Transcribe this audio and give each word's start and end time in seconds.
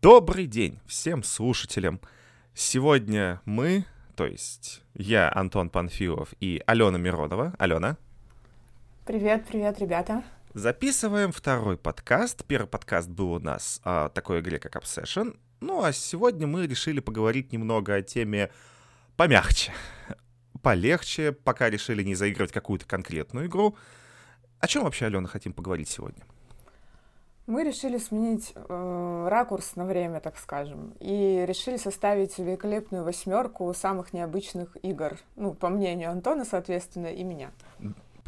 Добрый 0.00 0.46
день 0.46 0.78
всем 0.86 1.24
слушателям. 1.24 2.00
Сегодня 2.54 3.40
мы, 3.44 3.84
то 4.14 4.26
есть 4.26 4.84
я, 4.94 5.28
Антон 5.34 5.70
Панфилов 5.70 6.34
и 6.38 6.62
Алена 6.66 6.98
Миронова. 6.98 7.52
Алена. 7.58 7.96
Привет, 9.04 9.44
привет, 9.48 9.80
ребята. 9.80 10.22
Записываем 10.54 11.32
второй 11.32 11.76
подкаст. 11.76 12.44
Первый 12.44 12.68
подкаст 12.68 13.08
был 13.08 13.32
у 13.32 13.38
нас 13.40 13.80
о 13.82 14.08
такой 14.10 14.38
игре, 14.38 14.60
как 14.60 14.76
Obsession. 14.76 15.36
Ну, 15.58 15.82
а 15.82 15.92
сегодня 15.92 16.46
мы 16.46 16.68
решили 16.68 17.00
поговорить 17.00 17.52
немного 17.52 17.96
о 17.96 18.02
теме 18.02 18.52
помягче, 19.16 19.72
полегче, 20.62 21.32
пока 21.32 21.70
решили 21.70 22.04
не 22.04 22.14
заигрывать 22.14 22.52
какую-то 22.52 22.86
конкретную 22.86 23.46
игру. 23.48 23.76
О 24.60 24.68
чем 24.68 24.84
вообще, 24.84 25.06
Алена, 25.06 25.26
хотим 25.26 25.52
поговорить 25.52 25.88
сегодня? 25.88 26.24
Мы 27.48 27.64
решили 27.64 27.96
сменить 27.96 28.52
э, 28.54 29.26
ракурс 29.30 29.74
на 29.74 29.86
время, 29.86 30.20
так 30.20 30.36
скажем, 30.36 30.92
и 31.00 31.46
решили 31.46 31.78
составить 31.78 32.38
великолепную 32.38 33.04
восьмерку 33.04 33.72
самых 33.72 34.12
необычных 34.12 34.76
игр. 34.82 35.16
Ну, 35.34 35.54
по 35.54 35.70
мнению 35.70 36.10
Антона, 36.10 36.44
соответственно, 36.44 37.06
и 37.06 37.24
меня. 37.24 37.50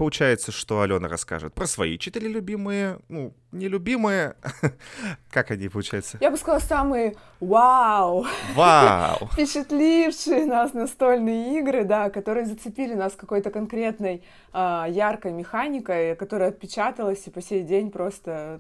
Получается, 0.00 0.50
что 0.50 0.80
Алена 0.80 1.08
расскажет 1.08 1.52
про 1.52 1.66
свои 1.66 1.98
четыре 1.98 2.26
любимые, 2.26 3.00
ну, 3.10 3.34
нелюбимые. 3.52 4.34
как 5.30 5.50
они, 5.50 5.68
получается? 5.68 6.16
Я 6.22 6.30
бы 6.30 6.38
сказала, 6.38 6.58
самые 6.58 7.16
вау! 7.38 8.24
Вау! 8.54 9.28
Впечатлившие 9.32 10.46
нас 10.46 10.72
настольные 10.72 11.58
игры, 11.58 11.84
да, 11.84 12.08
которые 12.08 12.46
зацепили 12.46 12.94
нас 12.94 13.12
какой-то 13.14 13.50
конкретной 13.50 14.24
э, 14.54 14.84
яркой 14.88 15.32
механикой, 15.32 16.16
которая 16.16 16.48
отпечаталась 16.48 17.26
и 17.26 17.30
по 17.30 17.42
сей 17.42 17.62
день 17.62 17.90
просто 17.90 18.58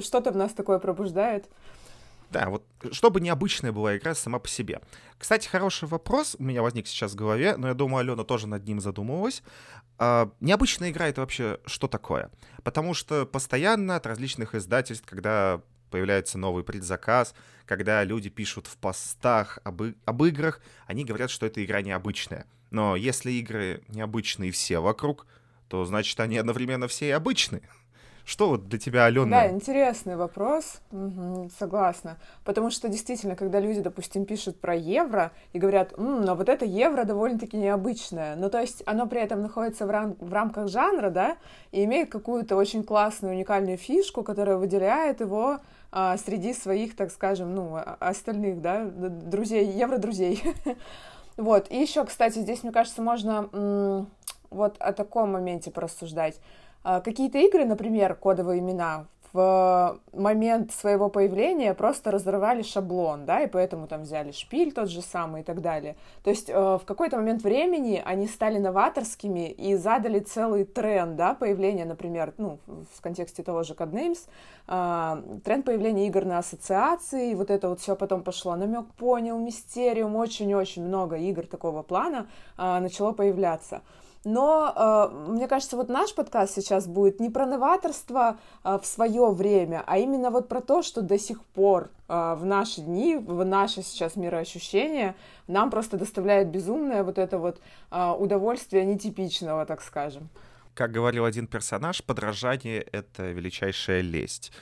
что-то 0.00 0.32
в 0.32 0.36
нас 0.36 0.52
такое 0.52 0.78
пробуждает. 0.78 1.46
Да, 2.34 2.50
вот 2.50 2.66
чтобы 2.90 3.20
необычная 3.20 3.70
была 3.70 3.96
игра 3.96 4.12
сама 4.12 4.40
по 4.40 4.48
себе. 4.48 4.80
Кстати, 5.18 5.46
хороший 5.46 5.86
вопрос 5.86 6.34
у 6.36 6.42
меня 6.42 6.62
возник 6.62 6.88
сейчас 6.88 7.12
в 7.12 7.14
голове, 7.14 7.56
но 7.56 7.68
я 7.68 7.74
думаю, 7.74 8.00
Алена 8.00 8.24
тоже 8.24 8.48
над 8.48 8.66
ним 8.66 8.80
задумывалась. 8.80 9.44
А, 9.98 10.32
необычная 10.40 10.90
игра— 10.90 11.06
это 11.08 11.20
вообще 11.20 11.60
что 11.64 11.86
такое? 11.86 12.32
Потому 12.64 12.92
что 12.92 13.24
постоянно 13.24 13.94
от 13.94 14.04
различных 14.04 14.56
издательств, 14.56 15.06
когда 15.08 15.62
появляется 15.92 16.36
новый 16.36 16.64
предзаказ, 16.64 17.36
когда 17.66 18.02
люди 18.02 18.30
пишут 18.30 18.66
в 18.66 18.78
постах 18.78 19.60
об, 19.62 19.82
об 20.04 20.24
играх, 20.24 20.60
они 20.88 21.04
говорят, 21.04 21.30
что 21.30 21.46
эта 21.46 21.64
игра 21.64 21.82
необычная. 21.82 22.46
Но 22.72 22.96
если 22.96 23.30
игры 23.30 23.84
необычные 23.86 24.50
все 24.50 24.80
вокруг, 24.80 25.28
то 25.68 25.84
значит 25.84 26.18
они 26.18 26.36
одновременно 26.36 26.88
все 26.88 27.06
и 27.06 27.12
обычные. 27.12 27.62
Что 28.24 28.48
вот 28.48 28.68
для 28.68 28.78
тебя, 28.78 29.04
Алена? 29.04 29.42
Да, 29.42 29.50
интересный 29.50 30.16
вопрос, 30.16 30.80
угу, 30.90 31.50
согласна. 31.58 32.16
Потому 32.44 32.70
что 32.70 32.88
действительно, 32.88 33.36
когда 33.36 33.60
люди, 33.60 33.80
допустим, 33.80 34.24
пишут 34.24 34.58
про 34.58 34.74
евро 34.74 35.30
и 35.52 35.58
говорят, 35.58 35.92
М, 35.98 36.22
но 36.22 36.34
вот 36.34 36.48
это 36.48 36.64
евро 36.64 37.04
довольно-таки 37.04 37.58
необычное, 37.58 38.34
ну 38.36 38.48
то 38.48 38.60
есть 38.60 38.82
оно 38.86 39.06
при 39.06 39.20
этом 39.20 39.42
находится 39.42 39.86
в, 39.86 39.90
рам- 39.90 40.16
в 40.20 40.32
рамках 40.32 40.68
жанра, 40.68 41.10
да, 41.10 41.36
и 41.70 41.84
имеет 41.84 42.10
какую-то 42.10 42.56
очень 42.56 42.82
классную, 42.82 43.34
уникальную 43.34 43.76
фишку, 43.76 44.22
которая 44.22 44.56
выделяет 44.56 45.20
его 45.20 45.58
а, 45.92 46.16
среди 46.16 46.54
своих, 46.54 46.96
так 46.96 47.10
скажем, 47.10 47.54
ну, 47.54 47.78
остальных, 48.00 48.62
да, 48.62 48.84
друзей, 48.86 49.66
евро-друзей. 49.66 50.42
Вот, 51.36 51.68
и 51.68 51.80
еще, 51.80 52.04
кстати, 52.04 52.38
здесь, 52.38 52.62
мне 52.62 52.70
кажется, 52.70 53.02
можно 53.02 54.06
вот 54.50 54.76
о 54.78 54.92
таком 54.92 55.32
моменте 55.32 55.72
порассуждать. 55.72 56.40
А, 56.84 57.00
какие-то 57.00 57.38
игры, 57.38 57.64
например, 57.64 58.14
кодовые 58.14 58.60
имена, 58.60 59.06
в 59.34 59.98
момент 60.12 60.70
своего 60.72 61.08
появления 61.08 61.74
просто 61.74 62.12
разрывали 62.12 62.62
шаблон, 62.62 63.26
да, 63.26 63.40
и 63.40 63.48
поэтому 63.48 63.88
там 63.88 64.02
взяли 64.02 64.30
шпиль 64.30 64.72
тот 64.72 64.88
же 64.88 65.02
самый 65.02 65.40
и 65.40 65.44
так 65.44 65.60
далее. 65.60 65.96
То 66.22 66.30
есть 66.30 66.48
э, 66.48 66.54
в 66.54 66.82
какой-то 66.84 67.16
момент 67.16 67.42
времени 67.42 68.00
они 68.04 68.28
стали 68.28 68.58
новаторскими 68.58 69.50
и 69.50 69.74
задали 69.74 70.20
целый 70.20 70.64
тренд, 70.64 71.16
да, 71.16 71.34
появления, 71.34 71.84
например, 71.84 72.32
ну, 72.38 72.60
в 72.94 73.00
контексте 73.00 73.42
того 73.42 73.64
же 73.64 73.74
Codenames, 73.74 74.28
э, 74.68 75.40
тренд 75.42 75.64
появления 75.64 76.06
игр 76.06 76.24
на 76.24 76.38
ассоциации, 76.38 77.34
вот 77.34 77.50
это 77.50 77.68
вот 77.70 77.80
все 77.80 77.96
потом 77.96 78.22
пошло. 78.22 78.54
Намек 78.54 78.86
понял, 78.96 79.36
Мистериум, 79.36 80.14
очень-очень 80.14 80.84
много 80.84 81.16
игр 81.16 81.44
такого 81.44 81.82
плана 81.82 82.28
э, 82.56 82.78
начало 82.78 83.10
появляться. 83.10 83.82
Но 84.24 84.72
э, 85.12 85.30
мне 85.30 85.46
кажется, 85.48 85.76
вот 85.76 85.88
наш 85.88 86.14
подкаст 86.14 86.54
сейчас 86.54 86.86
будет 86.86 87.20
не 87.20 87.28
про 87.28 87.44
новаторство 87.44 88.38
э, 88.64 88.78
в 88.82 88.86
свое 88.86 89.30
время, 89.30 89.84
а 89.86 89.98
именно 89.98 90.30
вот 90.30 90.48
про 90.48 90.62
то, 90.62 90.82
что 90.82 91.02
до 91.02 91.18
сих 91.18 91.44
пор 91.44 91.90
э, 92.08 92.34
в 92.34 92.44
наши 92.46 92.80
дни, 92.80 93.16
в 93.16 93.44
наше 93.44 93.82
сейчас 93.82 94.16
мироощущение 94.16 95.14
нам 95.46 95.70
просто 95.70 95.98
доставляет 95.98 96.48
безумное 96.48 97.04
вот 97.04 97.18
это 97.18 97.38
вот 97.38 97.60
э, 97.90 98.10
удовольствие 98.18 98.86
нетипичного, 98.86 99.66
так 99.66 99.82
скажем. 99.82 100.30
Как 100.74 100.90
говорил 100.90 101.26
один 101.26 101.46
персонаж, 101.46 102.02
подражание— 102.02 102.80
это 102.92 103.30
величайшая 103.30 104.00
лесть. 104.00 104.52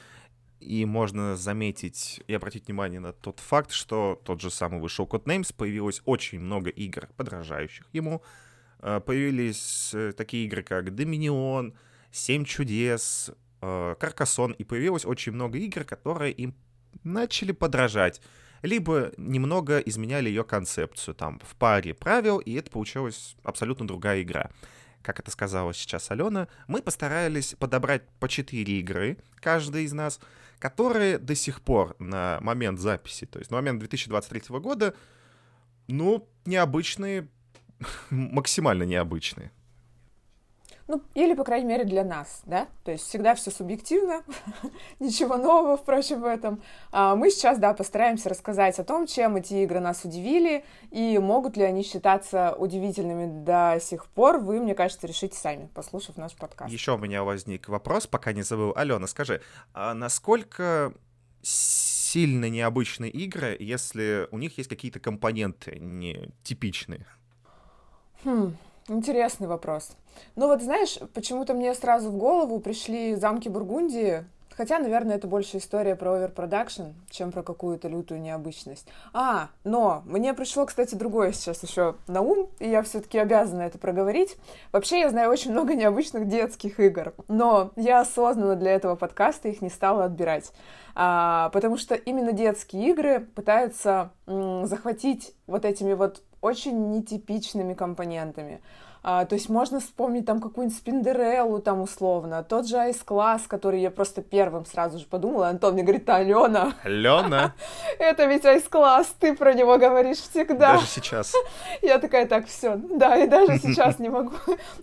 И 0.59 0.85
можно 0.85 1.37
заметить 1.37 2.23
и 2.27 2.35
обратить 2.35 2.67
внимание 2.67 3.01
на 3.01 3.13
тот 3.13 3.41
факт, 3.41 3.71
что 3.71 4.21
тот 4.25 4.41
же 4.41 4.51
самый 4.51 4.81
вышел 4.81 5.07
Codenames, 5.07 5.55
появилось 5.57 6.03
очень 6.05 6.39
много 6.39 6.71
игр, 6.71 7.09
подражающих 7.17 7.87
ему, 7.93 8.23
появились 8.83 9.91
э, 9.95 10.13
такие 10.13 10.47
игры, 10.47 10.63
как 10.63 10.95
Доминион, 10.95 11.75
Семь 12.11 12.45
чудес, 12.45 13.31
Каркасон, 13.61 14.53
и 14.53 14.65
появилось 14.65 15.07
очень 15.07 15.33
много 15.33 15.57
игр, 15.57 15.85
которые 15.85 16.33
им 16.33 16.55
начали 17.05 17.53
подражать, 17.53 18.21
либо 18.63 19.13
немного 19.17 19.79
изменяли 19.79 20.29
ее 20.29 20.45
концепцию, 20.45 21.15
там, 21.15 21.41
в 21.45 21.57
паре 21.57 21.95
правил, 21.95 22.39
и 22.39 22.53
это 22.55 22.71
получилась 22.71 23.37
абсолютно 23.43 23.87
другая 23.87 24.23
игра. 24.23 24.51
Как 25.01 25.21
это 25.21 25.31
сказала 25.31 25.73
сейчас 25.75 26.11
Алена, 26.11 26.49
мы 26.69 26.83
постарались 26.83 27.55
подобрать 27.59 28.03
по 28.21 28.29
4 28.29 28.79
игры, 28.81 29.19
каждый 29.37 29.85
из 29.85 29.93
нас, 29.93 30.21
которые 30.59 31.19
до 31.19 31.35
сих 31.35 31.61
пор 31.61 31.97
на 31.99 32.39
момент 32.41 32.79
записи, 32.79 33.27
то 33.27 33.39
есть 33.39 33.51
на 33.51 33.57
момент 33.57 33.81
2023 33.81 34.59
года, 34.59 34.95
ну, 35.89 36.29
необычные, 36.47 37.29
максимально 38.11 38.85
необычные. 38.85 39.51
Ну, 40.89 41.03
или, 41.15 41.35
по 41.35 41.45
крайней 41.45 41.67
мере, 41.67 41.85
для 41.85 42.05
нас, 42.05 42.43
да? 42.45 42.67
То 42.85 42.91
есть 42.93 43.05
всегда 43.05 43.35
все 43.35 43.51
субъективно, 43.51 44.23
ничего 45.01 45.37
нового, 45.37 45.77
впрочем, 45.77 46.21
в 46.21 46.25
этом. 46.25 46.61
А 46.91 47.15
мы 47.15 47.31
сейчас, 47.31 47.59
да, 47.59 47.73
постараемся 47.73 48.29
рассказать 48.29 48.79
о 48.79 48.85
том, 48.85 49.07
чем 49.07 49.37
эти 49.37 49.55
игры 49.63 49.81
нас 49.81 50.05
удивили, 50.05 50.65
и 50.91 51.19
могут 51.19 51.57
ли 51.57 51.63
они 51.63 51.83
считаться 51.83 52.55
удивительными 52.59 53.45
до 53.45 53.79
сих 53.81 54.07
пор, 54.07 54.39
вы, 54.39 54.61
мне 54.61 54.75
кажется, 54.75 55.07
решите 55.07 55.37
сами, 55.37 55.69
послушав 55.73 56.17
наш 56.17 56.35
подкаст. 56.35 56.71
Еще 56.73 56.95
у 56.95 56.99
меня 56.99 57.23
возник 57.23 57.69
вопрос, 57.69 58.07
пока 58.07 58.33
не 58.33 58.43
забыл. 58.43 58.73
Алена, 58.77 59.07
скажи, 59.07 59.41
а 59.73 59.95
насколько 59.95 60.93
сильно 61.43 62.51
необычные 62.51 63.11
игры, 63.11 63.57
если 63.59 64.29
у 64.31 64.39
них 64.39 64.59
есть 64.59 64.69
какие-то 64.69 65.01
компоненты 65.01 65.79
нетипичные? 65.79 67.07
Хм, 68.25 68.57
интересный 68.89 69.49
вопрос. 69.49 69.91
Ну 70.37 70.47
вот 70.47 70.63
знаешь, 70.63 70.99
почему-то 71.15 71.55
мне 71.55 71.75
сразу 71.75 72.11
в 72.11 72.17
голову 72.17 72.61
пришли 72.61 73.15
замки 73.15 73.49
Бургундии, 73.49 74.25
Хотя, 74.57 74.79
наверное, 74.79 75.17
это 75.17 75.27
больше 75.27 75.59
история 75.59 75.97
про 75.97 76.13
overproduction, 76.13 76.83
чем 77.11 77.33
про 77.33 77.43
какую-то 77.43 77.89
лютую 77.89 78.21
необычность. 78.21 78.87
А, 79.13 79.49
но 79.65 80.03
мне 80.05 80.35
пришло, 80.35 80.67
кстати, 80.67 80.95
другое 80.95 81.33
сейчас 81.33 81.63
еще 81.63 81.97
на 82.07 82.21
ум, 82.21 82.49
и 82.59 82.69
я 82.69 82.83
все-таки 82.83 83.19
обязана 83.19 83.63
это 83.63 83.79
проговорить. 83.79 84.37
Вообще, 84.71 85.01
я 85.01 85.11
знаю 85.11 85.31
очень 85.31 85.53
много 85.53 85.75
необычных 85.75 86.29
детских 86.29 86.81
игр, 86.81 87.15
но 87.29 87.71
я 87.77 88.01
осознанно 88.01 88.57
для 88.57 88.73
этого 88.73 88.95
подкаста 88.95 89.49
их 89.49 89.63
не 89.63 89.71
стала 89.71 90.05
отбирать. 90.05 90.53
А, 90.95 91.49
потому 91.51 91.79
что 91.79 91.95
именно 91.95 92.33
детские 92.33 92.91
игры 92.91 93.21
пытаются 93.21 94.11
м, 94.27 94.67
захватить 94.67 95.35
вот 95.47 95.65
этими 95.65 95.95
вот 95.95 96.23
очень 96.43 96.91
нетипичными 96.91 97.73
компонентами. 97.73 98.61
А, 99.05 99.25
то 99.25 99.35
есть 99.35 99.49
можно 99.49 99.81
вспомнить 99.81 100.27
там 100.27 100.41
какую-нибудь 100.41 100.79
Спиндереллу 100.79 101.59
там 101.59 101.81
условно, 101.81 102.45
тот 102.45 102.69
же 102.69 102.77
Class, 102.77 103.43
который 103.49 103.81
я 103.81 103.91
просто 103.91 104.23
первым 104.23 104.65
сразу 104.65 105.01
же 105.01 105.07
подумала. 105.07 105.49
Антон 105.49 105.75
мне 105.75 105.83
говорит, 105.83 106.09
Алена. 106.09 106.75
Алена? 106.85 107.55
Это 107.99 108.27
ведь 108.27 108.45
Class, 108.45 109.09
ты 109.19 109.35
про 109.35 109.55
него 109.55 109.77
говоришь 109.77 110.19
всегда. 110.19 110.75
Даже 110.75 110.87
сейчас. 110.87 111.33
Я 111.83 111.99
такая, 111.99 112.27
так, 112.27 112.47
все, 112.47 112.77
да, 112.77 113.17
и 113.17 113.27
даже 113.27 113.59
сейчас 113.63 113.99
не 113.99 114.09
могу. 114.09 114.35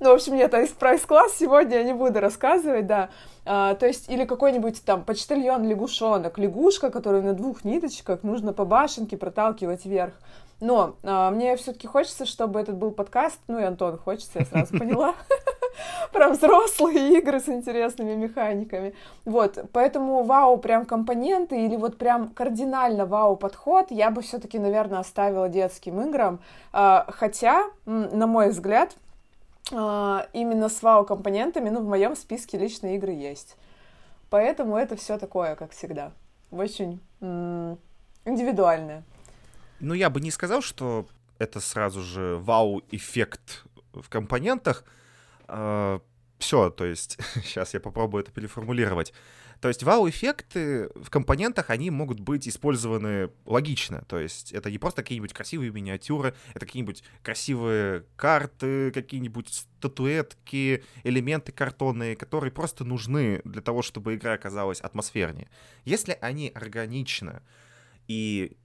Ну, 0.02 0.10
в 0.10 0.14
общем, 0.16 0.36
нет, 0.36 0.52
про 0.78 0.96
Ice 0.96 1.08
Class 1.08 1.30
сегодня 1.38 1.78
я 1.78 1.84
не 1.84 1.94
буду 1.94 2.20
рассказывать, 2.20 2.88
да. 2.88 3.10
А, 3.46 3.76
то 3.76 3.88
есть, 3.88 4.10
или 4.10 4.26
какой-нибудь 4.26 4.84
там 4.84 5.06
почтальон 5.06 5.66
лягушонок, 5.66 6.38
лягушка, 6.38 6.92
которую 6.92 7.24
на 7.24 7.34
двух 7.34 7.64
ниточках 7.64 8.24
нужно 8.24 8.52
по 8.52 8.66
башенке 8.66 9.16
проталкивать 9.16 9.86
вверх. 9.86 10.14
Но 10.62 10.96
а, 11.04 11.32
мне 11.32 11.56
все-таки 11.56 11.88
хочется, 11.88 12.26
чтобы 12.26 12.60
этот 12.60 12.76
был 12.76 12.92
подкаст, 12.92 13.40
ну 13.48 13.60
и 13.60 13.64
Антон 13.64 13.98
хочется, 13.98 14.40
я 14.40 14.46
сразу 14.46 14.78
поняла, 14.78 15.16
про 16.12 16.30
взрослые 16.30 17.18
игры 17.18 17.40
с 17.40 17.48
интересными 17.48 18.16
механиками. 18.16 18.94
Вот, 19.26 19.58
поэтому 19.72 20.24
вау 20.24 20.58
прям 20.58 20.86
компоненты 20.86 21.66
или 21.66 21.78
вот 21.78 21.98
прям 21.98 22.30
кардинально 22.30 23.06
вау 23.06 23.38
подход 23.38 23.88
я 23.90 24.12
бы 24.12 24.22
все-таки, 24.22 24.60
наверное, 24.60 25.00
оставила 25.00 25.48
детским 25.48 26.02
играм. 26.02 26.40
А, 26.74 27.06
хотя, 27.10 27.66
на 27.86 28.28
мой 28.28 28.50
взгляд, 28.50 28.96
а, 29.72 30.28
именно 30.34 30.68
с 30.68 30.82
вау 30.82 31.06
компонентами, 31.06 31.70
ну, 31.70 31.80
в 31.80 31.88
моем 31.88 32.16
списке 32.16 32.58
личные 32.58 32.98
игры 32.98 33.12
есть. 33.12 33.56
Поэтому 34.30 34.76
это 34.76 34.96
все 34.96 35.18
такое, 35.18 35.56
как 35.56 35.72
всегда, 35.72 36.12
очень 36.52 37.00
индивидуальное. 38.26 39.04
Ну, 39.80 39.94
я 39.94 40.10
бы 40.10 40.20
не 40.22 40.32
сказал, 40.32 40.62
что 40.62 41.08
это 41.38 41.60
сразу 41.60 42.02
же 42.02 42.36
вау-эффект 42.38 43.64
в 43.94 44.10
компонентах. 44.10 44.84
А, 45.48 46.02
все, 46.38 46.70
то 46.70 46.86
есть, 46.86 47.18
сейчас 47.44 47.74
я 47.74 47.80
попробую 47.80 48.24
это 48.24 48.32
переформулировать. 48.32 49.14
То 49.62 49.68
есть 49.68 49.84
вау-эффекты 49.84 50.90
в 50.96 51.10
компонентах, 51.10 51.70
они 51.70 51.90
могут 51.92 52.22
быть 52.22 52.48
использованы 52.48 53.30
логично. 53.46 54.04
То 54.08 54.18
есть 54.18 54.54
это 54.54 54.72
не 54.72 54.78
просто 54.78 55.04
какие-нибудь 55.04 55.34
красивые 55.34 55.72
миниатюры, 55.72 56.34
это 56.54 56.66
какие-нибудь 56.66 57.04
красивые 57.24 58.06
карты, 58.16 58.92
какие-нибудь 58.92 59.50
статуэтки, 59.50 60.84
элементы 61.04 61.52
картонные, 61.52 62.16
которые 62.16 62.52
просто 62.52 62.86
нужны 62.86 63.42
для 63.44 63.62
того, 63.62 63.82
чтобы 63.82 64.16
игра 64.16 64.34
оказалась 64.34 64.80
атмосфернее. 64.80 65.50
Если 65.84 66.18
они 66.22 66.52
органично 66.56 67.44
и 68.08 68.56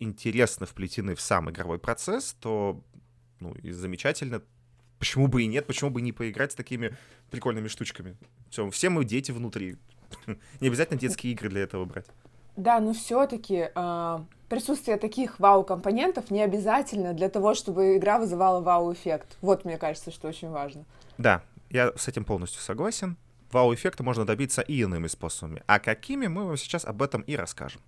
интересно 0.00 0.66
вплетены 0.66 1.14
в 1.14 1.20
сам 1.20 1.50
игровой 1.50 1.78
процесс, 1.78 2.34
то 2.40 2.82
ну, 3.40 3.54
и 3.54 3.70
замечательно. 3.70 4.42
Почему 4.98 5.28
бы 5.28 5.42
и 5.42 5.46
нет, 5.46 5.66
почему 5.66 5.90
бы 5.90 6.00
не 6.02 6.12
поиграть 6.12 6.52
с 6.52 6.54
такими 6.54 6.96
прикольными 7.30 7.68
штучками? 7.68 8.16
Все, 8.50 8.68
все 8.70 8.90
мы 8.90 9.04
дети 9.04 9.30
внутри. 9.30 9.76
Не 10.60 10.68
обязательно 10.68 10.98
детские 10.98 11.34
игры 11.34 11.48
для 11.48 11.60
этого 11.60 11.84
брать. 11.84 12.06
Да, 12.56 12.80
но 12.80 12.92
все-таки 12.92 13.54
э, 13.54 13.70
а, 13.76 14.24
присутствие 14.48 14.96
таких 14.96 15.38
вау-компонентов 15.38 16.32
не 16.32 16.42
обязательно 16.42 17.14
для 17.14 17.28
того, 17.28 17.54
чтобы 17.54 17.96
игра 17.96 18.18
вызывала 18.18 18.60
вау-эффект. 18.60 19.36
Вот 19.40 19.64
мне 19.64 19.78
кажется, 19.78 20.10
что 20.10 20.26
очень 20.26 20.48
важно. 20.48 20.84
Да, 21.18 21.44
я 21.70 21.92
с 21.96 22.08
этим 22.08 22.24
полностью 22.24 22.60
согласен. 22.60 23.16
Вау-эффекта 23.52 24.02
можно 24.02 24.26
добиться 24.26 24.62
и 24.62 24.80
иными 24.80 25.06
способами. 25.06 25.62
А 25.66 25.78
какими, 25.78 26.26
мы 26.26 26.44
вам 26.44 26.56
сейчас 26.56 26.84
об 26.84 27.00
этом 27.00 27.20
и 27.22 27.36
расскажем. 27.36 27.80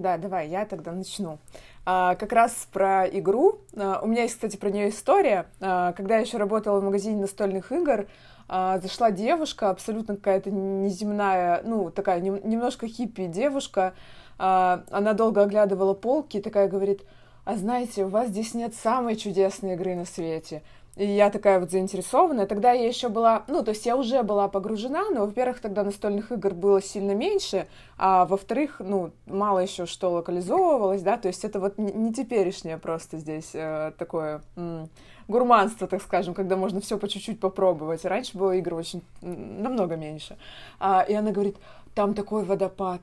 Да, 0.00 0.18
давай, 0.18 0.48
я 0.48 0.64
тогда 0.64 0.92
начну. 0.92 1.38
А, 1.86 2.14
как 2.14 2.32
раз 2.32 2.68
про 2.72 3.06
игру. 3.06 3.60
А, 3.76 4.00
у 4.02 4.06
меня 4.06 4.22
есть, 4.22 4.34
кстати, 4.34 4.56
про 4.56 4.70
нее 4.70 4.88
история. 4.90 5.46
А, 5.60 5.92
когда 5.92 6.16
я 6.16 6.22
еще 6.22 6.38
работала 6.38 6.80
в 6.80 6.84
магазине 6.84 7.20
настольных 7.20 7.72
игр, 7.72 8.06
а, 8.48 8.78
зашла 8.78 9.10
девушка, 9.10 9.70
абсолютно 9.70 10.16
какая-то 10.16 10.50
неземная, 10.50 11.62
ну, 11.64 11.90
такая 11.90 12.20
нем, 12.20 12.40
немножко 12.44 12.86
хиппи 12.88 13.26
девушка. 13.26 13.94
А, 14.38 14.84
она 14.90 15.12
долго 15.12 15.42
оглядывала 15.42 15.94
полки 15.94 16.38
и 16.38 16.42
такая 16.42 16.68
говорит, 16.68 17.02
а 17.44 17.56
знаете, 17.56 18.04
у 18.04 18.08
вас 18.08 18.28
здесь 18.28 18.54
нет 18.54 18.74
самой 18.74 19.16
чудесной 19.16 19.74
игры 19.74 19.94
на 19.94 20.04
свете. 20.06 20.62
И 20.96 21.04
я 21.04 21.30
такая 21.30 21.58
вот 21.58 21.72
заинтересованная. 21.72 22.46
Тогда 22.46 22.72
я 22.72 22.86
еще 22.86 23.08
была, 23.08 23.44
ну, 23.48 23.64
то 23.64 23.70
есть 23.70 23.84
я 23.84 23.96
уже 23.96 24.22
была 24.22 24.46
погружена, 24.48 25.10
но, 25.10 25.26
во-первых, 25.26 25.60
тогда 25.60 25.82
настольных 25.82 26.30
игр 26.30 26.54
было 26.54 26.80
сильно 26.80 27.12
меньше, 27.12 27.66
а 27.98 28.26
во-вторых, 28.26 28.76
ну, 28.78 29.10
мало 29.26 29.58
еще 29.58 29.86
что 29.86 30.12
локализовывалось, 30.12 31.02
да, 31.02 31.16
то 31.16 31.26
есть 31.26 31.44
это 31.44 31.58
вот 31.58 31.78
не 31.78 32.12
теперешнее 32.12 32.78
просто 32.78 33.18
здесь 33.18 33.50
э, 33.54 33.92
такое 33.98 34.42
м- 34.56 34.88
гурманство, 35.26 35.88
так 35.88 36.00
скажем, 36.00 36.32
когда 36.32 36.56
можно 36.56 36.80
все 36.80 36.96
по 36.96 37.08
чуть-чуть 37.08 37.40
попробовать. 37.40 38.04
Раньше 38.04 38.38
было 38.38 38.52
игр 38.52 38.74
очень 38.74 39.02
намного 39.20 39.96
меньше. 39.96 40.36
А, 40.78 41.02
и 41.02 41.12
она 41.12 41.32
говорит, 41.32 41.56
там 41.96 42.14
такой 42.14 42.44
водопад, 42.44 43.00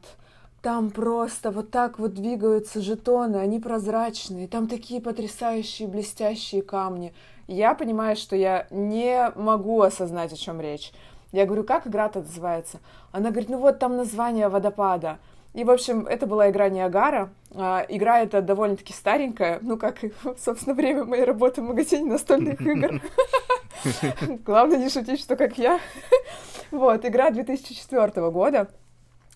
там 0.61 0.91
просто 0.91 1.51
вот 1.51 1.71
так 1.71 1.99
вот 1.99 2.13
двигаются 2.13 2.81
жетоны, 2.81 3.37
они 3.37 3.59
прозрачные, 3.59 4.47
там 4.47 4.67
такие 4.67 5.01
потрясающие 5.01 5.87
блестящие 5.87 6.61
камни 6.61 7.13
я 7.53 7.73
понимаю, 7.73 8.15
что 8.15 8.35
я 8.35 8.67
не 8.69 9.31
могу 9.35 9.81
осознать, 9.81 10.33
о 10.33 10.37
чем 10.37 10.61
речь. 10.61 10.91
Я 11.31 11.45
говорю, 11.45 11.63
как 11.63 11.87
игра-то 11.87 12.19
называется? 12.19 12.79
Она 13.11 13.29
говорит, 13.29 13.49
ну 13.49 13.57
вот 13.57 13.79
там 13.79 13.95
название 13.95 14.49
водопада. 14.49 15.19
И, 15.53 15.63
в 15.63 15.71
общем, 15.71 16.07
это 16.07 16.27
была 16.27 16.49
игра 16.49 16.69
Ниагара. 16.69 17.29
А, 17.53 17.85
игра 17.89 18.21
эта 18.21 18.41
довольно-таки 18.41 18.93
старенькая, 18.93 19.59
ну, 19.61 19.77
как, 19.77 19.97
собственно, 20.39 20.73
время 20.73 21.03
моей 21.03 21.23
работы 21.23 21.61
в 21.61 21.65
магазине 21.65 22.09
настольных 22.09 22.61
игр. 22.61 23.01
Главное 24.45 24.77
не 24.77 24.89
шутить, 24.89 25.19
что 25.19 25.35
как 25.35 25.57
я. 25.57 25.79
Вот, 26.71 27.05
игра 27.05 27.31
2004 27.31 28.29
года. 28.31 28.69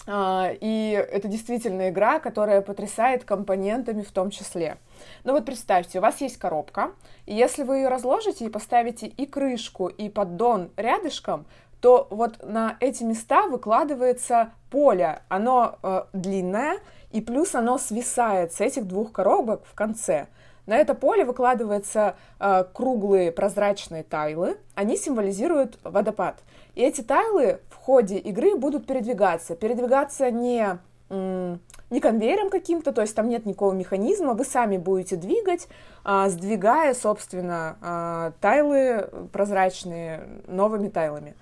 А, 0.07 0.51
и 0.59 0.91
это 0.91 1.27
действительно 1.27 1.89
игра, 1.89 2.19
которая 2.19 2.61
потрясает 2.61 3.23
компонентами 3.23 4.01
в 4.01 4.11
том 4.11 4.29
числе. 4.29 4.77
Ну 5.23 5.33
вот 5.33 5.45
представьте, 5.45 5.99
у 5.99 6.01
вас 6.01 6.21
есть 6.21 6.37
коробка, 6.37 6.91
и 7.25 7.33
если 7.33 7.63
вы 7.63 7.77
ее 7.77 7.87
разложите 7.87 8.45
и 8.45 8.49
поставите 8.49 9.07
и 9.07 9.25
крышку, 9.25 9.87
и 9.87 10.09
поддон 10.09 10.69
рядышком, 10.77 11.45
то 11.81 12.07
вот 12.09 12.43
на 12.43 12.77
эти 12.79 13.03
места 13.03 13.47
выкладывается 13.47 14.51
поле. 14.69 15.21
Оно 15.27 15.77
э, 15.83 16.03
длинное, 16.13 16.79
и 17.11 17.21
плюс 17.21 17.53
оно 17.55 17.77
свисает 17.77 18.53
с 18.53 18.61
этих 18.61 18.87
двух 18.87 19.11
коробок 19.11 19.63
в 19.65 19.75
конце. 19.75 20.27
На 20.65 20.77
это 20.77 20.95
поле 20.95 21.25
выкладываются 21.25 22.15
э, 22.39 22.63
круглые 22.73 23.31
прозрачные 23.31 24.03
тайлы. 24.03 24.57
Они 24.73 24.97
символизируют 24.97 25.77
водопад. 25.83 26.39
И 26.73 26.81
эти 26.81 27.01
тайлы 27.01 27.59
ходе 27.85 28.17
игры 28.17 28.55
будут 28.55 28.87
передвигаться. 28.87 29.55
Передвигаться 29.55 30.31
не, 30.31 30.79
не 31.09 31.99
конвейером 31.99 32.49
каким-то, 32.49 32.91
то 32.91 33.01
есть 33.01 33.15
там 33.15 33.29
нет 33.29 33.45
никакого 33.45 33.73
механизма, 33.73 34.33
вы 34.33 34.43
сами 34.43 34.77
будете 34.77 35.15
двигать, 35.15 35.67
а, 36.03 36.29
сдвигая, 36.29 36.95
собственно, 36.95 37.77
а, 37.81 38.31
тайлы 38.41 39.07
прозрачные 39.31 40.27
новыми 40.47 40.89
тайлами. 40.89 41.35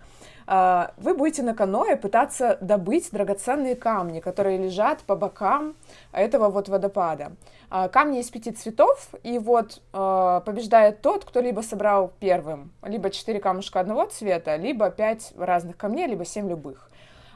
А, 0.46 0.94
вы 0.98 1.14
будете 1.14 1.44
на 1.44 1.54
каное 1.54 1.96
пытаться 1.96 2.58
добыть 2.62 3.10
драгоценные 3.12 3.76
камни, 3.76 4.20
которые 4.20 4.58
лежат 4.58 5.02
по 5.02 5.16
бокам 5.16 5.76
этого 6.12 6.50
вот 6.50 6.70
водопада. 6.70 7.34
А, 7.70 7.88
камни 7.88 8.20
из 8.20 8.30
пяти 8.30 8.52
цветов, 8.52 9.10
и 9.24 9.40
вот 9.40 9.82
а, 9.94 10.42
побеждает 10.42 11.02
тот, 11.02 11.26
кто 11.26 11.40
либо 11.42 11.62
собрал 11.62 12.12
первым, 12.20 12.72
либо 12.84 13.10
четыре 13.10 13.40
камушка 13.40 13.80
одного 13.80 14.06
цвета, 14.06 14.56
либо 14.56 14.90
пять 14.90 15.34
разных 15.38 15.78
камней, 15.78 16.08
либо 16.08 16.26
семь 16.26 16.50
любых. 16.50 16.90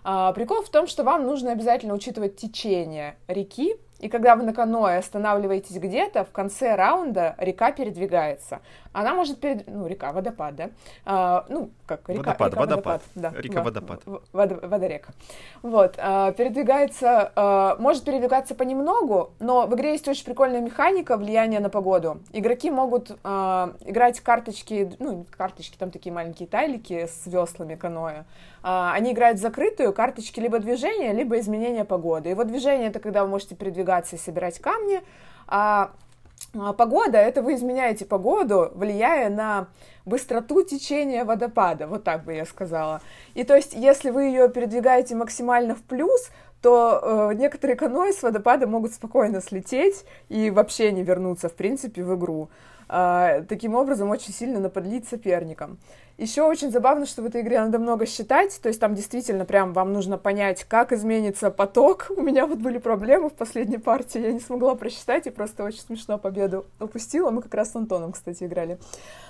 Прикол 0.03 0.61
в 0.61 0.69
том, 0.69 0.87
что 0.87 1.03
вам 1.03 1.25
нужно 1.25 1.51
обязательно 1.51 1.93
учитывать 1.93 2.37
течение 2.37 3.17
реки, 3.27 3.75
и 3.99 4.09
когда 4.09 4.35
вы 4.35 4.43
на 4.43 4.53
каноэ 4.53 4.97
останавливаетесь 4.97 5.75
где-то, 5.77 6.23
в 6.23 6.31
конце 6.31 6.75
раунда 6.75 7.35
река 7.37 7.71
передвигается. 7.71 8.61
Она 8.97 9.13
может 9.13 9.39
перед... 9.39 9.67
Ну, 9.67 9.85
река, 9.85 10.11
водопад, 10.11 10.55
да? 10.55 10.69
А, 11.05 11.45
ну, 11.49 11.69
как 11.85 12.09
река, 12.09 12.31
водопад, 12.31 12.47
река, 12.47 12.59
водопад. 12.59 12.85
водопад. 12.85 13.01
Да, 13.13 13.31
река, 13.39 13.61
водопад. 13.61 14.01
Вод, 14.05 14.63
водорека. 14.63 15.13
Вот. 15.61 15.95
А, 15.99 16.31
передвигается... 16.31 17.31
А, 17.35 17.75
может 17.77 18.05
передвигаться 18.05 18.55
понемногу, 18.55 19.33
но 19.39 19.67
в 19.67 19.75
игре 19.75 19.91
есть 19.91 20.07
очень 20.07 20.25
прикольная 20.25 20.61
механика 20.61 21.15
влияния 21.15 21.59
на 21.59 21.69
погоду. 21.69 22.21
Игроки 22.33 22.71
могут 22.71 23.15
а, 23.23 23.75
играть 23.85 24.19
карточки... 24.21 24.91
Ну, 24.97 25.27
карточки, 25.29 25.77
там 25.77 25.91
такие 25.91 26.11
маленькие 26.11 26.47
тайлики 26.47 27.05
с 27.05 27.27
веслами 27.27 27.75
каноэ. 27.75 28.23
А, 28.63 28.93
они 28.93 29.11
играют 29.11 29.37
в 29.37 29.41
закрытую, 29.43 29.93
карточки 29.93 30.39
либо 30.39 30.57
движения, 30.57 31.13
либо 31.13 31.37
изменения 31.37 31.85
погоды. 31.85 32.31
И 32.31 32.33
вот 32.33 32.47
движение— 32.47 32.87
это 32.89 32.99
когда 32.99 33.23
вы 33.23 33.29
можете 33.29 33.53
передвигаться 33.53 34.15
и 34.15 34.19
собирать 34.19 34.57
камни, 34.57 35.03
а, 35.45 35.91
а 35.93 36.06
погода— 36.53 37.17
это 37.19 37.41
вы 37.41 37.55
изменяете 37.55 38.05
погоду, 38.05 38.71
влияя 38.73 39.29
на 39.29 39.67
быстроту 40.05 40.63
течения 40.63 41.25
водопада, 41.25 41.87
вот 41.87 42.03
так 42.03 42.23
бы 42.23 42.33
я 42.33 42.45
сказала. 42.45 43.01
И 43.33 43.43
то 43.43 43.55
есть, 43.55 43.73
если 43.73 44.09
вы 44.09 44.23
ее 44.23 44.49
передвигаете 44.49 45.15
максимально 45.15 45.75
в 45.75 45.83
плюс, 45.83 46.29
то 46.61 47.29
э, 47.31 47.35
некоторые 47.35 47.75
каноэ 47.75 48.13
с 48.13 48.23
водопада 48.23 48.67
могут 48.67 48.93
спокойно 48.93 49.41
слететь 49.41 50.05
и 50.29 50.49
вообще 50.49 50.91
не 50.91 51.03
вернуться, 51.03 51.49
в 51.49 51.53
принципе, 51.53 52.03
в 52.03 52.15
игру. 52.15 52.49
Э, 52.89 53.43
таким 53.47 53.75
образом, 53.75 54.09
очень 54.09 54.33
сильно 54.33 54.59
наподлить 54.59 55.07
соперникам. 55.07 55.77
Еще 56.17 56.41
очень 56.41 56.71
забавно, 56.71 57.05
что 57.05 57.21
в 57.21 57.25
этой 57.25 57.41
игре 57.41 57.59
надо 57.59 57.77
много 57.77 58.07
считать, 58.07 58.59
то 58.59 58.69
есть 58.69 58.79
там 58.79 58.95
действительно 58.95 59.45
прям 59.45 59.73
вам 59.73 59.93
нужно 59.93 60.17
понять, 60.17 60.63
как 60.63 60.91
изменится 60.91 61.51
поток. 61.51 62.07
У 62.15 62.21
меня 62.21 62.47
вот 62.47 62.59
были 62.59 62.79
проблемы 62.79 63.29
в 63.29 63.33
последней 63.33 63.77
партии, 63.77 64.21
я 64.21 64.31
не 64.31 64.39
смогла 64.39 64.75
просчитать 64.75 65.27
и 65.27 65.29
просто 65.29 65.63
очень 65.63 65.81
смешно 65.81 66.17
победу 66.17 66.65
упустила. 66.79 67.29
Мы 67.29 67.41
как 67.41 67.53
раз 67.53 67.71
с 67.71 67.75
Антоном, 67.75 68.13
кстати, 68.13 68.45
играли. 68.45 68.79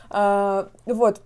А, 0.09 0.69
вот, 0.85 1.19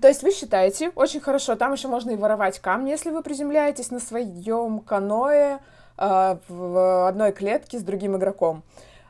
то 0.00 0.08
есть 0.08 0.22
вы 0.22 0.30
считаете, 0.30 0.90
очень 0.94 1.20
хорошо, 1.20 1.56
там 1.56 1.72
еще 1.72 1.88
можно 1.88 2.10
и 2.12 2.16
воровать 2.16 2.58
камни, 2.58 2.90
если 2.90 3.10
вы 3.10 3.22
приземляетесь 3.22 3.90
на 3.90 4.00
своем 4.00 4.80
каное 4.80 5.60
э, 5.96 6.36
в 6.48 7.08
одной 7.08 7.32
клетке 7.32 7.78
с 7.78 7.82
другим 7.82 8.16
игроком. 8.16 8.62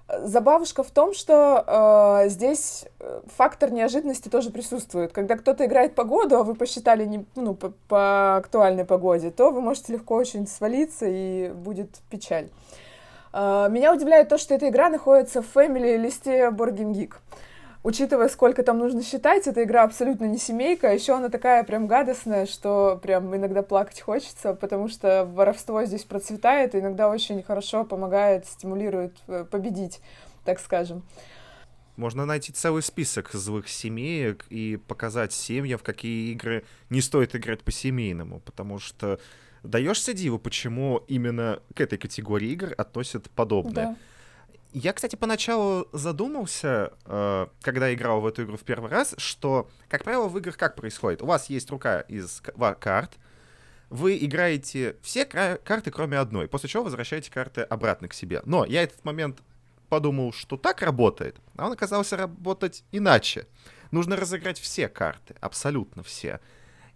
Забавушка 0.08 0.82
в 0.82 0.90
том, 0.90 1.12
что 1.12 1.64
э, 2.24 2.28
здесь 2.30 2.86
э, 2.98 3.20
фактор 3.36 3.70
неожиданности 3.70 4.30
тоже 4.30 4.50
присутствует. 4.50 5.12
Когда 5.12 5.36
кто-то 5.36 5.66
играет 5.66 5.94
погоду, 5.94 6.36
а 6.36 6.44
вы 6.44 6.54
посчитали 6.54 7.04
не, 7.04 7.26
ну, 7.36 7.54
по, 7.54 7.74
по 7.88 8.36
актуальной 8.36 8.86
погоде, 8.86 9.30
то 9.30 9.50
вы 9.50 9.60
можете 9.60 9.92
легко 9.92 10.14
очень 10.14 10.46
свалиться 10.46 11.04
и 11.06 11.50
будет 11.50 11.90
печаль. 12.08 12.48
Э, 13.34 13.68
меня 13.70 13.92
удивляет 13.92 14.30
то, 14.30 14.38
что 14.38 14.54
эта 14.54 14.70
игра 14.70 14.88
находится 14.88 15.42
в 15.42 15.54
Family 15.54 15.98
листе 15.98 16.48
Board 16.48 16.76
Geek 16.76 17.12
учитывая, 17.82 18.28
сколько 18.28 18.62
там 18.62 18.78
нужно 18.78 19.02
считать, 19.02 19.47
эта 19.47 19.64
игра 19.64 19.85
абсолютно 19.85 20.25
не 20.25 20.38
семейка, 20.38 20.90
а 20.90 20.92
еще 20.92 21.14
она 21.14 21.28
такая 21.28 21.64
прям 21.64 21.87
гадостная, 21.87 22.47
что 22.47 22.99
прям 23.02 23.35
иногда 23.35 23.62
плакать 23.62 24.00
хочется, 24.00 24.54
потому 24.54 24.88
что 24.88 25.25
воровство 25.25 25.85
здесь 25.85 26.04
процветает, 26.04 26.75
и 26.75 26.80
иногда 26.80 27.08
очень 27.08 27.42
хорошо 27.42 27.85
помогает, 27.85 28.47
стимулирует 28.47 29.16
э, 29.26 29.44
победить, 29.50 30.00
так 30.44 30.61
скажем. 30.61 31.02
Можно 31.97 32.26
найти 32.26 32.52
целый 32.52 32.82
список 32.82 33.32
злых 33.32 33.68
семеек 33.68 34.47
и 34.50 34.76
показать 34.76 35.32
семьям, 35.32 35.80
в 35.80 35.82
какие 35.82 36.30
игры 36.30 36.64
не 36.90 37.00
стоит 37.00 37.35
играть 37.35 37.62
по-семейному, 37.62 38.38
потому 38.40 38.78
что 38.78 39.18
даешься 39.64 40.12
диву, 40.12 40.38
почему 40.38 41.02
именно 41.08 41.61
к 41.75 41.80
этой 41.80 41.99
категории 41.99 42.50
игр 42.50 42.73
относят 42.78 43.28
подобное. 43.30 43.87
Да. 43.87 43.97
Я, 44.72 44.92
кстати, 44.92 45.16
поначалу 45.16 45.88
задумался, 45.92 46.92
э, 47.06 47.46
когда 47.62 47.92
играл 47.94 48.20
в 48.20 48.26
эту 48.26 48.44
игру 48.44 48.56
в 48.56 48.64
первый 48.64 48.90
раз, 48.90 49.14
что, 49.16 49.68
как 49.88 50.04
правило, 50.04 50.28
в 50.28 50.37
играх 50.38 50.58
как 50.58 50.76
происходит? 50.76 51.22
У 51.22 51.26
вас 51.26 51.48
есть 51.48 51.70
рука 51.70 52.00
из 52.00 52.42
карт, 52.78 53.16
вы 53.88 54.18
играете 54.18 54.96
все 55.02 55.25
карты, 55.25 55.90
кроме 55.90 56.18
одной, 56.18 56.48
после 56.48 56.68
чего 56.68 56.84
возвращаете 56.84 57.30
карты 57.30 57.62
обратно 57.62 58.08
к 58.08 58.14
себе. 58.14 58.42
Но 58.44 58.66
я 58.66 58.82
этот 58.82 59.02
момент 59.04 59.38
подумал, 59.88 60.32
что 60.32 60.58
так 60.58 60.82
работает, 60.82 61.37
а 61.56 61.66
он 61.66 61.72
оказался 61.72 62.16
работать 62.16 62.84
иначе. 62.92 63.46
Нужно 63.90 64.16
разыграть 64.16 64.58
все 64.58 64.88
карты, 64.88 65.34
абсолютно 65.40 66.02
все. 66.02 66.40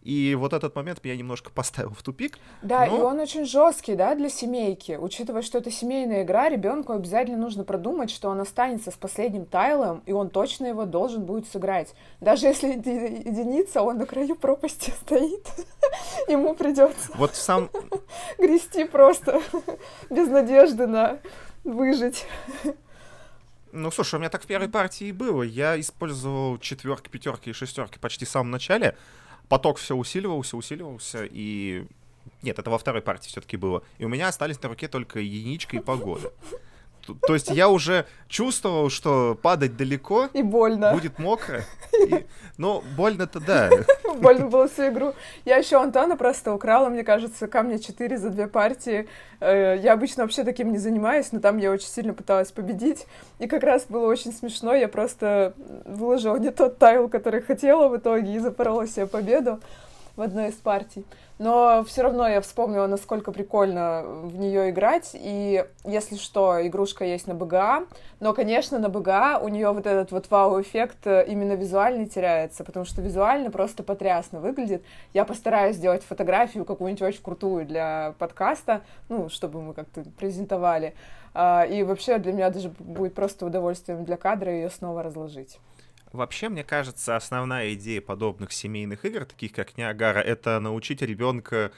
И 0.03 0.35
вот 0.35 0.53
этот 0.53 0.75
момент 0.75 1.03
меня 1.05 1.17
немножко 1.17 1.51
поставил 1.55 1.91
в 1.91 2.03
тупик. 2.03 2.39
Да, 2.63 2.87
но... 2.87 2.97
и 2.97 3.01
он 3.01 3.21
очень 3.21 3.45
жесткий, 3.45 3.95
да, 3.95 4.15
для 4.15 4.29
семейки. 4.29 4.99
Учитывая, 5.01 5.43
что 5.43 5.59
это 5.59 5.71
семейная 5.71 6.23
игра, 6.25 6.49
ребенку 6.49 6.93
обязательно 6.93 7.39
нужно 7.39 7.65
продумать, 7.65 8.11
что 8.11 8.29
он 8.29 8.41
останется 8.41 8.91
с 8.91 8.95
последним 8.95 9.47
тайлом, 9.47 10.03
и 10.07 10.13
он 10.13 10.31
точно 10.31 10.67
его 10.67 10.85
должен 10.85 11.25
будет 11.25 11.47
сыграть. 11.49 11.95
Даже 12.21 12.47
если 12.47 12.69
единица, 12.69 13.83
он 13.83 13.99
на 13.99 14.07
краю 14.07 14.35
пропасти 14.35 14.91
стоит, 15.03 15.47
ему 16.29 16.55
придется 16.55 17.13
вот 17.15 17.35
сам 17.35 17.71
грести 18.39 18.85
просто 18.85 19.41
без 20.11 20.29
надежды 20.29 20.87
на 20.87 21.19
выжить. 21.65 22.27
Ну, 23.73 23.91
слушай, 23.91 24.17
у 24.17 24.19
меня 24.19 24.29
так 24.29 24.43
в 24.43 24.47
первой 24.47 24.69
партии 24.69 25.07
и 25.07 25.13
было. 25.13 25.43
Я 25.43 25.81
использовал 25.81 26.59
четверки, 26.59 27.09
пятерки 27.09 27.51
и 27.51 27.53
шестерки 27.53 27.99
почти 27.99 28.27
в 28.27 28.29
самом 28.29 28.51
начале 28.51 28.97
поток 29.53 29.77
все 29.77 29.95
усиливался, 29.95 30.57
усиливался, 30.57 31.29
и... 31.31 31.85
Нет, 32.41 32.59
это 32.59 32.71
во 32.71 32.79
второй 32.79 33.03
партии 33.03 33.29
все-таки 33.29 33.59
было. 33.59 33.83
И 33.99 34.05
у 34.07 34.09
меня 34.09 34.29
остались 34.29 34.63
на 34.63 34.71
руке 34.71 34.89
только 34.89 35.21
единичка 35.21 35.77
и 35.77 35.81
погода. 35.81 36.33
То 37.27 37.35
есть 37.35 37.51
я 37.51 37.69
уже 37.69 38.07
чувствовал, 38.29 38.89
что 38.89 39.39
падать 39.43 39.77
далеко 39.77 40.31
и 40.33 40.43
больно. 40.43 40.95
будет 40.95 41.19
мокро. 41.19 41.67
Но 42.59 42.83
больно-то 42.97 43.41
да. 43.41 43.71
Больно 44.21 44.47
было 44.47 44.69
всю 44.69 44.89
игру. 44.89 45.15
Я 45.45 45.57
еще 45.57 45.81
Антона 45.81 46.17
просто 46.17 46.55
украла, 46.55 46.89
мне 46.89 47.05
кажется, 47.05 47.47
камня 47.47 47.79
4 47.79 48.19
за 48.19 48.31
две 48.31 48.47
партии. 48.47 49.09
Э, 49.41 49.77
я 49.79 49.95
обычно 49.95 50.23
вообще 50.25 50.45
таким 50.45 50.73
не 50.73 50.79
занимаюсь, 50.79 51.33
но 51.33 51.41
там 51.41 51.59
я 51.59 51.71
очень 51.71 51.89
сильно 51.89 52.15
пыталась 52.15 52.53
победить. 52.53 53.07
И 53.39 53.47
как 53.47 53.63
раз 53.63 53.87
было 53.89 54.07
очень 54.07 54.33
смешно. 54.33 54.75
Я 54.75 54.89
просто 54.89 55.55
выложила 55.85 56.37
не 56.37 56.51
тот 56.51 56.79
тайл, 56.79 57.09
который 57.09 57.41
хотела 57.43 57.89
в 57.89 57.97
итоге, 57.97 58.35
и 58.35 58.39
запорола 58.39 58.87
себе 58.87 59.07
победу 59.07 59.61
в 60.17 60.21
одной 60.21 60.49
из 60.49 60.55
партий. 60.55 61.05
Но 61.43 61.83
все 61.83 62.03
равно 62.03 62.29
я 62.29 62.41
вспомнила, 62.41 62.87
насколько 62.87 63.33
прикольно 63.33 64.05
в 64.05 64.37
нее 64.37 64.71
играть. 64.71 65.11
И 65.15 65.65
если 65.85 66.15
что, 66.15 66.65
игрушка 66.65 67.05
есть 67.05 67.27
на 67.27 67.35
БГА. 67.35 67.87
Но, 68.21 68.33
конечно, 68.33 68.79
на 68.79 68.89
БГА 68.89 69.41
у 69.43 69.49
нее 69.49 69.73
вот 69.73 69.85
этот 69.85 70.13
вот 70.13 70.31
вау-эффект 70.31 71.05
э, 71.05 71.25
именно 71.27 71.55
визуальный 71.55 72.07
теряется, 72.07 72.63
потому 72.63 72.87
что 72.87 73.03
визуально 73.03 73.51
просто 73.51 73.83
потрясно 73.83 74.39
выглядит. 74.39 74.85
Я 75.15 75.25
постараюсь 75.25 75.75
сделать 75.75 76.05
фотографию 76.05 76.65
какую-нибудь 76.65 77.03
очень 77.03 77.23
крутую 77.25 77.67
для 77.67 78.15
подкаста, 78.21 78.83
ну, 79.09 79.29
чтобы 79.29 79.63
мы 79.63 79.75
как-то 79.75 80.05
презентовали. 80.17 80.95
А, 81.35 81.65
и 81.65 81.83
вообще 81.83 82.19
для 82.19 82.33
меня 82.33 82.51
даже 82.51 82.69
будет 82.79 83.15
просто 83.15 83.47
удовольствием 83.47 84.05
для 84.05 84.17
кадра 84.17 84.53
ее 84.53 84.71
снова 84.71 85.03
разложить. 85.03 85.59
Вообще, 86.13 86.51
мне 86.51 86.63
кажется, 86.63 87.17
основная 87.17 87.73
идея 87.75 88.03
подобных 88.03 88.53
семейных 88.53 89.05
игр, 89.05 89.25
таких 89.25 89.53
как 89.53 89.79
Ниагара, 89.79 90.19
это 90.19 90.61
научить 90.61 91.01
ребенка 91.01 91.73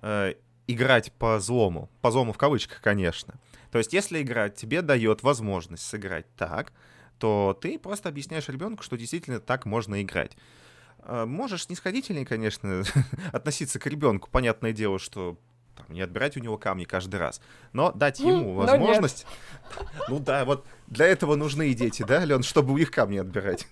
э, 0.00 0.34
играть 0.68 1.12
по 1.12 1.40
злому. 1.40 1.90
По 2.00 2.12
злому 2.12 2.32
в 2.32 2.38
кавычках, 2.38 2.80
конечно. 2.80 3.34
То 3.72 3.78
есть, 3.78 3.92
если 3.92 4.22
игра 4.22 4.48
тебе 4.48 4.82
дает 4.82 5.22
возможность 5.22 5.84
сыграть 5.84 6.26
так, 6.36 6.72
то 7.18 7.58
ты 7.60 7.78
просто 7.78 8.08
объясняешь 8.08 8.48
ребенку, 8.48 8.82
что 8.82 8.96
действительно 8.96 9.40
так 9.40 9.66
можно 9.66 10.00
играть. 10.00 10.36
Э, 11.00 11.24
можешь 11.26 11.64
снисходительнее, 11.64 12.24
конечно, 12.24 12.84
относиться 13.32 13.80
к 13.80 13.86
ребенку. 13.86 14.28
Понятное 14.30 14.72
дело, 14.72 15.00
что 15.00 15.36
там, 15.86 15.94
не 15.94 16.02
отбирать 16.02 16.36
у 16.36 16.40
него 16.40 16.56
камни 16.58 16.84
каждый 16.84 17.16
раз, 17.16 17.40
но 17.72 17.92
дать 17.92 18.20
ему 18.20 18.54
возможность. 18.54 19.26
Ну 20.08 20.18
да, 20.18 20.44
вот 20.44 20.66
для 20.88 21.06
этого 21.06 21.36
нужны 21.36 21.68
и 21.68 21.74
дети, 21.74 22.02
да, 22.02 22.24
Лен, 22.24 22.42
чтобы 22.42 22.72
у 22.72 22.78
них 22.78 22.90
камни 22.90 23.18
отбирать. 23.18 23.68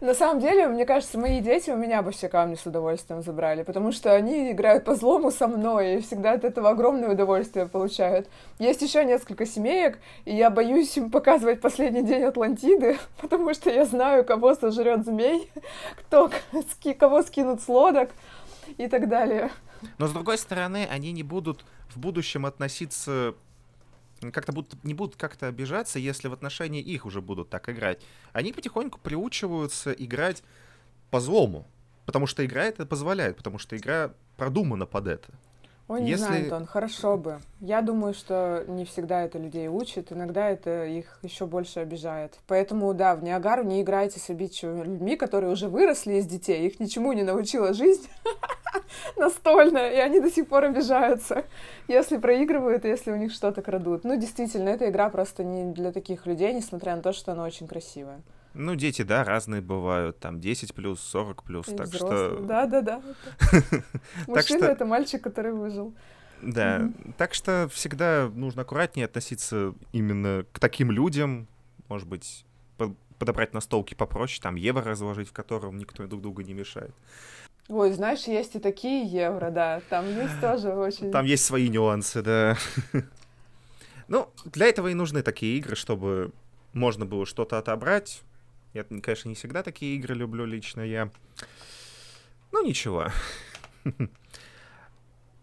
На 0.00 0.14
самом 0.14 0.40
деле, 0.40 0.68
мне 0.68 0.84
кажется, 0.84 1.18
мои 1.18 1.40
дети 1.40 1.70
у 1.70 1.76
меня 1.76 2.02
бы 2.02 2.10
все 2.10 2.28
камни 2.28 2.56
с 2.56 2.66
удовольствием 2.66 3.22
забрали, 3.22 3.62
потому 3.62 3.90
что 3.90 4.12
они 4.12 4.52
играют 4.52 4.84
по 4.84 4.94
злому 4.94 5.30
со 5.30 5.48
мной 5.48 5.94
и 5.94 6.00
всегда 6.02 6.32
от 6.32 6.44
этого 6.44 6.70
огромное 6.70 7.10
удовольствие 7.10 7.66
получают. 7.66 8.28
Есть 8.58 8.82
еще 8.82 9.04
несколько 9.04 9.46
семеек, 9.46 9.98
и 10.24 10.34
я 10.34 10.50
боюсь 10.50 10.96
им 10.96 11.10
показывать 11.10 11.60
последний 11.60 12.02
день 12.02 12.24
Атлантиды, 12.24 12.98
потому 13.20 13.54
что 13.54 13.70
я 13.70 13.84
знаю, 13.84 14.24
кого 14.24 14.54
сожрет 14.54 15.04
змей, 15.04 15.50
кто, 15.96 16.30
кого 16.98 17.22
скинут 17.22 17.62
с 17.62 17.68
лодок 17.68 18.10
и 18.76 18.88
так 18.88 19.08
далее. 19.08 19.50
Но 19.98 20.06
с 20.06 20.12
другой 20.12 20.38
стороны, 20.38 20.86
они 20.90 21.12
не 21.12 21.22
будут 21.22 21.64
в 21.88 21.98
будущем 21.98 22.46
относиться 22.46 23.34
как-то 24.32 24.52
будут, 24.52 24.82
не 24.84 24.94
будут 24.94 25.16
как-то 25.16 25.48
обижаться, 25.48 25.98
если 25.98 26.28
в 26.28 26.32
отношении 26.32 26.80
их 26.80 27.04
уже 27.04 27.20
будут 27.20 27.50
так 27.50 27.68
играть. 27.68 28.00
Они 28.32 28.52
потихоньку 28.52 28.98
приучиваются 28.98 29.92
играть 29.92 30.42
по 31.10 31.20
злому, 31.20 31.66
потому 32.06 32.26
что 32.26 32.44
игра 32.44 32.64
это 32.64 32.86
позволяет, 32.86 33.36
потому 33.36 33.58
что 33.58 33.76
игра 33.76 34.12
продумана 34.36 34.86
под 34.86 35.08
это. 35.08 35.28
Ой, 35.86 36.00
не 36.00 36.10
Если... 36.10 36.24
знаю, 36.24 36.44
Антон, 36.44 36.66
хорошо 36.66 37.18
бы. 37.18 37.40
Я 37.60 37.82
думаю, 37.82 38.14
что 38.14 38.64
не 38.66 38.86
всегда 38.86 39.22
это 39.22 39.38
людей 39.38 39.68
учит, 39.68 40.12
иногда 40.12 40.48
это 40.48 40.86
их 40.86 41.18
еще 41.22 41.44
больше 41.44 41.80
обижает. 41.80 42.38
Поэтому, 42.46 42.94
да, 42.94 43.14
в 43.14 43.22
Ниагару 43.22 43.64
не 43.64 43.82
играйте 43.82 44.18
с 44.18 44.30
обидчивыми 44.30 44.82
людьми, 44.82 45.16
которые 45.16 45.52
уже 45.52 45.68
выросли 45.68 46.14
из 46.14 46.26
детей, 46.26 46.66
их 46.66 46.80
ничему 46.80 47.12
не 47.12 47.22
научила 47.22 47.74
жизнь 47.74 48.08
настольная, 49.16 49.90
и 49.90 49.96
они 49.96 50.20
до 50.20 50.30
сих 50.30 50.48
пор 50.48 50.64
обижаются, 50.64 51.44
если 51.86 52.16
проигрывают, 52.16 52.86
если 52.86 53.12
у 53.12 53.16
них 53.16 53.32
что-то 53.32 53.60
крадут. 53.60 54.04
Ну, 54.04 54.16
действительно, 54.16 54.70
эта 54.70 54.88
игра 54.88 55.10
просто 55.10 55.44
не 55.44 55.70
для 55.70 55.92
таких 55.92 56.24
людей, 56.24 56.54
несмотря 56.54 56.96
на 56.96 57.02
то, 57.02 57.12
что 57.12 57.32
она 57.32 57.44
очень 57.44 57.68
красивая. 57.68 58.22
Ну, 58.54 58.76
дети, 58.76 59.02
да, 59.02 59.24
разные 59.24 59.60
бывают, 59.60 60.20
там 60.20 60.40
10 60.40 60.74
плюс, 60.74 61.00
40 61.00 61.42
плюс, 61.42 61.66
так 61.66 61.92
что... 61.92 62.38
Да, 62.40 62.66
да, 62.66 62.80
да. 62.80 63.02
Мужчина— 64.28 64.64
это 64.66 64.84
мальчик, 64.84 65.22
который 65.22 65.52
выжил. 65.52 65.92
Да, 66.40 66.90
так 67.16 67.34
что 67.34 67.68
всегда 67.72 68.30
нужно 68.32 68.62
аккуратнее 68.62 69.06
относиться 69.06 69.74
именно 69.92 70.44
к 70.52 70.60
таким 70.60 70.90
людям, 70.90 71.48
может 71.88 72.06
быть, 72.06 72.44
подобрать 73.18 73.54
настолки 73.54 73.94
попроще, 73.94 74.40
там 74.42 74.56
евро 74.56 74.84
разложить, 74.84 75.28
в 75.28 75.32
котором 75.32 75.78
никто 75.78 76.06
друг 76.06 76.22
другу 76.22 76.42
не 76.42 76.54
мешает. 76.54 76.94
Ой, 77.68 77.92
знаешь, 77.92 78.24
есть 78.24 78.56
и 78.56 78.58
такие 78.58 79.06
евро, 79.06 79.50
да, 79.50 79.80
там 79.88 80.06
есть 80.06 80.40
тоже 80.40 80.74
очень... 80.74 81.10
Там 81.10 81.24
есть 81.24 81.44
свои 81.44 81.68
нюансы, 81.68 82.22
да. 82.22 82.56
Ну, 84.06 84.28
для 84.44 84.66
этого 84.66 84.88
и 84.88 84.94
нужны 84.94 85.22
такие 85.22 85.56
игры, 85.56 85.76
чтобы 85.76 86.32
можно 86.74 87.06
было 87.06 87.24
что-то 87.24 87.56
отобрать, 87.56 88.20
я, 88.74 88.84
конечно, 88.84 89.28
не 89.28 89.36
всегда 89.36 89.62
такие 89.62 89.96
игры 89.96 90.14
люблю 90.14 90.44
лично 90.44 90.80
я. 90.82 91.08
Ну, 92.52 92.64
ничего. 92.64 93.08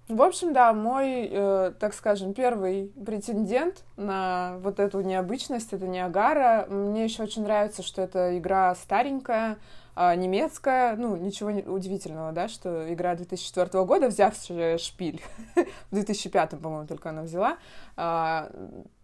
В 0.07 0.21
общем, 0.23 0.51
да, 0.51 0.73
мой, 0.73 1.29
э, 1.31 1.71
так 1.79 1.93
скажем, 1.93 2.33
первый 2.33 2.91
претендент 3.05 3.85
на 3.95 4.57
вот 4.57 4.81
эту 4.81 4.99
необычность, 4.99 5.71
это 5.71 5.87
Ниагара. 5.87 6.65
Мне 6.69 7.05
еще 7.05 7.23
очень 7.23 7.43
нравится, 7.43 7.81
что 7.81 8.01
эта 8.01 8.37
игра 8.37 8.75
старенькая, 8.75 9.57
А 9.95 10.13
немецкая, 10.15 10.97
ну, 10.97 11.15
ничего 11.15 11.51
удивительного, 11.71 12.33
да, 12.33 12.49
что 12.49 12.93
игра 12.93 13.15
2004 13.15 13.85
года, 13.85 14.07
взявшая 14.07 14.77
шпиль, 14.77 15.21
в 15.91 15.93
2005, 15.93 16.59
по-моему, 16.61 16.87
только 16.87 17.09
она 17.09 17.21
взяла. 17.21 17.57
А, 17.95 18.51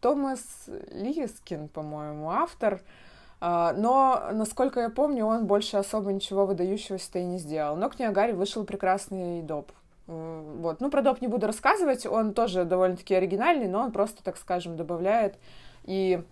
Томас 0.01 0.41
Лискин, 0.91 1.69
по-моему, 1.69 2.31
автор. 2.31 2.81
А, 2.81 3.06
но, 3.39 4.29
насколько 4.31 4.79
я 4.79 4.89
помню, 4.89 5.25
он 5.25 5.45
больше 5.45 5.77
особо 5.77 6.11
ничего 6.11 6.45
выдающегося-то 6.45 7.19
и 7.19 7.23
не 7.23 7.37
сделал. 7.37 7.75
Но 7.75 7.89
к 7.89 7.99
Ниагаре 7.99 8.33
вышел 8.33 8.63
прекрасный 8.63 9.41
доп. 9.41 9.71
Вот. 10.07 10.79
Ну, 10.79 10.89
про 10.89 11.01
доп 11.01 11.21
не 11.21 11.27
буду 11.27 11.47
рассказывать, 11.47 12.05
он 12.05 12.33
тоже 12.33 12.65
довольно-таки 12.65 13.13
оригинальный, 13.13 13.67
но 13.67 13.81
он 13.81 13.91
просто, 13.91 14.23
так 14.23 14.37
скажем, 14.37 14.77
добавляет 14.77 15.37
и 15.83 16.23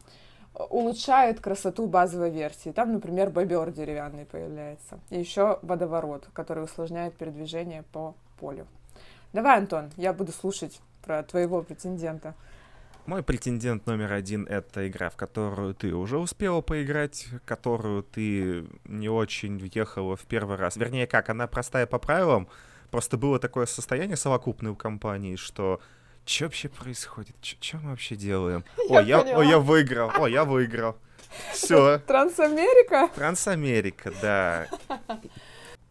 улучшает 0.70 1.42
красоту 1.42 1.86
базовой 1.86 2.30
версии. 2.30 2.70
Там, 2.70 2.94
например, 2.94 3.30
бобер 3.30 3.72
деревянный 3.72 4.26
появляется. 4.26 5.00
И 5.10 5.20
еще 5.20 5.60
водоворот, 5.62 6.28
который 6.34 6.64
усложняет 6.64 7.16
передвижение 7.16 7.84
по 7.92 8.16
полю. 8.40 8.66
Давай, 9.34 9.58
Антон, 9.58 9.92
я 9.98 10.14
буду 10.14 10.32
слушать 10.32 10.80
про 11.04 11.24
твоего 11.24 11.62
претендента. 11.62 12.34
Мой 13.06 13.22
претендент 13.22 13.86
номер 13.86 14.14
один— 14.14 14.48
это 14.50 14.88
игра, 14.88 15.12
в 15.12 15.16
которую 15.16 15.76
ты 15.76 15.94
уже 15.94 16.18
успела 16.18 16.62
поиграть, 16.62 17.28
которую 17.46 18.02
ты 18.02 18.66
не 18.86 19.10
очень 19.10 19.60
въехала 19.60 20.16
в 20.16 20.22
первый 20.22 20.58
раз. 20.58 20.76
Вернее, 20.76 21.06
как, 21.06 21.30
она 21.30 21.46
простая 21.46 21.86
по 21.86 22.00
правилам, 22.00 22.48
просто 22.90 23.18
было 23.18 23.38
такое 23.38 23.68
состояние 23.68 24.18
совокупное 24.18 24.72
у 24.72 24.76
компании, 24.76 25.36
что 25.36 25.80
что 26.26 26.46
вообще 26.46 26.70
происходит? 26.70 27.36
Что 27.42 27.78
мы 27.78 27.92
вообще 27.92 28.16
делаем? 28.16 28.66
Я 28.90 28.98
о, 28.98 29.02
я, 29.04 29.20
о, 29.20 29.44
я 29.44 29.60
выиграл, 29.60 30.12
о, 30.18 30.28
я 30.28 30.44
выиграл. 30.44 30.98
Все. 31.54 32.00
Трансамерика? 32.00 33.10
Трансамерика, 33.14 34.12
да. 34.20 34.68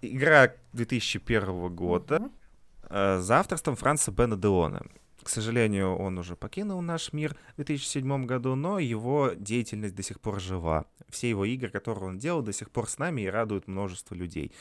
Игра 0.02 0.52
2001 0.73 1.73
года 1.73 2.30
uh-huh. 2.88 3.21
за 3.21 3.38
авторством 3.38 3.76
Франца 3.76 4.11
Бена 4.11 4.37
Деона. 4.37 4.83
К 5.25 5.28
сожалению, 5.31 5.97
он 5.97 6.19
уже 6.19 6.37
покинул 6.37 6.83
наш 6.83 7.14
мир 7.14 7.35
в 7.54 7.57
2007 7.57 8.26
году, 8.26 8.54
но 8.54 8.78
его 8.78 9.31
деятельность 9.35 9.95
до 9.95 10.02
сих 10.02 10.21
пор 10.21 10.38
жива. 10.38 10.85
Все 11.09 11.31
его 11.31 11.47
игры, 11.47 11.71
которые 11.71 12.11
он 12.11 12.19
делал, 12.19 12.43
до 12.43 12.52
сих 12.52 12.71
пор 12.71 12.88
с 12.90 12.99
нами 12.99 13.23
и 13.23 13.26
радуют 13.26 13.66
множество 13.66 14.14
людей. 14.14 14.52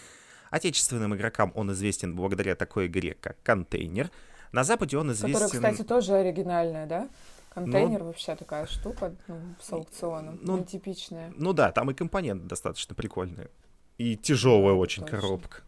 Отечественным 0.52 1.16
игрокам 1.16 1.52
он 1.56 1.74
известен 1.74 2.16
благодаря 2.16 2.56
такой 2.56 2.88
игре, 2.88 3.18
как 3.20 3.38
«Контейнер», 3.44 4.10
на 4.54 4.64
Западе 4.64 4.98
он 4.98 5.12
известен... 5.12 5.42
Которая, 5.42 5.74
кстати, 5.74 5.88
тоже 5.88 6.14
оригинальная, 6.14 6.86
да? 6.86 7.10
Контейнер 7.50 8.00
ну, 8.00 8.06
вообще 8.06 8.36
такая 8.36 8.66
штука 8.68 9.14
ну, 9.28 9.36
с 9.60 9.72
аукционом, 9.74 10.40
ну, 10.42 10.60
нетипичная. 10.60 11.34
Ну 11.36 11.54
да, 11.54 11.72
там 11.72 11.92
и 11.92 11.94
компоненты 11.94 12.46
достаточно 12.46 12.96
прикольные. 12.96 13.50
И 13.98 14.16
тяжелая 14.16 14.74
очень 14.74 15.04
Точно. 15.04 15.20
коробка. 15.20 15.62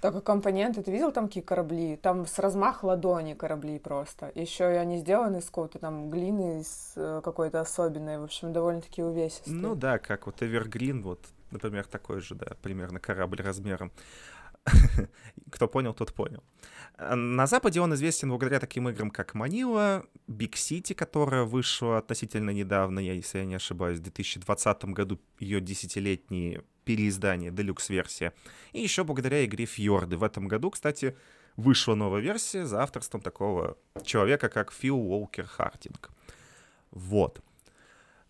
Так 0.00 0.22
компоненты, 0.22 0.82
ты 0.82 0.92
видел 0.92 1.10
там 1.10 1.26
какие 1.26 1.42
корабли? 1.42 1.96
Там 1.96 2.26
с 2.26 2.38
размах 2.38 2.84
ладони 2.84 3.34
корабли 3.34 3.78
просто. 3.78 4.30
Еще 4.34 4.64
и 4.72 4.76
они 4.76 4.98
сделаны 4.98 5.38
из 5.38 5.46
какой-то 5.46 5.78
там 5.80 6.08
глины, 6.08 6.60
из 6.60 6.92
э, 6.96 7.20
какой-то 7.24 7.60
особенной. 7.60 8.18
В 8.18 8.24
общем, 8.24 8.52
довольно-таки 8.52 9.02
увесистые. 9.02 9.56
Ну 9.56 9.74
да, 9.74 9.98
как 9.98 10.26
вот 10.26 10.40
Evergreen, 10.40 11.02
вот, 11.02 11.20
например, 11.50 11.86
такой 11.86 12.20
же, 12.20 12.36
да, 12.36 12.56
примерно 12.62 13.00
корабль 13.00 13.40
размером. 13.42 13.90
Кто 15.50 15.66
понял, 15.66 15.94
тот 15.94 16.12
понял. 16.12 16.42
На 16.98 17.46
Западе 17.46 17.80
он 17.80 17.94
известен 17.94 18.28
благодаря 18.28 18.60
таким 18.60 18.88
играм, 18.88 19.10
как 19.10 19.34
Манила, 19.34 20.04
Big 20.28 20.52
City, 20.52 20.94
которая 20.94 21.44
вышла 21.44 21.98
относительно 21.98 22.50
недавно, 22.50 23.00
я, 23.00 23.14
если 23.14 23.38
я 23.38 23.44
не 23.44 23.54
ошибаюсь, 23.54 23.98
в 23.98 24.02
2020 24.02 24.84
году 24.86 25.18
ее 25.38 25.60
десятилетние 25.60 26.62
переиздание, 26.88 27.50
делюкс-версия. 27.50 28.32
И 28.72 28.80
еще 28.80 29.04
благодаря 29.04 29.44
игре 29.44 29.66
Фьорды. 29.66 30.16
В 30.16 30.24
этом 30.24 30.48
году, 30.48 30.70
кстати, 30.70 31.14
вышла 31.56 31.94
новая 31.94 32.22
версия 32.22 32.64
за 32.64 32.82
авторством 32.82 33.20
такого 33.20 33.76
человека, 34.04 34.48
как 34.48 34.72
Фил 34.72 34.96
Уолкер 34.96 35.44
Хартинг. 35.44 36.10
Вот. 36.90 37.42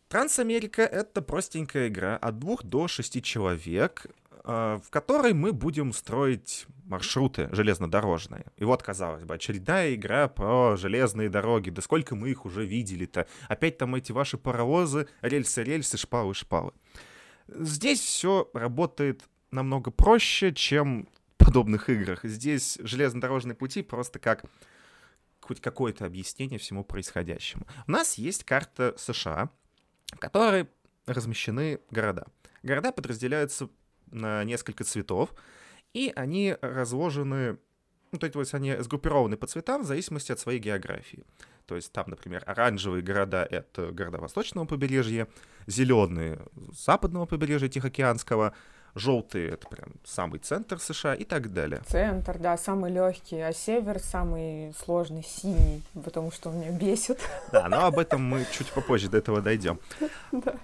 Трансамерика— 0.08 0.82
это 0.82 1.22
простенькая 1.22 1.86
игра 1.86 2.16
от 2.16 2.40
двух 2.40 2.64
до 2.64 2.88
шести 2.88 3.22
человек. 3.22 4.06
Э, 4.44 4.80
в 4.82 4.90
которой 4.90 5.34
мы 5.34 5.52
будем 5.52 5.92
строить 5.92 6.66
маршруты 6.86 7.48
железнодорожные. 7.52 8.46
И 8.56 8.64
вот, 8.64 8.82
казалось 8.82 9.22
бы, 9.24 9.34
очередная 9.34 9.94
игра 9.94 10.26
про 10.26 10.74
железные 10.76 11.28
дороги. 11.28 11.70
Да 11.70 11.82
сколько 11.82 12.16
мы 12.16 12.30
их 12.30 12.46
уже 12.46 12.64
видели-то? 12.64 13.28
Опять 13.48 13.76
там 13.76 13.94
эти 13.94 14.10
ваши 14.10 14.38
паровозы, 14.38 15.06
рельсы-рельсы, 15.20 15.98
шпалы-шпалы. 15.98 16.72
Здесь 17.48 18.00
все 18.00 18.50
работает 18.52 19.22
намного 19.50 19.90
проще, 19.90 20.52
чем 20.52 21.08
в 21.34 21.44
подобных 21.44 21.88
играх. 21.88 22.20
Здесь 22.24 22.78
железнодорожные 22.80 23.54
пути 23.54 23.82
просто 23.82 24.18
как 24.18 24.44
хоть 25.40 25.60
какое-то 25.60 26.04
объяснение 26.04 26.58
всему 26.58 26.84
происходящему. 26.84 27.66
У 27.86 27.90
нас 27.90 28.14
есть 28.18 28.44
карта 28.44 28.94
США, 28.98 29.50
в 30.12 30.18
которой 30.18 30.68
размещены 31.06 31.80
города. 31.90 32.26
Города 32.62 32.92
подразделяются 32.92 33.70
на 34.10 34.44
несколько 34.44 34.84
цветов, 34.84 35.32
и 35.94 36.12
они 36.14 36.56
разложены, 36.60 37.58
ну, 38.12 38.18
то 38.18 38.40
есть 38.40 38.54
они 38.54 38.76
сгруппированы 38.76 39.36
по 39.36 39.46
цветам 39.46 39.82
в 39.82 39.86
зависимости 39.86 40.32
от 40.32 40.38
своей 40.38 40.58
географии. 40.58 41.24
То 41.68 41.76
есть 41.76 41.92
там, 41.92 42.06
например, 42.08 42.42
оранжевые 42.46 43.02
города— 43.02 43.46
это 43.50 43.92
города 43.92 44.16
восточного 44.16 44.64
побережья, 44.64 45.28
зеленые— 45.66 46.38
западного 46.72 47.26
побережья 47.26 47.68
Тихоокеанского, 47.68 48.54
желтые— 48.94 49.50
это 49.50 49.68
прям 49.68 49.90
самый 50.02 50.40
центр 50.40 50.80
США 50.80 51.14
и 51.14 51.24
так 51.24 51.52
далее. 51.52 51.82
Центр, 51.86 52.38
да, 52.38 52.56
самый 52.56 52.90
легкий, 52.90 53.38
а 53.38 53.52
север 53.52 53.98
самый 53.98 54.74
сложный, 54.82 55.22
синий, 55.22 55.82
потому 56.02 56.32
что 56.32 56.48
он 56.48 56.60
меня 56.60 56.70
бесит. 56.70 57.20
Да, 57.52 57.68
но 57.68 57.84
об 57.84 57.98
этом 57.98 58.24
мы 58.24 58.46
чуть 58.50 58.72
попозже 58.72 59.10
до 59.10 59.18
этого 59.18 59.42
дойдем. 59.42 59.78
Да. 60.32 60.54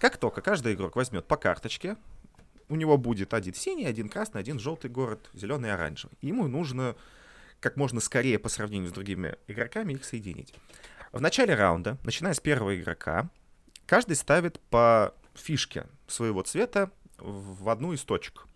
Как 0.00 0.16
только 0.16 0.40
каждый 0.40 0.72
игрок 0.72 0.96
возьмет 0.96 1.26
по 1.26 1.36
карточке, 1.36 1.96
у 2.70 2.76
него 2.76 2.96
будет 2.96 3.34
один 3.34 3.52
синий, 3.52 3.84
один 3.84 4.08
красный, 4.08 4.40
один 4.40 4.58
желтый 4.58 4.90
город, 4.90 5.28
зеленый 5.34 5.68
и 5.68 5.72
оранжевый. 5.72 6.16
Ему 6.22 6.48
нужно 6.48 6.96
как 7.62 7.76
можно 7.76 8.00
скорее 8.00 8.38
по 8.38 8.48
сравнению 8.48 8.90
с 8.90 8.92
другими 8.92 9.36
игроками 9.46 9.94
их 9.94 10.04
соединить. 10.04 10.52
В 11.12 11.20
начале 11.20 11.54
раунда, 11.54 11.96
начиная 12.04 12.34
с 12.34 12.40
первого 12.40 12.76
игрока, 12.78 13.30
каждый 13.86 14.16
ставит 14.16 14.58
по 14.60 15.14
фишке 15.34 15.86
своего 16.08 16.42
цвета 16.42 16.90
в 17.18 17.68
одну 17.68 17.92
из 17.92 18.02
точек. 18.02 18.46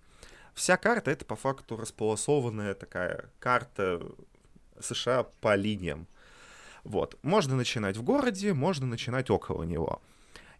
Вся 0.55 0.77
карта— 0.77 1.11
это 1.12 1.25
по 1.25 1.37
факту 1.37 1.77
располосованная 1.77 2.75
такая 2.75 3.31
карта 3.38 4.03
США 4.81 5.23
по 5.40 5.55
линиям. 5.55 6.09
Вот. 6.83 7.16
Можно 7.23 7.55
начинать 7.55 7.97
в 7.97 8.03
городе, 8.03 8.55
можно 8.55 8.87
начинать 8.87 9.31
около 9.31 9.62
него. 9.62 10.03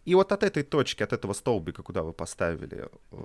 И 0.05 0.15
вот 0.15 0.31
от 0.31 0.43
этой 0.43 0.63
точки, 0.63 1.03
от 1.03 1.11
этого 1.11 1.33
столбика, 1.33 1.83
куда 1.83 2.03
вы 2.03 2.13
поставили, 2.13 2.89
э, 3.11 3.17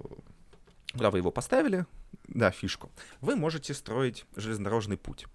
куда 0.92 1.10
вы 1.10 1.18
его 1.18 1.30
поставили, 1.30 1.86
да, 2.28 2.50
фишку, 2.50 2.90
вы 3.20 3.36
можете 3.36 3.74
строить 3.74 4.26
железнодорожный 4.36 4.96
путь. 4.96 5.26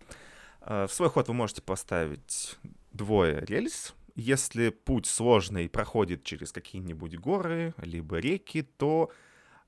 Э, 0.61 0.87
в 0.87 0.93
свой 0.93 1.09
ход 1.09 1.27
вы 1.27 1.33
можете 1.33 1.61
поставить 1.61 2.57
двое 2.93 3.39
рельс. 3.41 3.93
Если 4.15 4.69
путь 4.69 5.05
сложный 5.05 5.69
проходит 5.69 6.23
через 6.23 6.51
какие-нибудь 6.51 7.17
горы, 7.17 7.73
либо 7.77 8.17
реки, 8.17 8.63
то 8.63 9.11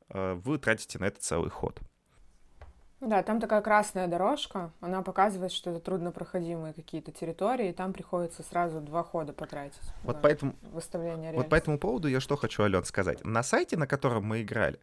э, 0.09 0.33
вы 0.43 0.57
тратите 0.57 0.97
на 0.99 1.05
это 1.05 1.19
целый 1.19 1.49
ход. 1.49 1.79
Да, 3.01 3.23
там 3.23 3.39
такая 3.39 3.61
красная 3.61 4.07
дорожка, 4.07 4.71
она 4.81 5.01
показывает, 5.01 5.53
что 5.53 5.69
это 5.69 5.79
труднопроходимые 5.79 6.73
какие-то 6.73 7.13
территории, 7.13 7.69
и 7.69 7.73
там 7.73 7.93
приходится 7.93 8.43
сразу 8.43 8.81
два 8.81 9.03
хода 9.03 9.31
потратить. 9.31 9.79
Вот 10.03 10.21
поэтому 10.21 10.53
выставление 10.73 11.31
Вот 11.31 11.47
по 11.47 11.55
этому 11.55 11.79
поводу 11.79 12.09
я 12.09 12.19
что 12.19 12.35
хочу, 12.35 12.63
Ален, 12.63 12.83
сказать. 12.83 13.23
На 13.23 13.41
сайте, 13.41 13.77
на 13.77 13.87
котором 13.87 14.25
мы 14.25 14.41
играли, 14.41 14.79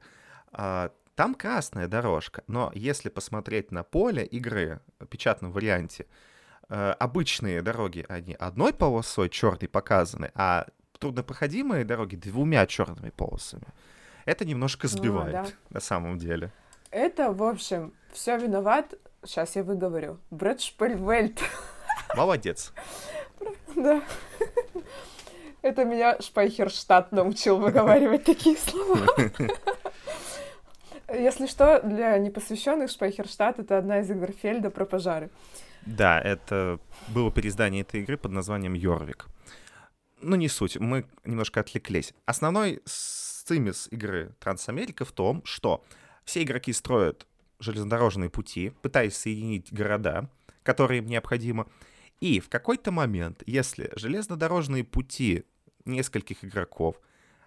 там 1.15 1.35
красная 1.35 1.89
дорожка, 1.89 2.45
но 2.47 2.71
если 2.75 3.09
посмотреть 3.09 3.73
на 3.73 3.83
поле 3.83 4.25
игры 4.25 4.81
в 5.01 5.07
печатном 5.07 5.51
варианте, 5.51 6.07
а, 6.69 6.93
обычные 6.93 7.63
дороги, 7.63 8.05
они 8.09 8.35
одной 8.35 8.75
полосой 8.75 9.29
черной 9.29 9.69
показаны, 9.69 10.31
а 10.35 10.67
труднопроходимые 10.99 11.85
дороги 11.85 12.17
двумя 12.17 12.67
черными 12.67 13.11
полосами. 13.11 13.67
Это 14.25 14.45
немножко 14.45 14.89
сбивает 14.89 15.35
ну, 15.35 15.43
да. 15.45 15.51
на 15.71 15.81
самом 15.81 16.19
деле. 16.19 16.53
Это, 16.91 17.33
в 17.33 17.43
общем, 17.43 17.93
все 18.13 18.37
виноват, 18.37 18.95
сейчас 19.25 19.57
я 19.57 19.63
выговорю, 19.63 20.19
Брэд 20.31 20.61
Шпельвельт. 20.61 21.41
Молодец. 22.15 22.73
Да. 23.75 24.03
Это 25.61 25.85
меня 25.85 26.19
Шпайхерштадт 26.19 27.13
научил 27.13 27.59
выговаривать 27.59 28.25
такие 28.25 28.57
слова. 28.57 29.07
Если 31.13 31.47
что, 31.47 31.81
для 31.83 32.19
непосвященных 32.19 32.91
Шпайхерштадт— 32.91 33.59
это 33.61 33.79
одна 33.79 34.01
из 34.01 34.11
игр 34.11 34.33
Фельда 34.33 34.71
про 34.71 34.85
пожары. 34.85 35.31
Да, 35.85 36.21
это 36.21 36.81
было 37.09 37.31
переиздание 37.31 37.83
этой 37.83 38.01
игры 38.03 38.17
под 38.17 38.33
названием 38.33 38.75
Йорвик. 38.75 39.27
Ну, 40.21 40.35
не 40.35 40.49
суть, 40.49 40.79
мы 40.81 41.07
немножко 41.25 41.61
отвлеклись. 41.61 42.13
Основной 42.25 42.83
цимис 42.85 43.87
игры 43.93 44.35
Трансамерика 44.41 45.05
в 45.05 45.13
том, 45.13 45.45
что 45.45 45.85
все 46.25 46.43
игроки 46.43 46.73
строят 46.73 47.27
железнодорожные 47.61 48.29
пути, 48.29 48.73
пытаясь 48.83 49.17
соединить 49.17 49.73
города, 49.73 50.29
которые 50.65 50.99
им 50.99 51.07
необходимо. 51.07 51.69
И 52.21 52.41
в 52.41 52.49
какой-то 52.49 52.91
момент, 52.91 53.43
если 53.47 53.93
железнодорожные 53.95 54.83
пути 54.83 55.45
нескольких 55.85 56.45
игроков 56.45 57.01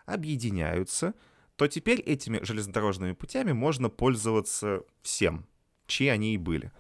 объединяются, 0.06 1.14
то 1.60 1.68
теперь 1.68 2.00
этими 2.00 2.40
железнодорожными 2.42 3.12
путями 3.12 3.52
можно 3.52 3.90
пользоваться 3.90 4.82
всем, 5.02 5.46
чьи 5.88 6.08
они 6.08 6.34
и 6.34 6.38
были. 6.38 6.72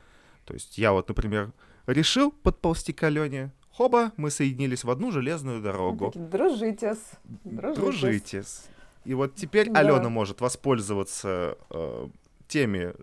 То 0.45 0.53
есть 0.53 0.77
я 0.77 0.93
вот, 0.93 1.09
например, 1.09 1.51
решил 1.85 2.31
подползти 2.31 2.93
к 2.93 3.03
Алене, 3.03 3.51
хоба, 3.69 4.13
мы 4.15 4.31
соединились 4.31 4.85
в 4.85 4.89
одну 4.89 5.11
железную 5.11 5.61
дорогу. 5.61 6.13
Дружитесь. 6.15 7.11
Дружитесь. 7.43 7.77
Дружитесь. 7.77 8.63
И 9.03 9.13
вот 9.13 9.35
теперь 9.35 9.69
да. 9.69 9.81
Алена 9.81 10.07
может 10.07 10.39
воспользоваться 10.39 11.57
э, 11.71 12.07
теми 12.47 12.93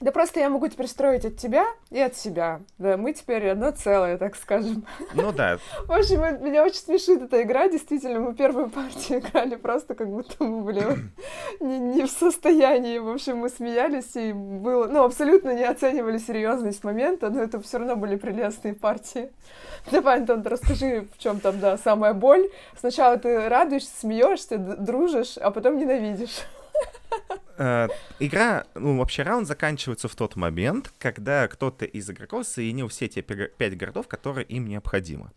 да 0.00 0.12
просто 0.12 0.40
я 0.40 0.48
могу 0.48 0.66
теперь 0.68 0.86
строить 0.86 1.26
от 1.26 1.36
тебя 1.36 1.66
и 1.90 2.00
от 2.00 2.16
себя. 2.16 2.62
Да, 2.78 2.96
мы 2.96 3.12
теперь 3.12 3.50
одно 3.50 3.70
целое, 3.70 4.16
так 4.16 4.34
скажем. 4.34 4.86
Ну 5.14 5.30
да. 5.30 5.58
В 5.86 5.92
общем, 5.92 6.20
меня 6.42 6.64
очень 6.64 6.80
смешит 6.80 7.20
эта 7.20 7.42
игра. 7.42 7.68
Действительно, 7.68 8.20
мы 8.20 8.34
первую 8.34 8.70
партию 8.70 9.20
играли 9.20 9.56
просто 9.56 9.94
как 9.94 10.08
будто 10.08 10.42
мы 10.42 10.62
были 10.62 10.82
не, 11.60 11.78
не 11.78 12.04
в 12.04 12.10
состоянии. 12.10 12.98
В 12.98 13.10
общем, 13.10 13.38
мы 13.38 13.50
смеялись 13.50 14.16
и 14.16 14.32
было... 14.32 14.86
Ну, 14.86 15.04
абсолютно 15.04 15.54
не 15.54 15.64
оценивали 15.64 16.16
серьезность 16.16 16.82
момента, 16.82 17.28
но 17.28 17.42
это 17.42 17.60
все 17.60 17.78
равно 17.78 17.96
были 17.96 18.16
прелестные 18.16 18.74
партии. 18.74 19.30
Давай, 19.90 20.18
Антон, 20.18 20.42
расскажи, 20.42 21.08
в 21.14 21.18
чем 21.18 21.40
там, 21.40 21.60
да, 21.60 21.76
самая 21.76 22.14
боль. 22.14 22.48
Сначала 22.78 23.18
ты 23.18 23.48
радуешься, 23.50 23.90
смеешься, 24.00 24.56
дружишь, 24.56 25.36
а 25.36 25.50
потом 25.50 25.78
ненавидишь. 25.78 26.40
Э, 27.60 27.88
игра, 28.18 28.64
ну, 28.74 28.96
вообще 28.96 29.22
раунд 29.22 29.46
заканчивается 29.46 30.08
в 30.08 30.16
тот 30.16 30.34
момент, 30.34 30.94
когда 30.98 31.46
кто-то 31.46 31.84
из 31.84 32.08
игроков 32.08 32.46
соединил 32.46 32.88
все 32.88 33.06
те 33.06 33.20
пять 33.20 33.76
городов, 33.76 34.08
которые 34.08 34.46
им 34.46 34.66
необходимы. 34.66 35.30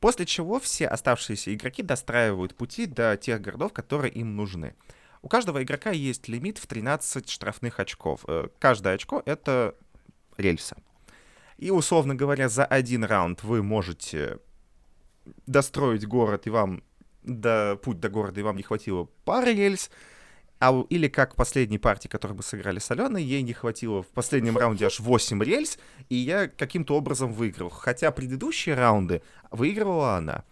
После 0.00 0.26
чего 0.26 0.58
все 0.58 0.88
оставшиеся 0.88 1.54
игроки 1.54 1.84
достраивают 1.84 2.56
пути 2.56 2.86
до 2.86 3.16
тех 3.16 3.40
городов, 3.40 3.72
которые 3.72 4.12
им 4.12 4.34
нужны. 4.34 4.74
У 5.22 5.28
каждого 5.28 5.62
игрока 5.62 5.90
есть 5.90 6.26
лимит 6.26 6.58
в 6.58 6.66
13 6.66 7.30
штрафных 7.30 7.78
очков. 7.78 8.24
Э, 8.26 8.48
каждое 8.58 8.94
очко— 8.94 9.22
это 9.24 9.76
рельса. 10.36 10.76
И, 11.58 11.70
условно 11.70 12.16
говоря, 12.16 12.48
за 12.48 12.64
один 12.64 13.04
раунд 13.04 13.44
вы 13.44 13.62
можете 13.62 14.40
достроить 15.46 16.08
город, 16.08 16.48
и 16.48 16.50
вам 16.50 16.82
до, 17.22 17.78
путь 17.80 18.00
до 18.00 18.08
города, 18.08 18.40
и 18.40 18.42
вам 18.42 18.56
не 18.56 18.64
хватило 18.64 19.04
пары 19.24 19.54
рельс, 19.54 19.90
а, 20.60 20.84
или 20.88 21.08
как 21.08 21.34
в 21.34 21.36
последней 21.36 21.78
партии, 21.78 22.08
которую 22.08 22.36
мы 22.36 22.42
сыграли 22.42 22.78
с 22.78 22.90
Аленой, 22.90 23.22
ей 23.22 23.42
не 23.42 23.52
хватило 23.52 24.02
в 24.02 24.08
последнем 24.08 24.58
раунде 24.58 24.86
аж 24.86 25.00
8 25.00 25.42
рельс, 25.42 25.78
и 26.08 26.16
я 26.16 26.48
каким-то 26.48 26.96
образом 26.96 27.32
выиграл. 27.32 27.70
Хотя 27.70 28.10
предыдущие 28.10 28.74
раунды 28.74 29.22
выигрывала 29.50 30.16
она. 30.16 30.44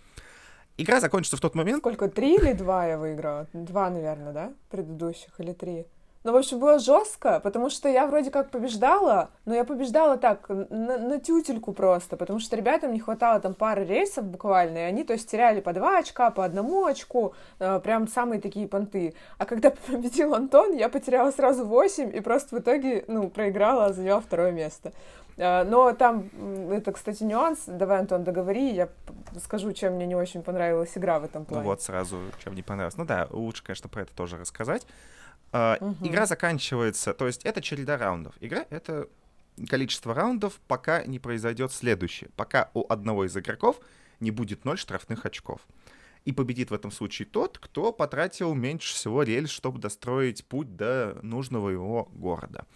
Игра 0.79 1.01
закончится 1.01 1.37
в 1.37 1.41
тот 1.41 1.55
момент... 1.55 1.79
Сколько? 1.79 2.09
Три 2.09 2.37
или 2.37 2.53
два 2.53 2.87
я 2.87 2.99
выиграла? 2.99 3.49
Два, 3.53 3.89
наверное, 3.89 4.33
да? 4.33 4.55
Предыдущих 4.71 5.41
или 5.41 5.53
три? 5.53 5.87
Ну, 6.27 6.33
в 6.33 6.37
общем, 6.37 6.59
было 6.59 6.81
жестко, 6.81 7.39
потому 7.39 7.71
что 7.71 7.89
я 7.89 8.05
вроде 8.05 8.33
как 8.33 8.51
побеждала, 8.51 9.31
но 9.45 9.55
я 9.55 9.63
побеждала 9.63 10.17
так, 10.17 10.49
на, 10.49 10.99
на 10.99 11.21
тютельку 11.21 11.73
просто, 11.73 12.17
потому 12.17 12.41
что 12.41 12.57
ребятам 12.57 12.93
не 12.93 12.99
хватало 12.99 13.39
там 13.39 13.55
пары 13.55 13.85
рейсов 13.85 14.25
буквально, 14.25 14.79
и 14.79 14.81
они, 14.81 15.05
то 15.05 15.13
есть, 15.13 15.31
теряли 15.31 15.61
по 15.61 15.73
два 15.73 15.99
очка, 15.99 16.33
по 16.33 16.45
одному 16.45 16.85
очку, 16.85 17.35
э, 17.61 17.79
прям 17.79 18.09
самые 18.09 18.41
такие 18.41 18.67
понты. 18.67 19.15
А 19.39 19.47
когда 19.47 19.71
победил 19.87 20.35
Антон, 20.35 20.75
я 20.75 20.89
потеряла 20.89 21.31
сразу 21.31 21.65
восемь, 21.65 22.13
и 22.13 22.19
просто 22.19 22.57
в 22.57 22.59
итоге, 22.59 23.05
ну, 23.07 23.31
проиграла, 23.31 23.93
заняла 23.93 24.21
второе 24.21 24.51
место. 24.51 24.93
Э, 25.37 25.63
но 25.63 25.93
там, 25.93 26.29
это, 26.73 26.91
кстати, 26.91 27.23
нюанс. 27.23 27.61
Давай, 27.69 28.01
Антон, 28.01 28.25
договори, 28.25 28.73
я 28.73 28.89
скажу, 29.45 29.73
чем 29.73 29.93
мне 29.93 30.07
не 30.07 30.17
очень 30.17 30.43
понравилась 30.43 30.91
игра 30.99 31.21
в 31.21 31.25
этом 31.25 31.45
плане. 31.45 31.63
Ну 31.63 31.71
вот, 31.71 31.83
сразу, 31.83 32.19
чем 32.43 32.57
не 32.57 32.63
понравилось. 32.63 32.97
Ну 32.97 33.05
да, 33.05 33.29
лучше, 33.31 33.63
конечно, 33.63 33.89
про 33.89 34.03
это 34.03 34.13
тоже 34.13 34.37
рассказать. 34.37 34.85
Угу. 35.53 36.07
Игра 36.07 36.27
заканчивается, 36.27 37.15
то 37.15 37.27
есть 37.27 37.45
это 37.45 37.63
череда 37.63 37.97
раундов. 37.97 38.35
Игра— 38.41 38.67
это 38.71 39.09
количество 39.69 40.15
раундов, 40.15 40.61
пока 40.67 41.05
не 41.07 41.19
произойдет 41.19 41.73
следующее. 41.73 42.31
Пока 42.37 42.71
у 42.75 42.85
одного 42.89 43.25
из 43.25 43.37
игроков 43.37 43.81
не 44.21 44.31
будет 44.31 44.65
ноль 44.65 44.79
штрафных 44.79 45.25
очков. 45.25 45.61
И 46.25 46.33
победит 46.33 46.71
в 46.71 46.75
этом 46.75 46.91
случае 46.91 47.27
тот, 47.27 47.59
кто 47.59 47.93
потратил 47.93 48.53
меньше 48.55 48.95
всего 48.95 49.23
рельс, 49.23 49.51
чтобы 49.51 49.79
достроить 49.79 50.45
путь 50.45 50.77
до 50.77 51.19
нужного 51.23 51.71
его 51.71 52.09
города. 52.13 52.67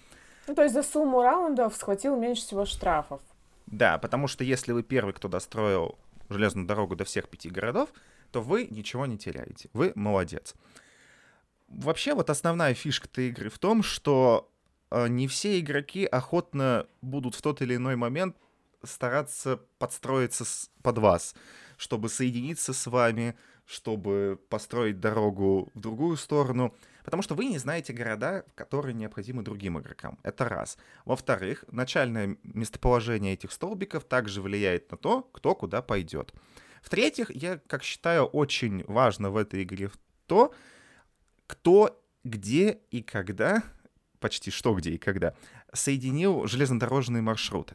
Ну, 0.47 0.55
то 0.55 0.63
есть 0.63 0.75
за 0.75 0.83
сумму 0.83 1.23
раундов 1.23 1.75
схватил 1.75 2.17
меньше 2.17 2.43
всего 2.43 2.65
штрафов. 2.65 3.21
Да, 3.67 3.99
потому 3.99 4.29
что 4.29 4.45
если 4.45 4.73
вы 4.73 4.83
первый, 4.83 5.13
кто 5.13 5.29
достроил 5.29 5.99
железную 6.29 6.67
дорогу 6.67 6.97
до 6.97 7.05
всех 7.05 7.29
пяти 7.29 7.51
городов, 7.51 7.91
то 8.31 8.41
вы 8.41 8.67
ничего 8.71 9.07
не 9.07 9.19
теряете. 9.19 9.69
Вы 9.73 9.93
молодец 9.97 10.55
вообще 11.71 12.15
вот 12.15 12.29
основная 12.31 12.75
фишка 12.75 13.09
этой 13.09 13.29
игры 13.29 13.49
в 13.49 13.59
том, 13.59 13.83
что 13.83 14.53
э, 14.91 15.09
не 15.09 15.29
все 15.29 15.59
игроки 15.61 16.05
охотно 16.05 16.87
будут 17.01 17.35
в 17.35 17.43
тот 17.43 17.63
или 17.63 17.77
иной 17.77 17.97
момент 17.97 18.37
стараться 18.83 19.61
подстроиться 19.79 20.45
под 20.83 20.99
вас, 20.99 21.35
чтобы 21.77 22.09
соединиться 22.09 22.73
с 22.73 22.87
вами, 22.87 23.37
чтобы 23.67 24.41
построить 24.49 25.01
дорогу 25.01 25.71
в 25.75 25.81
другую 25.81 26.17
сторону, 26.17 26.75
потому 27.05 27.23
что 27.23 27.35
вы 27.35 27.45
не 27.45 27.59
знаете 27.59 27.93
города, 27.93 28.45
которые 28.55 28.95
необходимы 28.95 29.43
другим 29.43 29.79
игрокам. 29.79 30.19
Это 30.23 30.49
раз. 30.49 30.77
Во-вторых, 31.05 31.65
начальное 31.71 32.37
местоположение 32.43 33.35
этих 33.35 33.53
столбиков 33.53 34.05
также 34.05 34.43
влияет 34.43 34.91
на 34.91 34.97
то, 34.97 35.23
кто 35.33 35.55
куда 35.55 35.83
пойдет. 35.83 36.33
В-третьих, 36.83 37.31
я, 37.31 37.59
как 37.67 37.83
считаю, 37.83 38.25
очень 38.25 38.85
важно 38.87 39.31
в 39.31 39.37
этой 39.37 39.63
игре 39.63 39.91
то, 40.27 40.53
кто, 41.51 42.01
где 42.23 42.79
и 42.93 43.03
когда, 43.03 43.65
почти 44.21 44.53
что, 44.53 44.73
где 44.73 44.93
и 44.93 44.99
когда, 44.99 45.35
соединил 45.73 46.47
железнодорожные 46.47 47.23
маршруты. 47.23 47.75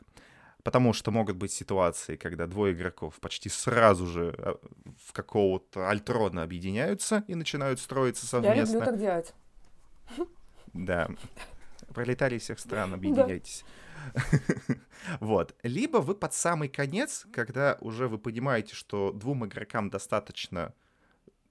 Потому 0.64 0.94
что 0.94 1.12
могут 1.12 1.36
быть 1.36 1.52
ситуации, 1.52 2.16
когда 2.16 2.48
двое 2.48 2.74
игроков 2.74 3.20
почти 3.20 3.50
сразу 3.50 4.08
же 4.08 4.34
а, 4.38 4.58
в 5.06 5.12
какого-то 5.12 5.90
альтрона 5.90 6.44
объединяются 6.44 7.26
и 7.28 7.36
начинают 7.36 7.82
строиться 7.82 8.26
совместно. 8.26 8.60
Я 8.60 8.66
люблю 8.66 8.80
так 8.80 8.98
делать. 8.98 9.34
Да. 10.72 11.10
Пролетарии 11.94 12.38
всех 12.38 12.60
стран, 12.60 12.94
объединяйтесь. 12.94 13.66
Вот. 15.20 15.54
Либо 15.64 15.98
вы 15.98 16.16
под 16.16 16.34
самый 16.34 16.70
конец, 16.70 17.28
когда 17.34 17.78
уже 17.82 18.08
вы 18.08 18.18
понимаете, 18.18 18.74
что 18.74 19.12
двум 19.12 19.46
игрокам 19.46 19.90
достаточно 19.90 20.74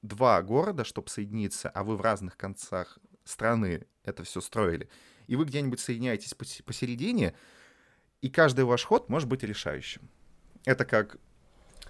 два 0.05 0.41
города, 0.43 0.85
чтобы 0.85 1.09
соединиться, 1.09 1.71
а 1.71 1.83
вы 1.83 1.97
в 1.97 2.03
разных 2.03 2.37
концах 2.37 2.99
страны 3.25 3.87
это 4.05 4.23
все 4.23 4.41
строили, 4.41 4.89
и 5.27 5.35
вы 5.35 5.47
где-нибудь 5.47 5.81
соединяетесь 5.81 6.35
посередине, 6.35 7.35
и 8.21 8.29
каждый 8.29 8.67
ваш 8.67 8.85
ход 8.85 9.09
может 9.09 9.29
быть 9.29 9.43
решающим. 9.43 10.09
Это 10.67 10.85
как 10.85 11.17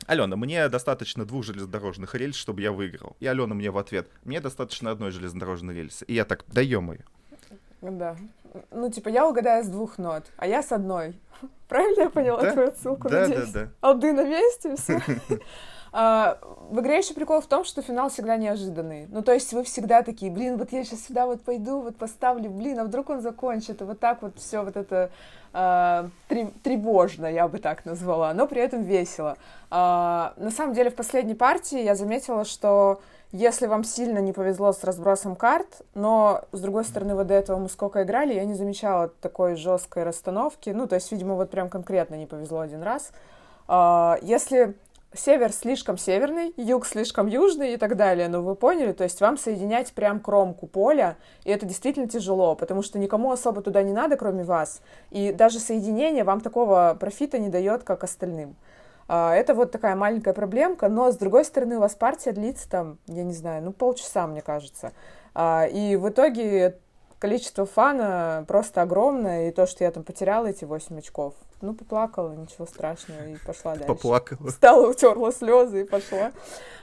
Алена, 0.07 0.37
мне 0.37 0.69
достаточно 0.69 1.25
двух 1.25 1.45
железнодорожных 1.45 2.15
рельс, 2.15 2.37
чтобы 2.37 2.63
я 2.63 2.73
выиграл. 2.73 3.17
И 3.21 3.27
Алена 3.27 3.55
мне 3.55 3.71
в 3.71 3.79
ответ, 3.79 4.09
мне 4.23 4.41
достаточно 4.41 4.91
одной 4.91 5.11
железнодорожной 5.11 5.75
рельсы. 5.75 6.05
И 6.05 6.15
я 6.15 6.25
так, 6.25 6.45
даем 6.47 6.93
ее. 6.93 7.05
Да. 7.81 8.17
Ну, 8.71 8.91
типа, 8.91 9.09
я 9.09 9.27
угадаю 9.27 9.65
с 9.65 9.69
двух 9.69 9.99
нот, 9.99 10.25
а 10.37 10.47
я 10.47 10.63
с 10.63 10.73
одной. 10.73 11.19
Правильно 11.69 12.03
я 12.03 12.11
поняла 12.11 12.43
да? 12.43 12.53
твою 12.53 12.73
ссылку? 12.73 13.09
Да, 13.09 13.23
надеюсь? 13.23 13.51
да, 13.51 13.65
да. 13.65 13.71
Алды 13.81 14.13
на 14.13 14.25
месте, 14.25 14.77
все. 14.77 15.01
А, 15.97 16.39
в 16.71 16.81
игре 16.81 16.99
еще 16.99 17.15
прикол 17.15 17.41
в 17.41 17.47
том, 17.47 17.63
что 17.63 17.81
финал 17.81 18.09
всегда 18.09 18.37
неожиданный. 18.37 19.07
Ну, 19.13 19.23
то 19.23 19.33
есть 19.33 19.53
вы 19.53 19.63
всегда 19.63 20.03
такие, 20.03 20.29
блин, 20.29 20.57
вот 20.57 20.73
я 20.73 20.83
сейчас 20.83 21.05
сюда 21.05 21.25
вот 21.25 21.41
пойду, 21.43 21.83
вот 21.83 21.95
поставлю, 21.95 22.51
блин, 22.51 22.81
а 22.81 22.85
вдруг 22.85 23.11
он 23.11 23.21
закончит, 23.21 23.81
и 23.81 23.85
вот 23.85 24.01
так 24.01 24.21
вот 24.21 24.37
все 24.37 24.65
вот 24.65 24.77
это 24.77 25.13
э, 25.53 26.09
тревожно, 26.65 27.27
я 27.27 27.47
бы 27.47 27.59
так 27.59 27.85
назвала, 27.85 28.35
но 28.35 28.49
при 28.49 28.61
этом 28.61 28.83
весело. 28.83 29.37
Э, 29.71 30.33
на 30.37 30.51
самом 30.51 30.75
деле 30.75 30.91
в 30.91 30.97
последней 30.97 31.37
партии 31.37 31.81
я 31.81 31.95
заметила, 31.95 32.45
что 32.45 33.01
если 33.31 33.69
вам 33.69 33.85
сильно 33.85 34.19
не 34.19 34.33
повезло 34.33 34.73
с 34.73 34.83
разбросом 34.83 35.37
карт, 35.37 35.83
но, 35.95 36.43
с 36.51 36.61
другой 36.61 36.85
стороны, 36.87 37.15
вот 37.15 37.29
до 37.29 37.35
этого 37.35 37.61
мы 37.61 37.69
сколько 37.69 38.03
играли, 38.03 38.35
я 38.35 38.45
не 38.45 38.55
замечала 38.55 39.11
такой 39.21 39.55
жесткой 39.55 40.03
расстановки. 40.03 40.71
Ну, 40.71 40.89
то 40.89 40.97
есть, 40.97 41.13
видимо, 41.13 41.37
вот 41.37 41.53
прям 41.53 41.69
конкретно 41.69 42.17
не 42.17 42.27
повезло 42.27 42.61
один 42.61 42.83
раз. 42.83 43.13
Если 44.23 44.77
север 45.17 45.53
слишком 45.53 45.99
северный, 45.99 46.53
юг 46.57 46.87
слишком 46.87 47.27
южный 47.27 47.75
и 47.75 47.77
так 47.77 47.97
далее. 47.97 48.29
Но 48.29 48.43
вы 48.43 48.55
поняли, 48.55 48.93
то 48.93 49.05
есть 49.05 49.21
вам 49.21 49.37
соединять 49.37 49.93
прям 49.93 50.21
кромку 50.21 50.67
поля, 50.67 51.17
и 51.45 51.51
это 51.51 51.67
действительно 51.67 52.09
тяжело, 52.09 52.55
потому 52.55 52.83
что 52.83 52.99
никому 52.99 53.31
особо 53.31 53.63
туда 53.63 53.83
не 53.83 53.93
надо, 53.93 54.17
кроме 54.17 54.45
вас. 54.45 54.81
И 55.11 55.33
даже 55.33 55.59
соединение 55.59 56.25
вам 56.25 56.41
такого 56.41 56.97
профита 56.99 57.39
не 57.39 57.49
дает, 57.49 57.85
как 57.85 58.05
остальным. 58.05 58.57
А, 59.07 59.35
это 59.35 59.55
вот 59.55 59.71
такая 59.71 59.97
маленькая 59.97 60.35
проблемка, 60.35 60.89
но 60.89 61.11
с 61.11 61.17
другой 61.17 61.45
стороны 61.45 61.77
у 61.77 61.81
вас 61.81 61.95
партия 61.95 62.33
длится 62.33 62.69
там, 62.69 62.99
я 63.07 63.23
не 63.23 63.35
знаю, 63.35 63.63
ну 63.63 63.73
полчаса, 63.73 64.27
мне 64.27 64.43
кажется. 64.43 64.93
А, 65.35 65.67
и 65.67 65.97
в 65.97 66.09
итоге 66.09 66.79
количество 67.19 67.67
фана 67.67 68.45
просто 68.49 68.83
огромное, 68.83 69.49
и 69.49 69.53
то, 69.53 69.67
что 69.67 69.85
я 69.85 69.91
там 69.91 70.05
потеряла 70.05 70.47
эти 70.47 70.65
8 70.65 70.99
очков, 70.99 71.35
ну, 71.65 71.75
поплакала, 71.75 72.33
ничего 72.35 72.67
страшного, 72.67 73.27
и 73.29 73.37
пошла 73.45 73.73
дальше. 73.73 73.87
Поплакала. 73.87 74.51
Встала, 74.51 74.89
утерла 74.89 75.33
слезы 75.33 75.83
и 75.83 75.85
пошла. 75.85 76.33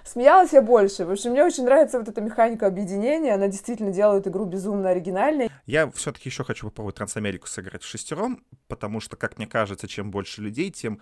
Смеялась 0.04 0.52
я 0.54 0.62
больше, 0.62 0.98
потому 0.98 1.16
что 1.16 1.30
мне 1.30 1.44
очень 1.44 1.64
нравится 1.64 2.00
вот 2.00 2.08
эта 2.08 2.22
механика 2.22 2.68
объединения, 2.68 3.34
она 3.34 3.48
действительно 3.48 3.92
делает 3.92 4.28
игру 4.28 4.46
безумно 4.46 4.90
оригинальной. 4.90 5.50
Я 5.66 5.90
все-таки 5.92 6.30
еще 6.30 6.44
хочу 6.44 6.68
попробовать 6.70 6.96
Трансамерику 6.96 7.48
сыграть 7.48 7.84
в 7.84 7.88
шестером, 7.88 8.44
потому 8.68 9.00
что, 9.00 9.16
как 9.16 9.38
мне 9.38 9.48
кажется, 9.48 9.88
чем 9.88 10.12
больше 10.12 10.42
людей, 10.42 10.72
тем 10.72 11.02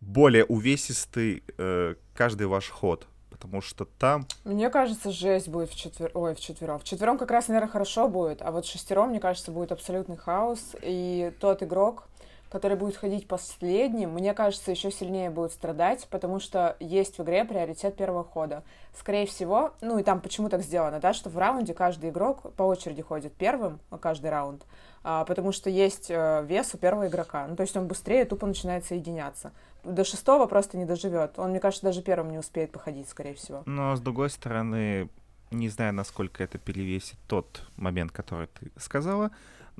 более 0.00 0.44
увесистый 0.44 1.44
э, 1.58 1.94
каждый 2.14 2.46
ваш 2.46 2.68
ход 2.68 3.06
потому 3.40 3.62
что 3.62 3.86
там... 3.86 4.26
Мне 4.44 4.68
кажется, 4.68 5.10
жесть 5.10 5.48
будет 5.48 5.70
в 5.70 5.74
четвер... 5.74 6.10
Ой, 6.12 6.34
в 6.34 6.40
четвером. 6.40 6.78
В 6.78 6.84
четвером 6.84 7.16
как 7.16 7.30
раз, 7.30 7.48
наверное, 7.48 7.70
хорошо 7.70 8.06
будет, 8.06 8.42
а 8.42 8.50
вот 8.50 8.66
в 8.66 8.70
шестером, 8.70 9.10
мне 9.10 9.20
кажется, 9.20 9.50
будет 9.50 9.72
абсолютный 9.72 10.18
хаос, 10.18 10.76
и 10.82 11.32
тот 11.40 11.62
игрок, 11.62 12.09
который 12.50 12.76
будет 12.76 12.96
ходить 12.96 13.28
последним, 13.28 14.10
мне 14.10 14.34
кажется, 14.34 14.70
еще 14.70 14.90
сильнее 14.90 15.30
будет 15.30 15.52
страдать, 15.52 16.06
потому 16.10 16.40
что 16.40 16.76
есть 16.80 17.18
в 17.18 17.22
игре 17.22 17.44
приоритет 17.44 17.96
первого 17.96 18.24
хода. 18.24 18.64
Скорее 18.98 19.26
всего, 19.26 19.74
ну 19.80 19.98
и 19.98 20.02
там 20.02 20.20
почему 20.20 20.48
так 20.48 20.62
сделано, 20.62 20.98
да, 20.98 21.14
что 21.14 21.30
в 21.30 21.38
раунде 21.38 21.74
каждый 21.74 22.10
игрок 22.10 22.52
по 22.54 22.64
очереди 22.64 23.02
ходит 23.02 23.32
первым, 23.34 23.78
каждый 24.00 24.30
раунд, 24.30 24.66
а, 25.04 25.24
потому 25.24 25.52
что 25.52 25.70
есть 25.70 26.10
э, 26.10 26.44
вес 26.46 26.74
у 26.74 26.78
первого 26.78 27.06
игрока. 27.06 27.46
Ну, 27.46 27.54
то 27.54 27.62
есть 27.62 27.76
он 27.76 27.86
быстрее 27.86 28.24
тупо 28.24 28.46
начинает 28.46 28.84
соединяться. 28.84 29.52
До 29.84 30.04
шестого 30.04 30.46
просто 30.46 30.76
не 30.76 30.84
доживет. 30.84 31.38
Он, 31.38 31.50
мне 31.50 31.60
кажется, 31.60 31.86
даже 31.86 32.02
первым 32.02 32.32
не 32.32 32.38
успеет 32.38 32.72
походить, 32.72 33.08
скорее 33.08 33.34
всего. 33.34 33.62
Но, 33.64 33.96
с 33.96 34.00
другой 34.00 34.28
стороны, 34.28 35.08
не 35.50 35.68
знаю, 35.68 35.94
насколько 35.94 36.42
это 36.42 36.58
перевесит 36.58 37.16
тот 37.28 37.62
момент, 37.76 38.12
который 38.12 38.48
ты 38.48 38.70
сказала, 38.76 39.30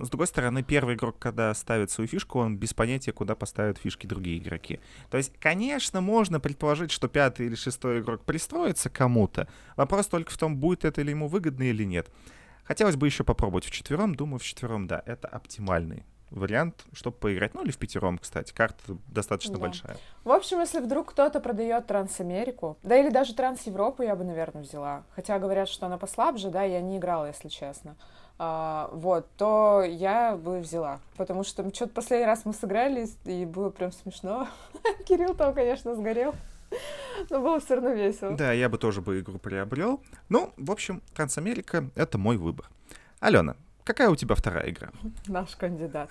но, 0.00 0.06
с 0.06 0.08
другой 0.08 0.28
стороны, 0.28 0.62
первый 0.62 0.94
игрок, 0.94 1.18
когда 1.18 1.52
ставит 1.52 1.90
свою 1.90 2.08
фишку, 2.08 2.38
он 2.38 2.56
без 2.56 2.72
понятия, 2.72 3.12
куда 3.12 3.34
поставят 3.34 3.76
фишки 3.76 4.06
другие 4.06 4.38
игроки. 4.38 4.80
То 5.10 5.18
есть, 5.18 5.34
конечно, 5.38 6.00
можно 6.00 6.40
предположить, 6.40 6.90
что 6.90 7.06
пятый 7.06 7.44
или 7.44 7.54
шестой 7.54 8.00
игрок 8.00 8.24
пристроится 8.24 8.88
кому-то. 8.88 9.46
Вопрос 9.76 10.06
только 10.06 10.32
в 10.32 10.38
том, 10.38 10.56
будет 10.56 10.86
это 10.86 11.02
ли 11.02 11.10
ему 11.10 11.28
выгодно 11.28 11.64
или 11.64 11.84
нет. 11.84 12.08
Хотелось 12.64 12.96
бы 12.96 13.08
еще 13.08 13.24
попробовать 13.24 13.66
в 13.66 13.70
четвером. 13.72 14.14
Думаю, 14.14 14.38
в 14.38 14.42
четвером, 14.42 14.86
да, 14.86 15.02
это 15.04 15.28
оптимальный 15.28 16.06
вариант, 16.30 16.86
чтобы 16.94 17.18
поиграть. 17.18 17.52
Ну, 17.52 17.62
или 17.62 17.70
в 17.70 17.76
пятером, 17.76 18.16
кстати. 18.16 18.54
Карта 18.54 18.96
достаточно 19.06 19.56
да. 19.56 19.60
большая. 19.60 19.98
В 20.24 20.30
общем, 20.30 20.60
если 20.60 20.80
вдруг 20.80 21.10
кто-то 21.10 21.40
продает 21.40 21.86
Трансамерику, 21.88 22.78
да 22.82 22.96
или 22.96 23.10
даже 23.10 23.34
Транс-Европу 23.34 24.02
я 24.02 24.16
бы, 24.16 24.24
наверное, 24.24 24.62
взяла. 24.62 25.04
Хотя 25.10 25.38
говорят, 25.38 25.68
что 25.68 25.84
она 25.84 25.98
послабже, 25.98 26.48
да, 26.48 26.62
я 26.62 26.80
не 26.80 26.96
играла, 26.96 27.26
если 27.26 27.48
честно 27.48 27.96
вот, 28.40 29.29
то 29.37 29.83
я 29.87 30.35
бы 30.35 30.61
взяла. 30.61 31.00
Потому 31.16 31.44
что 31.44 31.62
что-то 31.74 31.92
последний 31.92 32.26
раз 32.26 32.46
мы 32.46 32.55
сыграли, 32.55 33.07
и 33.26 33.44
было 33.44 33.68
прям 33.68 33.92
смешно. 33.92 34.48
Кирилл 35.07 35.35
там, 35.35 35.53
конечно, 35.53 35.94
сгорел. 35.94 36.35
Но 37.29 37.40
было 37.40 37.61
все 37.61 37.74
равно 37.74 37.90
весело. 37.90 38.35
Да, 38.37 38.53
я 38.53 38.70
бы 38.70 38.79
тоже 38.79 39.03
бы 39.03 39.20
игру 39.20 39.38
приобрел. 39.38 40.00
Ну, 40.29 40.53
в 40.57 40.70
общем, 40.70 41.03
Трансамерика— 41.14 41.90
это 41.96 42.16
мой 42.16 42.38
выбор. 42.38 42.70
Алена, 43.18 43.57
какая 43.85 44.09
у 44.09 44.16
тебя 44.16 44.35
вторая 44.35 44.70
игра? 44.70 44.90
Наш 45.26 45.55
кандидат. 45.57 46.11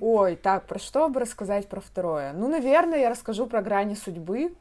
Ой, 0.00 0.36
так, 0.36 0.66
про 0.66 0.78
что 0.78 1.08
бы 1.08 1.20
рассказать 1.20 1.68
про 1.68 1.80
второе? 1.80 2.32
Ну, 2.32 2.48
наверное, 2.48 3.00
я 3.00 3.10
расскажу 3.10 3.46
про 3.46 3.60
грани 3.60 3.94
судьбы, 3.94 4.54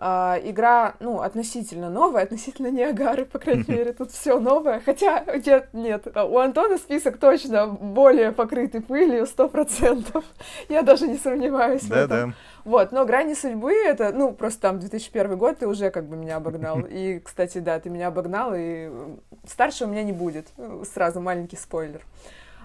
Uh, 0.00 0.40
игра, 0.48 0.94
ну, 1.00 1.22
относительно 1.22 1.90
новая, 1.90 2.22
относительно 2.22 2.68
Ниагары, 2.68 3.24
по 3.24 3.40
крайней 3.40 3.64
мере, 3.66 3.92
тут 3.92 4.12
все 4.12 4.38
новое. 4.38 4.78
Хотя, 4.78 5.24
нет, 5.44 5.70
нет, 5.72 6.06
у 6.16 6.38
Антона 6.38 6.78
список 6.78 7.18
точно 7.18 7.66
более 7.66 8.30
покрытый 8.30 8.80
пылью, 8.80 9.26
сто 9.26 9.48
процентов. 9.48 10.24
Я 10.68 10.82
даже 10.82 11.08
не 11.08 11.16
сомневаюсь 11.16 11.82
да, 11.82 11.94
в 11.96 11.98
этом. 11.98 12.30
Да. 12.30 12.36
Вот, 12.64 12.92
но 12.92 13.04
«Грани 13.06 13.34
судьбы»— 13.34 13.72
это, 13.86 14.12
ну, 14.12 14.30
просто 14.30 14.60
там 14.60 14.78
2001 14.78 15.36
год, 15.36 15.58
ты 15.58 15.66
уже 15.66 15.90
как 15.90 16.04
бы 16.04 16.14
меня 16.14 16.36
обогнал. 16.36 16.78
И, 16.88 17.18
кстати, 17.18 17.58
да, 17.58 17.80
ты 17.80 17.90
меня 17.90 18.06
обогнал, 18.06 18.52
и 18.54 18.92
старше 19.48 19.86
у 19.86 19.88
меня 19.88 20.04
не 20.04 20.12
будет. 20.12 20.46
Сразу 20.94 21.20
маленький 21.20 21.56
спойлер. 21.56 22.02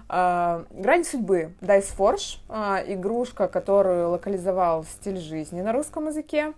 Uh, 0.08 0.66
«Грань 0.70 1.02
судьбы» 1.02 1.50
Dice 1.60 1.96
Forge, 1.98 2.38
uh, 2.48 2.84
игрушка, 2.94 3.48
которую 3.48 4.10
локализовал 4.10 4.84
стиль 4.84 5.18
жизни 5.18 5.62
на 5.62 5.72
русском 5.72 6.06
языке. 6.06 6.52
Uh, 6.52 6.54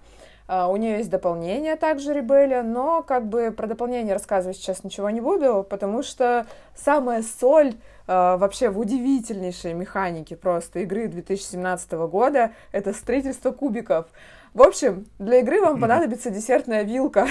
у 0.48 0.76
нее 0.76 0.98
есть 0.98 1.10
дополнение 1.10 1.76
также 1.76 2.12
Ребелия, 2.12 2.62
но 2.62 3.02
как 3.02 3.26
бы 3.26 3.50
про 3.50 3.66
дополнение 3.66 4.14
рассказывать 4.14 4.56
сейчас 4.56 4.84
ничего 4.84 5.10
не 5.10 5.20
буду, 5.20 5.66
потому 5.68 6.02
что 6.02 6.46
самая 6.74 7.22
соль 7.22 7.74
uh, 8.06 8.36
вообще 8.36 8.68
в 8.68 8.78
удивительнейшей 8.78 9.74
механике 9.74 10.36
просто 10.36 10.80
игры 10.80 11.08
2017 11.08 11.92
года 11.92 12.52
это 12.72 12.92
строительство 12.92 13.50
кубиков. 13.50 14.06
В 14.54 14.62
общем, 14.62 15.06
для 15.18 15.40
игры 15.40 15.60
вам 15.60 15.80
понадобится 15.80 16.30
десертная 16.30 16.82
вилка. 16.82 17.26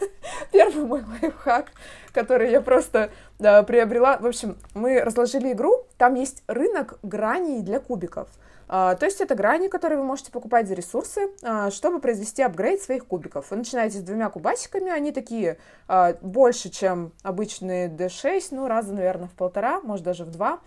Первый 0.52 0.84
мой 0.84 1.04
лайфхак, 1.04 1.72
который 2.12 2.50
я 2.50 2.60
просто 2.60 3.10
да, 3.38 3.62
приобрела. 3.62 4.18
В 4.18 4.26
общем, 4.26 4.56
мы 4.74 5.00
разложили 5.00 5.52
игру, 5.52 5.86
там 5.96 6.14
есть 6.14 6.42
рынок 6.46 6.98
граней 7.02 7.62
для 7.62 7.80
кубиков. 7.80 8.28
А, 8.68 8.94
то 8.94 9.06
есть 9.06 9.20
это 9.20 9.34
грани, 9.34 9.68
которые 9.68 9.98
вы 9.98 10.04
можете 10.04 10.30
покупать 10.30 10.68
за 10.68 10.74
ресурсы, 10.74 11.30
а, 11.42 11.70
чтобы 11.70 12.00
произвести 12.00 12.42
апгрейд 12.42 12.82
своих 12.82 13.06
кубиков. 13.06 13.50
Вы 13.50 13.56
начинаете 13.56 13.98
с 13.98 14.02
двумя 14.02 14.28
кубасиками, 14.28 14.90
они 14.90 15.10
такие 15.10 15.58
а, 15.88 16.14
больше, 16.20 16.68
чем 16.68 17.12
обычные 17.22 17.88
D6, 17.88 18.48
ну, 18.50 18.68
раза, 18.68 18.92
наверное, 18.92 19.28
в 19.28 19.32
полтора, 19.32 19.80
может, 19.80 20.04
даже 20.04 20.24
в 20.24 20.30
два. 20.30 20.60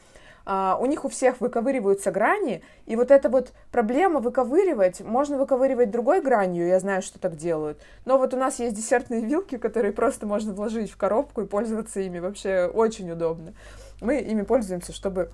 у 0.80 0.86
них 0.88 1.06
у 1.06 1.10
всех 1.10 1.40
выковыриваются 1.40 2.12
грани, 2.12 2.64
и 2.88 2.96
вот 2.96 3.12
эта 3.12 3.30
вот 3.30 3.54
проблема 3.72 4.20
выковыривать, 4.20 5.02
можно 5.02 5.38
выковыривать 5.38 5.92
другой 5.92 6.22
гранью, 6.22 6.68
я 6.68 6.80
знаю, 6.80 7.04
что 7.04 7.20
так 7.20 7.36
делают, 7.36 7.80
но 8.06 8.18
вот 8.18 8.34
у 8.34 8.38
нас 8.38 8.60
есть 8.60 8.76
десертные 8.76 9.22
вилки, 9.22 9.58
которые 9.58 9.92
просто 9.94 10.26
можно 10.26 10.54
вложить 10.54 10.90
в 10.90 10.98
коробку 10.98 11.42
и 11.42 11.46
пользоваться 11.46 12.00
ими, 12.00 12.18
вообще 12.18 12.66
очень 12.74 13.12
удобно. 13.12 13.54
Мы 14.02 14.18
ими 14.18 14.42
пользуемся, 14.42 14.94
чтобы 14.94 15.30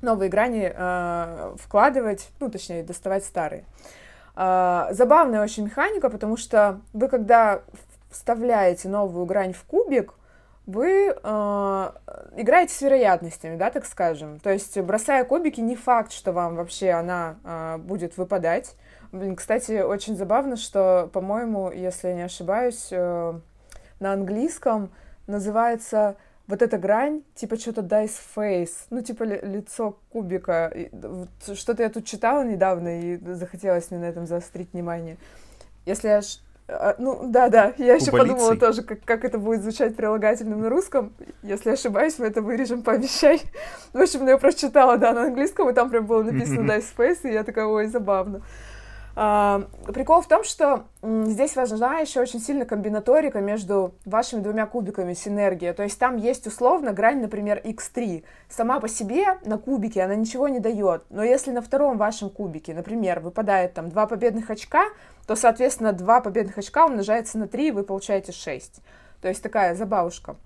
новые 0.00 0.30
грани 0.30 0.72
э, 0.74 1.54
вкладывать, 1.58 2.28
ну, 2.40 2.50
точнее, 2.50 2.82
доставать 2.82 3.24
старые. 3.24 3.64
Э, 4.36 4.88
забавная 4.92 5.42
очень 5.42 5.64
механика, 5.64 6.10
потому 6.10 6.36
что 6.36 6.80
вы, 6.92 7.08
когда 7.08 7.62
вставляете 8.10 8.88
новую 8.88 9.26
грань 9.26 9.52
в 9.52 9.62
кубик, 9.64 10.14
вы 10.66 11.14
э, 11.14 11.90
играете 12.36 12.74
с 12.74 12.80
вероятностями, 12.80 13.56
да, 13.56 13.70
так 13.70 13.86
скажем. 13.86 14.38
То 14.38 14.50
есть, 14.50 14.78
бросая 14.80 15.24
кубики, 15.24 15.60
не 15.60 15.74
факт, 15.74 16.12
что 16.12 16.32
вам 16.32 16.56
вообще 16.56 16.90
она 16.90 17.36
э, 17.44 17.78
будет 17.78 18.16
выпадать. 18.16 18.76
Блин, 19.12 19.34
кстати, 19.34 19.80
очень 19.80 20.16
забавно, 20.16 20.56
что, 20.56 21.10
по-моему, 21.12 21.70
если 21.72 22.08
я 22.08 22.14
не 22.14 22.22
ошибаюсь, 22.22 22.88
э, 22.92 23.34
на 23.98 24.12
английском 24.12 24.90
называется 25.26 26.16
вот 26.50 26.62
эта 26.62 26.78
грань, 26.78 27.22
типа 27.34 27.56
что-то 27.56 27.80
dice 27.80 28.18
face, 28.36 28.74
ну, 28.90 29.00
типа 29.00 29.22
ли, 29.22 29.40
лицо 29.42 29.96
кубика. 30.10 30.72
Что-то 31.54 31.82
я 31.82 31.88
тут 31.88 32.04
читала 32.04 32.44
недавно, 32.44 33.00
и 33.00 33.16
захотелось 33.34 33.90
мне 33.90 34.00
на 34.00 34.04
этом 34.06 34.26
заострить 34.26 34.72
внимание. 34.72 35.16
Если 35.86 36.08
я... 36.08 36.20
А, 36.68 36.94
ну, 36.98 37.26
да-да, 37.26 37.72
я 37.78 37.94
еще 37.94 38.12
подумала 38.12 38.56
тоже, 38.56 38.82
как, 38.82 39.00
как 39.04 39.24
это 39.24 39.38
будет 39.38 39.62
звучать 39.62 39.96
прилагательным 39.96 40.60
на 40.60 40.68
русском. 40.68 41.12
Если 41.42 41.70
ошибаюсь, 41.70 42.18
мы 42.18 42.26
это 42.26 42.42
вырежем, 42.42 42.82
пообещай. 42.84 43.40
В 43.92 43.98
общем, 43.98 44.26
я 44.26 44.36
прочитала, 44.36 44.98
да, 44.98 45.12
на 45.12 45.24
английском, 45.24 45.70
и 45.70 45.72
там 45.72 45.88
прям 45.88 46.06
было 46.06 46.22
написано 46.22 46.70
dice 46.72 46.86
face, 46.96 47.28
и 47.28 47.32
я 47.32 47.44
такая, 47.44 47.66
ой, 47.66 47.86
забавно. 47.86 48.38
А, 48.38 48.42
прикол 49.20 50.22
в 50.22 50.28
том, 50.28 50.44
что 50.44 50.84
здесь 51.02 51.54
важна 51.54 51.98
еще 51.98 52.20
очень 52.20 52.40
сильно 52.40 52.64
комбинаторика 52.64 53.40
между 53.40 53.94
вашими 54.06 54.40
двумя 54.40 54.64
кубиками, 54.64 55.12
синергия. 55.12 55.74
То 55.74 55.82
есть 55.82 55.98
там 55.98 56.16
есть 56.16 56.46
условно 56.46 56.92
грань, 56.92 57.20
например, 57.20 57.60
x3. 57.62 58.24
Сама 58.48 58.80
по 58.80 58.88
себе 58.88 59.38
на 59.44 59.58
кубике 59.58 60.02
она 60.04 60.14
ничего 60.14 60.48
не 60.48 60.58
дает. 60.58 61.04
Но 61.10 61.22
если 61.22 61.50
на 61.50 61.60
втором 61.60 61.98
вашем 61.98 62.30
кубике, 62.30 62.72
например, 62.72 63.20
выпадает 63.20 63.74
там 63.74 63.90
два 63.90 64.06
победных 64.06 64.48
очка, 64.48 64.84
то, 65.26 65.36
соответственно, 65.36 65.92
два 65.92 66.22
победных 66.22 66.56
очка 66.56 66.86
умножается 66.86 67.36
на 67.36 67.46
3, 67.46 67.68
и 67.68 67.70
вы 67.72 67.82
получаете 67.82 68.32
6. 68.32 68.80
То 69.20 69.28
есть 69.28 69.42
такая 69.42 69.74
забавушка. 69.74 70.36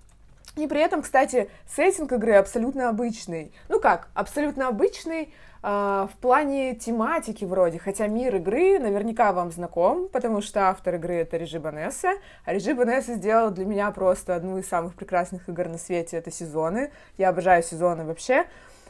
И 0.57 0.67
при 0.67 0.81
этом, 0.81 1.01
кстати, 1.01 1.49
сеттинг 1.67 2.13
игры 2.13 2.33
абсолютно 2.33 2.89
обычный. 2.89 3.53
Ну 3.67 3.79
как, 3.79 4.07
абсолютно 4.13 4.67
обычный, 4.67 5.33
а, 5.54 5.54
в 5.65 6.11
плане 6.21 6.75
тематики 6.75 7.43
вроде, 7.43 7.79
хотя 7.79 8.05
мир 8.05 8.35
игры 8.35 8.77
наверняка 8.77 9.33
вам 9.33 9.51
знаком, 9.51 10.07
потому 10.09 10.41
что 10.41 10.69
автор 10.69 10.93
игры 10.95 11.15
это 11.15 11.37
Режи 11.37 11.59
Банесса, 11.59 12.13
а 12.45 12.53
Режи 12.53 12.75
Банесса 12.75 13.15
сделал 13.15 13.49
для 13.49 13.65
меня 13.65 13.89
просто 13.89 14.35
одну 14.35 14.59
из 14.59 14.67
самых 14.67 14.93
прекрасных 14.93 15.49
игр 15.49 15.67
на 15.67 15.79
свете, 15.79 16.17
это 16.17 16.29
сезоны, 16.29 16.91
я 17.17 17.29
обожаю 17.29 17.63
сезоны 17.63 18.05
вообще, 18.05 18.45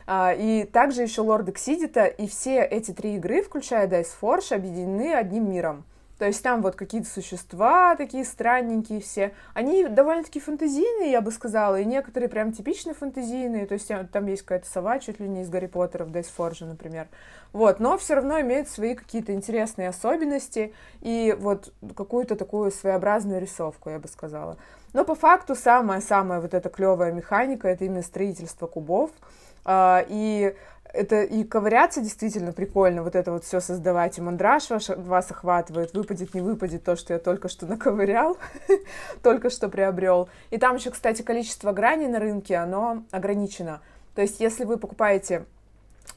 а, 0.05 0.33
и 0.37 0.65
также 0.65 1.03
еще 1.03 1.21
Лорд 1.21 1.47
Эксидита, 1.47 2.07
и 2.07 2.27
все 2.27 2.61
эти 2.61 2.91
три 2.91 3.15
игры, 3.15 3.41
включая 3.41 3.87
Dice 3.87 4.09
Forge, 4.21 4.53
объединены 4.53 5.13
одним 5.13 5.49
миром. 5.49 5.85
То 6.17 6.25
есть 6.25 6.41
там 6.41 6.61
вот 6.61 6.75
какие-то 6.75 7.09
существа 7.09 7.95
такие 7.95 8.23
странненькие 8.23 9.01
все. 9.01 9.33
Они 9.53 9.85
довольно-таки 9.85 10.39
фантазийные, 10.39 11.11
я 11.11 11.19
бы 11.19 11.31
сказала, 11.31 11.79
и 11.79 11.85
некоторые 11.85 12.29
прям 12.29 12.53
типично 12.53 12.93
фантазийные. 12.93 13.65
То 13.65 13.73
есть 13.73 13.91
там 14.11 14.25
есть 14.27 14.43
какая-то 14.43 14.69
сова 14.69 14.99
чуть 14.99 15.19
ли 15.19 15.27
не 15.27 15.41
из 15.41 15.49
Гарри 15.49 15.67
Поттера 15.67 16.05
в 16.05 16.11
Forge, 16.11 16.65
например. 16.65 17.07
Вот, 17.51 17.79
но 17.79 17.97
все 17.97 18.15
равно 18.15 18.39
имеют 18.41 18.69
свои 18.69 18.95
какие-то 18.95 19.33
интересные 19.33 19.89
особенности 19.89 20.73
и 21.01 21.35
вот 21.37 21.73
какую-то 21.95 22.35
такую 22.35 22.71
своеобразную 22.71 23.41
рисовку, 23.41 23.89
я 23.89 23.99
бы 23.99 24.07
сказала. 24.07 24.57
Но 24.93 25.03
по 25.03 25.15
факту 25.15 25.55
самая-самая 25.55 26.39
вот 26.39 26.53
эта 26.53 26.69
клевая 26.69 27.11
механика— 27.11 27.67
это 27.69 27.83
именно 27.83 28.01
строительство 28.01 28.67
кубов. 28.67 29.11
А, 29.65 30.05
и 30.07 30.55
это 30.95 31.23
и 31.23 31.43
ковыряться 31.43 32.01
действительно 32.01 32.51
прикольно, 32.51 33.03
вот 33.03 33.15
это 33.15 33.31
вот 33.31 33.43
все 33.43 33.59
создавать, 33.59 34.17
и 34.17 34.21
мандраж 34.21 34.69
ваш, 34.69 34.89
вас 34.89 35.29
охватывает, 35.29 35.93
выпадет, 35.93 36.33
не 36.33 36.41
выпадет 36.41 36.83
то, 36.83 36.95
что 36.95 37.13
я 37.13 37.19
только 37.19 37.49
что 37.49 37.65
наковырял, 37.67 38.37
только 39.21 39.49
что 39.49 39.69
приобрел. 39.69 40.29
И 40.49 40.57
там 40.57 40.75
еще, 40.75 40.91
кстати, 40.91 41.21
количество 41.21 41.71
граней 41.71 42.07
на 42.07 42.19
рынке, 42.19 42.55
оно 42.55 43.03
ограничено. 43.11 43.81
То 44.15 44.21
есть, 44.21 44.39
если 44.39 44.63
вы 44.63 44.77
покупаете 44.77 45.45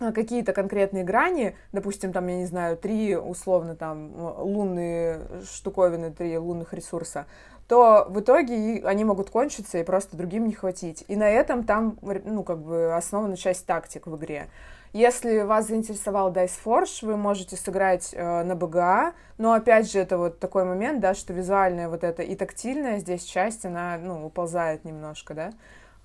э, 0.00 0.12
какие-то 0.12 0.52
конкретные 0.52 1.04
грани, 1.04 1.56
допустим, 1.72 2.12
там, 2.12 2.26
я 2.28 2.36
не 2.36 2.46
знаю, 2.46 2.76
три 2.76 3.16
условно 3.16 3.74
там 3.74 4.12
лунные 4.38 5.20
штуковины, 5.44 6.12
три 6.12 6.38
лунных 6.38 6.72
ресурса, 6.72 7.26
то 7.68 8.06
в 8.08 8.20
итоге 8.20 8.82
они 8.84 9.04
могут 9.04 9.30
кончиться 9.30 9.78
и 9.78 9.84
просто 9.84 10.16
другим 10.16 10.46
не 10.46 10.54
хватить. 10.54 11.04
И 11.06 11.16
на 11.16 11.28
этом 11.28 11.64
там, 11.64 11.98
ну, 12.02 12.42
как 12.42 12.58
бы 12.58 12.94
основана 12.94 13.36
часть 13.36 13.66
тактик 13.66 14.06
в 14.06 14.16
игре. 14.16 14.48
Если 14.94 15.42
вас 15.42 15.68
заинтересовал 15.68 16.32
Dice 16.32 16.58
Forge, 16.64 17.04
вы 17.04 17.18
можете 17.18 17.56
сыграть 17.56 18.10
э, 18.14 18.42
на 18.42 18.56
БГА, 18.56 19.12
но 19.36 19.52
опять 19.52 19.92
же 19.92 19.98
это 19.98 20.16
вот 20.16 20.38
такой 20.38 20.64
момент, 20.64 21.00
да, 21.00 21.12
что 21.12 21.34
визуальная 21.34 21.90
вот 21.90 22.04
эта 22.04 22.22
и 22.22 22.34
тактильная 22.34 22.98
здесь 22.98 23.22
часть, 23.24 23.66
она, 23.66 23.98
ну, 23.98 24.24
уползает 24.24 24.86
немножко, 24.86 25.34
да, 25.34 25.52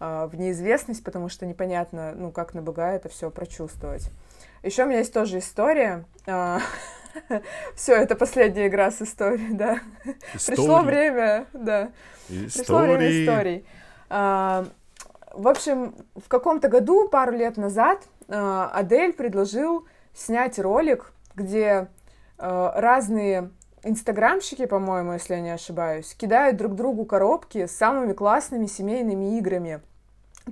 э, 0.02 0.28
в 0.30 0.36
неизвестность, 0.36 1.02
потому 1.02 1.30
что 1.30 1.46
непонятно, 1.46 2.14
ну, 2.14 2.30
как 2.30 2.54
на 2.54 2.62
БГА 2.62 2.92
это 2.92 3.08
все 3.08 3.32
прочувствовать. 3.32 4.12
Еще 4.64 4.84
у 4.84 4.88
меня 4.88 5.00
есть 5.00 5.14
тоже 5.14 5.40
история. 5.40 6.04
Э, 6.26 6.60
Все, 7.76 7.94
это 7.96 8.16
последняя 8.16 8.68
игра 8.68 8.92
с 8.92 9.02
историей, 9.02 9.54
да. 9.54 9.80
Пришло 10.46 10.82
время, 10.82 11.48
да. 11.54 11.92
Пришло 12.28 12.80
время 12.80 13.24
историй. 13.24 13.66
А, 14.10 14.66
в 15.32 15.48
общем, 15.48 15.96
в 16.16 16.28
каком-то 16.28 16.68
году, 16.68 17.08
пару 17.08 17.32
лет 17.34 17.58
назад, 17.58 18.04
а, 18.28 18.70
Адель 18.74 19.14
предложил 19.14 19.88
снять 20.14 20.60
ролик, 20.60 21.12
где 21.36 21.88
а, 22.38 22.80
разные 22.80 23.52
инстаграмщики, 23.84 24.66
по-моему, 24.66 25.14
если 25.14 25.34
я 25.34 25.42
не 25.42 25.52
ошибаюсь, 25.52 26.14
кидают 26.16 26.58
друг 26.58 26.76
другу 26.76 27.06
коробки 27.06 27.66
с 27.66 27.76
самыми 27.76 28.14
классными 28.14 28.66
семейными 28.66 29.38
играми– 29.38 29.82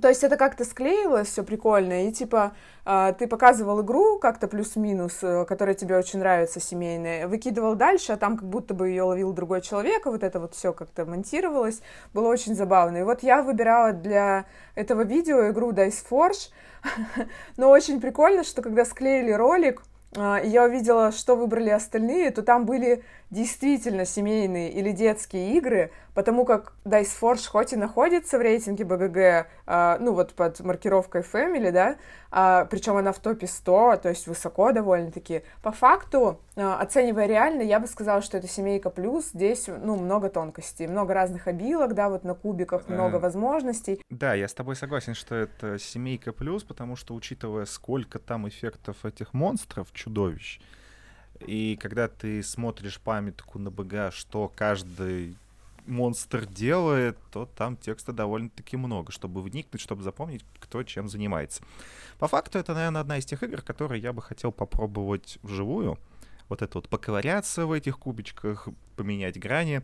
то 0.00 0.08
есть 0.08 0.24
это 0.24 0.36
как-то 0.36 0.64
склеилось, 0.64 1.28
все 1.28 1.42
прикольно, 1.42 2.06
и 2.06 2.12
типа 2.12 2.52
э, 2.86 3.12
ты 3.18 3.26
показывал 3.26 3.82
игру 3.82 4.18
как-то 4.18 4.48
плюс-минус, 4.48 5.18
э, 5.22 5.44
которая 5.44 5.74
тебе 5.74 5.98
очень 5.98 6.20
нравится, 6.20 6.60
семейная, 6.60 7.28
выкидывал 7.28 7.74
дальше, 7.74 8.12
а 8.12 8.16
там 8.16 8.38
как 8.38 8.48
будто 8.48 8.72
бы 8.72 8.88
ее 8.88 9.02
ловил 9.02 9.34
другой 9.34 9.60
человек, 9.60 10.06
и 10.06 10.08
вот 10.08 10.22
это 10.22 10.40
вот 10.40 10.54
все 10.54 10.72
как-то 10.72 11.04
монтировалось, 11.04 11.82
было 12.14 12.28
очень 12.28 12.54
забавно. 12.54 12.98
И 12.98 13.02
вот 13.02 13.22
я 13.22 13.42
выбирала 13.42 13.92
для 13.92 14.46
этого 14.74 15.02
видео 15.02 15.50
игру 15.50 15.72
Dice 15.72 16.02
Forge, 16.08 16.50
но 17.58 17.68
очень 17.68 18.00
прикольно, 18.00 18.44
что 18.44 18.62
когда 18.62 18.86
склеили 18.86 19.32
ролик, 19.32 19.82
э, 20.16 20.40
я 20.44 20.64
увидела, 20.64 21.12
что 21.12 21.36
выбрали 21.36 21.68
остальные, 21.68 22.30
то 22.30 22.42
там 22.42 22.64
были 22.64 23.04
действительно 23.32 24.04
семейные 24.04 24.70
или 24.70 24.92
детские 24.92 25.56
игры, 25.56 25.90
потому 26.12 26.44
как 26.44 26.74
Dice 26.84 27.18
Forge 27.18 27.48
хоть 27.48 27.72
и 27.72 27.76
находится 27.76 28.36
в 28.36 28.42
рейтинге 28.42 28.84
БГГ, 28.84 29.16
э, 29.16 29.96
ну 30.00 30.12
вот 30.12 30.34
под 30.34 30.60
маркировкой 30.60 31.22
Family, 31.22 31.72
да, 31.72 31.96
э, 32.30 32.66
причем 32.70 32.98
она 32.98 33.12
в 33.12 33.18
топе 33.20 33.46
100, 33.46 34.00
то 34.02 34.10
есть 34.10 34.26
высоко 34.26 34.72
довольно-таки, 34.72 35.44
по 35.62 35.72
факту, 35.72 36.40
э, 36.56 36.62
оценивая 36.62 37.26
реально, 37.26 37.62
я 37.62 37.80
бы 37.80 37.86
сказала, 37.86 38.20
что 38.20 38.36
это 38.36 38.46
семейка 38.46 38.90
плюс, 38.90 39.30
здесь, 39.30 39.66
ну, 39.66 39.96
много 39.96 40.28
тонкостей, 40.28 40.86
много 40.86 41.14
разных 41.14 41.48
обилок, 41.48 41.94
да, 41.94 42.10
вот 42.10 42.24
на 42.24 42.34
кубиках 42.34 42.86
много 42.90 43.16
возможностей. 43.16 44.02
Да, 44.10 44.34
я 44.34 44.46
с 44.46 44.52
тобой 44.52 44.76
согласен, 44.76 45.14
что 45.14 45.34
это 45.34 45.78
семейка 45.78 46.34
плюс, 46.34 46.64
потому 46.64 46.96
что, 46.96 47.14
учитывая, 47.14 47.64
сколько 47.64 48.18
там 48.18 48.46
эффектов 48.46 49.06
этих 49.06 49.32
монстров, 49.32 49.90
чудовищ, 49.94 50.60
и 51.46 51.76
когда 51.76 52.08
ты 52.08 52.42
смотришь 52.42 53.00
памятку 53.00 53.58
на 53.58 53.70
БГ, 53.70 54.12
что 54.12 54.52
каждый 54.54 55.36
монстр 55.86 56.46
делает, 56.46 57.18
то 57.30 57.46
там 57.46 57.76
текста 57.76 58.12
довольно-таки 58.12 58.76
много, 58.76 59.12
чтобы 59.12 59.42
вникнуть, 59.42 59.80
чтобы 59.80 60.02
запомнить, 60.02 60.44
кто 60.60 60.82
чем 60.82 61.08
занимается. 61.08 61.62
По 62.18 62.28
факту 62.28 62.58
это, 62.58 62.74
наверное, 62.74 63.00
одна 63.00 63.18
из 63.18 63.24
тех 63.24 63.42
игр, 63.42 63.62
которые 63.62 64.00
я 64.00 64.12
бы 64.12 64.22
хотел 64.22 64.52
попробовать 64.52 65.38
вживую. 65.42 65.98
Вот 66.48 66.62
это 66.62 66.78
вот 66.78 66.88
поковыряться 66.88 67.66
в 67.66 67.72
этих 67.72 67.98
кубичках, 67.98 68.68
поменять 68.96 69.38
грани. 69.38 69.82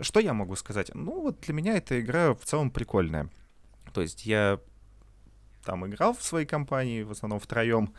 Что 0.00 0.20
я 0.20 0.32
могу 0.32 0.56
сказать? 0.56 0.90
Ну, 0.94 1.22
вот 1.22 1.40
для 1.40 1.54
меня 1.54 1.76
эта 1.76 2.00
игра 2.00 2.34
в 2.34 2.44
целом 2.44 2.70
прикольная. 2.70 3.28
То 3.92 4.00
есть 4.00 4.26
я 4.26 4.60
там 5.64 5.86
играл 5.86 6.14
в 6.14 6.22
своей 6.22 6.46
компании, 6.46 7.02
в 7.02 7.10
основном 7.10 7.40
втроем. 7.40 7.92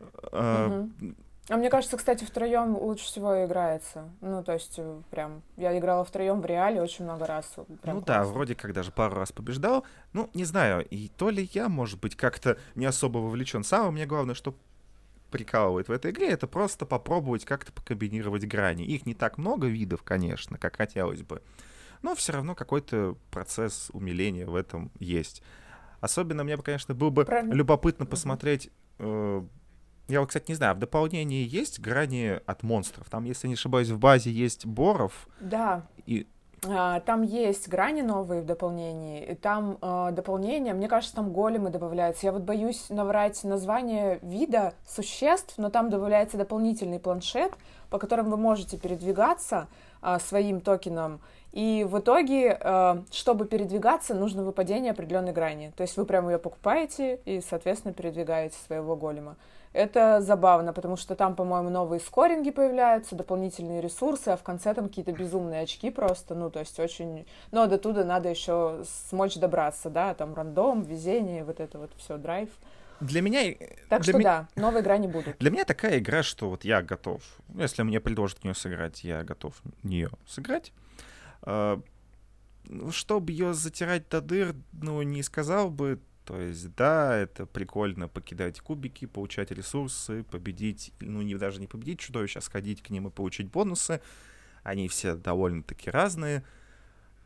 Uh-huh. 0.00 1.14
А 1.50 1.56
мне 1.56 1.68
кажется, 1.68 1.96
кстати, 1.96 2.22
втроем 2.22 2.76
лучше 2.76 3.04
всего 3.06 3.44
играется. 3.44 4.08
Ну, 4.20 4.44
то 4.44 4.52
есть, 4.52 4.74
э, 4.78 5.02
прям, 5.10 5.42
я 5.56 5.76
играла 5.76 6.04
втроем 6.04 6.40
в 6.40 6.46
реале 6.46 6.80
очень 6.80 7.04
много 7.04 7.26
раз. 7.26 7.44
Прям 7.82 7.96
ну 7.96 8.02
классно. 8.02 8.06
да, 8.06 8.24
вроде 8.24 8.54
как 8.54 8.72
даже 8.72 8.92
пару 8.92 9.16
раз 9.16 9.32
побеждал. 9.32 9.84
Ну, 10.12 10.30
не 10.32 10.44
знаю, 10.44 10.86
и 10.86 11.08
то 11.08 11.28
ли 11.28 11.50
я, 11.52 11.68
может 11.68 11.98
быть, 11.98 12.14
как-то 12.14 12.56
не 12.76 12.86
особо 12.86 13.18
вовлечен. 13.18 13.64
Самое 13.64 13.90
мне 13.90 14.06
главное, 14.06 14.36
что 14.36 14.54
прикалывает 15.32 15.88
в 15.88 15.92
этой 15.92 16.12
игре, 16.12 16.28
это 16.28 16.46
просто 16.46 16.86
попробовать 16.86 17.44
как-то 17.44 17.72
покомбинировать 17.72 18.46
грани. 18.46 18.84
Их 18.84 19.04
не 19.04 19.14
так 19.14 19.36
много 19.36 19.66
видов, 19.66 20.04
конечно, 20.04 20.56
как 20.56 20.76
хотелось 20.76 21.22
бы. 21.22 21.42
Но 22.02 22.14
все 22.14 22.32
равно 22.32 22.54
какой-то 22.54 23.16
процесс 23.32 23.90
умиления 23.92 24.46
в 24.46 24.54
этом 24.54 24.92
есть. 25.00 25.42
Особенно 26.00 26.44
мне, 26.44 26.56
конечно, 26.58 26.94
было 26.94 27.10
бы 27.10 27.24
Правильно. 27.24 27.52
любопытно 27.54 28.06
посмотреть 28.06 28.70
э, 28.98 29.42
я 30.10 30.20
вот, 30.20 30.28
кстати, 30.28 30.50
не 30.50 30.54
знаю, 30.54 30.74
в 30.74 30.78
дополнении 30.78 31.46
есть 31.46 31.80
грани 31.80 32.40
от 32.46 32.62
монстров? 32.62 33.08
Там, 33.08 33.24
если 33.24 33.48
не 33.48 33.54
ошибаюсь, 33.54 33.88
в 33.88 33.98
базе 33.98 34.30
есть 34.30 34.66
боров. 34.66 35.28
Да. 35.40 35.86
И 36.06 36.26
а, 36.68 37.00
там 37.00 37.22
есть 37.22 37.68
грани 37.68 38.02
новые 38.02 38.42
в 38.42 38.46
дополнении, 38.46 39.24
и 39.24 39.34
там 39.34 39.78
э, 39.80 40.10
дополнение, 40.12 40.74
мне 40.74 40.88
кажется, 40.88 41.16
там 41.16 41.32
големы 41.32 41.70
добавляются. 41.70 42.26
Я 42.26 42.32
вот 42.32 42.42
боюсь 42.42 42.90
наврать 42.90 43.42
название 43.44 44.18
вида 44.20 44.74
существ, 44.86 45.54
но 45.56 45.70
там 45.70 45.88
добавляется 45.88 46.36
дополнительный 46.36 47.00
планшет, 47.00 47.52
по 47.88 47.98
которому 47.98 48.30
вы 48.32 48.36
можете 48.36 48.76
передвигаться 48.76 49.68
э, 50.02 50.18
своим 50.18 50.60
токеном. 50.60 51.20
И 51.52 51.86
в 51.88 51.98
итоге, 51.98 52.58
э, 52.60 53.02
чтобы 53.10 53.46
передвигаться, 53.46 54.14
нужно 54.14 54.44
выпадение 54.44 54.92
определенной 54.92 55.32
грани. 55.32 55.72
То 55.76 55.82
есть 55.82 55.96
вы 55.96 56.04
прямо 56.04 56.32
ее 56.32 56.38
покупаете 56.38 57.20
и, 57.24 57.40
соответственно, 57.40 57.94
передвигаете 57.94 58.56
своего 58.66 58.96
голема. 58.96 59.36
Это 59.72 60.20
забавно, 60.20 60.72
потому 60.72 60.96
что 60.96 61.14
там, 61.14 61.36
по-моему, 61.36 61.70
новые 61.70 62.00
скоринги 62.00 62.50
появляются, 62.50 63.14
дополнительные 63.14 63.80
ресурсы, 63.80 64.28
а 64.28 64.36
в 64.36 64.42
конце 64.42 64.74
там 64.74 64.88
какие-то 64.88 65.12
безумные 65.12 65.62
очки 65.62 65.90
просто, 65.90 66.34
ну, 66.34 66.50
то 66.50 66.58
есть 66.58 66.78
очень... 66.80 67.24
Но 67.52 67.66
до 67.68 67.78
туда 67.78 68.04
надо 68.04 68.28
еще 68.28 68.82
смочь 69.08 69.36
добраться, 69.36 69.88
да, 69.88 70.14
там 70.14 70.34
рандом, 70.34 70.82
везение, 70.82 71.44
вот 71.44 71.60
это 71.60 71.78
вот 71.78 71.92
все, 71.96 72.18
драйв. 72.18 72.48
Для 73.00 73.22
меня... 73.22 73.54
Так 73.88 74.02
для 74.02 74.12
что 74.12 74.18
ми... 74.18 74.24
да, 74.24 74.48
новые 74.56 74.82
игра 74.82 74.98
не 74.98 75.06
будут. 75.06 75.38
Для 75.38 75.50
меня 75.50 75.64
такая 75.64 75.98
игра, 75.98 76.24
что 76.24 76.50
вот 76.50 76.64
я 76.64 76.82
готов. 76.82 77.22
Если 77.54 77.82
мне 77.82 78.00
предложат 78.00 78.40
в 78.40 78.44
нее 78.44 78.54
сыграть, 78.54 79.04
я 79.04 79.22
готов 79.22 79.54
в 79.62 79.86
нее 79.86 80.10
сыграть. 80.26 80.72
А, 81.42 81.80
чтобы 82.90 83.30
ее 83.30 83.54
затирать 83.54 84.08
до 84.08 84.20
дыр, 84.20 84.54
ну, 84.72 85.00
не 85.02 85.22
сказал 85.22 85.70
бы, 85.70 86.00
то 86.30 86.40
есть, 86.40 86.72
да, 86.76 87.16
это 87.16 87.44
прикольно 87.44 88.06
покидать 88.06 88.60
кубики, 88.60 89.04
получать 89.04 89.50
ресурсы, 89.50 90.22
победить, 90.22 90.92
ну, 91.00 91.22
не, 91.22 91.34
даже 91.34 91.60
не 91.60 91.66
победить 91.66 91.98
чудовищ, 91.98 92.36
а 92.36 92.40
сходить 92.40 92.84
к 92.84 92.90
ним 92.90 93.08
и 93.08 93.10
получить 93.10 93.50
бонусы. 93.50 94.00
Они 94.62 94.86
все 94.86 95.16
довольно-таки 95.16 95.90
разные. 95.90 96.44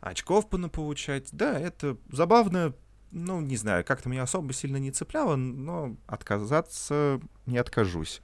Очков 0.01 0.49
получать. 0.49 1.29
Да, 1.33 1.61
это 1.61 1.99
забавно. 2.11 2.73
Ну, 3.11 3.43
не 3.43 3.59
знаю, 3.59 3.85
как-то 3.85 4.09
меня 4.09 4.23
особо 4.23 4.55
сильно 4.55 4.79
не 4.79 4.91
цепляло, 4.91 5.37
но 5.37 5.99
отказаться 6.07 7.21
не 7.45 7.59
откажусь. 7.59 8.23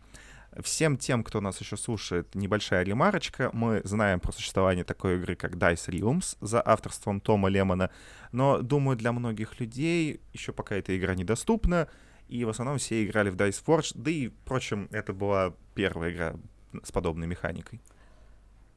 Всем 0.58 0.96
тем, 0.96 1.22
кто 1.22 1.40
нас 1.40 1.60
еще 1.60 1.76
слушает, 1.76 2.34
небольшая 2.34 2.82
ремарочка. 2.82 3.50
Мы 3.52 3.82
знаем 3.84 4.18
про 4.18 4.32
существование 4.32 4.84
такой 4.84 5.16
игры, 5.16 5.36
как 5.36 5.54
Dice 5.54 5.88
Realms 5.90 6.36
за 6.40 6.60
авторством 6.64 7.20
Тома 7.20 7.48
Лемона, 7.48 7.90
но, 8.32 8.60
думаю, 8.60 8.96
для 8.96 9.12
многих 9.12 9.60
людей 9.60 10.20
еще 10.32 10.52
пока 10.52 10.74
эта 10.74 10.96
игра 10.98 11.14
недоступна, 11.14 11.86
и 12.28 12.44
в 12.44 12.48
основном 12.48 12.78
все 12.78 13.04
играли 13.04 13.30
в 13.30 13.36
Dice 13.36 13.62
Forge, 13.64 13.92
да 13.94 14.10
и, 14.10 14.28
впрочем, 14.28 14.88
это 14.90 15.12
была 15.12 15.52
первая 15.74 16.10
игра 16.10 16.34
с 16.82 16.90
подобной 16.90 17.28
механикой. 17.28 17.80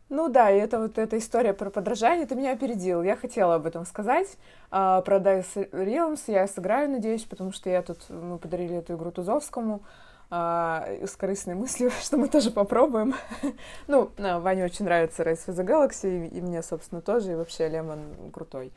Ну 0.10 0.30
да, 0.30 0.52
и 0.52 0.60
это 0.60 0.80
вот 0.80 1.00
эта 1.00 1.18
история 1.18 1.54
про 1.54 1.72
подражание, 1.72 2.28
ты 2.28 2.36
меня 2.36 2.52
опередил. 2.52 3.02
Я 3.02 3.16
хотела 3.16 3.56
об 3.56 3.66
этом 3.66 3.84
сказать. 3.86 4.38
А, 4.70 5.02
про 5.02 5.18
Dice 5.18 5.72
Realms 5.72 6.22
я 6.28 6.48
сыграю, 6.48 6.92
надеюсь, 6.92 7.24
потому 7.24 7.52
что 7.52 7.72
я 7.72 7.82
тут, 7.82 8.08
мы 8.10 8.38
подарили 8.38 8.76
эту 8.76 8.94
игру 8.94 9.10
Тузовскому 9.10 9.82
а, 10.36 10.88
с 11.06 11.16
корыстной 11.16 11.54
мыслью, 11.54 11.92
что 12.02 12.18
мы 12.18 12.28
тоже 12.28 12.50
попробуем. 12.50 13.14
ну, 13.88 14.10
Ване 14.18 14.66
очень 14.66 14.86
нравится 14.86 15.22
Race 15.22 15.46
for 15.46 15.54
the 15.54 15.64
Galaxy, 15.64 16.28
и, 16.28 16.40
и 16.40 16.42
мне, 16.42 16.64
собственно, 16.64 17.02
тоже, 17.02 17.34
и 17.34 17.36
вообще 17.36 17.70
Лемон 17.70 18.32
крутой. 18.34 18.72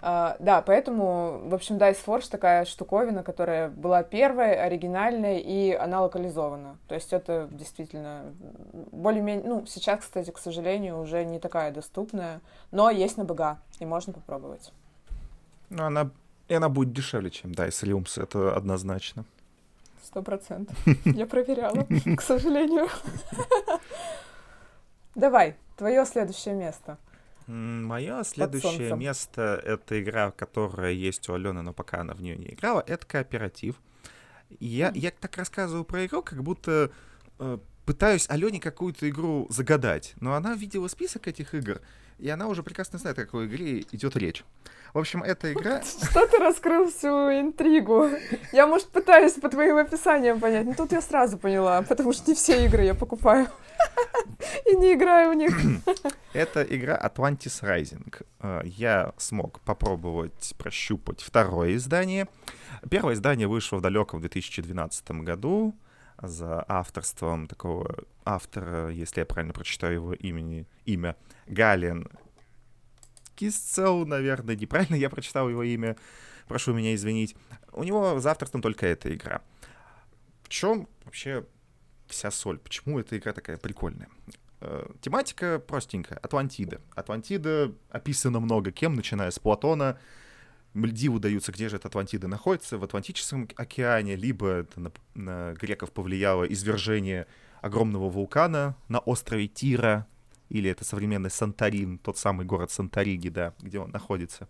Uh, 0.00 0.36
да, 0.38 0.62
поэтому, 0.62 1.40
в 1.48 1.54
общем, 1.54 1.76
Dice 1.76 1.98
Forge 2.04 2.28
такая 2.30 2.64
штуковина, 2.64 3.22
которая 3.22 3.68
была 3.68 4.02
первой, 4.04 4.54
оригинальной, 4.54 5.40
и 5.40 5.72
она 5.72 6.02
локализована. 6.02 6.78
То 6.88 6.94
есть 6.94 7.12
это 7.12 7.48
действительно 7.50 8.32
более-менее... 8.92 9.48
Ну, 9.48 9.66
сейчас, 9.66 10.00
кстати, 10.00 10.30
к 10.30 10.38
сожалению, 10.38 11.00
уже 11.00 11.24
не 11.24 11.38
такая 11.40 11.72
доступная, 11.72 12.40
но 12.70 12.90
есть 12.90 13.16
на 13.16 13.24
БГ, 13.24 13.58
и 13.78 13.86
можно 13.86 14.12
попробовать. 14.12 14.72
Ну, 15.70 15.84
она... 15.84 16.10
И 16.48 16.54
она 16.54 16.68
будет 16.68 16.92
дешевле, 16.92 17.30
чем 17.30 17.50
Dice 17.50 17.84
Realms, 17.84 18.20
это 18.20 18.56
однозначно. 18.56 19.24
Сто 20.02 20.22
процентов. 20.22 20.76
Я 21.04 21.26
проверяла, 21.26 21.86
к 22.16 22.22
сожалению. 22.22 22.88
Давай, 25.14 25.56
твое 25.76 26.04
следующее 26.06 26.54
место. 26.54 26.98
Мое 27.46 28.24
следующее 28.24 28.94
место— 28.94 29.60
это 29.64 30.00
игра, 30.02 30.30
которая 30.30 30.92
есть 30.92 31.28
у 31.30 31.34
Алены, 31.34 31.62
но 31.62 31.72
пока 31.72 32.00
она 32.00 32.14
в 32.14 32.20
нее 32.20 32.36
не 32.36 32.48
играла. 32.48 32.84
Это 32.86 33.06
кооператив. 33.06 33.76
Я, 34.60 34.92
я 34.94 35.10
так 35.10 35.36
рассказываю 35.36 35.84
про 35.84 36.04
игру, 36.06 36.22
как 36.22 36.42
будто 36.42 36.90
э, 37.38 37.58
пытаюсь 37.86 38.28
Алене 38.28 38.60
какую-то 38.60 39.08
игру 39.08 39.46
загадать. 39.48 40.14
Но 40.20 40.34
она 40.34 40.54
видела 40.54 40.88
список 40.88 41.26
этих 41.26 41.54
игр, 41.54 41.80
и 42.18 42.28
она 42.28 42.48
уже 42.48 42.62
прекрасно 42.62 42.98
знает, 42.98 43.18
о 43.18 43.24
какой 43.24 43.46
игре 43.46 43.80
идет 43.92 44.16
речь. 44.16 44.44
В 44.94 44.98
общем, 44.98 45.22
эта 45.22 45.52
игра... 45.52 45.82
Что 46.10 46.26
ты 46.26 46.38
раскрыл 46.38 46.90
всю 46.90 47.08
интригу? 47.08 48.08
Я, 48.52 48.66
может, 48.66 48.88
пытаюсь 48.88 49.34
по 49.34 49.48
твоим 49.48 49.76
описаниям 49.76 50.40
понять, 50.40 50.66
но 50.66 50.74
тут 50.74 50.92
я 50.92 51.00
сразу 51.00 51.38
поняла, 51.38 51.82
потому 51.82 52.12
что 52.12 52.30
не 52.30 52.34
все 52.36 52.64
игры 52.66 52.84
я 52.84 52.94
покупаю 52.94 53.48
и 54.66 54.76
не 54.76 54.94
играю 54.94 55.32
в 55.32 55.34
них. 55.34 55.56
Это 56.32 56.62
игра 56.62 56.98
Atlantis 56.98 57.62
Rising. 57.62 58.24
Э, 58.40 58.62
я 58.64 59.12
смог 59.16 59.60
попробовать 59.60 60.54
прощупать 60.58 61.20
второе 61.20 61.76
издание. 61.76 62.28
Первое 62.90 63.14
издание 63.14 63.48
вышло 63.48 63.76
в 63.76 63.80
далеком 63.80 64.20
2012 64.20 65.10
году 65.22 65.74
за 66.20 66.64
авторством 66.68 67.46
такого 67.46 68.04
автора, 68.24 68.90
если 68.90 69.20
я 69.20 69.26
правильно 69.26 69.52
прочитаю 69.52 69.94
его 69.94 70.14
имени, 70.14 70.66
имя, 70.84 71.16
Гален 71.46 72.08
Кисцел, 73.38 74.04
наверное, 74.04 74.56
неправильно 74.56 74.96
я 74.96 75.08
прочитал 75.08 75.48
его 75.48 75.62
имя, 75.62 75.96
прошу 76.48 76.74
меня 76.74 76.94
извинить. 76.94 77.36
У 77.72 77.84
него 77.84 78.18
за 78.18 78.32
авторством 78.32 78.62
только 78.62 78.86
эта 78.86 79.14
игра. 79.14 79.42
В 80.42 80.48
чем 80.48 80.88
вообще 81.04 81.46
вся 82.08 82.32
соль? 82.32 82.58
Почему 82.58 82.98
эта 82.98 83.16
игра 83.16 83.32
такая 83.32 83.56
прикольная? 83.56 84.08
Э, 84.60 84.86
тематика 85.00 85.60
простенькая. 85.60 86.18
Атлантида. 86.18 86.80
Атлантида 86.96 87.72
описано 87.90 88.40
много 88.40 88.72
кем, 88.72 88.94
начиная 88.94 89.30
с 89.30 89.38
Платона. 89.38 90.00
Мальдивы 90.74 91.18
даются, 91.18 91.50
где 91.50 91.68
же 91.68 91.76
эта 91.76 91.88
Атлантида 91.88 92.28
находится, 92.28 92.78
в 92.78 92.84
Атлантическом 92.84 93.48
океане, 93.56 94.16
либо 94.16 94.66
на, 94.76 94.92
на 95.14 95.52
греков 95.54 95.92
повлияло 95.92 96.44
извержение 96.44 97.26
огромного 97.62 98.08
вулкана 98.08 98.76
на 98.88 98.98
острове 99.00 99.48
Тира, 99.48 100.06
или 100.48 100.70
это 100.70 100.84
современный 100.84 101.30
Санторин, 101.30 101.98
тот 101.98 102.18
самый 102.18 102.46
город 102.46 102.70
Санторини, 102.70 103.28
да, 103.28 103.54
где 103.60 103.78
он 103.78 103.90
находится. 103.90 104.48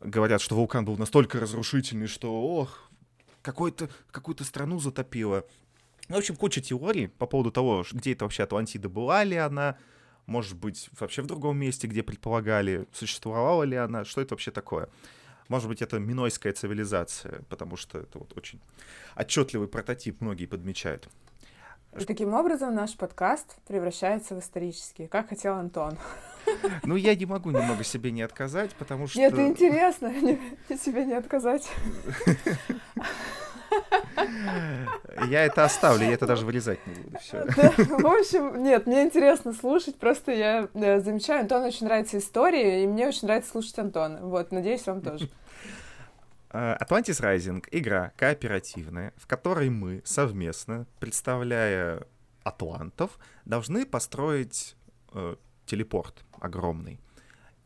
Говорят, 0.00 0.40
что 0.40 0.56
вулкан 0.56 0.84
был 0.84 0.96
настолько 0.96 1.38
разрушительный, 1.38 2.06
что, 2.06 2.32
ох, 2.32 2.90
какую-то 3.42 3.88
какую 4.10 4.36
страну 4.38 4.78
затопило. 4.80 5.44
Ну, 6.08 6.16
в 6.16 6.18
общем, 6.18 6.36
куча 6.36 6.60
теорий 6.60 7.06
по 7.06 7.26
поводу 7.26 7.50
того, 7.50 7.84
где 7.92 8.12
это 8.12 8.24
вообще 8.24 8.42
Атлантида 8.42 8.88
была 8.88 9.22
ли 9.24 9.36
она, 9.36 9.76
может 10.30 10.56
быть, 10.56 10.88
вообще 10.98 11.22
в 11.22 11.26
другом 11.26 11.58
месте, 11.58 11.88
где 11.88 12.04
предполагали, 12.04 12.86
существовала 12.92 13.64
ли 13.64 13.76
она, 13.76 14.04
что 14.04 14.20
это 14.20 14.34
вообще 14.34 14.52
такое. 14.52 14.88
Может 15.48 15.68
быть, 15.68 15.82
это 15.82 15.98
минойская 15.98 16.52
цивилизация, 16.52 17.42
потому 17.48 17.76
что 17.76 17.98
это 17.98 18.20
вот 18.20 18.36
очень 18.36 18.60
отчетливый 19.16 19.66
прототип 19.66 20.20
многие 20.20 20.46
подмечают. 20.46 21.08
И 21.98 22.04
таким 22.04 22.34
образом 22.34 22.72
наш 22.72 22.96
подкаст 22.96 23.56
превращается 23.66 24.36
в 24.36 24.38
исторический, 24.38 25.08
как 25.08 25.30
хотел 25.30 25.54
Антон. 25.54 25.98
Ну, 26.84 26.94
я 26.94 27.16
не 27.16 27.26
могу 27.26 27.50
немного 27.50 27.82
себе 27.82 28.12
не 28.12 28.22
отказать, 28.22 28.72
потому 28.74 29.08
что... 29.08 29.18
Нет, 29.18 29.32
это 29.32 29.44
интересно, 29.48 30.12
себе 30.78 31.04
не 31.06 31.14
отказать. 31.14 31.68
Я 35.28 35.44
это 35.44 35.64
оставлю, 35.64 36.04
я 36.04 36.14
это 36.14 36.26
даже 36.26 36.46
вырезать 36.46 36.84
не 36.86 36.94
буду. 36.94 37.18
Все. 37.18 37.44
Да, 37.56 37.72
в 37.76 38.06
общем, 38.06 38.62
нет, 38.62 38.86
мне 38.86 39.02
интересно 39.02 39.52
слушать, 39.52 39.96
просто 39.98 40.32
я 40.32 40.68
замечаю, 40.74 41.40
Антону 41.40 41.66
очень 41.66 41.86
нравится 41.86 42.18
история, 42.18 42.82
и 42.82 42.86
мне 42.86 43.08
очень 43.08 43.26
нравится 43.26 43.50
слушать 43.50 43.78
Антона. 43.78 44.20
Вот, 44.22 44.52
надеюсь, 44.52 44.86
вам 44.86 45.02
тоже. 45.02 45.28
Э, 46.52 46.76
Atlantis 46.80 47.20
Rising— 47.22 47.64
игра 47.70 48.12
кооперативная, 48.16 49.12
в 49.16 49.26
которой 49.28 49.70
мы 49.70 50.02
совместно, 50.04 50.86
представляя 50.98 52.02
атлантов, 52.42 53.18
должны 53.44 53.86
построить 53.86 54.74
э, 55.12 55.36
телепорт 55.66 56.24
огромный, 56.40 56.98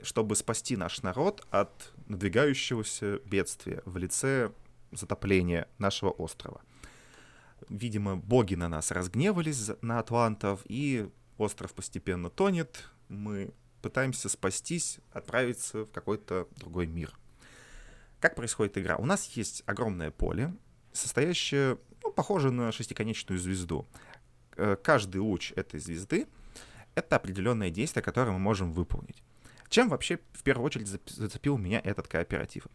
чтобы 0.02 0.36
спасти 0.36 0.76
наш 0.76 1.02
народ 1.02 1.46
от 1.50 1.94
надвигающегося 2.08 3.20
бедствия 3.24 3.82
в 3.86 3.96
лице 3.96 4.50
затопления 4.96 5.68
нашего 5.78 6.10
острова. 6.10 6.60
Видимо, 7.68 8.16
боги 8.16 8.54
на 8.54 8.68
нас 8.68 8.90
разгневались, 8.90 9.70
на 9.80 9.98
атлантов, 9.98 10.60
и 10.66 11.08
остров 11.38 11.74
постепенно 11.74 12.30
тонет. 12.30 12.90
Мы 13.08 13.52
пытаемся 13.82 14.28
спастись, 14.28 14.98
отправиться 15.12 15.84
в 15.84 15.90
какой-то 15.90 16.48
другой 16.56 16.86
мир— 16.86 17.16
как 18.24 18.36
происходит 18.36 18.78
игра? 18.78 18.96
У 18.96 19.04
нас 19.04 19.26
есть 19.36 19.62
огромное 19.66 20.10
поле, 20.10 20.54
состоящее, 20.94 21.76
ну, 22.02 22.10
похоже 22.10 22.50
на 22.52 22.72
шестиконечную 22.72 23.38
звезду. 23.38 23.86
Э, 24.56 24.76
каждый 24.82 25.18
луч 25.18 25.52
этой 25.56 25.78
звезды— 25.78 26.26
это 26.94 27.16
определенное 27.16 27.68
действие, 27.68 28.02
которое 28.02 28.30
мы 28.30 28.38
можем 28.38 28.72
выполнить. 28.72 29.22
Чем 29.68 29.90
вообще 29.90 30.20
в 30.32 30.42
первую 30.42 30.64
очередь 30.64 30.88
зацепил 30.88 31.58
меня 31.58 31.82
этот 31.84 32.08
кооператив? 32.08 32.66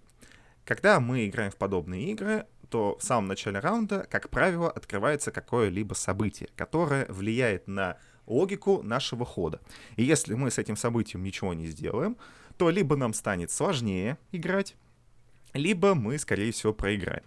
Когда 0.70 1.00
мы 1.00 1.26
играем 1.26 1.50
в 1.50 1.56
подобные 1.56 2.12
игры, 2.12 2.46
то 2.70 2.96
в 3.00 3.04
самом 3.04 3.28
начале 3.28 3.58
раунда, 3.58 4.06
как 4.08 4.30
правило, 4.30 4.70
открывается 4.70 5.32
какое-либо 5.32 5.96
событие, 5.96 6.48
которое 6.56 7.08
влияет 7.08 7.68
на 7.68 7.98
логику 8.28 8.84
нашего 8.84 9.26
хода. 9.26 9.62
И 9.96 10.04
если 10.04 10.36
мы 10.36 10.52
с 10.52 10.60
этим 10.60 10.78
событием 10.78 11.24
ничего 11.24 11.56
не 11.56 11.66
сделаем, 11.66 12.18
то 12.60 12.70
либо 12.70 12.96
нам 12.96 13.16
станет 13.16 13.50
сложнее 13.50 14.20
играть, 14.32 14.76
либо 15.54 15.96
мы, 15.96 16.20
скорее 16.20 16.52
всего, 16.52 16.72
проиграем. 16.72 17.24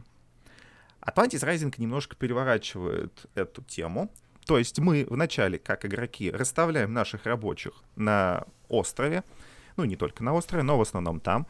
Atlantis 1.01 1.45
Rising 1.45 1.75
немножко 1.79 2.15
переворачивает 2.15 3.27
эту 3.35 3.63
тему. 3.65 4.09
То 4.47 4.57
есть 4.57 4.79
мы 4.79 5.05
вначале, 5.11 5.59
как 5.59 5.85
игроки, 5.85 6.31
расставляем 6.31 6.93
наших 6.93 7.27
рабочих 7.27 7.73
на 7.97 8.45
острове, 8.69 9.25
ну 9.77 9.83
не 9.83 9.97
только 9.97 10.23
на 10.23 10.33
острове, 10.33 10.63
но 10.63 10.79
в 10.79 10.83
основном 10.83 11.19
там. 11.19 11.49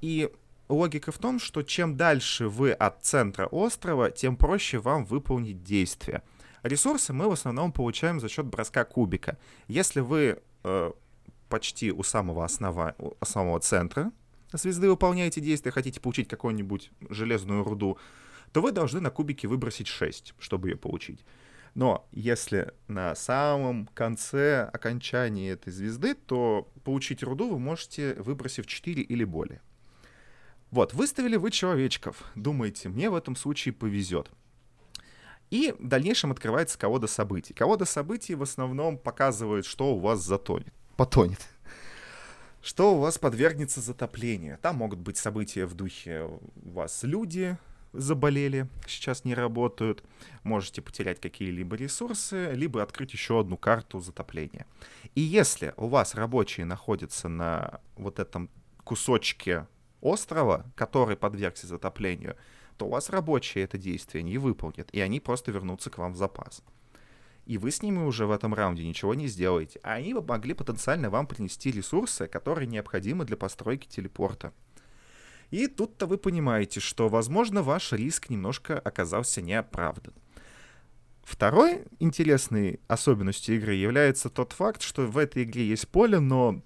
И 0.00 0.30
логика 0.68 1.12
в 1.12 1.18
том, 1.18 1.38
что 1.38 1.62
чем 1.62 1.96
дальше 1.96 2.48
вы 2.48 2.72
от 2.72 3.04
центра 3.04 3.46
острова, 3.46 4.10
тем 4.10 4.36
проще 4.36 4.78
вам 4.78 5.04
выполнить 5.04 5.62
действие. 5.62 6.22
Ресурсы 6.62 7.12
мы 7.12 7.28
в 7.28 7.32
основном 7.32 7.72
получаем 7.72 8.20
за 8.20 8.28
счет 8.28 8.46
броска 8.46 8.84
кубика. 8.84 9.38
Если 9.68 10.00
вы 10.00 10.40
э, 10.62 10.92
почти 11.48 11.92
у 11.92 12.02
самого 12.02 12.44
основа, 12.44 12.94
у 12.98 13.24
самого 13.24 13.60
центра 13.60 14.10
звезды 14.52 14.88
выполняете 14.88 15.40
действия, 15.40 15.70
хотите 15.70 16.00
получить 16.00 16.28
какую-нибудь 16.28 16.90
железную 17.10 17.64
руду, 17.64 17.98
то 18.52 18.62
вы 18.62 18.72
должны 18.72 19.00
на 19.00 19.10
кубике 19.10 19.48
выбросить 19.48 19.88
6, 19.88 20.34
чтобы 20.38 20.70
ее 20.70 20.76
получить. 20.76 21.24
Но 21.74 22.06
если 22.12 22.72
на 22.86 23.14
самом 23.16 23.88
конце 23.94 24.62
окончания 24.72 25.50
этой 25.50 25.72
звезды, 25.72 26.14
то 26.14 26.70
получить 26.84 27.22
руду 27.22 27.50
вы 27.50 27.58
можете, 27.58 28.14
выбросив 28.14 28.66
4 28.66 29.02
или 29.02 29.24
более. 29.24 29.60
Вот, 30.70 30.92
выставили 30.94 31.36
вы 31.36 31.50
человечков. 31.50 32.24
Думаете, 32.34 32.88
мне 32.88 33.10
в 33.10 33.14
этом 33.14 33.36
случае 33.36 33.72
повезет. 33.72 34.30
И 35.50 35.74
в 35.78 35.86
дальнейшем 35.86 36.32
открывается 36.32 36.78
колода 36.78 37.06
событий. 37.06 37.54
Колода 37.54 37.84
событий 37.84 38.34
в 38.34 38.42
основном 38.42 38.98
показывает, 38.98 39.66
что 39.66 39.94
у 39.94 39.98
вас 39.98 40.20
затонет. 40.20 40.72
Потонет 40.96 41.40
что 42.64 42.94
у 42.94 42.98
вас 42.98 43.18
подвергнется 43.18 43.82
затоплению. 43.82 44.58
Там 44.62 44.76
могут 44.76 44.98
быть 44.98 45.18
события 45.18 45.66
в 45.66 45.74
духе 45.74 46.22
у 46.22 46.70
вас 46.70 47.02
люди 47.02 47.58
заболели, 47.92 48.68
сейчас 48.86 49.24
не 49.24 49.34
работают. 49.34 50.02
Можете 50.42 50.82
потерять 50.82 51.20
какие-либо 51.20 51.76
ресурсы, 51.76 52.52
либо 52.52 52.82
открыть 52.82 53.12
еще 53.12 53.40
одну 53.40 53.56
карту 53.56 54.00
затопления. 54.00 54.66
И 55.14 55.20
если 55.20 55.74
у 55.76 55.88
вас 55.88 56.14
рабочие 56.14 56.66
находятся 56.66 57.28
на 57.28 57.80
вот 57.96 58.18
этом 58.18 58.50
кусочке 58.82 59.66
острова, 60.04 60.64
который 60.76 61.16
подвергся 61.16 61.66
затоплению, 61.66 62.36
то 62.76 62.86
у 62.86 62.90
вас 62.90 63.10
рабочие 63.10 63.64
это 63.64 63.78
действие 63.78 64.22
не 64.22 64.38
выполнят, 64.38 64.88
и 64.92 65.00
они 65.00 65.18
просто 65.18 65.50
вернутся 65.50 65.90
к 65.90 65.98
вам 65.98 66.12
в 66.12 66.16
запас. 66.16 66.62
И 67.46 67.58
вы 67.58 67.70
с 67.70 67.82
ними 67.82 67.98
уже 67.98 68.26
в 68.26 68.30
этом 68.30 68.54
раунде 68.54 68.86
ничего 68.86 69.14
не 69.14 69.26
сделаете. 69.26 69.80
А 69.82 69.94
они 69.94 70.14
бы 70.14 70.22
могли 70.22 70.54
потенциально 70.54 71.10
вам 71.10 71.26
принести 71.26 71.70
ресурсы, 71.70 72.26
которые 72.26 72.66
необходимы 72.66 73.24
для 73.24 73.36
постройки 73.36 73.86
телепорта. 73.86 74.52
И 75.50 75.66
тут-то 75.66 76.06
вы 76.06 76.16
понимаете, 76.16 76.80
что, 76.80 77.08
возможно, 77.08 77.62
ваш 77.62 77.92
риск 77.92 78.30
немножко 78.30 78.78
оказался 78.78 79.42
неоправдан. 79.42 80.14
Второй 81.22 81.84
интересной 82.00 82.80
особенностью 82.86 83.56
игры 83.56 83.74
является 83.74 84.30
тот 84.30 84.52
факт, 84.52 84.82
что 84.82 85.06
в 85.06 85.16
этой 85.16 85.44
игре 85.44 85.66
есть 85.66 85.88
поле, 85.88 86.18
но, 86.18 86.62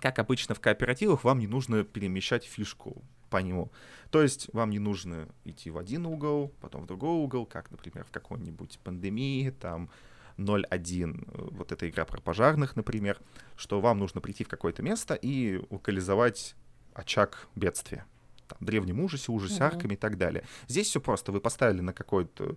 как 0.00 0.18
обычно 0.18 0.54
в 0.54 0.60
кооперативах, 0.60 1.24
вам 1.24 1.38
не 1.38 1.46
нужно 1.46 1.84
перемещать 1.84 2.44
фишку 2.44 3.02
по 3.30 3.38
нему. 3.38 3.70
То 4.10 4.22
есть 4.22 4.52
вам 4.52 4.70
не 4.70 4.78
нужно 4.78 5.28
идти 5.44 5.70
в 5.70 5.78
один 5.78 6.06
угол, 6.06 6.52
потом 6.60 6.82
в 6.82 6.86
другой 6.86 7.16
угол, 7.16 7.46
как, 7.46 7.70
например, 7.70 8.04
в 8.04 8.10
какой-нибудь 8.10 8.80
пандемии, 8.82 9.50
там 9.50 9.88
0.1, 10.36 11.28
э, 11.32 11.48
вот 11.52 11.72
эта 11.72 11.88
игра 11.88 12.04
про 12.04 12.20
пожарных, 12.20 12.76
например, 12.76 13.18
что 13.56 13.80
вам 13.80 13.98
нужно 13.98 14.20
прийти 14.20 14.44
в 14.44 14.48
какое-то 14.48 14.82
место 14.82 15.14
и 15.14 15.62
локализовать 15.70 16.56
очаг 16.94 17.46
бедствия. 17.54 18.04
Там, 18.48 18.58
древнем 18.60 19.00
ужасе, 19.00 19.30
ужасе 19.30 19.60
mm-hmm. 19.60 19.66
арками 19.66 19.94
и 19.94 19.96
так 19.96 20.18
далее. 20.18 20.44
Здесь 20.66 20.88
все 20.88 21.00
просто. 21.00 21.30
Вы 21.30 21.40
поставили 21.40 21.80
на 21.80 21.92
какую-то 21.92 22.56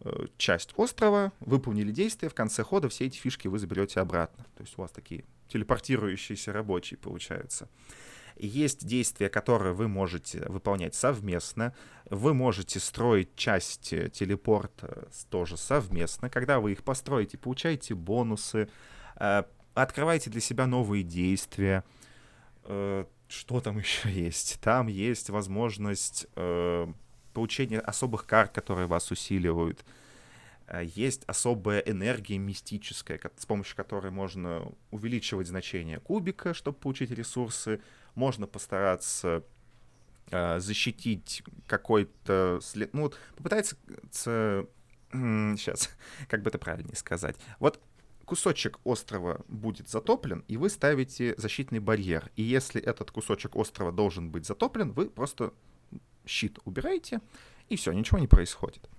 э, 0.00 0.26
часть 0.36 0.72
острова, 0.76 1.32
выполнили 1.40 1.90
действие, 1.90 2.30
в 2.30 2.34
конце 2.34 2.62
хода 2.62 2.88
все 2.88 3.06
эти 3.06 3.18
фишки 3.18 3.48
вы 3.48 3.58
заберете 3.58 4.00
обратно. 4.00 4.44
То 4.56 4.62
есть 4.62 4.78
у 4.78 4.82
вас 4.82 4.92
такие 4.92 5.24
телепортирующиеся 5.48 6.52
рабочие 6.52 6.98
получаются. 6.98 7.68
Есть 8.38 8.86
действия, 8.86 9.30
которые 9.30 9.72
вы 9.72 9.88
можете 9.88 10.46
выполнять 10.48 10.94
совместно. 10.94 11.74
Вы 12.10 12.34
можете 12.34 12.80
строить 12.80 13.34
части 13.34 14.10
телепорта 14.10 15.08
тоже 15.30 15.56
совместно. 15.56 16.28
Когда 16.28 16.60
вы 16.60 16.72
их 16.72 16.84
построите, 16.84 17.38
получаете 17.38 17.94
бонусы, 17.94 18.68
э, 19.16 19.42
открываете 19.74 20.28
для 20.28 20.42
себя 20.42 20.66
новые 20.66 21.02
действия. 21.02 21.82
Э, 22.64 23.06
что 23.26 23.60
там 23.60 23.78
еще 23.78 24.10
есть? 24.10 24.60
Там 24.60 24.88
есть 24.88 25.30
возможность 25.30 26.26
э, 26.36 26.86
получения 27.32 27.80
особых 27.80 28.26
карт, 28.26 28.52
которые 28.52 28.86
вас 28.86 29.10
усиливают. 29.10 29.82
Есть 30.82 31.22
особая 31.26 31.80
энергия 31.80 32.38
мистическая, 32.38 33.20
с 33.36 33.46
помощью 33.46 33.76
которой 33.76 34.10
можно 34.10 34.72
увеличивать 34.90 35.46
значение 35.46 36.00
кубика, 36.00 36.54
чтобы 36.54 36.78
получить 36.78 37.10
ресурсы 37.10 37.80
можно 38.16 38.46
постараться 38.48 39.44
э, 40.30 40.58
защитить 40.58 41.44
какой-то 41.66 42.58
след... 42.62 42.92
Ну, 42.94 43.02
вот 43.02 43.18
попытается... 43.36 43.76
Сейчас, 45.12 45.90
как 46.28 46.42
бы 46.42 46.50
это 46.50 46.58
правильнее 46.58 46.96
сказать. 46.96 47.36
Вот 47.60 47.80
кусочек 48.24 48.80
острова 48.84 49.44
будет 49.46 49.88
затоплен, 49.88 50.44
и 50.48 50.56
вы 50.56 50.68
ставите 50.68 51.34
защитный 51.38 51.78
барьер. 51.78 52.30
И 52.34 52.42
если 52.42 52.82
этот 52.82 53.12
кусочек 53.12 53.54
острова 53.54 53.92
должен 53.92 54.30
быть 54.30 54.46
затоплен, 54.46 54.92
вы 54.92 55.08
просто 55.08 55.54
щит 56.26 56.58
убираете, 56.64 57.20
и 57.68 57.76
все, 57.76 57.92
ничего 57.92 58.18
не 58.18 58.26
происходит. 58.26 58.90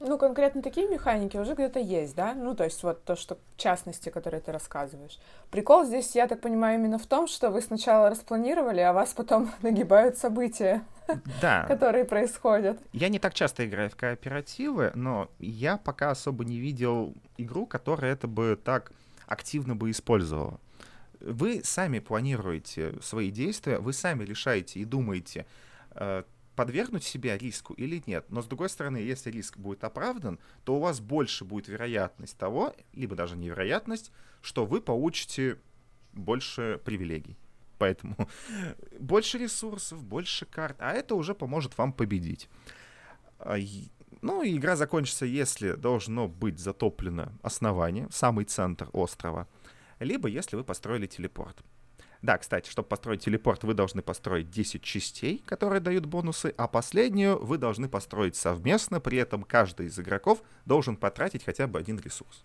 Ну, 0.00 0.18
конкретно 0.18 0.62
такие 0.62 0.88
механики 0.88 1.36
уже 1.36 1.54
где-то 1.54 1.78
есть, 1.78 2.14
да? 2.14 2.34
Ну, 2.34 2.54
то 2.54 2.64
есть 2.64 2.82
вот 2.82 3.04
то, 3.04 3.16
что 3.16 3.36
в 3.56 3.60
частности, 3.60 4.08
которые 4.10 4.40
ты 4.40 4.52
рассказываешь. 4.52 5.18
Прикол 5.50 5.84
здесь, 5.84 6.14
я 6.14 6.26
так 6.26 6.40
понимаю, 6.40 6.78
именно 6.78 6.98
в 6.98 7.06
том, 7.06 7.26
что 7.26 7.50
вы 7.50 7.62
сначала 7.62 8.10
распланировали, 8.10 8.80
а 8.80 8.92
вас 8.92 9.12
потом 9.14 9.50
нагибают 9.62 10.18
события, 10.18 10.82
да. 11.40 11.64
которые 11.68 12.04
происходят. 12.04 12.78
Я 12.92 13.08
не 13.08 13.18
так 13.18 13.34
часто 13.34 13.66
играю 13.66 13.90
в 13.90 13.96
кооперативы, 13.96 14.92
но 14.94 15.30
я 15.38 15.76
пока 15.78 16.10
особо 16.10 16.44
не 16.44 16.58
видел 16.58 17.14
игру, 17.38 17.66
которая 17.66 18.12
это 18.12 18.28
бы 18.28 18.58
так 18.62 18.92
активно 19.26 19.74
бы 19.74 19.90
использовала. 19.90 20.60
Вы 21.20 21.62
сами 21.64 22.00
планируете 22.00 22.94
свои 23.00 23.30
действия, 23.30 23.78
вы 23.78 23.94
сами 23.94 24.24
решаете 24.24 24.80
и 24.80 24.84
думаете, 24.84 25.46
э, 25.92 26.24
подвергнуть 26.54 27.04
себя 27.04 27.36
риску 27.36 27.74
или 27.74 28.02
нет. 28.06 28.26
Но 28.30 28.42
с 28.42 28.46
другой 28.46 28.68
стороны, 28.68 28.98
если 28.98 29.30
риск 29.30 29.56
будет 29.56 29.84
оправдан, 29.84 30.38
то 30.64 30.76
у 30.76 30.80
вас 30.80 31.00
больше 31.00 31.44
будет 31.44 31.68
вероятность 31.68 32.36
того, 32.38 32.74
либо 32.92 33.16
даже 33.16 33.36
невероятность, 33.36 34.12
что 34.42 34.66
вы 34.66 34.80
получите 34.80 35.58
больше 36.12 36.80
привилегий. 36.84 37.36
Поэтому 37.78 38.16
больше 39.00 39.38
ресурсов, 39.38 40.02
больше 40.04 40.46
карт, 40.46 40.76
а 40.78 40.92
это 40.92 41.14
уже 41.14 41.34
поможет 41.34 41.76
вам 41.76 41.92
победить. 41.92 42.48
А, 43.38 43.56
ну, 44.22 44.42
игра 44.44 44.76
закончится, 44.76 45.26
если 45.26 45.72
должно 45.72 46.28
быть 46.28 46.58
затоплено 46.58 47.32
основание, 47.42 48.08
самый 48.10 48.44
центр 48.44 48.88
острова, 48.92 49.48
либо 49.98 50.28
если 50.28 50.56
вы 50.56 50.64
построили 50.64 51.06
телепорт. 51.06 51.62
Да, 52.24 52.38
кстати, 52.38 52.70
чтобы 52.70 52.88
построить 52.88 53.22
телепорт, 53.22 53.64
вы 53.64 53.74
должны 53.74 54.00
построить 54.00 54.48
10 54.48 54.80
частей, 54.80 55.42
которые 55.44 55.80
дают 55.80 56.06
бонусы, 56.06 56.54
а 56.56 56.66
последнюю 56.66 57.38
вы 57.44 57.58
должны 57.58 57.86
построить 57.86 58.34
совместно, 58.34 58.98
при 58.98 59.18
этом 59.18 59.42
каждый 59.42 59.88
из 59.88 59.98
игроков 59.98 60.42
должен 60.64 60.96
потратить 60.96 61.44
хотя 61.44 61.66
бы 61.66 61.78
один 61.78 61.98
ресурс. 61.98 62.42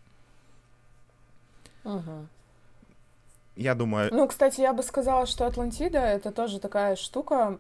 Угу. 1.86 2.28
Я 3.56 3.74
думаю... 3.74 4.14
Ну, 4.14 4.28
кстати, 4.28 4.60
я 4.60 4.74
бы 4.74 4.84
сказала, 4.84 5.26
что 5.26 5.46
Атлантида— 5.46 6.00
это 6.00 6.32
тоже 6.34 6.60
такая 6.60 6.98
штука 6.98 7.58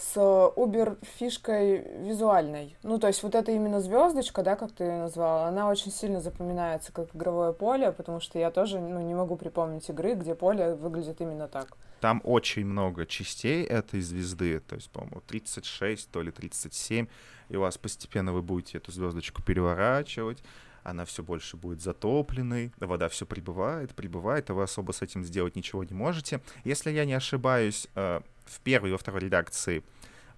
с 0.00 0.16
Uber 0.16 0.98
фишкой 1.18 1.84
визуальной. 1.98 2.76
Ну, 2.82 2.98
то 2.98 3.06
есть 3.06 3.22
вот 3.22 3.34
эта 3.34 3.52
именно 3.52 3.80
звездочка, 3.80 4.42
да, 4.42 4.56
как 4.56 4.72
ты 4.72 4.84
ее 4.84 4.98
назвала, 4.98 5.46
она 5.46 5.68
очень 5.68 5.92
сильно 5.92 6.20
запоминается 6.20 6.92
как 6.92 7.14
игровое 7.14 7.52
поле, 7.52 7.92
потому 7.92 8.20
что 8.20 8.38
я 8.38 8.50
тоже 8.50 8.80
ну, 8.80 9.00
не 9.00 9.14
могу 9.14 9.36
припомнить 9.36 9.88
игры, 9.90 10.14
где 10.14 10.34
поле 10.34 10.74
выглядит 10.74 11.20
именно 11.20 11.48
так. 11.48 11.76
Там 12.00 12.22
очень 12.24 12.64
много 12.64 13.04
частей 13.04 13.62
этой 13.62 14.00
звезды, 14.00 14.60
то 14.60 14.74
есть, 14.74 14.90
по-моему, 14.90 15.20
36, 15.26 16.10
то 16.10 16.22
ли 16.22 16.30
37, 16.30 17.06
и 17.50 17.56
у 17.56 17.60
вас 17.60 17.76
постепенно 17.76 18.32
вы 18.32 18.40
будете 18.40 18.78
эту 18.78 18.90
звездочку 18.92 19.42
переворачивать, 19.42 20.42
она 20.82 21.04
все 21.04 21.22
больше 21.22 21.56
будет 21.56 21.80
затопленной, 21.80 22.72
вода 22.78 23.08
все 23.08 23.26
прибывает, 23.26 23.94
прибывает, 23.94 24.50
а 24.50 24.54
вы 24.54 24.62
особо 24.62 24.92
с 24.92 25.02
этим 25.02 25.24
сделать 25.24 25.56
ничего 25.56 25.84
не 25.84 25.94
можете. 25.94 26.40
Если 26.64 26.90
я 26.90 27.04
не 27.04 27.14
ошибаюсь, 27.14 27.86
э, 27.94 28.20
в 28.44 28.60
первой 28.60 28.90
и 28.90 28.92
во 28.92 28.98
второй 28.98 29.20
редакции 29.20 29.82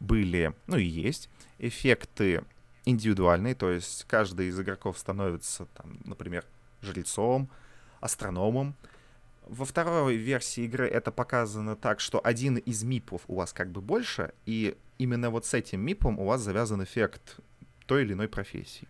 были, 0.01 0.53
ну 0.67 0.77
и 0.77 0.85
есть, 0.85 1.29
эффекты 1.59 2.45
индивидуальные, 2.85 3.55
то 3.55 3.71
есть 3.71 4.05
каждый 4.09 4.49
из 4.49 4.61
игроков 4.61 4.99
становится, 4.99 5.67
там, 5.67 5.99
например, 6.05 6.45
жрецом, 6.83 7.49
астрономом. 8.01 8.75
Во 9.47 9.65
второй 9.65 10.17
версии 10.17 10.65
игры 10.65 10.89
это 10.89 11.11
показано 11.11 11.77
так, 11.77 12.01
что 12.01 12.21
один 12.23 12.57
из 12.57 12.83
мипов 12.83 13.23
у 13.29 13.37
вас 13.37 13.53
как 13.53 13.71
бы 13.71 13.81
больше, 13.81 14.33
и 14.47 14.77
именно 14.99 15.31
вот 15.31 15.47
с 15.47 15.55
этим 15.55 15.81
мипом 15.81 16.19
у 16.19 16.25
вас 16.25 16.41
завязан 16.41 16.83
эффект 16.83 17.37
той 17.87 18.03
или 18.03 18.13
иной 18.13 18.29
профессии. 18.29 18.89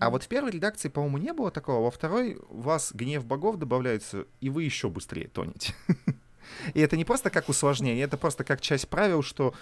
А 0.00 0.10
вот 0.10 0.22
в 0.22 0.28
первой 0.28 0.52
редакции, 0.52 0.88
по-моему, 0.88 1.18
не 1.18 1.32
было 1.32 1.50
такого. 1.50 1.84
Во 1.84 1.90
второй 1.90 2.38
у 2.48 2.60
вас 2.60 2.92
гнев 2.92 3.24
богов 3.24 3.56
добавляется, 3.56 4.26
и 4.40 4.48
вы 4.48 4.62
еще 4.62 4.88
быстрее 4.88 5.28
тонете. 5.28 5.74
И 6.74 6.80
это 6.80 6.96
не 6.96 7.04
просто 7.04 7.30
как 7.30 7.48
усложнение, 7.48 8.04
это 8.04 8.16
просто 8.16 8.44
как 8.44 8.60
часть 8.60 8.88
правил, 8.88 9.22
что 9.22 9.54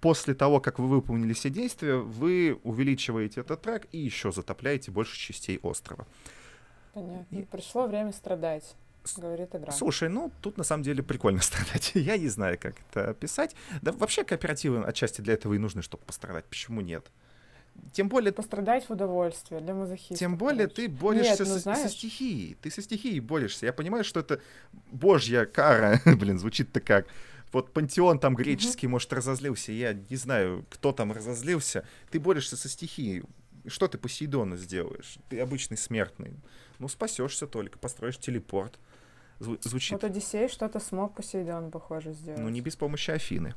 после 0.00 0.34
того, 0.34 0.60
как 0.60 0.78
вы 0.78 0.88
выполнили 0.88 1.32
все 1.32 1.50
действия, 1.50 1.96
вы 1.96 2.58
увеличиваете 2.64 3.40
этот 3.40 3.62
трек 3.62 3.86
и 3.92 3.98
еще 3.98 4.32
затопляете 4.32 4.90
больше 4.90 5.16
частей 5.18 5.58
острова. 5.62 6.06
Понятно. 6.94 7.36
И... 7.36 7.42
Пришло 7.42 7.86
время 7.86 8.12
страдать. 8.12 8.74
Говорит 9.16 9.54
игра. 9.54 9.72
Слушай, 9.72 10.08
ну 10.08 10.30
тут 10.42 10.58
на 10.58 10.64
самом 10.64 10.82
деле 10.82 11.02
прикольно 11.02 11.40
страдать. 11.42 11.92
Я 11.94 12.18
не 12.18 12.28
знаю, 12.28 12.58
как 12.60 12.74
это 12.90 13.10
описать. 13.10 13.54
Да 13.82 13.92
вообще 13.92 14.24
кооперативы 14.24 14.82
отчасти 14.84 15.20
для 15.20 15.34
этого 15.34 15.54
и 15.54 15.58
нужны, 15.58 15.82
чтобы 15.82 16.04
пострадать. 16.04 16.44
Почему 16.46 16.80
нет? 16.80 17.10
Тем 17.92 18.08
более... 18.08 18.32
Пострадать 18.32 18.88
в 18.88 18.92
удовольствие 18.92 19.60
для 19.60 19.74
мазохиста. 19.74 20.16
Тем 20.16 20.36
более 20.36 20.68
конечно. 20.68 20.76
ты 20.76 20.88
борешься 20.88 21.44
Нет, 21.44 21.64
ну, 21.64 21.74
со, 21.74 21.74
со 21.74 21.88
стихией. 21.88 22.56
Ты 22.60 22.70
со 22.70 22.82
стихией 22.82 23.20
борешься. 23.20 23.66
Я 23.66 23.72
понимаю, 23.72 24.04
что 24.04 24.20
это 24.20 24.40
божья 24.90 25.44
кара. 25.46 26.00
Блин, 26.06 26.38
звучит-то 26.38 26.80
как. 26.80 27.06
Вот 27.52 27.72
пантеон 27.72 28.18
там 28.18 28.34
греческий, 28.34 28.86
mm 28.86 28.90
может, 28.90 29.12
разозлился. 29.12 29.72
Я 29.72 29.94
не 29.94 30.16
знаю, 30.16 30.64
кто 30.68 30.92
там 30.92 31.12
разозлился. 31.12 31.84
Ты 32.10 32.20
борешься 32.20 32.56
со 32.56 32.68
стихией. 32.68 33.24
Что 33.66 33.88
ты 33.88 33.98
Посейдона 33.98 34.56
сделаешь? 34.56 35.18
Ты 35.28 35.40
обычный 35.40 35.76
смертный. 35.76 36.34
Ну, 36.78 36.88
спасешься 36.88 37.46
только, 37.46 37.78
построишь 37.78 38.18
телепорт. 38.18 38.78
Зву- 39.40 39.58
звучит. 39.60 39.92
Вот 39.92 40.04
Одиссей 40.04 40.48
что-то 40.48 40.80
смог 40.80 41.14
Посейдон, 41.14 41.70
похоже, 41.70 42.12
сделать. 42.12 42.40
Ну, 42.40 42.48
не 42.48 42.60
без 42.60 42.76
помощи 42.76 43.10
Афины. 43.10 43.54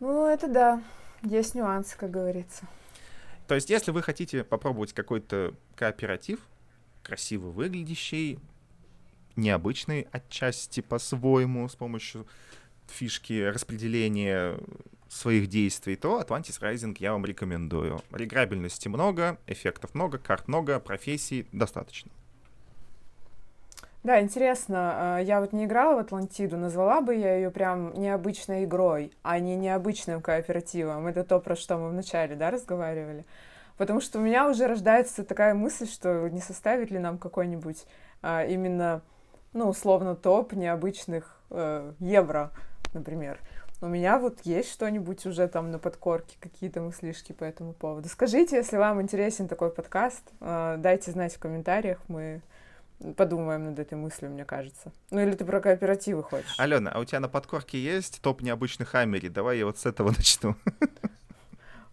Ну, 0.00 0.26
это 0.26 0.46
да. 0.46 0.82
Есть 1.22 1.54
нюансы, 1.54 1.96
как 1.96 2.10
говорится. 2.10 2.66
То 3.46 3.54
есть, 3.54 3.70
если 3.70 3.90
вы 3.90 4.02
хотите 4.02 4.44
попробовать 4.44 4.92
какой-то 4.92 5.54
кооператив, 5.74 6.40
красиво 7.02 7.48
выглядящий, 7.48 8.40
необычный 9.36 10.08
отчасти 10.12 10.80
по-своему, 10.80 11.68
с 11.68 11.76
помощью 11.76 12.26
фишки 12.88 13.44
распределения 13.44 14.58
своих 15.08 15.48
действий, 15.48 15.96
то 15.96 16.20
Atlantis 16.20 16.60
Rising 16.60 16.96
я 16.98 17.12
вам 17.12 17.24
рекомендую. 17.24 18.00
Реграбельности 18.10 18.88
много, 18.88 19.38
эффектов 19.46 19.94
много, 19.94 20.18
карт 20.18 20.48
много, 20.48 20.80
профессий 20.80 21.46
достаточно. 21.52 22.10
Да, 24.06 24.20
интересно, 24.20 25.16
а, 25.16 25.18
я 25.18 25.40
вот 25.40 25.52
не 25.52 25.64
играла 25.64 25.96
в 25.96 25.98
Атлантиду, 25.98 26.56
назвала 26.56 27.00
бы 27.00 27.16
я 27.16 27.34
ее 27.34 27.50
прям 27.50 27.92
необычной 27.94 28.62
игрой, 28.62 29.10
а 29.24 29.40
не 29.40 29.56
необычным 29.56 30.22
кооперативом. 30.22 31.08
Это 31.08 31.24
то, 31.24 31.40
про 31.40 31.56
что 31.56 31.76
мы 31.76 31.88
вначале, 31.88 32.36
да, 32.36 32.52
разговаривали. 32.52 33.24
Потому 33.76 34.00
что 34.00 34.20
у 34.20 34.22
меня 34.22 34.48
уже 34.48 34.68
рождается 34.68 35.24
такая 35.24 35.54
мысль, 35.54 35.88
что 35.88 36.28
не 36.28 36.40
составит 36.40 36.92
ли 36.92 37.00
нам 37.00 37.18
какой-нибудь 37.18 37.84
а, 38.22 38.44
именно, 38.44 39.02
ну, 39.52 39.70
условно, 39.70 40.14
топ 40.14 40.52
необычных 40.52 41.40
э, 41.50 41.92
евро, 41.98 42.52
например. 42.94 43.40
У 43.82 43.88
меня 43.88 44.20
вот 44.20 44.38
есть 44.44 44.70
что-нибудь 44.70 45.26
уже 45.26 45.48
там 45.48 45.72
на 45.72 45.80
подкорке, 45.80 46.36
какие-то 46.38 46.80
мыслишки 46.80 47.32
по 47.32 47.42
этому 47.42 47.72
поводу. 47.72 48.08
Скажите, 48.08 48.54
если 48.54 48.76
вам 48.76 49.02
интересен 49.02 49.48
такой 49.48 49.70
подкаст, 49.70 50.22
э, 50.40 50.76
дайте 50.78 51.10
знать 51.10 51.34
в 51.34 51.40
комментариях, 51.40 51.98
мы 52.06 52.40
подумаем 53.16 53.66
над 53.66 53.78
этой 53.78 53.94
мыслью, 53.94 54.30
мне 54.30 54.44
кажется. 54.44 54.92
Ну 55.10 55.20
или 55.20 55.32
ты 55.32 55.44
про 55.44 55.60
кооперативы 55.60 56.22
хочешь? 56.22 56.54
Алена, 56.58 56.90
а 56.92 57.00
у 57.00 57.04
тебя 57.04 57.20
на 57.20 57.28
подкорке 57.28 57.78
есть 57.78 58.20
топ 58.22 58.42
необычных 58.42 58.94
Амери? 58.94 59.28
Давай 59.28 59.58
я 59.58 59.66
вот 59.66 59.78
с 59.78 59.86
этого 59.86 60.08
начну. 60.16 60.56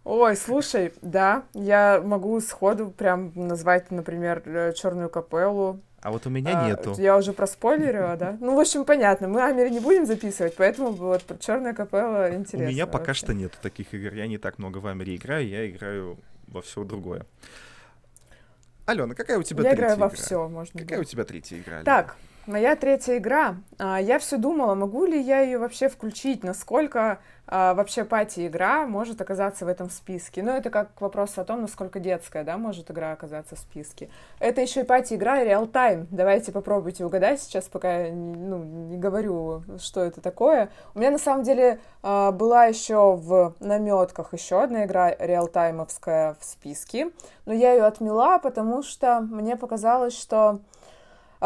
Ой, 0.04 0.36
слушай, 0.36 0.92
да, 1.00 1.44
я 1.54 2.02
могу 2.04 2.38
сходу 2.40 2.90
прям 2.90 3.32
назвать, 3.34 3.90
например, 3.90 4.42
э, 4.44 4.72
Черную 4.74 5.08
капеллу. 5.08 5.80
А 6.02 6.10
вот 6.10 6.26
у 6.26 6.30
меня 6.30 6.60
а, 6.60 6.68
нету. 6.68 6.94
Я 6.98 7.16
уже 7.16 7.32
проспойлерила, 7.32 8.14
да? 8.16 8.36
Ну, 8.38 8.54
в 8.54 8.60
общем, 8.60 8.84
понятно. 8.84 9.28
Мы 9.28 9.42
Амери 9.42 9.70
не 9.70 9.80
будем 9.80 10.04
записывать, 10.04 10.54
поэтому 10.56 10.90
вот 10.90 11.24
Черная 11.40 11.72
капелла 11.72 12.34
интересно. 12.34 12.68
У 12.68 12.70
меня 12.70 12.86
пока 12.86 13.06
вообще. 13.06 13.24
что 13.24 13.32
нету 13.32 13.56
таких 13.62 13.94
игр. 13.94 14.12
Я 14.12 14.26
не 14.26 14.36
так 14.36 14.58
много 14.58 14.78
в 14.78 14.86
Амери 14.86 15.16
играю, 15.16 15.48
я 15.48 15.66
играю 15.70 16.18
во 16.48 16.60
все 16.60 16.84
другое. 16.84 17.24
Алена, 18.86 19.14
какая 19.14 19.38
у 19.38 19.42
тебя 19.42 19.62
я 19.62 19.70
третья 19.70 19.84
играю 19.84 19.98
во 19.98 20.06
игра? 20.08 20.16
все, 20.16 20.48
можно 20.48 20.80
Какая 20.80 20.98
быть. 20.98 21.08
у 21.08 21.10
тебя 21.10 21.24
третья 21.24 21.58
игра? 21.58 21.76
Алена? 21.78 21.84
Так, 21.84 22.16
моя 22.46 22.76
третья 22.76 23.18
игра. 23.18 23.56
А, 23.78 24.00
я 24.00 24.18
все 24.18 24.36
думала, 24.36 24.74
могу 24.74 25.04
ли 25.04 25.20
я 25.20 25.40
ее 25.40 25.58
вообще 25.58 25.88
включить, 25.88 26.44
насколько 26.44 27.18
а, 27.46 27.74
вообще 27.74 28.04
пати-игра 28.04 28.86
может 28.86 29.20
оказаться 29.20 29.64
в 29.64 29.68
этом 29.68 29.90
списке. 29.90 30.42
Ну, 30.42 30.52
это 30.52 30.70
как 30.70 31.00
вопрос 31.00 31.36
о 31.36 31.44
том, 31.44 31.60
насколько 31.60 32.00
детская, 32.00 32.42
да, 32.42 32.56
может 32.56 32.90
игра 32.90 33.12
оказаться 33.12 33.56
в 33.56 33.58
списке. 33.58 34.08
Это 34.40 34.60
еще 34.60 34.80
и 34.80 34.84
пати-игра 34.84 35.44
реал-тайм. 35.44 36.06
Давайте 36.10 36.52
попробуйте 36.52 37.04
угадать 37.04 37.40
сейчас, 37.40 37.64
пока 37.64 38.06
я 38.06 38.12
ну, 38.12 38.58
не 38.58 38.96
говорю, 38.96 39.62
что 39.78 40.02
это 40.02 40.20
такое. 40.20 40.70
У 40.94 40.98
меня, 40.98 41.10
на 41.10 41.18
самом 41.18 41.44
деле, 41.44 41.80
а, 42.02 42.32
была 42.32 42.64
еще 42.66 43.16
в 43.16 43.54
наметках 43.60 44.32
еще 44.32 44.62
одна 44.62 44.84
игра 44.84 45.14
реал-таймовская 45.14 46.36
в 46.40 46.44
списке, 46.44 47.10
но 47.44 47.52
я 47.52 47.72
ее 47.72 47.84
отмела, 47.84 48.38
потому 48.38 48.82
что 48.82 49.20
мне 49.20 49.56
показалось, 49.56 50.18
что... 50.18 50.60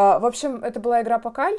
А, 0.00 0.20
в 0.20 0.26
общем, 0.26 0.62
это 0.62 0.78
была 0.78 1.02
игра 1.02 1.18
Покаль, 1.18 1.58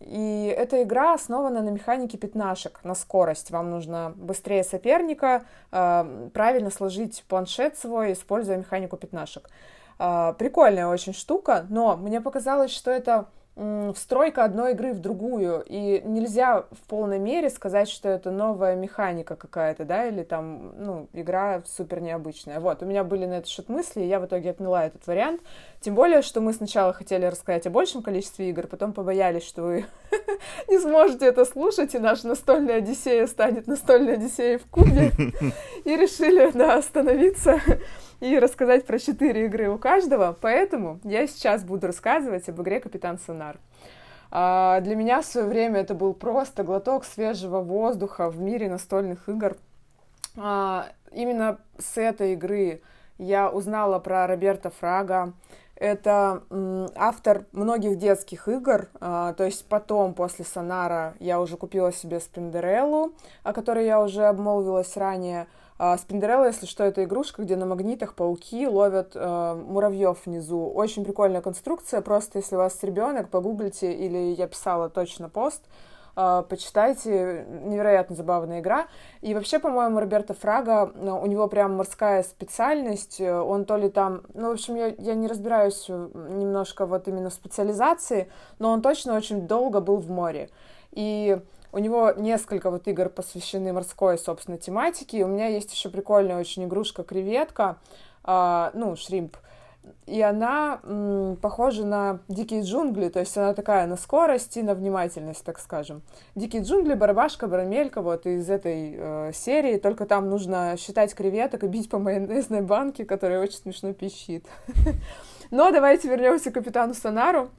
и 0.00 0.54
эта 0.54 0.82
игра 0.82 1.14
основана 1.14 1.62
на 1.62 1.70
механике 1.70 2.18
пятнашек, 2.18 2.78
на 2.84 2.94
скорость. 2.94 3.50
Вам 3.50 3.70
нужно 3.70 4.12
быстрее 4.16 4.64
соперника, 4.64 5.44
э, 5.72 6.28
правильно 6.34 6.68
сложить 6.68 7.24
планшет 7.26 7.78
свой, 7.78 8.12
используя 8.12 8.58
механику 8.58 8.98
пятнашек. 8.98 9.48
Э, 9.98 10.34
прикольная 10.38 10.88
очень 10.88 11.14
штука, 11.14 11.64
но 11.70 11.96
мне 11.96 12.20
показалось, 12.20 12.70
что 12.70 12.90
это 12.90 13.28
встройка 13.94 14.44
одной 14.44 14.72
игры 14.72 14.92
в 14.92 15.00
другую, 15.00 15.62
и 15.66 16.00
нельзя 16.04 16.62
в 16.70 16.88
полной 16.88 17.18
мере 17.18 17.50
сказать, 17.50 17.88
что 17.88 18.08
это 18.08 18.30
новая 18.30 18.74
механика 18.74 19.36
какая-то, 19.36 19.84
да, 19.84 20.06
или 20.06 20.22
там, 20.22 20.72
ну, 20.78 21.08
игра 21.12 21.62
супер 21.66 22.00
необычная. 22.00 22.60
Вот, 22.60 22.82
у 22.82 22.86
меня 22.86 23.04
были 23.04 23.26
на 23.26 23.34
этот 23.34 23.48
счет 23.48 23.68
мысли, 23.68 24.02
и 24.02 24.06
я 24.06 24.20
в 24.20 24.26
итоге 24.26 24.50
отмела 24.50 24.86
этот 24.86 25.06
вариант, 25.06 25.42
тем 25.80 25.94
более, 25.94 26.22
что 26.22 26.40
мы 26.40 26.52
сначала 26.52 26.92
хотели 26.92 27.26
рассказать 27.26 27.66
о 27.66 27.70
большем 27.70 28.02
количестве 28.02 28.50
игр, 28.50 28.66
потом 28.66 28.92
побоялись, 28.92 29.44
что 29.44 29.62
вы 29.62 29.86
не 30.68 30.78
сможете 30.78 31.26
это 31.26 31.44
слушать, 31.44 31.94
и 31.94 31.98
наша 31.98 32.28
настольная 32.28 32.76
Одиссея 32.76 33.26
станет 33.26 33.66
настольной 33.66 34.14
Одиссеей 34.14 34.58
в 34.58 34.66
кубе, 34.66 35.10
и 35.84 35.96
решили, 35.96 36.50
да, 36.52 36.76
остановиться 36.76 37.60
и 38.20 38.38
рассказать 38.38 38.86
про 38.86 38.98
четыре 38.98 39.46
игры 39.46 39.68
у 39.68 39.78
каждого. 39.78 40.36
Поэтому 40.40 41.00
я 41.04 41.26
сейчас 41.26 41.64
буду 41.64 41.88
рассказывать 41.88 42.48
об 42.48 42.60
игре 42.62 42.80
«Капитан 42.80 43.18
Сонар». 43.18 43.58
А, 44.30 44.80
для 44.80 44.94
меня 44.94 45.22
в 45.22 45.24
свое 45.24 45.46
время 45.46 45.80
это 45.80 45.94
был 45.94 46.14
просто 46.14 46.62
глоток 46.62 47.04
свежего 47.04 47.60
воздуха 47.60 48.30
в 48.30 48.40
мире 48.40 48.68
настольных 48.68 49.28
игр. 49.28 49.56
А, 50.36 50.86
именно 51.10 51.58
с 51.78 51.96
этой 51.96 52.34
игры 52.34 52.82
я 53.18 53.50
узнала 53.50 53.98
про 53.98 54.26
Роберта 54.26 54.70
Фрага. 54.70 55.32
Это 55.74 56.42
автор 56.94 57.46
многих 57.52 57.96
детских 57.96 58.48
игр, 58.48 58.88
а, 59.00 59.32
то 59.32 59.44
есть 59.44 59.64
потом, 59.66 60.12
после 60.12 60.44
Сонара, 60.44 61.14
я 61.20 61.40
уже 61.40 61.56
купила 61.56 61.90
себе 61.90 62.20
Спиндереллу, 62.20 63.14
о 63.42 63.54
которой 63.54 63.86
я 63.86 64.02
уже 64.02 64.24
обмолвилась 64.26 64.94
ранее. 64.98 65.46
А, 65.82 65.96
Спиндерелла, 65.96 66.48
если 66.48 66.66
что, 66.66 66.84
это 66.84 67.04
игрушка, 67.04 67.40
где 67.40 67.56
на 67.56 67.64
магнитах 67.64 68.12
пауки 68.12 68.68
ловят 68.68 69.12
э, 69.14 69.54
муравьев 69.66 70.26
внизу. 70.26 70.66
Очень 70.66 71.06
прикольная 71.06 71.40
конструкция. 71.40 72.02
Просто 72.02 72.36
если 72.36 72.54
у 72.56 72.58
вас 72.58 72.78
ребенок, 72.82 73.30
погуглите, 73.30 73.90
или 73.90 74.34
я 74.34 74.46
писала 74.46 74.90
точно 74.90 75.30
пост, 75.30 75.64
э, 76.16 76.42
почитайте. 76.46 77.46
Невероятно 77.64 78.14
забавная 78.14 78.60
игра. 78.60 78.88
И 79.22 79.32
вообще, 79.32 79.58
по-моему, 79.58 80.00
Роберта 80.00 80.34
Фрага, 80.34 80.92
э, 80.94 81.10
у 81.10 81.24
него 81.24 81.48
прям 81.48 81.76
морская 81.76 82.24
специальность. 82.24 83.18
Он 83.18 83.64
то 83.64 83.78
ли 83.78 83.88
там... 83.88 84.24
Ну, 84.34 84.50
в 84.50 84.52
общем, 84.52 84.74
я, 84.74 84.88
я 84.98 85.14
не 85.14 85.28
разбираюсь 85.28 85.88
немножко 85.88 86.84
вот 86.84 87.08
именно 87.08 87.30
в 87.30 87.32
специализации, 87.32 88.30
но 88.58 88.70
он 88.70 88.82
точно 88.82 89.16
очень 89.16 89.46
долго 89.46 89.80
был 89.80 89.96
в 89.96 90.10
море. 90.10 90.50
И 90.92 91.40
у 91.72 91.78
него 91.78 92.12
несколько 92.16 92.70
вот 92.70 92.88
игр 92.88 93.08
посвящены 93.08 93.72
морской, 93.72 94.18
собственно, 94.18 94.58
тематике. 94.58 95.24
У 95.24 95.28
меня 95.28 95.46
есть 95.46 95.72
еще 95.72 95.88
прикольная 95.88 96.38
очень 96.38 96.64
игрушка 96.64 97.02
креветка, 97.02 97.78
э, 98.24 98.70
ну, 98.74 98.96
шримп. 98.96 99.36
И 100.06 100.20
она 100.20 100.80
м, 100.84 101.36
похожа 101.40 101.86
на 101.86 102.20
дикие 102.28 102.62
джунгли, 102.62 103.08
то 103.08 103.20
есть 103.20 103.36
она 103.38 103.54
такая 103.54 103.86
на 103.86 103.96
скорость 103.96 104.56
и 104.56 104.62
на 104.62 104.74
внимательность, 104.74 105.42
так 105.44 105.58
скажем. 105.58 106.02
Дикие 106.34 106.62
джунгли, 106.62 106.94
барабашка, 106.94 107.46
барамелька, 107.46 108.02
вот 108.02 108.26
из 108.26 108.50
этой 108.50 108.94
э, 108.96 109.32
серии, 109.32 109.78
только 109.78 110.06
там 110.06 110.28
нужно 110.28 110.76
считать 110.78 111.14
креветок 111.14 111.64
и 111.64 111.66
бить 111.66 111.88
по 111.88 111.98
майонезной 111.98 112.60
банке, 112.60 113.04
которая 113.04 113.40
очень 113.40 113.58
смешно 113.58 113.92
пищит. 113.94 114.46
Но 115.50 115.70
давайте 115.70 116.08
вернемся 116.08 116.50
к 116.50 116.54
капитану 116.54 116.92
Сонару. 116.94 117.50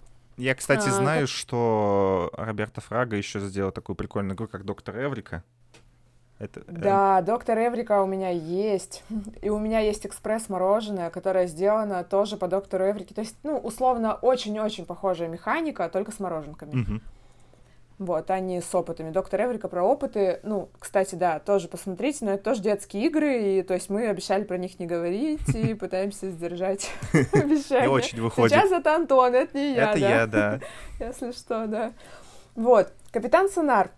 Я, 0.42 0.56
кстати, 0.56 0.88
а, 0.88 0.92
знаю, 0.92 1.24
это... 1.26 1.32
что 1.32 2.32
Роберто 2.34 2.82
Фрага 2.82 3.16
еще 3.16 3.40
сделал 3.40 3.72
такую 3.72 3.96
прикольную 3.96 4.36
игру, 4.36 4.48
как 4.48 4.66
Доктор 4.66 4.98
Эврика. 4.98 5.44
Это, 6.40 6.62
э, 6.62 6.64
да, 6.68 7.20
э... 7.20 7.24
доктор 7.24 7.60
Эврика 7.60 8.02
у 8.02 8.08
меня 8.08 8.32
есть. 8.32 9.04
И 9.44 9.50
у 9.50 9.60
меня 9.60 9.80
есть 9.82 10.08
экспресс-мороженое, 10.08 11.12
которое 11.12 11.46
сделано 11.46 12.04
тоже 12.04 12.38
по 12.38 12.48
доктору 12.48 12.86
Эврике. 12.86 13.14
То 13.14 13.22
есть, 13.22 13.36
ну, 13.44 13.56
условно, 13.58 14.16
очень-очень 14.16 14.88
похожая 14.88 15.28
механика, 15.28 15.88
только 15.90 16.12
с 16.12 16.20
мороженками. 16.20 16.82
Угу. 16.82 17.02
Вот, 18.02 18.32
а 18.32 18.40
не 18.40 18.62
с 18.62 18.74
опытами. 18.74 19.12
Доктор 19.12 19.42
Эврика 19.42 19.68
про 19.68 19.84
опыты, 19.84 20.40
ну, 20.42 20.70
кстати, 20.80 21.14
да, 21.14 21.38
тоже 21.38 21.68
посмотрите, 21.68 22.26
но 22.26 22.32
это 22.32 22.46
тоже 22.46 22.64
детские 22.64 23.06
игры, 23.06 23.60
и 23.60 23.62
то 23.62 23.76
есть 23.76 23.92
мы 23.92 24.08
обещали 24.08 24.44
про 24.44 24.58
них 24.58 24.80
не 24.80 24.88
говорить 24.88 25.48
и 25.54 25.74
пытаемся 25.80 26.32
сдержать 26.32 26.90
обещание. 27.14 27.82
Не 27.82 27.94
очень 27.94 28.20
выходит. 28.20 28.58
Сейчас 28.58 28.72
это 28.72 28.96
Антон, 28.96 29.36
это 29.36 29.56
не 29.56 29.76
я, 29.76 29.92
Это 29.92 30.00
я, 30.00 30.26
да. 30.26 30.60
Если 31.00 31.32
что, 31.32 31.68
да. 31.68 31.94
Вот, 32.56 32.92
Капитан 33.12 33.50
Сонар. 33.50 33.92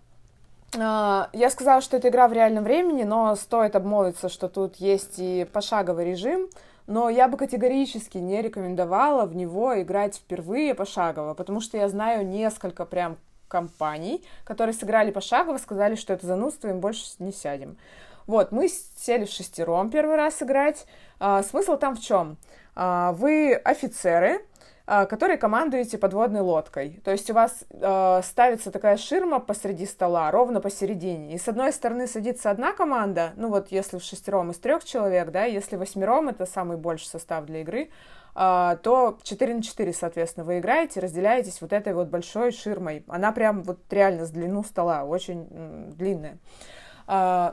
А, 0.77 1.29
я 1.31 1.49
сказала, 1.49 1.79
что 1.79 1.95
это 1.95 2.09
игра 2.09 2.27
в 2.27 2.33
реальном 2.33 2.65
времени, 2.65 3.03
но 3.03 3.33
стоит 3.37 3.73
обмолвиться, 3.73 4.27
что 4.27 4.49
тут 4.49 4.75
есть 4.81 5.13
и 5.15 5.47
пошаговый 5.53 6.03
режим, 6.03 6.49
но 6.87 7.07
я 7.07 7.29
бы 7.29 7.37
категорически 7.37 8.17
не 8.17 8.41
рекомендовала 8.41 9.25
в 9.25 9.33
него 9.33 9.81
играть 9.81 10.17
впервые 10.17 10.75
пошагово, 10.75 11.35
потому 11.35 11.61
что 11.61 11.77
я 11.77 11.87
знаю 11.87 12.27
несколько 12.27 12.83
прям 12.83 13.15
компаний, 13.53 14.23
которые 14.45 14.73
сыграли 14.73 15.11
пошагово, 15.11 15.59
сказали, 15.59 15.93
что 15.93 16.13
это 16.13 16.25
занудство, 16.25 16.69
им 16.69 16.79
больше 16.79 17.05
не 17.19 17.31
сядем. 17.31 17.77
Вот, 18.25 18.51
мы 18.51 18.67
сели 18.67 19.25
в 19.25 19.29
шестером 19.29 19.91
первый 19.91 20.15
раз 20.15 20.41
играть. 20.41 20.87
А, 21.19 21.43
смысл 21.43 21.77
там 21.77 21.95
в 21.95 22.01
чем? 22.01 22.37
А, 22.75 23.11
вы 23.11 23.53
офицеры, 23.53 24.41
а, 24.87 25.05
который 25.05 25.37
командуете 25.37 25.99
подводной 25.99 26.41
лодкой. 26.41 26.99
То 27.03 27.11
есть 27.11 27.29
у 27.29 27.33
вас 27.33 27.63
э, 27.69 28.21
ставится 28.23 28.71
такая 28.71 28.97
ширма 28.97 29.39
посреди 29.39 29.85
стола, 29.85 30.31
ровно 30.31 30.59
посередине. 30.61 31.35
И 31.35 31.37
с 31.37 31.47
одной 31.47 31.71
стороны 31.71 32.07
садится 32.07 32.49
одна 32.49 32.73
команда, 32.73 33.33
ну 33.37 33.49
вот 33.49 33.71
если 33.71 33.97
в 33.97 34.03
шестером 34.03 34.51
из 34.51 34.57
трех 34.57 34.83
человек, 34.83 35.31
да, 35.31 35.45
если 35.45 35.77
восьмером, 35.77 36.29
это 36.29 36.45
самый 36.45 36.77
больший 36.77 37.07
состав 37.07 37.45
для 37.45 37.61
игры, 37.61 37.89
то 38.33 39.17
4 39.23 39.55
на 39.55 39.61
4, 39.61 39.93
соответственно, 39.93 40.45
вы 40.45 40.59
играете, 40.59 40.99
разделяетесь 40.99 41.61
вот 41.61 41.71
этой 41.71 41.93
вот 41.93 42.07
большой 42.07 42.51
ширмой. 42.51 43.03
Она 43.07 43.31
прям 43.31 43.63
вот 43.63 43.79
реально 43.91 44.25
с 44.25 44.31
длину 44.31 44.63
стола, 44.63 45.03
очень 45.03 45.47
длинная. 45.95 46.37
Э, 47.07 47.51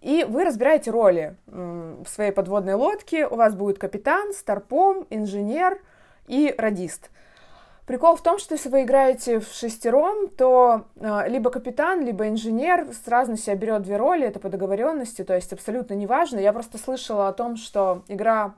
и 0.00 0.24
вы 0.28 0.44
разбираете 0.44 0.90
роли 0.90 1.36
в 1.46 2.06
своей 2.06 2.30
подводной 2.30 2.74
лодке. 2.74 3.26
У 3.26 3.34
вас 3.34 3.54
будет 3.54 3.78
капитан, 3.78 4.32
старпом, 4.32 5.06
инженер– 5.10 5.80
и 6.28 6.54
радист. 6.56 7.10
Прикол 7.86 8.16
в 8.16 8.22
том, 8.22 8.38
что 8.40 8.54
если 8.54 8.68
вы 8.68 8.82
играете 8.82 9.38
в 9.38 9.46
шестером, 9.52 10.28
то 10.28 10.86
э, 10.96 11.28
либо 11.28 11.50
капитан, 11.50 12.04
либо 12.04 12.28
инженер 12.28 12.88
сразу 13.04 13.32
на 13.32 13.36
себя 13.36 13.54
берет 13.54 13.82
две 13.82 13.96
роли, 13.96 14.26
это 14.26 14.40
по 14.40 14.48
договоренности, 14.48 15.22
то 15.22 15.34
есть 15.34 15.52
абсолютно 15.52 15.94
неважно. 15.94 16.40
Я 16.40 16.52
просто 16.52 16.78
слышала 16.78 17.28
о 17.28 17.32
том, 17.32 17.56
что 17.56 18.02
игра 18.08 18.56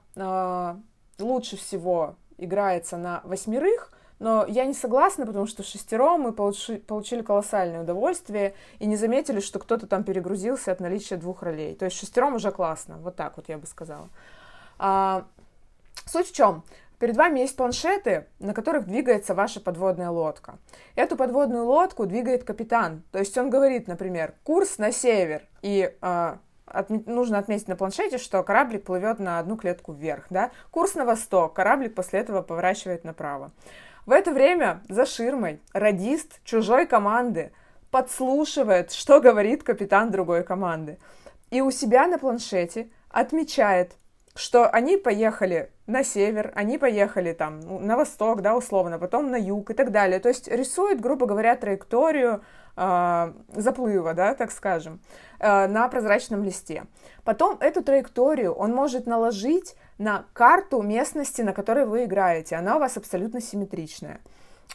лучше 1.19 1.57
всего 1.57 2.17
играется 2.37 2.97
на 2.97 3.21
восьмерых, 3.25 3.93
но 4.19 4.45
я 4.47 4.65
не 4.65 4.75
согласна, 4.75 5.27
потому 5.27 5.47
что 5.47 5.63
шестером 5.63 6.23
мы 6.23 6.33
получи, 6.33 6.79
получили 6.79 7.23
колоссальное 7.23 7.83
удовольствие 7.83 8.55
и 8.79 8.87
не 8.87 8.97
заметили, 8.97 9.41
что 9.41 9.59
кто-то 9.59 9.87
там 9.87 10.03
перегрузился 10.03 10.73
от 10.73 10.81
наличия 10.81 11.17
двух 11.17 11.43
ролей. 11.43 11.75
То 11.75 11.85
есть 11.85 11.97
шестером 11.97 12.35
уже 12.35 12.51
классно, 12.51 12.99
вот 12.99 13.17
так 13.17 13.37
вот 13.37 13.49
я 13.49 13.59
бы 13.59 13.67
сказала. 13.67 14.09
А, 14.79 15.25
суть 16.07 16.29
в 16.29 16.35
чем? 16.35 16.65
Перед 16.99 17.17
вами 17.17 17.39
есть 17.41 17.55
планшеты, 17.55 18.27
на 18.41 18.55
которых 18.55 18.87
двигается 18.87 19.33
ваша 19.33 19.61
подводная 19.61 20.11
лодка. 20.11 20.59
Эту 20.97 21.17
подводную 21.17 21.65
лодку 21.65 22.07
двигает 22.07 22.43
капитан. 22.43 23.05
То 23.13 23.21
есть 23.21 23.39
он 23.39 23.51
говорит, 23.51 23.87
например, 23.87 24.35
курс 24.43 24.79
на 24.79 24.91
север. 24.91 25.43
И 25.63 25.95
э, 26.01 26.37
от, 26.71 26.91
нужно 27.07 27.39
отметить 27.39 27.69
на 27.69 27.77
планшете, 27.77 28.19
что 28.19 28.43
кораблик 28.43 28.85
плывет 28.85 29.19
на 29.19 29.39
одну 29.39 29.57
клетку 29.57 29.93
вверх. 29.93 30.27
Да? 30.31 30.51
Курс 30.71 30.95
на 30.95 31.05
восток. 31.05 31.55
Кораблик 31.55 31.95
после 31.95 32.21
этого 32.21 32.43
поворачивает 32.43 33.05
направо. 33.05 33.53
В 34.07 34.13
это 34.13 34.33
время 34.33 34.81
за 34.89 35.05
ширмой 35.05 35.61
радист 35.73 36.41
чужой 36.45 36.87
команды 36.87 37.53
подслушивает, 37.91 38.93
что 38.93 39.21
говорит 39.21 39.63
капитан 39.63 40.11
другой 40.11 40.45
команды. 40.45 40.99
И 41.51 41.61
у 41.61 41.71
себя 41.71 42.07
на 42.07 42.19
планшете 42.19 42.89
отмечает, 43.11 43.93
что 44.39 44.69
они 44.69 44.97
поехали 44.97 45.71
на 45.87 46.05
север, 46.05 46.53
они 46.55 46.79
поехали 46.79 47.33
там 47.33 47.59
ну, 47.61 47.81
на 47.81 47.97
восток, 47.97 48.41
да, 48.41 48.57
условно, 48.57 48.99
потом 48.99 49.33
на 49.33 49.37
юг 49.37 49.71
и 49.71 49.75
так 49.75 49.91
далее. 49.91 50.21
То 50.21 50.29
есть 50.29 50.47
рисует, 50.47 51.01
грубо 51.01 51.27
говоря, 51.27 51.57
траекторию 51.57 52.45
э, 52.77 53.33
заплыва, 53.57 54.15
да, 54.15 54.35
так 54.35 54.53
скажем, 54.53 55.01
э, 55.41 55.67
на 55.67 55.89
прозрачном 55.89 56.45
листе. 56.45 56.85
Потом 57.25 57.59
эту 57.59 57.83
траекторию 57.83 58.53
он 58.53 58.73
может 58.73 59.07
наложить 59.07 59.75
на 59.99 60.25
карту 60.35 60.83
местности, 60.83 61.43
на 61.43 61.53
которой 61.53 61.85
вы 61.85 62.05
играете. 62.05 62.55
Она 62.55 62.77
у 62.77 62.79
вас 62.79 62.97
абсолютно 62.97 63.41
симметричная. 63.41 64.21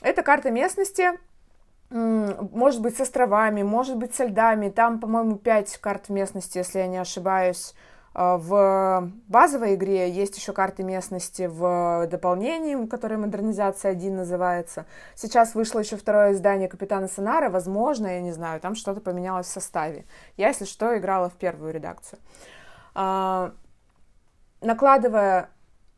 Эта 0.02 0.24
карта 0.24 0.52
местности 0.52 1.12
может 1.90 2.82
быть 2.82 2.98
с 2.98 3.02
островами, 3.02 3.62
может 3.62 3.96
быть 3.96 4.14
со 4.14 4.26
льдами. 4.26 4.70
Там, 4.70 5.00
по-моему, 5.00 5.38
5 5.38 5.78
карт 5.78 6.10
местности, 6.10 6.58
если 6.58 6.80
я 6.80 6.88
не 6.88 6.98
ошибаюсь. 6.98 7.74
А, 8.14 8.38
в 8.38 9.12
базовой 9.28 9.76
игре 9.76 10.10
есть 10.10 10.38
еще 10.38 10.54
карты 10.54 10.84
местности 10.84 11.50
в 11.52 12.08
дополнении, 12.08 12.86
которое 12.88 13.18
модернизация 13.18 13.92
1 13.92 14.16
называется. 14.16 14.86
Сейчас 15.16 15.56
вышло 15.56 15.80
еще 15.80 15.98
второе 15.98 16.34
издание 16.34 16.70
Капитана 16.70 17.08
Сонара. 17.08 17.50
Возможно, 17.50 18.08
я 18.08 18.22
не 18.22 18.32
знаю, 18.32 18.60
там 18.60 18.76
что-то 18.76 19.02
поменялось 19.02 19.48
в 19.48 19.52
составе. 19.52 20.06
Я, 20.38 20.50
если 20.50 20.66
что, 20.66 20.98
играла 20.98 21.30
в 21.30 21.34
первую 21.34 21.74
редакцию. 21.74 22.20
А, 22.96 23.54
накладывая 24.62 25.50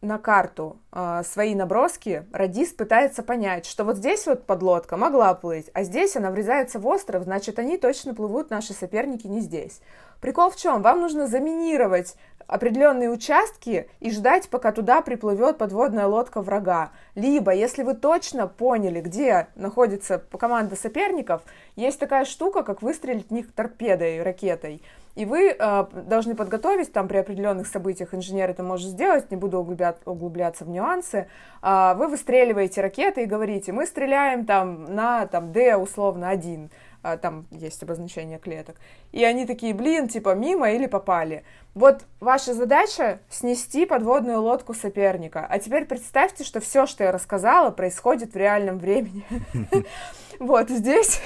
на 0.02 0.18
карту 0.18 0.80
э, 0.92 1.24
свои 1.26 1.56
наброски, 1.56 2.26
радист 2.32 2.78
пытается 2.78 3.24
понять, 3.24 3.66
что 3.66 3.84
вот 3.84 3.98
здесь 3.98 4.26
вот 4.28 4.46
подлодка 4.46 4.98
могла 4.98 5.34
плыть, 5.34 5.70
а 5.74 5.84
здесь 5.84 6.16
она 6.16 6.32
врезается 6.32 6.80
в 6.80 6.88
остров, 6.88 7.24
значит, 7.24 7.60
они 7.60 7.78
точно 7.78 8.14
плывут, 8.14 8.50
наши 8.50 8.74
соперники 8.74 9.28
не 9.28 9.42
здесь. 9.42 9.82
Прикол 10.22 10.50
в 10.50 10.56
чем? 10.56 10.82
Вам 10.82 11.02
нужно 11.02 11.28
заминировать 11.28 12.16
определенные 12.48 13.10
участки 13.10 13.90
и 14.00 14.12
ждать, 14.12 14.50
пока 14.50 14.72
туда 14.72 15.02
приплывет 15.02 15.58
подводная 15.58 16.06
лодка 16.06 16.42
врага. 16.42 16.92
Либо, 17.16 17.52
если 17.52 17.84
вы 17.84 17.96
точно 17.96 18.48
поняли, 18.48 19.02
где 19.02 19.48
находится 19.56 20.20
команда 20.20 20.76
соперников, 20.76 21.42
есть 21.76 22.00
такая 22.00 22.26
штука, 22.26 22.64
как 22.64 22.82
выстрелить 22.82 23.30
в 23.30 23.32
них 23.32 23.52
торпедой, 23.54 24.22
ракетой. 24.22 24.84
И 25.16 25.26
вы 25.26 25.56
э, 25.58 25.86
должны 25.94 26.36
подготовить, 26.36 26.92
там 26.92 27.08
при 27.08 27.18
определенных 27.18 27.68
событиях 27.68 28.14
инженер 28.14 28.50
это 28.50 28.64
может 28.64 28.90
сделать, 28.90 29.32
не 29.32 29.38
буду 29.38 29.60
углубля... 29.60 29.96
углубляться 30.04 30.66
в 30.66 30.70
нюансы, 30.70 31.30
э, 31.62 31.94
вы 31.96 32.10
выстреливаете 32.10 32.82
ракеты 32.82 33.24
и 33.24 33.26
говорите, 33.26 33.72
мы 33.72 33.86
стреляем 33.86 34.46
там 34.46 34.94
на 34.94 35.26
там, 35.28 35.54
D 35.54 35.78
условно 35.78 36.28
один, 36.28 36.66
э, 36.66 36.70
там 37.18 37.46
есть 37.52 37.84
обозначение 37.84 38.40
клеток. 38.40 38.78
И 39.12 39.24
они 39.24 39.46
такие, 39.46 39.74
блин, 39.74 40.08
типа 40.08 40.34
мимо 40.36 40.72
или 40.72 40.88
попали. 40.88 41.44
Вот 41.76 42.04
ваша 42.20 42.54
задача 42.54 43.20
снести 43.30 43.86
подводную 43.86 44.42
лодку 44.42 44.74
соперника. 44.74 45.46
А 45.50 45.60
теперь 45.60 45.86
представьте, 45.86 46.44
что 46.44 46.62
все, 46.62 46.86
что 46.86 47.04
я 47.04 47.12
рассказала, 47.12 47.70
происходит 47.70 48.34
в 48.34 48.38
реальном 48.38 48.80
времени. 48.80 49.26
Вот 50.40 50.70
здесь 50.70 51.22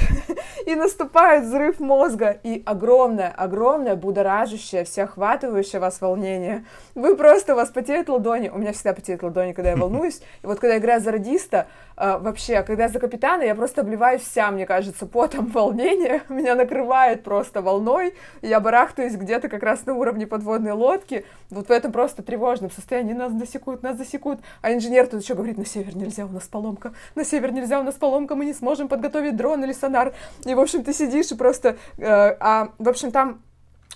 и 0.67 0.75
наступает 0.75 1.45
взрыв 1.45 1.79
мозга 1.79 2.39
и 2.43 2.61
огромное, 2.65 3.29
огромное, 3.29 3.95
будоражащее, 3.95 4.83
всеохватывающее 4.83 5.79
вас 5.79 5.99
волнение. 5.99 6.63
Вы 6.93 7.15
просто, 7.15 7.53
у 7.53 7.55
вас 7.55 7.69
потеют 7.69 8.07
ладони. 8.07 8.49
У 8.49 8.59
меня 8.59 8.71
всегда 8.71 8.93
потеют 8.93 9.23
ладони, 9.23 9.53
когда 9.53 9.71
я 9.71 9.77
волнуюсь. 9.77 10.21
И 10.43 10.45
вот 10.45 10.59
когда 10.59 10.75
я 10.75 10.79
играю 10.79 11.01
за 11.01 11.11
радиста, 11.11 11.65
вообще, 11.99 12.55
а 12.55 12.63
когда 12.63 12.83
я 12.83 12.89
за 12.89 12.99
капитана, 12.99 13.43
я 13.43 13.55
просто 13.55 13.81
обливаюсь 13.81 14.21
вся, 14.21 14.49
мне 14.51 14.65
кажется, 14.65 15.05
потом 15.05 15.45
волнения. 15.51 16.23
Меня 16.29 16.55
накрывает 16.55 17.23
просто 17.23 17.61
волной. 17.61 18.13
Я 18.41 18.59
барахтаюсь 18.59 19.15
где-то 19.15 19.49
как 19.49 19.63
раз 19.63 19.85
на 19.85 19.93
уровне 19.93 20.25
подводной 20.25 20.71
лодки. 20.71 21.25
Вот 21.49 21.67
в 21.67 21.71
этом 21.71 21.91
просто 21.91 22.23
тревожном 22.23 22.71
состоянии. 22.71 23.13
Нас 23.13 23.31
засекут, 23.33 23.83
нас 23.83 23.97
засекут. 23.97 24.39
А 24.61 24.73
инженер 24.73 25.07
тут 25.07 25.21
еще 25.21 25.35
говорит, 25.35 25.57
на 25.57 25.65
север 25.65 25.95
нельзя, 25.95 26.25
у 26.25 26.29
нас 26.29 26.43
поломка. 26.43 26.93
На 27.15 27.25
север 27.25 27.51
нельзя, 27.51 27.79
у 27.79 27.83
нас 27.83 27.95
поломка, 27.95 28.35
мы 28.35 28.45
не 28.45 28.53
сможем 28.53 28.87
подготовить 28.87 29.35
дрон 29.35 29.63
или 29.63 29.73
сонар. 29.73 30.13
И, 30.45 30.53
в 30.53 30.59
общем, 30.59 30.83
ты 30.83 30.93
сидишь 30.93 31.31
и 31.31 31.35
просто... 31.35 31.77
Э, 31.97 32.35
а, 32.39 32.69
в 32.77 32.87
общем, 32.87 33.11
там 33.11 33.41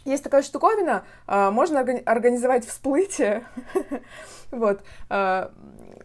есть 0.05 0.23
такая 0.23 0.41
штуковина, 0.41 1.03
э, 1.27 1.49
можно 1.49 1.79
организовать 1.79 2.67
всплытие. 2.67 3.45
вот. 4.51 4.81
Э, 5.09 5.49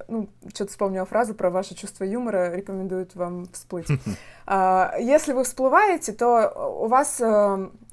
ну, 0.09 0.29
что-то 0.55 0.71
вспомнила 0.71 1.07
фразу 1.07 1.35
про 1.35 1.51
ваше 1.51 1.75
чувство 1.75 2.05
юмора, 2.05 2.55
рекомендуют 2.55 3.15
вам 3.15 3.47
всплыть. 3.53 3.89
А, 4.51 4.95
если 4.99 5.35
вы 5.35 5.45
всплываете, 5.45 6.15
то 6.15 6.81
у 6.83 6.89
вас 6.89 7.21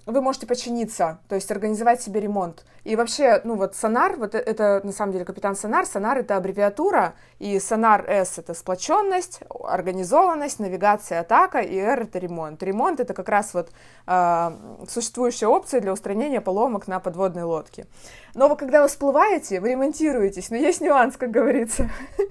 вы 0.05 0.21
можете 0.21 0.45
починиться, 0.45 1.19
то 1.27 1.35
есть 1.35 1.51
организовать 1.51 2.01
себе 2.01 2.19
ремонт. 2.21 2.63
И 2.83 2.95
вообще, 2.95 3.41
ну 3.43 3.55
вот 3.55 3.75
сонар, 3.75 4.17
вот 4.17 4.35
э, 4.35 4.37
это 4.37 4.81
на 4.83 4.91
самом 4.91 5.13
деле 5.13 5.25
капитан 5.25 5.55
сонар, 5.55 5.85
сонар 5.87 6.19
это 6.19 6.37
аббревиатура, 6.37 7.15
и 7.39 7.59
сонар 7.59 8.07
S 8.07 8.37
это 8.37 8.53
сплоченность, 8.53 9.39
организованность, 9.49 10.59
навигация, 10.59 11.21
атака, 11.21 11.59
и 11.59 11.77
R 11.77 12.03
это 12.03 12.19
ремонт. 12.19 12.61
Ремонт 12.61 12.99
это 12.99 13.15
как 13.15 13.29
раз 13.29 13.53
вот 13.55 13.71
э, 14.05 14.51
существующая 14.87 15.47
опция 15.47 15.81
для 15.81 15.91
устранения 15.91 16.41
поломок 16.41 16.87
на 16.87 16.99
подводной 16.99 17.43
лодке. 17.43 17.87
Но 18.35 18.47
вы, 18.47 18.57
когда 18.57 18.83
вы 18.83 18.87
всплываете, 18.87 19.59
вы 19.59 19.71
ремонтируетесь, 19.71 20.51
но 20.51 20.57
есть 20.57 20.81
нюанс, 20.81 21.17
как 21.17 21.31
говорится. 21.31 21.89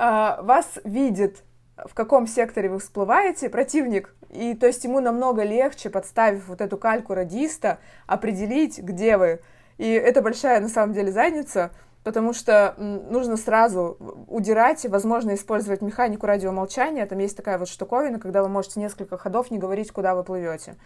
А, 0.00 0.40
вас 0.42 0.64
видит 0.84 1.42
в 1.86 1.94
каком 1.94 2.26
секторе 2.26 2.68
вы 2.68 2.78
всплываете, 2.78 3.48
противник, 3.48 4.14
и 4.30 4.54
то 4.54 4.66
есть 4.66 4.84
ему 4.84 5.00
намного 5.00 5.42
легче, 5.42 5.90
подставив 5.90 6.48
вот 6.48 6.60
эту 6.60 6.76
кальку 6.76 7.14
радиста, 7.14 7.78
определить, 8.06 8.78
где 8.78 9.16
вы. 9.16 9.40
И 9.78 9.88
это 9.90 10.22
большая 10.22 10.60
на 10.60 10.68
самом 10.68 10.92
деле 10.92 11.12
задница, 11.12 11.70
потому 12.02 12.32
что 12.32 12.74
нужно 12.78 13.36
сразу 13.36 13.96
удирать, 14.28 14.84
возможно, 14.86 15.34
использовать 15.34 15.82
механику 15.82 16.26
радиомолчания. 16.26 17.06
Там 17.06 17.18
есть 17.18 17.36
такая 17.36 17.58
вот 17.58 17.68
штуковина, 17.68 18.18
когда 18.18 18.42
вы 18.42 18.48
можете 18.48 18.80
несколько 18.80 19.16
ходов 19.16 19.50
не 19.50 19.58
говорить, 19.58 19.92
куда 19.92 20.14
вы 20.14 20.24
плывете. 20.24 20.76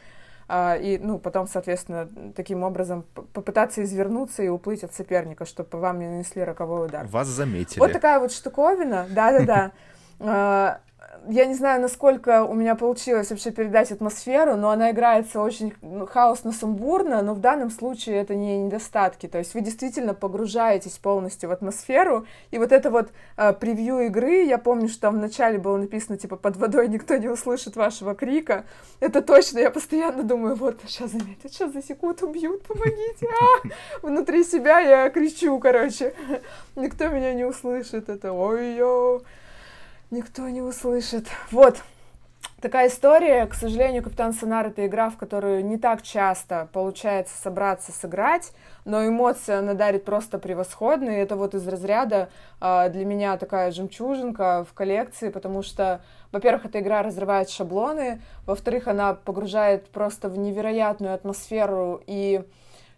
А, 0.48 0.76
и, 0.76 0.98
ну, 0.98 1.18
потом, 1.18 1.46
соответственно, 1.46 2.08
таким 2.34 2.62
образом 2.62 3.04
попытаться 3.32 3.82
извернуться 3.82 4.42
и 4.42 4.48
уплыть 4.48 4.84
от 4.84 4.92
соперника, 4.92 5.46
чтобы 5.46 5.78
вам 5.78 6.00
не 6.00 6.06
нанесли 6.06 6.42
роковой 6.42 6.86
удар. 6.86 7.06
Вас 7.06 7.28
заметили. 7.28 7.78
Вот 7.78 7.92
такая 7.92 8.18
вот 8.20 8.32
штуковина, 8.32 9.06
да-да-да. 9.10 9.72
А, 10.24 10.80
я 11.28 11.46
не 11.46 11.54
знаю, 11.54 11.80
насколько 11.80 12.44
у 12.44 12.54
меня 12.54 12.74
получилось 12.74 13.30
вообще 13.30 13.52
передать 13.52 13.92
атмосферу, 13.92 14.56
но 14.56 14.70
она 14.70 14.90
играется 14.90 15.40
очень 15.40 15.72
ну, 15.80 16.06
хаосно-сумбурно, 16.06 17.22
но 17.22 17.34
в 17.34 17.40
данном 17.40 17.70
случае 17.70 18.16
это 18.16 18.34
не 18.34 18.58
недостатки. 18.58 19.28
То 19.28 19.38
есть 19.38 19.54
вы 19.54 19.60
действительно 19.60 20.14
погружаетесь 20.14 20.98
полностью 20.98 21.48
в 21.48 21.52
атмосферу, 21.52 22.26
и 22.50 22.58
вот 22.58 22.72
это 22.72 22.90
вот 22.90 23.10
э, 23.36 23.52
превью 23.52 24.00
игры, 24.00 24.44
я 24.44 24.58
помню, 24.58 24.88
что 24.88 25.02
там 25.02 25.18
вначале 25.18 25.58
было 25.58 25.76
написано, 25.76 26.16
типа, 26.16 26.36
под 26.36 26.56
водой 26.56 26.88
никто 26.88 27.16
не 27.16 27.28
услышит 27.28 27.76
вашего 27.76 28.14
крика. 28.14 28.64
Это 29.00 29.22
точно, 29.22 29.60
я 29.60 29.70
постоянно 29.70 30.24
думаю, 30.24 30.56
вот, 30.56 30.80
сейчас 30.86 31.10
заметят, 31.10 31.52
сейчас 31.52 31.72
засекут, 31.72 32.22
убьют, 32.22 32.62
помогите. 32.66 33.28
А! 33.40 34.06
Внутри 34.06 34.44
себя 34.44 34.80
я 34.80 35.08
кричу, 35.10 35.58
короче. 35.60 36.14
Никто 36.74 37.08
меня 37.08 37.32
не 37.34 37.44
услышит, 37.44 38.08
это 38.08 38.32
ой-ё 38.32 39.22
никто 40.12 40.48
не 40.48 40.60
услышит. 40.60 41.26
Вот, 41.50 41.82
такая 42.60 42.88
история. 42.88 43.46
К 43.46 43.54
сожалению, 43.54 44.02
Капитан 44.02 44.34
Сонар— 44.34 44.66
это 44.68 44.86
игра, 44.86 45.10
в 45.10 45.16
которую 45.16 45.64
не 45.64 45.78
так 45.78 46.02
часто 46.02 46.68
получается 46.72 47.34
собраться 47.40 47.92
сыграть, 47.92 48.52
но 48.84 49.04
эмоции 49.06 49.54
она 49.54 49.74
дарит 49.74 50.04
просто 50.04 50.38
превосходные. 50.38 51.22
Это 51.22 51.34
вот 51.34 51.54
из 51.54 51.66
разряда 51.66 52.28
э, 52.60 52.90
для 52.90 53.04
меня 53.04 53.36
такая 53.38 53.72
жемчужинка 53.72 54.66
в 54.70 54.74
коллекции, 54.74 55.30
потому 55.30 55.62
что, 55.62 56.02
во-первых, 56.30 56.66
эта 56.66 56.80
игра 56.80 57.02
разрывает 57.02 57.48
шаблоны, 57.48 58.20
во-вторых, 58.46 58.88
она 58.88 59.14
погружает 59.14 59.88
просто 59.88 60.28
в 60.28 60.36
невероятную 60.36 61.14
атмосферу, 61.14 62.02
и 62.06 62.44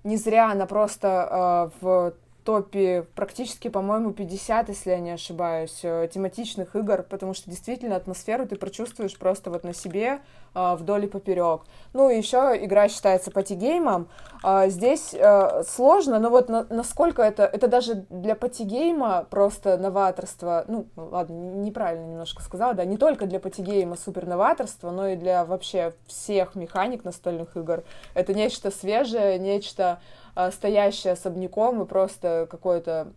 не 0.03 0.17
зря 0.17 0.51
она 0.51 0.67
просто 0.67 1.71
э, 1.81 1.81
в 1.81 2.15
топе 2.45 3.07
практически, 3.15 3.69
по-моему, 3.69 4.13
50, 4.13 4.69
если 4.69 4.91
я 4.91 4.99
не 4.99 5.11
ошибаюсь, 5.13 5.81
э, 5.83 6.09
тематичных 6.13 6.77
игр, 6.77 7.03
потому 7.03 7.35
что 7.35 7.51
действительно 7.51 7.97
атмосферу 7.97 8.47
ты 8.47 8.57
прочувствуешь 8.57 9.17
просто 9.17 9.51
вот 9.51 9.65
на 9.65 9.73
себе 9.75 10.21
вдоль 10.55 11.05
и 11.05 11.09
поперек. 11.09 11.63
Ну 11.93 12.09
еще 12.11 12.53
игра 12.61 12.89
считается 12.89 13.31
патигеймом. 13.31 14.09
Э, 14.43 14.69
здесь 14.69 15.15
э, 15.15 15.63
сложно, 15.65 16.19
но 16.19 16.31
вот 16.31 16.49
на, 16.49 16.67
насколько 16.71 17.23
это, 17.23 17.45
это 17.45 17.69
даже 17.69 18.05
для 18.11 18.35
патигейма 18.35 19.27
просто 19.31 19.79
новаторство, 19.79 20.65
ну 20.69 20.87
ладно, 20.97 21.35
неправильно 21.35 22.07
немножко 22.07 22.43
сказала, 22.43 22.75
да, 22.75 22.85
не 22.85 22.97
только 22.97 23.27
для 23.27 23.41
патигейма 23.41 23.97
супер 23.97 24.27
новаторство, 24.27 24.91
но 24.91 25.09
и 25.09 25.17
для 25.17 25.45
вообще 25.45 25.95
всех 26.07 26.55
механик 26.55 27.05
настольных 27.05 27.57
игр. 27.57 27.85
Это 28.15 28.35
нечто 28.35 28.71
свежее, 28.71 29.39
нечто 29.39 30.01
а, 30.35 30.51
стоящее 30.51 31.13
особняком 31.13 31.83
и 31.83 31.87
просто 31.87 32.47
какое-то 32.51 33.09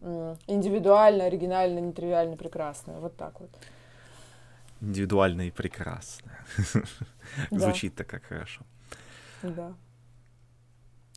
индивидуально, 0.47 1.25
оригинально, 1.25 1.79
нетривиально 1.79 2.37
прекрасное. 2.37 2.99
Вот 2.99 3.15
так 3.17 3.39
вот. 3.39 3.49
Индивидуально 4.81 5.47
и 5.47 5.51
прекрасно. 5.51 6.37
Звучит-то 7.51 8.03
как 8.03 8.25
хорошо. 8.25 8.61
Да. 9.41 9.75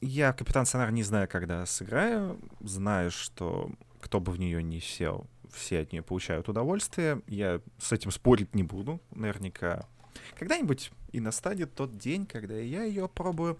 Я 0.01 0.33
Капитан 0.33 0.65
Сонар 0.67 0.91
не 0.93 1.03
знаю, 1.03 1.29
когда 1.29 1.67
сыграю. 1.67 2.41
Знаю, 2.61 3.11
что 3.11 3.71
кто 4.01 4.19
бы 4.21 4.33
в 4.33 4.39
нее 4.39 4.63
не 4.63 4.81
сел, 4.81 5.27
все 5.53 5.81
от 5.81 5.93
нее 5.93 6.03
получают 6.03 6.49
удовольствие. 6.49 7.21
Я 7.27 7.61
с 7.79 7.93
этим 7.93 8.11
спорить 8.11 8.55
не 8.55 8.63
буду. 8.63 9.01
Наверняка 9.11 9.87
когда-нибудь 10.39 10.91
и 11.13 11.21
настанет 11.21 11.75
тот 11.75 11.97
день, 11.99 12.27
когда 12.27 12.55
я 12.55 12.85
ее 12.85 13.09
пробую. 13.09 13.59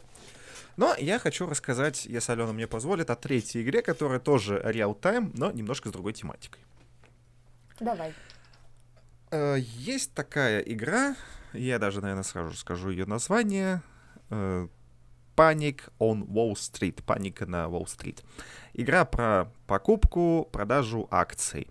Но 0.77 0.95
я 0.97 1.19
хочу 1.19 1.47
рассказать, 1.47 2.07
если 2.07 2.33
Алена 2.33 2.53
мне 2.53 2.67
позволит, 2.67 3.11
о 3.11 3.17
третьей 3.17 3.63
игре, 3.63 3.83
которая 3.83 4.19
тоже 4.19 4.61
реал-тайм, 4.65 5.33
но 5.35 5.51
немножко 5.51 5.89
с 5.89 5.93
другой 5.93 6.13
тематикой. 6.13 6.63
Давай. 7.81 8.15
Э, 9.31 9.57
есть 9.59 10.13
такая 10.15 10.61
игра, 10.61 11.17
я 11.53 11.79
даже, 11.79 12.01
наверное, 12.01 12.23
сразу 12.23 12.57
скажу 12.57 12.91
ее 12.91 13.07
название. 13.07 13.83
Э, 14.31 14.69
Panic 15.37 15.91
on 15.99 16.27
Wall 16.27 16.53
Street. 16.53 17.03
Паника 17.03 17.47
на 17.47 17.69
Уолл-стрит. 17.69 18.23
Игра 18.75 19.05
про 19.05 19.51
покупку, 19.67 20.49
продажу 20.53 21.09
акций. 21.11 21.69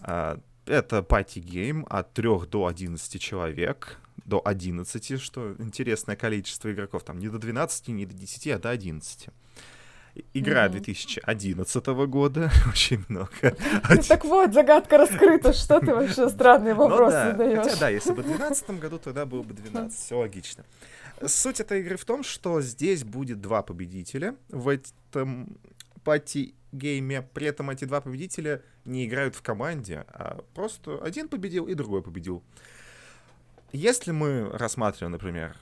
Э, 0.00 0.38
это 0.66 1.02
party 1.02 1.49
game 1.49 1.86
от 1.90 2.14
3 2.14 2.46
до 2.46 2.66
11 2.66 3.20
человек 3.20 3.98
до 4.24 4.40
11, 4.42 5.20
что 5.20 5.54
интересное 5.58 6.16
количество 6.16 6.72
игроков. 6.72 7.04
Там 7.04 7.18
не 7.18 7.28
до 7.28 7.38
12, 7.38 7.88
не 7.88 8.06
до 8.06 8.14
10, 8.14 8.48
а 8.48 8.58
до 8.58 8.70
11. 8.70 9.28
Игра 10.32 10.66
mm-hmm. 10.66 10.72
2011 10.72 11.86
года, 11.86 12.50
очень 12.70 13.04
много. 13.08 13.56
Так 14.06 14.24
вот, 14.24 14.52
загадка 14.52 14.98
раскрыта, 14.98 15.52
что 15.52 15.80
ты 15.80 15.92
вообще 15.92 16.28
странные 16.30 16.74
ну 16.74 16.88
вопросы 16.88 17.16
задаешь. 17.16 17.64
Хотя 17.64 17.76
да, 17.80 17.88
если 17.88 18.10
бы 18.10 18.22
в 18.22 18.26
2012 18.26 18.70
году, 18.80 18.98
тогда 18.98 19.26
было 19.26 19.42
бы 19.42 19.54
12, 19.54 19.98
все 19.98 20.18
логично. 20.18 20.64
Суть 21.26 21.58
этой 21.58 21.80
игры 21.80 21.96
в 21.96 22.04
том, 22.04 22.22
что 22.22 22.60
здесь 22.60 23.02
будет 23.02 23.40
два 23.40 23.62
победителя 23.62 24.36
в 24.50 24.68
этом 24.68 25.58
пати-гейме. 26.04 27.22
При 27.22 27.46
этом 27.48 27.70
эти 27.70 27.84
два 27.84 28.00
победителя 28.00 28.62
не 28.84 29.06
играют 29.06 29.34
в 29.34 29.42
команде, 29.42 30.04
а 30.08 30.44
просто 30.54 31.02
один 31.02 31.28
победил 31.28 31.66
и 31.66 31.74
другой 31.74 32.02
победил. 32.02 32.44
Если 33.72 34.12
мы 34.12 34.48
рассматриваем, 34.52 35.10
например, 35.10 35.56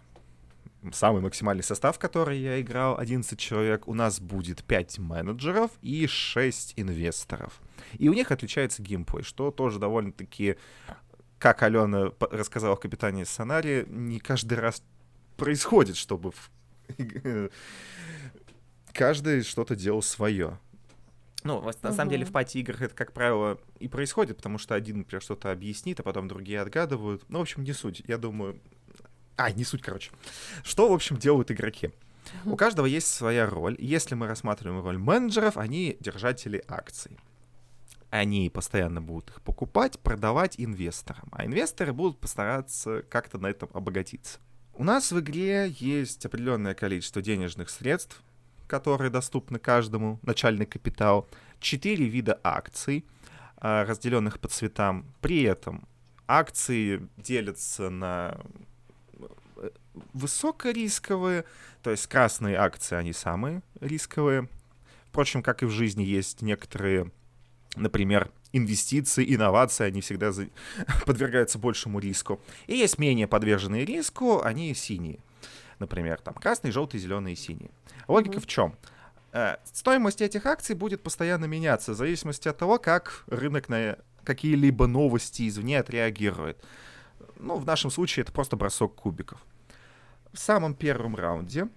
самый 0.93 1.23
максимальный 1.23 1.63
состав, 1.63 1.99
который 1.99 2.39
я 2.39 2.61
играл, 2.61 2.99
11 2.99 3.39
человек, 3.39 3.87
у 3.87 3.95
нас 3.95 4.21
будет 4.21 4.65
5 4.65 4.99
менеджеров 4.99 5.71
и 5.81 6.07
6 6.07 6.75
инвесторов. 6.77 7.61
И 7.99 8.09
у 8.09 8.15
них 8.15 8.31
отличается 8.31 8.83
геймплей, 8.83 9.23
что 9.23 9.51
тоже 9.51 9.79
довольно-таки, 9.79 10.57
как 11.39 11.63
Алена 11.63 12.13
рассказала 12.31 12.77
в 12.77 12.81
«Капитане 12.81 13.25
Сонари», 13.25 13.85
не 13.89 14.19
каждый 14.19 14.59
раз 14.59 14.83
происходит, 15.37 15.97
чтобы 15.97 16.33
каждый 18.93 19.43
что-то 19.43 19.77
делал 19.77 20.03
свое. 20.03 20.59
Ну, 21.45 21.61
на 21.61 21.71
uh-huh. 21.71 21.93
самом 21.93 22.11
деле 22.11 22.25
в 22.25 22.31
пати-играх 22.31 22.83
это, 22.83 22.95
как 22.95 23.13
правило, 23.13 23.59
и 23.81 23.89
происходит, 23.89 24.37
потому 24.37 24.59
что 24.59 24.75
один, 24.75 24.99
например, 24.99 25.23
что-то 25.23 25.51
объяснит, 25.51 25.99
а 25.99 26.03
потом 26.05 26.29
другие 26.29 26.61
отгадывают. 26.61 27.25
Ну, 27.29 27.39
в 27.39 27.43
общем, 27.43 27.65
не 27.65 27.73
суть. 27.73 28.03
Я 28.07 28.19
думаю... 28.19 28.61
А, 29.37 29.51
не 29.51 29.65
суть, 29.65 29.83
короче. 29.83 30.11
Что, 30.63 30.89
в 30.89 30.93
общем, 30.93 31.17
делают 31.17 31.51
игроки? 31.51 31.91
У 32.45 32.57
каждого 32.57 32.87
есть 32.87 33.09
своя 33.09 33.47
роль. 33.47 33.77
Если 33.79 34.15
мы 34.15 34.27
рассматриваем 34.27 34.83
роль 34.83 34.99
менеджеров, 34.99 35.57
они 35.57 35.97
держатели 36.01 36.63
акций. 36.69 37.19
Они 38.11 38.51
постоянно 38.51 39.01
будут 39.01 39.31
их 39.31 39.43
покупать, 39.43 39.99
продавать 39.99 40.55
инвесторам. 40.59 41.29
А 41.33 41.47
инвесторы 41.47 41.93
будут 41.93 42.21
постараться 42.21 43.03
как-то 43.09 43.39
на 43.39 43.49
этом 43.49 43.71
обогатиться. 43.73 44.39
У 44.75 44.85
нас 44.85 45.13
в 45.13 45.21
игре 45.21 45.69
есть 45.79 46.25
определенное 46.25 46.75
количество 46.75 47.23
денежных 47.23 47.71
средств, 47.71 48.23
которые 48.67 49.11
доступны 49.11 49.59
каждому, 49.59 50.19
начальный 50.23 50.67
капитал, 50.67 51.29
четыре 51.61 52.07
вида 52.07 52.41
акций, 52.43 53.05
а, 53.57 53.85
разделенных 53.85 54.41
по 54.41 54.49
цветам. 54.49 55.07
При 55.21 55.43
этом 55.43 55.87
акции 56.27 57.07
делятся 57.17 57.91
на 57.91 58.41
высокорисковые, 60.13 61.45
то 61.83 61.91
есть 61.91 62.07
красные 62.07 62.57
акции, 62.57 62.97
они 62.97 63.13
самые 63.13 63.63
рисковые. 63.81 64.49
Впрочем, 65.09 65.43
как 65.43 65.63
и 65.63 65.67
в 65.67 65.71
жизни, 65.71 66.03
есть 66.03 66.43
некоторые, 66.43 67.11
например, 67.77 68.31
инвестиции, 68.53 69.35
инновации, 69.35 69.85
они 69.85 70.01
всегда 70.01 70.33
за... 70.33 70.49
подвергаются 71.07 71.59
большему 71.59 71.99
риску. 71.99 72.41
И 72.67 72.77
есть 72.77 72.99
менее 72.99 73.27
подверженные 73.27 73.85
риску, 73.85 74.43
они 74.43 74.75
синие. 74.75 75.19
Например, 75.79 76.21
там 76.21 76.35
красные, 76.35 76.73
желтые, 76.73 77.01
зеленые, 77.01 77.37
синие. 77.37 77.71
Логика 78.09 78.37
mm-hmm. 78.37 78.41
в 78.41 78.47
чем? 78.47 78.77
Э, 79.33 79.57
стоимость 79.65 80.21
этих 80.21 80.47
акций 80.47 80.77
будет 80.77 81.03
постоянно 81.03 81.47
меняться 81.47 81.93
в 81.93 81.97
зависимости 81.97 82.49
от 82.49 82.59
того, 82.59 82.79
как 82.79 83.25
рынок 83.27 83.69
на 83.69 83.99
какие-либо 84.25 84.87
новости 84.87 85.49
извне 85.49 85.81
отреагирует. 85.81 86.63
Ну, 87.39 87.57
в 87.57 87.67
нашем 87.67 87.91
случае 87.91 88.23
это 88.23 88.33
просто 88.33 88.57
бросок 88.57 88.95
кубиков. 88.95 89.41
В 90.33 90.39
самом 90.39 90.75
первом 90.75 91.15
раунде 91.15 91.69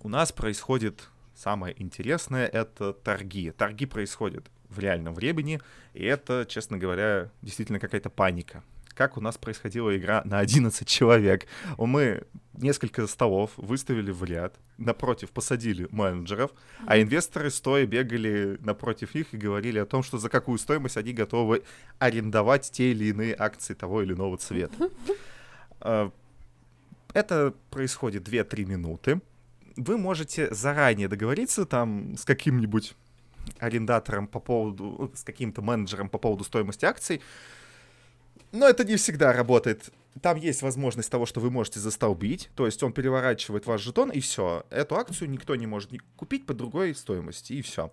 у 0.00 0.08
нас 0.08 0.32
происходит 0.32 1.08
самое 1.36 1.80
интересное— 1.80 2.46
это 2.52 2.92
торги. 2.92 3.52
Торги 3.52 3.86
происходят 3.86 4.50
в 4.68 4.80
реальном 4.80 5.14
времени, 5.14 5.60
и 5.94 6.04
это, 6.04 6.44
честно 6.48 6.76
говоря, 6.76 7.30
действительно 7.40 7.78
какая-то 7.78 8.10
паника 8.10 8.62
как 8.94 9.16
у 9.16 9.20
нас 9.20 9.38
происходила 9.38 9.96
игра 9.96 10.22
на 10.24 10.40
11 10.40 10.86
человек. 10.88 11.46
Мы 11.76 12.24
несколько 12.54 13.06
столов 13.06 13.52
выставили 13.56 14.10
в 14.10 14.24
ряд, 14.24 14.56
напротив 14.76 15.30
посадили 15.30 15.86
менеджеров, 15.92 16.50
а 16.84 17.00
инвесторы 17.00 17.50
стоя 17.50 17.86
бегали 17.86 18.58
напротив 18.60 19.14
них 19.14 19.32
и 19.32 19.36
говорили 19.36 19.78
о 19.78 19.86
том, 19.86 20.02
что 20.02 20.18
за 20.18 20.28
какую 20.28 20.58
стоимость 20.58 20.96
они 20.96 21.12
готовы 21.12 21.62
арендовать 22.00 22.72
те 22.72 22.90
или 22.90 23.04
иные 23.04 23.36
акции 23.38 23.74
того 23.74 24.02
или 24.02 24.14
иного 24.14 24.36
цвета. 24.36 24.90
Это 27.14 27.54
происходит 27.70 28.28
2-3 28.28 28.64
минуты. 28.64 29.20
Вы 29.76 29.96
можете 29.96 30.52
заранее 30.52 31.08
договориться 31.08 31.64
там 31.64 32.16
с 32.16 32.24
каким-нибудь 32.24 32.94
арендатором 33.58 34.26
по 34.26 34.40
поводу, 34.40 35.10
с 35.14 35.22
каким-то 35.22 35.62
менеджером 35.62 36.08
по 36.08 36.18
поводу 36.18 36.44
стоимости 36.44 36.84
акций, 36.84 37.20
Но 38.52 38.66
это 38.66 38.84
не 38.84 38.96
всегда 38.96 39.32
работает. 39.32 39.90
Там 40.22 40.36
есть 40.36 40.62
возможность 40.62 41.10
того, 41.10 41.26
что 41.26 41.40
вы 41.40 41.50
можете 41.50 41.80
застолбить, 41.80 42.50
то 42.54 42.66
есть 42.66 42.82
он 42.82 42.92
переворачивает 42.92 43.66
ваш 43.66 43.82
жетон, 43.82 44.10
и 44.10 44.20
все. 44.20 44.64
Эту 44.70 44.96
акцию 44.96 45.30
никто 45.30 45.54
не 45.56 45.66
может 45.66 45.90
купить 46.16 46.46
по 46.46 46.54
другой 46.54 46.94
стоимости, 46.94 47.52
и 47.52 47.62
все. 47.62 47.92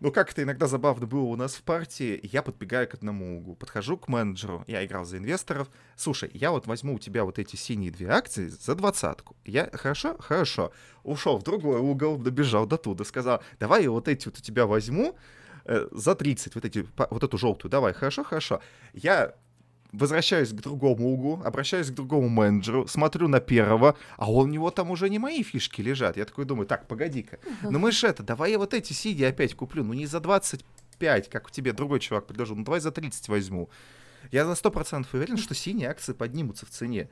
Но 0.00 0.10
как 0.10 0.32
это 0.32 0.42
иногда 0.42 0.66
забавно 0.66 1.06
было 1.06 1.24
у 1.24 1.36
нас 1.36 1.54
в 1.54 1.62
партии, 1.62 2.18
я 2.24 2.42
подбегаю 2.42 2.88
к 2.88 2.94
одному 2.94 3.38
углу, 3.38 3.54
подхожу 3.54 3.96
к 3.96 4.08
менеджеру, 4.08 4.64
я 4.66 4.84
играл 4.84 5.04
за 5.04 5.18
инвесторов. 5.18 5.70
Слушай, 5.96 6.30
я 6.34 6.50
вот 6.50 6.66
возьму 6.66 6.94
у 6.94 6.98
тебя 6.98 7.24
вот 7.24 7.38
эти 7.38 7.56
синие 7.56 7.90
две 7.90 8.08
акции 8.08 8.48
за 8.48 8.74
двадцатку. 8.74 9.36
Я, 9.44 9.70
хорошо? 9.72 10.16
Хорошо. 10.18 10.72
Ушел 11.04 11.38
в 11.38 11.42
другой 11.42 11.78
угол, 11.78 12.16
добежал 12.16 12.66
до 12.66 12.76
туда, 12.76 13.04
сказал, 13.04 13.42
давай 13.60 13.84
я 13.84 13.90
вот 13.90 14.08
эти 14.08 14.26
вот 14.26 14.38
у 14.38 14.40
тебя 14.40 14.66
возьму, 14.66 15.16
э, 15.64 15.88
за 15.90 16.14
30, 16.14 16.54
вот, 16.54 16.64
эти, 16.64 16.86
вот 17.10 17.22
эту 17.22 17.38
желтую, 17.38 17.70
давай, 17.70 17.92
хорошо, 17.92 18.24
хорошо. 18.24 18.60
Я 18.92 19.34
возвращаюсь 19.92 20.50
к 20.50 20.56
другому 20.56 21.12
углу, 21.12 21.42
обращаюсь 21.44 21.90
к 21.90 21.94
другому 21.94 22.28
менеджеру, 22.28 22.86
смотрю 22.88 23.28
на 23.28 23.40
первого, 23.40 23.96
а 24.16 24.30
у 24.30 24.46
него 24.46 24.70
там 24.70 24.90
уже 24.90 25.08
не 25.10 25.18
мои 25.18 25.42
фишки 25.42 25.80
лежат. 25.82 26.16
Я 26.16 26.24
такой 26.24 26.44
думаю, 26.44 26.66
так, 26.66 26.88
погоди-ка, 26.88 27.38
ну 27.62 27.78
мы 27.78 27.92
же 27.92 28.06
это, 28.06 28.22
давай 28.22 28.52
я 28.52 28.58
вот 28.58 28.74
эти 28.74 28.92
сиди 28.92 29.24
опять 29.24 29.54
куплю, 29.54 29.84
ну 29.84 29.92
не 29.92 30.06
за 30.06 30.20
25, 30.20 31.28
как 31.28 31.50
тебе 31.50 31.72
другой 31.72 32.00
чувак 32.00 32.26
предложил, 32.26 32.56
ну 32.56 32.64
давай 32.64 32.80
за 32.80 32.90
30 32.90 33.28
возьму. 33.28 33.68
Я 34.30 34.46
на 34.46 34.52
100% 34.52 35.06
уверен, 35.12 35.36
что 35.36 35.54
синие 35.54 35.88
акции 35.88 36.12
поднимутся 36.12 36.64
в 36.64 36.70
цене. 36.70 37.08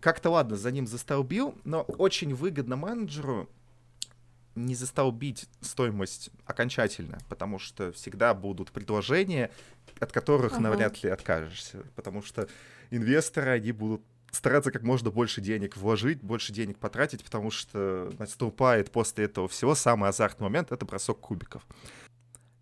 Как-то 0.00 0.30
ладно, 0.30 0.56
за 0.56 0.70
ним 0.70 0.86
застолбил, 0.86 1.54
но 1.64 1.82
очень 1.82 2.34
выгодно 2.34 2.76
менеджеру 2.76 3.48
не 4.54 4.74
застолбить 4.74 5.48
стоимость 5.60 6.30
окончательно, 6.46 7.18
потому 7.28 7.58
что 7.58 7.92
всегда 7.92 8.34
будут 8.34 8.70
предложения, 8.72 9.50
от 9.98 10.12
которых 10.12 10.52
ага. 10.52 10.62
навряд 10.62 11.02
ли 11.02 11.10
откажешься, 11.10 11.84
потому 11.96 12.22
что 12.22 12.48
инвесторы, 12.90 13.50
они 13.52 13.72
будут 13.72 14.02
стараться 14.30 14.70
как 14.70 14.82
можно 14.82 15.10
больше 15.10 15.40
денег 15.40 15.76
вложить, 15.76 16.22
больше 16.22 16.52
денег 16.52 16.78
потратить, 16.78 17.24
потому 17.24 17.50
что 17.50 18.10
наступает 18.18 18.90
после 18.90 19.26
этого 19.26 19.46
всего 19.48 19.74
самый 19.74 20.08
азартный 20.08 20.44
момент— 20.44 20.70
это 20.72 20.84
бросок 20.84 21.20
кубиков. 21.20 21.66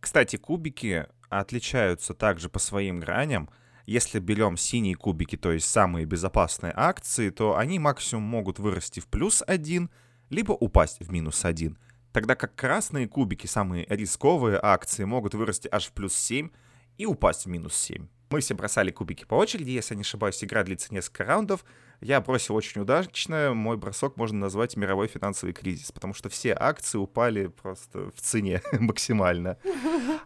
Кстати, 0.01 0.36
кубики 0.36 1.07
отличаются 1.28 2.14
также 2.14 2.49
по 2.49 2.59
своим 2.59 3.01
граням. 3.01 3.49
Если 3.86 4.18
берем 4.18 4.57
синие 4.57 4.95
кубики, 4.95 5.36
то 5.36 5.53
есть 5.53 5.68
самые 5.68 6.07
безопасные 6.07 6.72
акции, 6.74 7.30
то 7.30 7.57
они 7.57 7.78
максимум 7.78 8.24
могут 8.24 8.59
вырасти 8.59 9.01
в 9.01 9.07
плюс 9.07 9.43
один, 9.47 9.91
либо 10.31 10.53
упасть 10.53 11.01
в 11.01 11.12
минус 11.12 11.45
один. 11.45 11.78
Тогда 12.12 12.35
как 12.35 12.55
красные 12.55 13.07
кубики, 13.07 13.47
самые 13.47 13.87
рисковые 13.89 14.59
акции, 14.61 15.05
могут 15.05 15.35
вырасти 15.35 15.68
аж 15.70 15.87
в 15.87 15.93
плюс 15.93 16.14
7, 16.14 16.51
и 16.99 17.07
упасть 17.07 17.45
в 17.45 17.49
минус 17.49 17.74
7. 17.76 18.07
Мы 18.31 18.41
все 18.41 18.55
бросали 18.55 18.91
кубики 18.91 19.24
по 19.24 19.35
очереди, 19.35 19.70
если 19.70 19.95
я 19.95 19.97
не 19.97 20.03
ошибаюсь, 20.03 20.43
игра 20.45 20.62
длится 20.62 20.95
несколько 20.95 21.24
раундов. 21.24 21.64
Я 22.01 22.20
бросил 22.20 22.55
очень 22.55 22.81
удачно, 22.81 23.53
мой 23.55 23.76
бросок 23.76 24.16
можно 24.16 24.39
назвать 24.39 24.76
мировой 24.76 25.09
финансовый 25.09 25.53
кризис, 25.53 25.93
потому 25.93 26.14
что 26.14 26.28
все 26.28 26.55
акции 26.59 26.97
упали 26.97 27.49
просто 27.49 28.11
в 28.14 28.20
цене 28.20 28.62
максимально. 28.72 29.59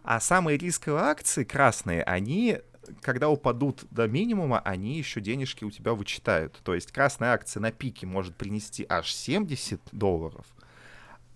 А 0.03 0.19
самые 0.19 0.57
рисковые 0.57 1.03
акции, 1.03 1.43
красные, 1.43 2.03
они 2.03 2.59
когда 3.01 3.29
упадут 3.29 3.85
до 3.91 4.07
минимума, 4.07 4.59
они 4.59 4.97
еще 4.97 5.21
денежки 5.21 5.63
у 5.63 5.71
тебя 5.71 5.93
вычитают. 5.93 6.59
То 6.63 6.73
есть 6.73 6.91
красная 6.91 7.33
акция 7.33 7.61
на 7.61 7.71
пике 7.71 8.05
может 8.05 8.35
принести 8.35 8.85
аж 8.87 9.13
70 9.13 9.81
долларов, 9.91 10.45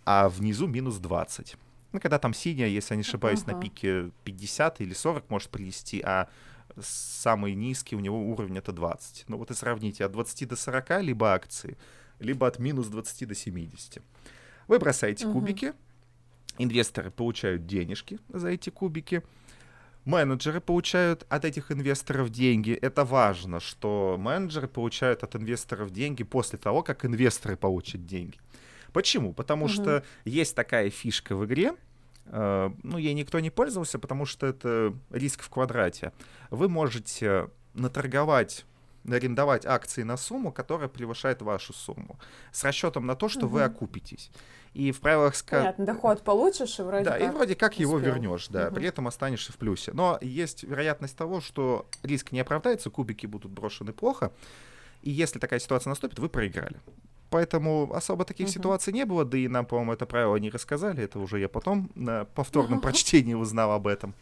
а 0.06 0.30
внизу 0.30 0.68
минус 0.68 0.98
20 0.98 1.58
ну, 1.92 2.00
когда 2.00 2.20
там 2.20 2.34
синяя, 2.34 2.68
если 2.68 2.94
я 2.94 2.98
не 2.98 3.02
ошибаюсь, 3.02 3.42
uh-huh. 3.42 3.54
на 3.54 3.62
пике 3.62 4.12
50 4.24 4.82
или 4.82 4.94
40 4.94 5.30
может 5.30 5.50
принести, 5.50 6.02
а 6.02 6.30
самый 6.80 7.56
низкий 7.56 7.96
у 7.96 8.00
него 8.00 8.22
уровень 8.32 8.58
это 8.58 8.72
20. 8.72 9.26
Ну 9.28 9.38
вот 9.38 9.52
и 9.52 9.54
сравните 9.54 10.06
от 10.06 10.12
20 10.12 10.48
до 10.48 10.56
40 10.56 11.02
либо 11.02 11.34
акции, 11.34 11.78
либо 12.20 12.48
от 12.48 12.60
минус 12.60 12.88
20 12.88 13.28
до 13.28 13.36
70. 13.36 14.04
Вы 14.68 14.80
бросаете 14.80 15.26
uh-huh. 15.26 15.34
кубики, 15.34 15.74
инвесторы 16.58 17.10
получают 17.10 17.66
денежки 17.66 18.20
за 18.30 18.50
эти 18.50 18.70
кубики, 18.70 19.24
менеджеры 20.10 20.60
получают 20.60 21.26
от 21.30 21.46
этих 21.46 21.72
инвесторов 21.72 22.30
деньги. 22.30 22.72
Это 22.72 23.06
важно, 23.06 23.60
что 23.60 24.18
менеджеры 24.20 24.68
получают 24.68 25.24
от 25.24 25.36
инвесторов 25.36 25.92
деньги 25.92 26.24
после 26.24 26.58
того, 26.58 26.84
как 26.84 27.06
инвесторы 27.06 27.56
получат 27.56 28.06
деньги. 28.06 28.38
Почему? 28.92 29.34
Потому 29.34 29.66
угу. 29.66 29.74
что 29.74 30.04
есть 30.26 30.56
такая 30.56 30.90
фишка 30.90 31.36
в 31.36 31.46
игре, 31.46 31.74
э, 32.26 32.72
ну, 32.84 32.98
ей 32.98 33.14
никто 33.14 33.40
не 33.40 33.52
пользовался, 33.52 34.00
потому 34.00 34.26
что 34.26 34.48
это 34.48 34.94
риск 35.12 35.44
в 35.44 35.50
квадрате. 35.50 36.12
Вы 36.50 36.70
можете 36.70 37.50
наторговать 37.76 38.66
арендовать 39.10 39.66
акции 39.66 40.04
на 40.04 40.18
сумму, 40.18 40.52
которая 40.52 40.88
превышает 40.88 41.42
вашу 41.42 41.74
сумму, 41.74 42.20
с 42.52 42.64
расчетом 42.64 43.06
на 43.06 43.16
то, 43.16 43.30
что 43.30 43.46
угу. 43.46 43.56
вы 43.56 43.64
окупитесь. 43.64 44.32
И 44.74 44.92
в 44.92 45.00
правилах 45.00 45.36
сказано... 45.36 45.72
Понятно, 45.72 45.86
доход 45.86 46.24
получишь, 46.24 46.80
и 46.80 46.84
вроде 46.84 47.06
да, 47.06 47.12
как 47.18 47.22
и 47.22 47.36
вроде 47.36 47.56
как 47.56 47.72
успел. 47.72 47.90
его 47.90 48.00
вернешь, 48.00 48.48
да, 48.50 48.68
угу. 48.68 48.76
при 48.76 48.88
этом 48.88 49.08
останешься 49.08 49.52
в 49.52 49.58
плюсе. 49.58 49.92
Но 49.94 50.18
есть 50.22 50.64
вероятность 50.64 51.18
того, 51.18 51.42
что 51.42 51.88
риск 52.04 52.32
не 52.32 52.40
оправдается, 52.40 52.90
кубики 52.90 53.26
будут 53.26 53.52
брошены 53.52 53.94
плохо, 53.94 54.32
и 55.02 55.10
если 55.10 55.40
такая 55.40 55.60
ситуация 55.60 55.90
наступит, 55.90 56.20
вы 56.20 56.30
проиграли. 56.30 56.78
Поэтому 57.30 57.94
особо 57.94 58.26
таких 58.26 58.48
uh-huh. 58.48 58.54
ситуаций 58.54 58.92
не 58.92 59.06
было, 59.06 59.24
да 59.24 59.38
и 59.38 59.48
нам, 59.48 59.66
по-моему, 59.66 59.94
это 59.94 60.06
правило 60.06 60.36
не 60.38 60.50
рассказали, 60.50 61.04
это 61.04 61.20
уже 61.20 61.40
я 61.40 61.48
потом 61.48 61.92
на 61.96 62.26
повторном 62.26 62.80
uh-huh. 62.80 62.82
прочтении 62.82 63.36
узнал 63.36 63.72
об 63.72 63.88
этом. 63.88 64.16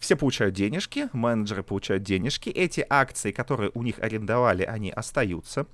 Все 0.00 0.16
получают 0.16 0.54
денежки, 0.54 1.08
менеджеры 1.12 1.62
получают 1.62 2.02
денежки, 2.02 2.48
эти 2.48 2.84
акции, 2.88 3.30
которые 3.30 3.70
у 3.74 3.82
них 3.82 3.98
арендовали, 4.00 4.64
они 4.64 4.90
остаются. 4.90 5.66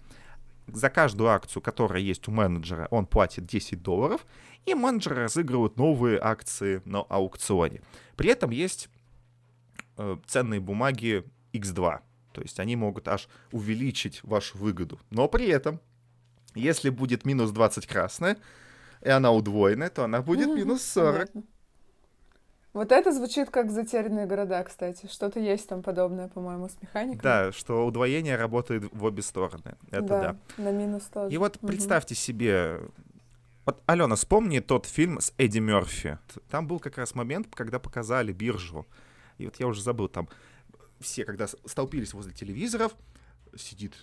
За 0.67 0.91
каждую 0.91 1.31
акцию, 1.31 1.63
которая 1.63 2.03
есть 2.03 2.27
у 2.27 2.33
менеджера, 2.33 2.89
он 2.91 3.07
платит 3.07 3.47
10 3.47 3.83
долларов, 3.83 4.27
и 4.67 4.75
менеджеры 4.75 5.23
разыгрывают 5.23 5.77
новые 5.77 6.19
акции 6.21 6.83
на 6.85 7.03
аукционе. 7.03 7.81
При 8.17 8.29
этом 8.31 8.51
есть 8.51 8.89
э, 9.97 10.17
ценные 10.27 10.59
бумаги 10.59 11.25
X2, 11.53 12.01
то 12.33 12.43
есть 12.43 12.59
они 12.59 12.75
могут 12.75 13.07
аж 13.07 13.29
увеличить 13.53 14.21
вашу 14.25 14.59
выгоду. 14.59 14.99
Но 15.11 15.29
при 15.29 15.47
этом 15.47 15.81
если 16.57 16.91
будет 16.91 17.25
минус 17.25 17.51
20 17.53 17.87
красная, 17.87 18.39
и 19.03 19.09
она 19.09 19.31
удвоенная, 19.31 19.91
то 19.91 20.05
она 20.05 20.23
будет 20.23 20.49
минус 20.49 20.83
40. 20.83 21.33
Понятно. 21.33 21.43
Вот 22.77 22.93
это 22.93 23.11
звучит 23.11 23.49
как 23.49 23.71
затерянные 23.71 24.27
города, 24.27 24.63
кстати. 24.63 25.09
Что-то 25.11 25.41
есть 25.41 25.67
там 25.67 25.83
подобное, 25.83 26.29
по-моему, 26.29 26.69
с 26.69 26.77
механикой. 26.83 27.23
Да, 27.23 27.51
что 27.51 27.87
удвоение 27.87 28.37
работает 28.37 28.93
в 28.93 29.03
обе 29.03 29.23
стороны. 29.23 29.77
Это 29.91 30.07
да. 30.07 30.21
да. 30.59 30.63
На 30.63 30.73
минус 30.73 31.05
тоже. 31.05 31.35
И 31.35 31.39
вот 31.39 31.57
угу. 31.57 31.69
представьте 31.69 32.15
себе. 32.15 32.83
Вот, 33.65 33.83
Алена, 33.87 34.15
вспомни 34.15 34.59
тот 34.59 34.85
фильм 34.85 35.21
с 35.21 35.33
Эдди 35.39 35.59
Мерфи. 35.59 36.19
Там 36.51 36.67
был 36.67 36.79
как 36.79 36.99
раз 36.99 37.15
момент, 37.15 37.47
когда 37.51 37.79
показали 37.79 38.35
биржу. 38.35 38.87
И 39.39 39.47
вот 39.47 39.59
я 39.59 39.69
уже 39.69 39.81
забыл, 39.81 40.09
там 40.09 40.29
все, 41.01 41.25
когда 41.25 41.47
столпились 41.47 42.13
возле 42.13 42.35
телевизоров, 42.35 42.95
сидит 43.57 43.95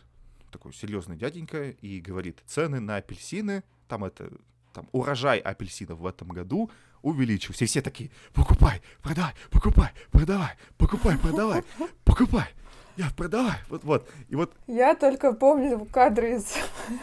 такой 0.51 0.73
серьезный 0.73 1.15
дяденька 1.15 1.69
и 1.69 2.01
говорит, 2.01 2.39
цены 2.47 2.79
на 2.79 2.95
апельсины, 2.95 3.63
там 3.87 4.03
это, 4.03 4.31
там 4.73 4.89
урожай 4.93 5.37
апельсинов 5.37 5.99
в 5.99 6.07
этом 6.07 6.29
году 6.29 6.71
увеличился. 7.03 7.65
И 7.65 7.67
все 7.67 7.81
такие, 7.81 8.09
покупай, 8.33 8.81
продавай, 9.03 9.33
покупай, 9.51 9.91
продавай, 10.11 10.53
покупай, 10.77 11.17
продавай, 11.19 11.63
покупай. 12.03 12.47
Я 12.95 13.07
продавай, 13.17 13.55
вот, 13.69 13.83
вот, 13.83 14.07
и 14.29 14.35
вот. 14.35 14.51
Я 14.67 14.93
только 14.93 15.33
помню 15.33 15.83
кадры 15.85 16.35
из 16.35 16.53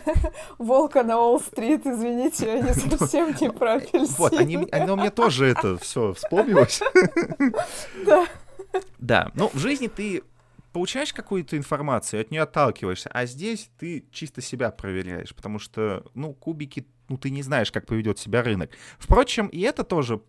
Волка 0.58 1.02
на 1.02 1.18
Уолл-стрит, 1.18 1.84
извините, 1.84 2.46
я 2.46 2.60
не 2.60 2.72
совсем 2.96 3.34
не 3.40 3.50
про. 3.50 3.80
Вот, 4.16 4.32
они, 4.34 4.68
оно 4.70 4.94
мне 4.94 5.10
тоже 5.10 5.46
это 5.46 5.78
все 5.78 6.14
вспомнилось. 6.14 6.80
Да. 8.06 8.26
Да, 9.00 9.32
ну 9.34 9.50
в 9.52 9.58
жизни 9.58 9.88
ты 9.88 10.22
получаешь 10.72 11.12
какую-то 11.12 11.56
информацию, 11.56 12.20
от 12.20 12.30
нее 12.30 12.42
отталкиваешься, 12.42 13.10
а 13.12 13.26
здесь 13.26 13.70
ты 13.78 14.04
чисто 14.10 14.40
себя 14.40 14.70
проверяешь, 14.70 15.34
потому 15.34 15.58
что, 15.58 16.04
ну, 16.14 16.32
кубики, 16.32 16.86
ну, 17.08 17.18
ты 17.18 17.30
не 17.30 17.42
знаешь, 17.42 17.72
как 17.72 17.86
поведет 17.86 18.18
себя 18.18 18.42
рынок. 18.42 18.70
Впрочем, 18.98 19.48
и 19.48 19.60
это 19.60 19.84
тоже 19.84 20.20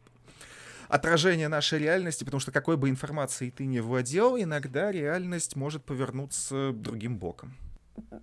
отражение 0.87 1.47
нашей 1.47 1.79
реальности, 1.79 2.23
потому 2.23 2.39
что 2.39 2.51
какой 2.51 2.75
бы 2.75 2.89
информацией 2.89 3.51
ты 3.51 3.65
не 3.65 3.79
владел, 3.79 4.37
иногда 4.37 4.91
реальность 4.91 5.55
может 5.55 5.85
повернуться 5.85 6.71
другим 6.73 7.17
боком. 7.17 7.55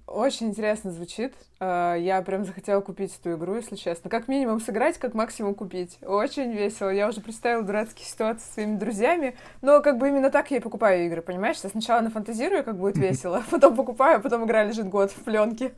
Очень 0.06 0.48
интересно 0.48 0.90
звучит. 0.90 1.34
А, 1.60 1.94
я 1.94 2.20
прям 2.22 2.44
захотела 2.44 2.80
купить 2.80 3.18
эту 3.18 3.34
игру, 3.34 3.56
если 3.56 3.74
честно. 3.76 4.10
Как 4.10 4.28
минимум 4.28 4.60
сыграть, 4.60 4.98
как 4.98 5.14
максимум 5.14 5.54
купить. 5.54 5.98
Очень 6.02 6.52
весело. 6.52 6.90
Я 6.90 7.08
уже 7.08 7.20
представила 7.20 7.62
дурацкие 7.62 8.06
ситуации 8.06 8.44
с 8.44 8.54
своими 8.54 8.76
друзьями. 8.76 9.36
Но 9.62 9.80
как 9.80 9.98
бы 9.98 10.08
именно 10.08 10.30
так 10.30 10.50
я 10.50 10.58
и 10.58 10.60
покупаю 10.60 11.06
игры, 11.06 11.22
понимаешь? 11.22 11.58
Я 11.62 11.70
сначала 11.70 12.02
нафантазирую, 12.02 12.64
как 12.64 12.76
будет 12.76 12.98
весело, 12.98 13.42
потом 13.50 13.76
покупаю, 13.76 14.18
а 14.18 14.20
потом 14.20 14.44
игра 14.44 14.64
лежит 14.64 14.88
год 14.88 15.10
в 15.10 15.24
пленке. 15.24 15.72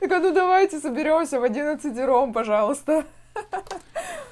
Говорю, 0.00 0.28
ну 0.28 0.34
давайте 0.34 0.78
соберемся 0.78 1.40
в 1.40 1.44
11 1.44 1.98
ром, 2.04 2.32
пожалуйста. 2.32 3.04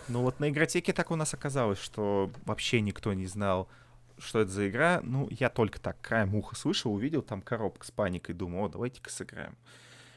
Ну 0.08 0.22
вот 0.22 0.40
на 0.40 0.50
игротеке 0.50 0.92
так 0.92 1.10
у 1.10 1.16
нас 1.16 1.34
оказалось, 1.34 1.78
что 1.78 2.30
вообще 2.44 2.80
никто 2.80 3.12
не 3.12 3.26
знал, 3.26 3.68
что 4.20 4.40
это 4.40 4.50
за 4.50 4.68
игра. 4.68 5.00
Ну, 5.02 5.28
я 5.30 5.48
только 5.48 5.80
так 5.80 6.00
краем 6.00 6.34
уха 6.34 6.54
слышал, 6.54 6.92
увидел 6.92 7.22
там 7.22 7.42
коробка 7.42 7.86
с 7.86 7.90
паникой, 7.90 8.34
думаю, 8.34 8.64
о, 8.64 8.68
давайте-ка 8.68 9.10
сыграем. 9.10 9.56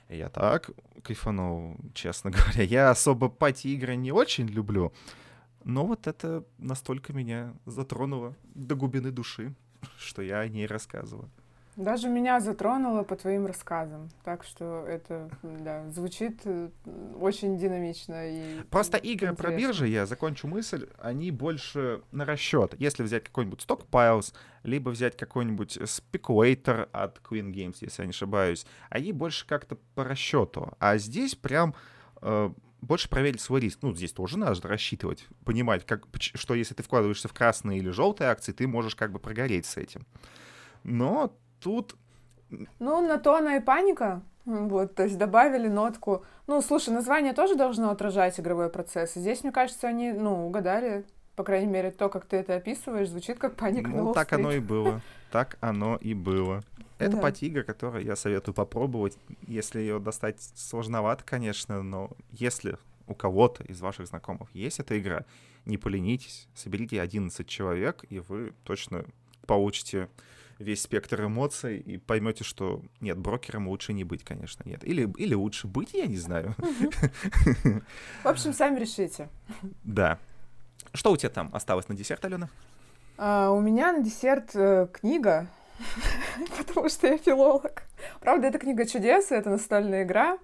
И 0.10 0.18
я 0.18 0.30
так 0.30 0.70
кайфанул, 1.02 1.78
честно 1.94 2.32
говоря. 2.32 2.64
Я 2.64 2.90
особо 2.90 3.30
пати-игры 3.30 3.96
не 3.96 4.12
очень 4.12 4.48
люблю, 4.48 4.94
но 5.64 5.86
вот 5.86 6.08
это 6.08 6.46
настолько 6.58 7.14
меня 7.14 7.54
затронуло 7.66 8.36
до 8.54 8.76
глубины 8.76 9.12
души, 9.12 9.54
что 9.98 10.22
я 10.22 10.40
о 10.40 10.48
ней 10.48 10.68
рассказываю. 10.68 11.30
Даже 11.76 12.08
меня 12.08 12.40
затронуло 12.40 13.04
по 13.04 13.16
твоим 13.16 13.48
рассказам. 13.48 14.10
Так 14.24 14.44
что 14.44 14.86
это, 14.88 15.30
да, 15.42 15.90
звучит 15.90 16.42
э, 16.46 16.70
очень 17.20 17.58
динамично 17.58 18.30
и 18.30 18.62
Просто 18.70 18.98
игры 18.98 19.32
интересно. 19.32 19.36
про 19.36 19.58
биржи, 19.58 19.88
я 19.88 20.06
закончу 20.06 20.48
мысль, 20.48 20.88
они 21.00 21.32
больше 21.32 22.02
на 22.12 22.26
расчет. 22.26 22.76
Если 22.78 23.02
взять 23.02 23.24
какой-нибудь 23.24 23.66
Stockpiles, 23.68 24.34
либо 24.62 24.90
взять 24.90 25.18
какой-нибудь 25.18 25.78
Speculator 25.78 26.90
от 26.92 27.20
Queen 27.20 27.52
Games, 27.52 27.78
если 27.82 28.04
я 28.04 28.06
не 28.06 28.12
ошибаюсь, 28.12 28.68
они 28.90 29.12
больше 29.12 29.48
как-то 29.48 29.78
по 29.96 30.04
расчету. 30.04 30.74
А 30.80 30.98
здесь 30.98 31.34
прям 31.34 31.74
э, 32.22 32.52
больше 32.82 33.10
проверить 33.10 33.42
свой 33.42 33.62
риск. 33.62 33.80
Ну, 33.82 33.96
здесь 33.96 34.12
тоже 34.12 34.38
надо 34.38 34.68
рассчитывать, 34.68 35.26
понимать, 35.44 35.86
как, 35.86 36.06
что 36.20 36.54
если 36.54 36.76
ты 36.76 36.84
вкладываешься 36.84 37.28
в 37.28 37.34
красные 37.34 37.80
или 37.80 37.90
желтые 37.90 38.30
акции, 38.30 38.52
ты 38.52 38.68
можешь 38.68 38.96
как 38.96 39.12
бы 39.12 39.20
прогореть 39.20 39.66
с 39.66 39.78
этим. 39.78 40.06
Но 40.84 41.36
тут... 41.64 41.96
Ну, 42.80 43.02
на 43.02 43.18
то 43.18 43.36
она 43.36 43.58
и 43.58 43.60
паника. 43.60 44.22
Вот, 44.46 44.96
то 44.96 45.04
есть 45.04 45.18
добавили 45.18 45.70
нотку. 45.70 46.26
Ну, 46.48 46.62
слушай, 46.62 46.90
название 46.90 47.34
тоже 47.34 47.56
должно 47.56 47.90
отражать 47.90 48.40
игровой 48.40 48.70
процесс. 48.70 49.14
здесь, 49.14 49.44
мне 49.44 49.52
кажется, 49.52 49.88
они, 49.88 50.12
ну, 50.12 50.48
угадали. 50.48 51.06
По 51.36 51.44
крайней 51.44 51.72
мере, 51.72 51.90
то, 51.90 52.10
как 52.10 52.26
ты 52.26 52.38
это 52.38 52.58
описываешь, 52.58 53.10
звучит 53.10 53.40
как 53.40 53.56
паника 53.56 53.90
ну, 53.90 54.10
на 54.10 54.14
так 54.14 54.32
оно 54.34 54.52
и 54.52 54.60
было. 54.60 55.02
Так 55.32 55.58
оно 55.62 55.96
и 55.96 56.14
было. 56.14 56.62
Это 57.00 57.16
да. 57.16 57.22
патига, 57.24 57.64
которую 57.64 58.06
я 58.06 58.16
советую 58.16 58.54
попробовать. 58.54 59.18
Если 59.48 59.80
ее 59.80 60.00
достать 60.00 60.40
сложновато, 60.56 61.24
конечно, 61.24 61.82
но 61.82 62.12
если 62.32 62.78
у 63.08 63.16
кого-то 63.16 63.64
из 63.64 63.82
ваших 63.82 64.06
знакомых 64.08 64.54
есть 64.54 64.80
эта 64.80 65.00
игра, 65.00 65.26
не 65.66 65.78
поленитесь, 65.78 66.48
соберите 66.54 67.02
11 67.02 67.48
человек, 67.48 68.06
и 68.10 68.20
вы 68.20 68.54
точно 68.64 69.06
получите 69.48 70.10
весь 70.60 70.82
спектр 70.82 71.26
эмоций 71.26 71.80
и 71.80 71.98
поймете, 71.98 72.44
что 72.44 72.82
нет, 73.02 73.18
брокером 73.18 73.68
лучше 73.68 73.94
не 73.94 74.04
быть, 74.04 74.24
конечно, 74.24 74.64
нет. 74.66 74.84
Или, 74.84 75.12
или 75.18 75.34
лучше 75.34 75.68
быть, 75.68 75.94
я 75.94 76.06
не 76.08 76.18
знаю. 76.18 76.56
В 78.24 78.28
общем, 78.28 78.54
сами 78.54 78.80
решите. 78.80 79.30
Да. 79.84 80.20
Что 80.94 81.12
у 81.12 81.18
тебя 81.18 81.30
там 81.30 81.50
осталось 81.54 81.88
на 81.88 81.96
десерт, 81.96 82.24
Алена? 82.26 82.50
А, 83.18 83.52
у 83.52 83.60
меня 83.62 83.94
на 83.94 84.04
десерт 84.04 84.52
э, 84.56 84.88
книга, 84.92 85.48
потому 86.58 86.90
что 86.90 87.08
я 87.08 87.18
филолог. 87.18 87.84
Правда, 88.20 88.48
это 88.48 88.60
книга 88.60 88.86
чудес, 88.86 89.32
это 89.32 89.50
настольная 89.50 90.04
игра 90.04 90.38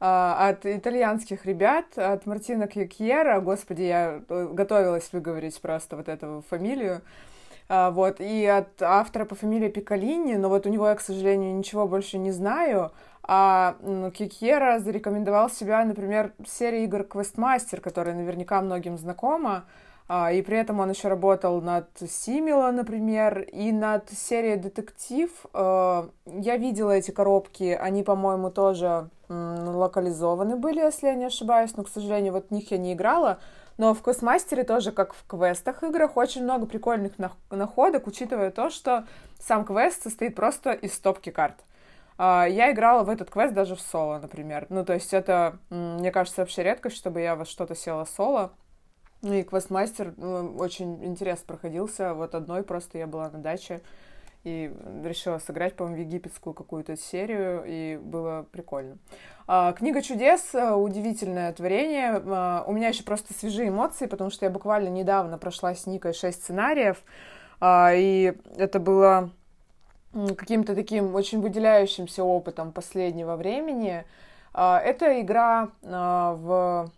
а, 0.00 0.48
от 0.48 0.66
итальянских 0.66 1.46
ребят, 1.46 1.96
от 1.96 2.26
Мартина 2.26 2.66
Кьюкьера. 2.66 3.40
Господи, 3.40 3.82
я 3.82 4.22
э, 4.28 4.48
готовилась 4.52 5.12
выговорить 5.12 5.60
просто 5.60 5.96
вот 5.96 6.08
эту 6.08 6.44
фамилию. 6.48 6.96
А, 6.96 7.33
вот, 7.68 8.20
и 8.20 8.44
от 8.46 8.82
автора 8.82 9.24
по 9.24 9.34
фамилии 9.34 9.68
Пикалини, 9.68 10.34
но 10.34 10.48
вот 10.48 10.66
у 10.66 10.68
него 10.68 10.88
я, 10.88 10.94
к 10.94 11.00
сожалению, 11.00 11.54
ничего 11.54 11.88
больше 11.88 12.18
не 12.18 12.30
знаю, 12.30 12.92
а 13.22 13.76
Кикьера 14.14 14.78
зарекомендовал 14.80 15.48
себя, 15.48 15.82
например, 15.84 16.32
в 16.38 16.48
серии 16.48 16.84
игр 16.84 17.02
Questmaster, 17.02 17.80
которая 17.80 18.14
наверняка 18.14 18.60
многим 18.60 18.98
знакома, 18.98 19.64
а, 20.06 20.30
и 20.30 20.42
при 20.42 20.58
этом 20.58 20.80
он 20.80 20.90
еще 20.90 21.08
работал 21.08 21.62
над 21.62 21.88
Симила, 22.06 22.70
например, 22.70 23.40
и 23.40 23.72
над 23.72 24.10
серией 24.10 24.56
Детектив. 24.56 25.30
А, 25.54 26.10
я 26.26 26.58
видела 26.58 26.90
эти 26.90 27.10
коробки, 27.10 27.78
они, 27.80 28.02
по-моему, 28.02 28.50
тоже 28.50 29.08
локализованы 29.30 30.56
были, 30.56 30.80
если 30.80 31.06
я 31.06 31.14
не 31.14 31.24
ошибаюсь, 31.24 31.74
но, 31.76 31.84
к 31.84 31.88
сожалению, 31.88 32.34
вот 32.34 32.48
в 32.48 32.50
них 32.50 32.70
я 32.70 32.76
не 32.76 32.92
играла. 32.92 33.38
Но 33.76 33.94
в 33.94 34.02
Квестмастере 34.02 34.64
тоже, 34.64 34.92
как 34.92 35.14
в 35.14 35.26
квестах 35.26 35.82
играх, 35.82 36.16
очень 36.16 36.44
много 36.44 36.66
прикольных 36.66 37.12
находок, 37.50 38.06
учитывая 38.06 38.50
то, 38.50 38.70
что 38.70 39.06
сам 39.40 39.64
квест 39.64 40.02
состоит 40.02 40.36
просто 40.36 40.72
из 40.72 40.94
стопки 40.94 41.30
карт. 41.30 41.56
А, 42.16 42.46
я 42.46 42.70
играла 42.70 43.02
в 43.02 43.08
этот 43.08 43.30
квест 43.30 43.52
даже 43.52 43.74
в 43.74 43.80
соло, 43.80 44.18
например. 44.18 44.66
Ну, 44.68 44.84
то 44.84 44.94
есть 44.94 45.12
это, 45.12 45.58
мне 45.70 46.12
кажется, 46.12 46.42
вообще 46.42 46.62
редкость, 46.62 46.96
чтобы 46.96 47.20
я 47.20 47.34
во 47.34 47.44
что-то 47.44 47.74
села 47.74 48.04
соло. 48.04 48.52
Ну 49.22 49.32
и 49.32 49.42
квестмастер 49.42 50.14
ну, 50.16 50.54
очень 50.58 51.04
интересно 51.04 51.46
проходился. 51.46 52.14
Вот 52.14 52.34
одной 52.34 52.62
просто 52.62 52.98
я 52.98 53.06
была 53.06 53.30
на 53.30 53.38
даче 53.38 53.80
и 54.44 54.70
решила 55.02 55.38
сыграть, 55.38 55.74
по-моему, 55.74 56.02
египетскую 56.02 56.52
какую-то 56.54 56.96
серию, 56.96 57.64
и 57.66 57.96
было 57.96 58.46
прикольно. 58.52 58.98
А, 59.46 59.72
книга 59.72 60.02
чудес 60.02 60.54
э, 60.54 60.72
удивительное 60.72 61.52
творение. 61.52 62.22
А, 62.26 62.64
у 62.66 62.72
меня 62.72 62.88
еще 62.88 63.04
просто 63.04 63.34
свежие 63.34 63.70
эмоции, 63.70 64.06
потому 64.06 64.30
что 64.30 64.44
я 64.44 64.50
буквально 64.50 64.88
недавно 64.88 65.38
прошла 65.38 65.74
с 65.74 65.86
Никой 65.86 66.12
шесть 66.12 66.44
сценариев, 66.44 67.02
а, 67.58 67.92
и 67.94 68.34
это 68.56 68.80
было 68.80 69.30
каким-то 70.12 70.74
таким 70.74 71.14
очень 71.14 71.40
выделяющимся 71.40 72.22
опытом 72.22 72.70
последнего 72.70 73.34
времени. 73.34 74.04
Это 74.52 75.20
игра 75.20 75.70
в 75.82 76.88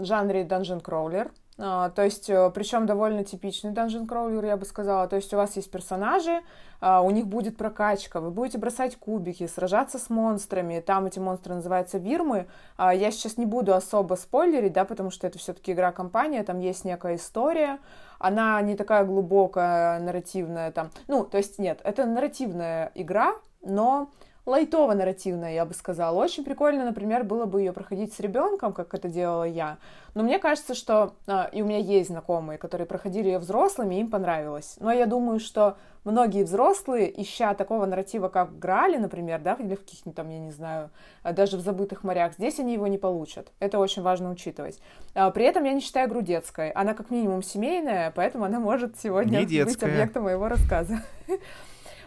жанре 0.00 0.42
Dungeon 0.42 0.82
Crawler. 0.82 1.30
А, 1.62 1.90
то 1.90 2.02
есть, 2.02 2.30
э, 2.30 2.50
причем 2.54 2.86
довольно 2.86 3.22
типичный 3.22 3.72
Dungeon 3.72 4.06
Crawler, 4.06 4.46
я 4.46 4.56
бы 4.56 4.64
сказала. 4.64 5.06
То 5.06 5.16
есть 5.16 5.32
у 5.34 5.36
вас 5.36 5.56
есть 5.56 5.70
персонажи, 5.70 6.40
а, 6.80 7.02
у 7.02 7.10
них 7.10 7.26
будет 7.26 7.58
прокачка, 7.58 8.20
вы 8.20 8.30
будете 8.30 8.56
бросать 8.56 8.96
кубики, 8.96 9.46
сражаться 9.46 9.98
с 9.98 10.08
монстрами. 10.08 10.80
Там 10.80 11.04
эти 11.04 11.18
монстры 11.18 11.54
называются 11.54 11.98
вирмы. 11.98 12.46
А, 12.78 12.94
я 12.94 13.10
сейчас 13.10 13.36
не 13.36 13.44
буду 13.44 13.74
особо 13.74 14.14
спойлерить, 14.14 14.72
да, 14.72 14.86
потому 14.86 15.10
что 15.10 15.26
это 15.26 15.38
все-таки 15.38 15.72
игра-компания, 15.72 16.42
там 16.44 16.60
есть 16.60 16.84
некая 16.86 17.16
история. 17.16 17.78
Она 18.18 18.60
не 18.62 18.74
такая 18.74 19.04
глубокая, 19.04 20.00
нарративная 20.00 20.72
там. 20.72 20.90
Ну, 21.08 21.24
то 21.24 21.36
есть 21.36 21.58
нет, 21.58 21.80
это 21.84 22.06
нарративная 22.06 22.90
игра, 22.94 23.34
но 23.62 24.10
лайтово-нарративная, 24.46 25.54
я 25.54 25.64
бы 25.64 25.74
сказала. 25.74 26.16
Очень 26.16 26.44
прикольно, 26.44 26.84
например, 26.84 27.24
было 27.24 27.46
бы 27.46 27.60
ее 27.60 27.72
проходить 27.72 28.12
с 28.14 28.20
ребенком, 28.20 28.72
как 28.72 28.94
это 28.94 29.08
делала 29.08 29.44
я. 29.44 29.78
Но 30.14 30.22
мне 30.22 30.38
кажется, 30.38 30.74
что... 30.74 31.14
А, 31.26 31.48
и 31.52 31.62
у 31.62 31.66
меня 31.66 31.78
есть 31.78 32.10
знакомые, 32.10 32.58
которые 32.58 32.86
проходили 32.86 33.28
ее 33.28 33.38
взрослыми, 33.38 33.96
и 33.96 34.00
им 34.00 34.10
понравилось. 34.10 34.76
Но 34.80 34.90
я 34.90 35.06
думаю, 35.06 35.38
что 35.38 35.76
многие 36.04 36.44
взрослые, 36.44 37.22
ища 37.22 37.54
такого 37.54 37.86
нарратива, 37.86 38.28
как 38.28 38.50
в 38.50 38.58
Грале, 38.58 38.98
например, 38.98 39.40
да, 39.40 39.54
или 39.54 39.74
в 39.74 39.80
каких-нибудь 39.80 40.16
там, 40.16 40.30
я 40.30 40.38
не 40.38 40.50
знаю, 40.50 40.90
а, 41.22 41.32
даже 41.32 41.56
в 41.56 41.60
«Забытых 41.60 42.02
морях», 42.02 42.34
здесь 42.34 42.58
они 42.58 42.72
его 42.72 42.86
не 42.86 42.98
получат. 42.98 43.52
Это 43.60 43.78
очень 43.78 44.02
важно 44.02 44.30
учитывать. 44.30 44.80
А, 45.14 45.30
при 45.30 45.44
этом 45.44 45.64
я 45.64 45.72
не 45.72 45.80
считаю 45.80 46.08
игру 46.08 46.22
детской. 46.22 46.70
Она 46.70 46.94
как 46.94 47.10
минимум 47.10 47.42
семейная, 47.42 48.10
поэтому 48.10 48.44
она 48.44 48.58
может 48.58 48.98
сегодня 48.98 49.40
быть 49.40 49.82
объектом 49.82 50.24
моего 50.24 50.48
рассказа. 50.48 51.02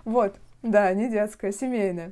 Вот, 0.05 0.35
да, 0.63 0.93
не 0.93 1.09
детская, 1.09 1.53
семейная. 1.53 2.11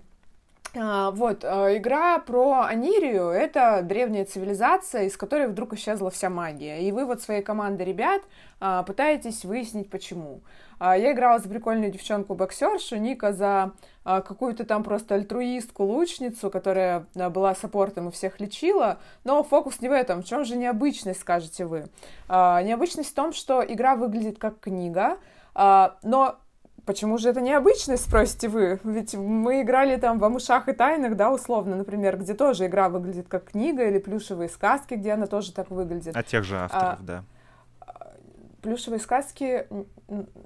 А, 0.73 1.11
вот, 1.11 1.43
а, 1.43 1.75
игра 1.75 2.19
про 2.19 2.61
Анирию— 2.61 3.27
это 3.29 3.81
древняя 3.83 4.23
цивилизация, 4.23 5.03
из 5.03 5.17
которой 5.17 5.47
вдруг 5.47 5.73
исчезла 5.73 6.09
вся 6.09 6.29
магия. 6.29 6.81
И 6.81 6.91
вы 6.93 7.05
вот 7.05 7.21
своей 7.21 7.41
командой 7.41 7.83
ребят 7.83 8.21
а, 8.61 8.83
пытаетесь 8.83 9.43
выяснить, 9.43 9.89
почему. 9.89 10.41
Я 10.79 11.11
играла 11.11 11.37
за 11.37 11.47
прикольную 11.47 11.91
девчонку-боксершу, 11.91 12.97
Ника 12.97 13.33
за 13.33 13.73
какую-то 14.03 14.65
там 14.65 14.83
просто 14.83 15.13
альтруистку-лучницу, 15.13 16.49
которая 16.49 17.05
была 17.13 17.53
саппортом 17.53 18.09
и 18.09 18.11
всех 18.11 18.39
лечила, 18.39 18.97
но 19.23 19.43
фокус 19.43 19.79
не 19.81 19.89
в 19.89 19.91
этом. 19.91 20.23
В 20.23 20.25
чем 20.25 20.43
же 20.43 20.57
необычность, 20.57 21.19
скажете 21.19 21.65
вы? 21.67 21.85
Необычность 22.27 23.11
в 23.11 23.13
том, 23.13 23.31
что 23.31 23.63
игра 23.63 23.95
выглядит 23.95 24.39
как 24.39 24.59
книга, 24.59 25.19
но 25.53 26.39
Почему 26.85 27.17
же 27.17 27.29
это 27.29 27.41
необычность, 27.41 28.05
спросите 28.05 28.47
вы? 28.47 28.79
Ведь 28.83 29.13
мы 29.13 29.61
играли 29.61 29.97
там 29.97 30.19
в 30.19 30.23
«Амушах 30.23 30.67
и 30.67 30.73
тайнах», 30.73 31.15
да, 31.15 31.31
условно, 31.31 31.75
например, 31.75 32.17
где 32.17 32.33
тоже 32.33 32.65
игра 32.65 32.89
выглядит 32.89 33.27
как 33.27 33.51
книга, 33.51 33.87
или 33.87 33.99
«Плюшевые 33.99 34.49
сказки», 34.49 34.95
где 34.95 35.11
она 35.11 35.27
тоже 35.27 35.53
так 35.53 35.69
выглядит. 35.69 36.15
От 36.15 36.25
тех 36.25 36.43
же 36.43 36.57
авторов, 36.57 36.83
а, 36.83 36.97
да. 37.01 37.23
«Плюшевые 38.61 38.99
сказки» 38.99 39.67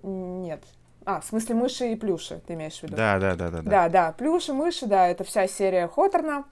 нет. 0.04 0.64
А, 1.06 1.22
в 1.22 1.26
смысле 1.26 1.56
мыши 1.56 1.92
и 1.92 1.96
плюши, 1.96 2.42
ты 2.48 2.54
имеешь 2.56 2.80
в 2.80 2.84
виду? 2.84 2.96
Да, 2.96 3.20
да, 3.20 3.36
да, 3.36 3.50
да. 3.50 3.62
Да, 3.62 3.90
да, 3.90 4.12
плюши, 4.12 4.54
мыши, 4.54 4.88
да, 4.88 5.08
это 5.08 5.24
вся 5.24 5.48
серия 5.48 5.88
Хоторна. 5.88 6.46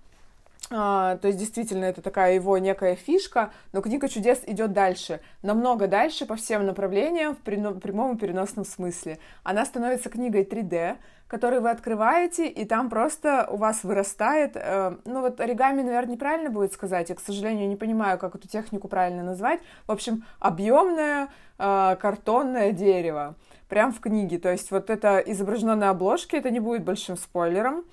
А, 0.76 1.18
то 1.18 1.28
есть 1.28 1.40
действительно 1.40 1.86
это 1.86 2.02
такая 2.02 2.34
его 2.34 2.58
некая 2.58 2.96
фишка, 2.96 3.52
но 3.74 3.82
книга 3.82 4.10
чудес 4.10 4.42
идет 4.48 4.74
дальше, 4.74 5.20
намного 5.44 5.88
дальше 5.88 6.26
по 6.26 6.36
всем 6.36 6.66
направлениям 6.66 7.36
в 7.36 7.40
прямом 7.40 8.16
и 8.16 8.18
переносном 8.18 8.66
смысле. 8.66 9.20
Она 9.44 9.66
становится 9.66 10.10
книгой 10.10 10.44
3D, 10.44 10.98
которую 11.28 11.62
вы 11.62 11.70
открываете, 11.70 12.48
и 12.48 12.66
там 12.66 12.90
просто 12.90 13.48
у 13.52 13.58
вас 13.58 13.84
вырастает, 13.84 14.54
э, 14.56 14.96
ну 15.06 15.22
вот 15.22 15.40
оригами, 15.40 15.84
наверное, 15.84 16.14
неправильно 16.14 16.50
будет 16.50 16.74
сказать, 16.74 17.10
я, 17.10 17.16
к 17.16 17.20
сожалению, 17.20 17.68
не 17.68 17.76
понимаю, 17.76 18.18
как 18.18 18.36
эту 18.36 18.48
технику 18.48 18.88
правильно 18.88 19.24
назвать. 19.24 19.60
В 19.86 19.92
общем, 19.92 20.26
объемное 20.40 21.30
э, 21.60 21.96
картонное 22.00 22.72
дерево, 22.72 23.36
прям 23.70 23.92
в 23.94 24.00
книге. 24.00 24.40
То 24.40 24.52
есть 24.52 24.72
вот 24.72 24.90
это 24.90 25.20
изображено 25.20 25.76
на 25.76 25.92
обложке, 25.92 26.38
это 26.38 26.50
не 26.50 26.60
будет 26.60 26.84
большим 26.84 27.16
спойлером. 27.16 27.84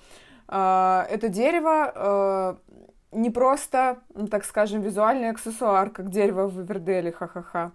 Э, 0.47 1.05
это 1.09 1.29
дерево 1.29 1.91
э, 1.95 2.70
не 3.11 3.29
просто, 3.29 3.99
ну, 4.13 4.27
так 4.27 4.45
скажем, 4.45 4.81
визуальный 4.81 5.29
аксессуар, 5.29 5.89
как 5.89 6.09
дерево 6.09 6.47
в 6.47 6.61
Эверделе, 6.61 7.11
ха-ха-ха. 7.11 7.71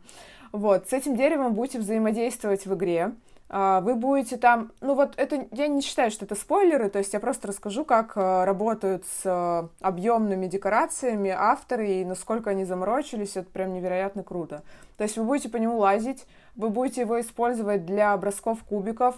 Вот, 0.52 0.88
с 0.88 0.92
этим 0.92 1.16
деревом 1.16 1.54
будете 1.54 1.78
взаимодействовать 1.78 2.66
в 2.66 2.74
игре. 2.74 3.12
А, 3.48 3.80
вы 3.80 3.94
будете 3.94 4.36
там, 4.36 4.72
ну 4.80 4.94
вот 4.94 5.14
это, 5.16 5.46
я 5.52 5.68
не 5.68 5.80
считаю, 5.80 6.10
что 6.10 6.24
это 6.24 6.34
спойлеры, 6.34 6.88
то 6.88 6.98
есть 6.98 7.12
я 7.12 7.20
просто 7.20 7.46
расскажу, 7.48 7.84
как 7.84 8.12
а, 8.16 8.44
работают 8.44 9.04
с 9.04 9.22
а, 9.24 9.68
объемными 9.80 10.48
декорациями 10.48 11.30
авторы 11.30 11.88
и 11.88 12.04
насколько 12.04 12.50
они 12.50 12.64
заморочились, 12.64 13.36
это 13.36 13.48
прям 13.48 13.72
невероятно 13.72 14.24
круто. 14.24 14.62
То 14.96 15.04
есть 15.04 15.16
вы 15.16 15.24
будете 15.24 15.48
по 15.48 15.58
нему 15.58 15.78
лазить, 15.78 16.26
вы 16.56 16.70
будете 16.70 17.02
его 17.02 17.20
использовать 17.20 17.86
для 17.86 18.16
бросков 18.16 18.64
кубиков 18.64 19.14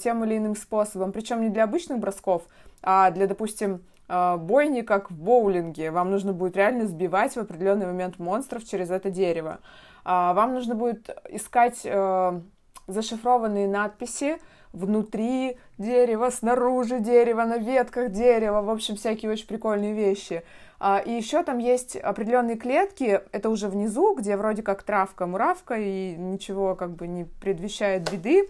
тем 0.00 0.24
или 0.24 0.36
иным 0.36 0.54
способом, 0.54 1.10
причем 1.10 1.40
не 1.40 1.48
для 1.48 1.64
обычных 1.64 1.98
бросков, 1.98 2.42
а 2.82 3.10
для, 3.10 3.26
допустим, 3.26 3.80
бойни, 4.08 4.82
как 4.82 5.10
в 5.10 5.14
боулинге. 5.14 5.90
Вам 5.90 6.10
нужно 6.10 6.32
будет 6.32 6.56
реально 6.56 6.86
сбивать 6.86 7.34
в 7.34 7.38
определенный 7.38 7.86
момент 7.86 8.18
монстров 8.18 8.64
через 8.64 8.90
это 8.90 9.10
дерево. 9.10 9.60
Вам 10.04 10.54
нужно 10.54 10.74
будет 10.74 11.08
искать 11.30 11.82
э, 11.84 12.40
зашифрованные 12.86 13.68
надписи 13.68 14.38
внутри 14.72 15.58
дерева, 15.78 16.30
снаружи 16.30 16.98
дерева, 17.00 17.44
на 17.44 17.58
ветках 17.58 18.10
дерева, 18.10 18.62
в 18.62 18.70
общем, 18.70 18.96
всякие 18.96 19.30
очень 19.30 19.46
прикольные 19.46 19.92
вещи. 19.92 20.42
А, 20.80 20.98
и 20.98 21.12
еще 21.12 21.42
там 21.42 21.58
есть 21.58 21.94
определенные 21.94 22.56
клетки, 22.56 23.20
это 23.32 23.50
уже 23.50 23.68
внизу, 23.68 24.14
где 24.14 24.36
вроде 24.36 24.62
как 24.62 24.82
травка, 24.82 25.26
муравка, 25.26 25.76
и 25.76 26.16
ничего 26.16 26.74
как 26.74 26.92
бы 26.92 27.06
не 27.06 27.24
предвещает 27.24 28.10
беды 28.10 28.48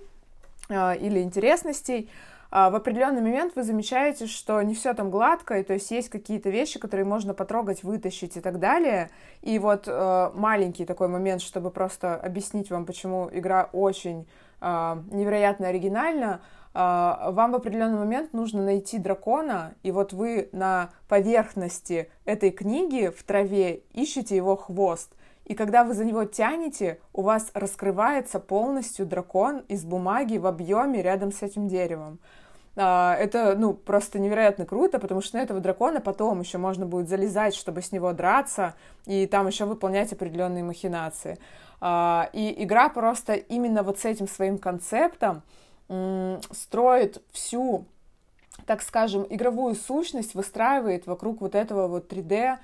а, 0.70 0.94
или 0.94 1.20
интересностей. 1.20 2.08
А, 2.54 2.68
в 2.68 2.74
определенный 2.74 3.22
момент 3.22 3.56
вы 3.56 3.62
замечаете, 3.62 4.26
что 4.26 4.60
не 4.60 4.74
все 4.74 4.92
там 4.92 5.10
гладко, 5.10 5.58
и 5.58 5.62
то 5.62 5.72
есть 5.72 5.90
есть 5.90 6.10
какие-то 6.10 6.50
вещи, 6.50 6.78
которые 6.78 7.06
можно 7.06 7.32
потрогать, 7.32 7.82
вытащить 7.82 8.36
и 8.36 8.40
так 8.42 8.58
далее. 8.58 9.08
И 9.40 9.58
вот 9.58 9.84
э, 9.86 10.30
маленький 10.34 10.84
такой 10.84 11.08
момент, 11.08 11.40
чтобы 11.40 11.70
просто 11.70 12.14
объяснить 12.14 12.70
вам, 12.70 12.84
почему 12.84 13.30
игра 13.32 13.70
очень 13.72 14.28
э, 14.60 14.96
невероятно 15.10 15.68
оригинальна. 15.68 16.42
Э, 16.74 17.30
вам 17.30 17.52
в 17.52 17.54
определенный 17.54 17.98
момент 17.98 18.34
нужно 18.34 18.62
найти 18.62 18.98
дракона, 18.98 19.72
и 19.82 19.90
вот 19.90 20.12
вы 20.12 20.50
на 20.52 20.90
поверхности 21.08 22.10
этой 22.26 22.50
книги 22.50 23.08
в 23.08 23.22
траве 23.22 23.80
ищете 23.94 24.36
его 24.36 24.56
хвост. 24.56 25.10
И 25.46 25.54
когда 25.54 25.84
вы 25.84 25.94
за 25.94 26.04
него 26.04 26.24
тянете, 26.24 27.00
у 27.14 27.22
вас 27.22 27.50
раскрывается 27.54 28.38
полностью 28.40 29.06
дракон 29.06 29.60
из 29.68 29.84
бумаги 29.84 30.36
в 30.36 30.46
объеме 30.46 31.00
рядом 31.00 31.32
с 31.32 31.40
этим 31.42 31.66
деревом. 31.66 32.18
А, 32.74 33.14
это, 33.16 33.54
ну, 33.56 33.74
просто 33.74 34.18
невероятно 34.18 34.64
круто, 34.64 34.98
потому 34.98 35.20
что 35.20 35.36
на 35.36 35.42
этого 35.42 35.60
дракона 35.60 36.00
потом 36.00 36.40
еще 36.40 36.58
можно 36.58 36.86
будет 36.86 37.08
залезать, 37.08 37.54
чтобы 37.54 37.82
с 37.82 37.92
него 37.92 38.12
драться, 38.12 38.74
и 39.06 39.26
там 39.26 39.46
еще 39.46 39.66
выполнять 39.66 40.12
определенные 40.12 40.64
махинации. 40.64 41.38
А, 41.80 42.30
и 42.32 42.62
игра 42.64 42.88
просто 42.88 43.34
именно 43.34 43.82
вот 43.82 43.98
с 43.98 44.04
этим 44.04 44.28
своим 44.28 44.58
концептом 44.58 45.42
строит 46.52 47.22
всю, 47.32 47.84
так 48.64 48.80
скажем, 48.80 49.26
игровую 49.28 49.74
сущность, 49.74 50.34
выстраивает 50.34 51.06
вокруг 51.06 51.42
вот 51.42 51.54
этого 51.54 51.86
вот 51.88 52.10
3D, 52.10 52.56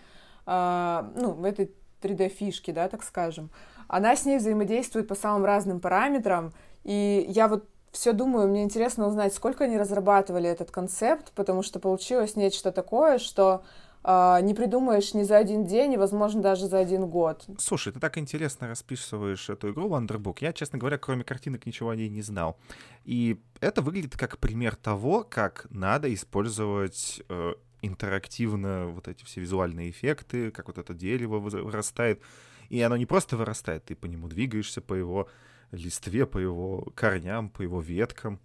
а, 0.47 1.11
ну, 1.15 1.45
этой 1.45 1.71
3D-фишки, 2.01 2.71
да, 2.71 2.89
так 2.89 3.03
скажем. 3.03 3.51
Она 3.87 4.17
с 4.17 4.25
ней 4.25 4.39
взаимодействует 4.39 5.09
по 5.09 5.15
самым 5.15 5.45
разным 5.45 5.81
параметрам, 5.81 6.53
и 6.85 7.27
я 7.29 7.49
вот 7.49 7.69
все 7.93 8.13
думаю, 8.13 8.49
мне 8.49 8.63
интересно 8.63 9.07
узнать, 9.07 9.35
сколько 9.35 9.65
они 9.65 9.79
разрабатывали 9.79 10.49
этот 10.49 10.71
концепт, 10.71 11.33
потому 11.35 11.63
что 11.63 11.81
получилось 11.81 12.37
нечто 12.37 12.73
такое, 12.73 13.19
что 13.19 13.65
э, 14.05 14.39
не 14.43 14.55
придумаешь 14.55 15.15
ни 15.15 15.23
за 15.23 15.39
один 15.39 15.65
день, 15.65 15.95
и, 15.95 15.97
возможно, 15.97 16.43
даже 16.43 16.67
за 16.67 16.79
один 16.79 17.07
год. 17.07 17.45
Слушай, 17.59 17.93
ты 17.93 18.01
так 18.01 18.19
интересно 18.19 18.69
расписываешь 18.69 19.49
эту 19.49 19.71
игру 19.71 19.89
Wonderbook. 19.89 20.39
Я, 20.41 20.53
честно 20.53 20.79
говоря, 20.79 20.99
кроме 20.99 21.25
картинок 21.25 21.67
ничего 21.67 21.91
о 21.91 21.97
ней 21.97 22.09
не 22.09 22.23
знал. 22.23 22.59
И 23.05 23.41
это 23.61 23.81
выглядит 23.81 24.17
как 24.17 24.39
пример 24.39 24.77
того, 24.77 25.25
как 25.29 25.67
надо 25.71 26.13
использовать 26.13 27.23
э, 27.29 27.55
интерактивно 27.83 28.89
вот 28.89 29.09
эти 29.09 29.25
все 29.25 29.41
визуальные 29.41 29.91
эффекты, 29.91 30.51
как 30.51 30.69
вот 30.69 30.79
это 30.79 30.95
дерево 30.95 31.39
вырастает. 31.39 32.23
И 32.69 32.81
оно 32.83 32.97
не 32.97 33.07
просто 33.07 33.37
вырастает, 33.37 33.87
ты 33.87 33.95
по 33.95 34.07
нему 34.07 34.29
двигаешься, 34.29 34.81
по 34.83 34.95
его 34.95 35.29
листве, 35.73 36.27
по 36.27 36.39
его 36.39 36.87
корням, 36.95 37.49
по 37.49 37.63
его 37.63 37.81
веткам. 37.81 38.41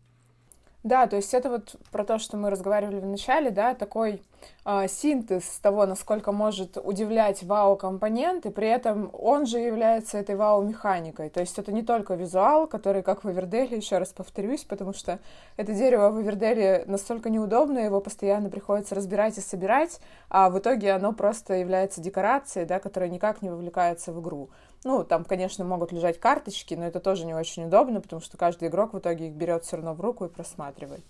Да, 0.83 1.07
то 1.07 1.15
есть 1.15 1.33
это 1.33 1.49
вот 1.49 1.77
про 1.91 2.03
то, 2.03 2.19
что 2.19 2.35
мы 2.35 2.49
разговаривали 2.49 2.99
в 2.99 3.05
начале, 3.05 3.51
да, 3.51 3.73
такой 3.73 4.21
э, 4.65 4.87
синтез 4.89 5.45
того, 5.61 5.85
насколько 5.85 6.33
может 6.33 6.77
удивлять 6.77 7.41
вау-компонент, 7.41 8.45
и 8.45 8.49
при 8.49 8.67
этом 8.67 9.09
он 9.13 9.45
же 9.45 9.59
является 9.59 10.17
этой 10.17 10.35
вау-механикой. 10.35 11.29
То 11.29 11.39
есть 11.39 11.57
это 11.57 11.71
не 11.71 11.83
только 11.83 12.15
визуал, 12.15 12.67
который, 12.67 13.01
как 13.01 13.23
в 13.23 13.31
Эверделе, 13.31 13.77
еще 13.77 13.97
раз 13.97 14.09
повторюсь, 14.09 14.65
потому 14.65 14.91
что 14.91 15.19
это 15.55 15.73
дерево 15.73 16.09
в 16.09 16.21
Эверделе 16.21 16.83
настолько 16.85 17.29
неудобное, 17.29 17.85
его 17.85 18.01
постоянно 18.01 18.49
приходится 18.49 18.93
разбирать 18.93 19.37
и 19.37 19.41
собирать, 19.41 20.01
а 20.27 20.49
в 20.49 20.59
итоге 20.59 20.91
оно 20.91 21.13
просто 21.13 21.53
является 21.53 22.01
декорацией, 22.01 22.65
да, 22.65 22.79
которая 22.79 23.09
никак 23.09 23.41
не 23.41 23.49
вовлекается 23.49 24.11
в 24.11 24.19
игру. 24.19 24.49
Ну, 24.83 25.03
там, 25.03 25.23
конечно, 25.23 25.63
могут 25.63 25.91
лежать 25.91 26.19
карточки, 26.19 26.73
но 26.73 26.85
это 26.85 26.99
тоже 26.99 27.25
не 27.25 27.33
очень 27.33 27.65
удобно, 27.65 28.01
потому 28.01 28.21
что 28.21 28.37
каждый 28.37 28.67
игрок 28.67 28.93
в 28.93 28.99
итоге 28.99 29.27
их 29.27 29.33
берет 29.33 29.63
все 29.63 29.77
равно 29.77 29.93
в 29.93 30.01
руку 30.01 30.25
и 30.25 30.29
просматривает. 30.29 31.03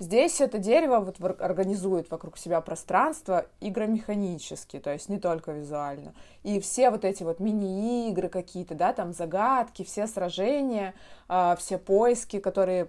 Здесь 0.00 0.40
это 0.40 0.56
дерево 0.56 0.98
вот 1.00 1.20
организует 1.40 2.10
вокруг 2.10 2.38
себя 2.38 2.62
пространство 2.62 3.44
игромеханически, 3.60 4.78
то 4.78 4.90
есть 4.90 5.10
не 5.10 5.18
только 5.18 5.52
визуально. 5.52 6.14
И 6.42 6.58
все 6.58 6.88
вот 6.88 7.04
эти 7.04 7.22
вот 7.22 7.38
мини-игры 7.38 8.30
какие-то, 8.30 8.74
да, 8.74 8.94
там 8.94 9.12
загадки, 9.12 9.84
все 9.84 10.06
сражения, 10.06 10.94
э, 11.28 11.54
все 11.58 11.76
поиски, 11.76 12.38
которые 12.38 12.88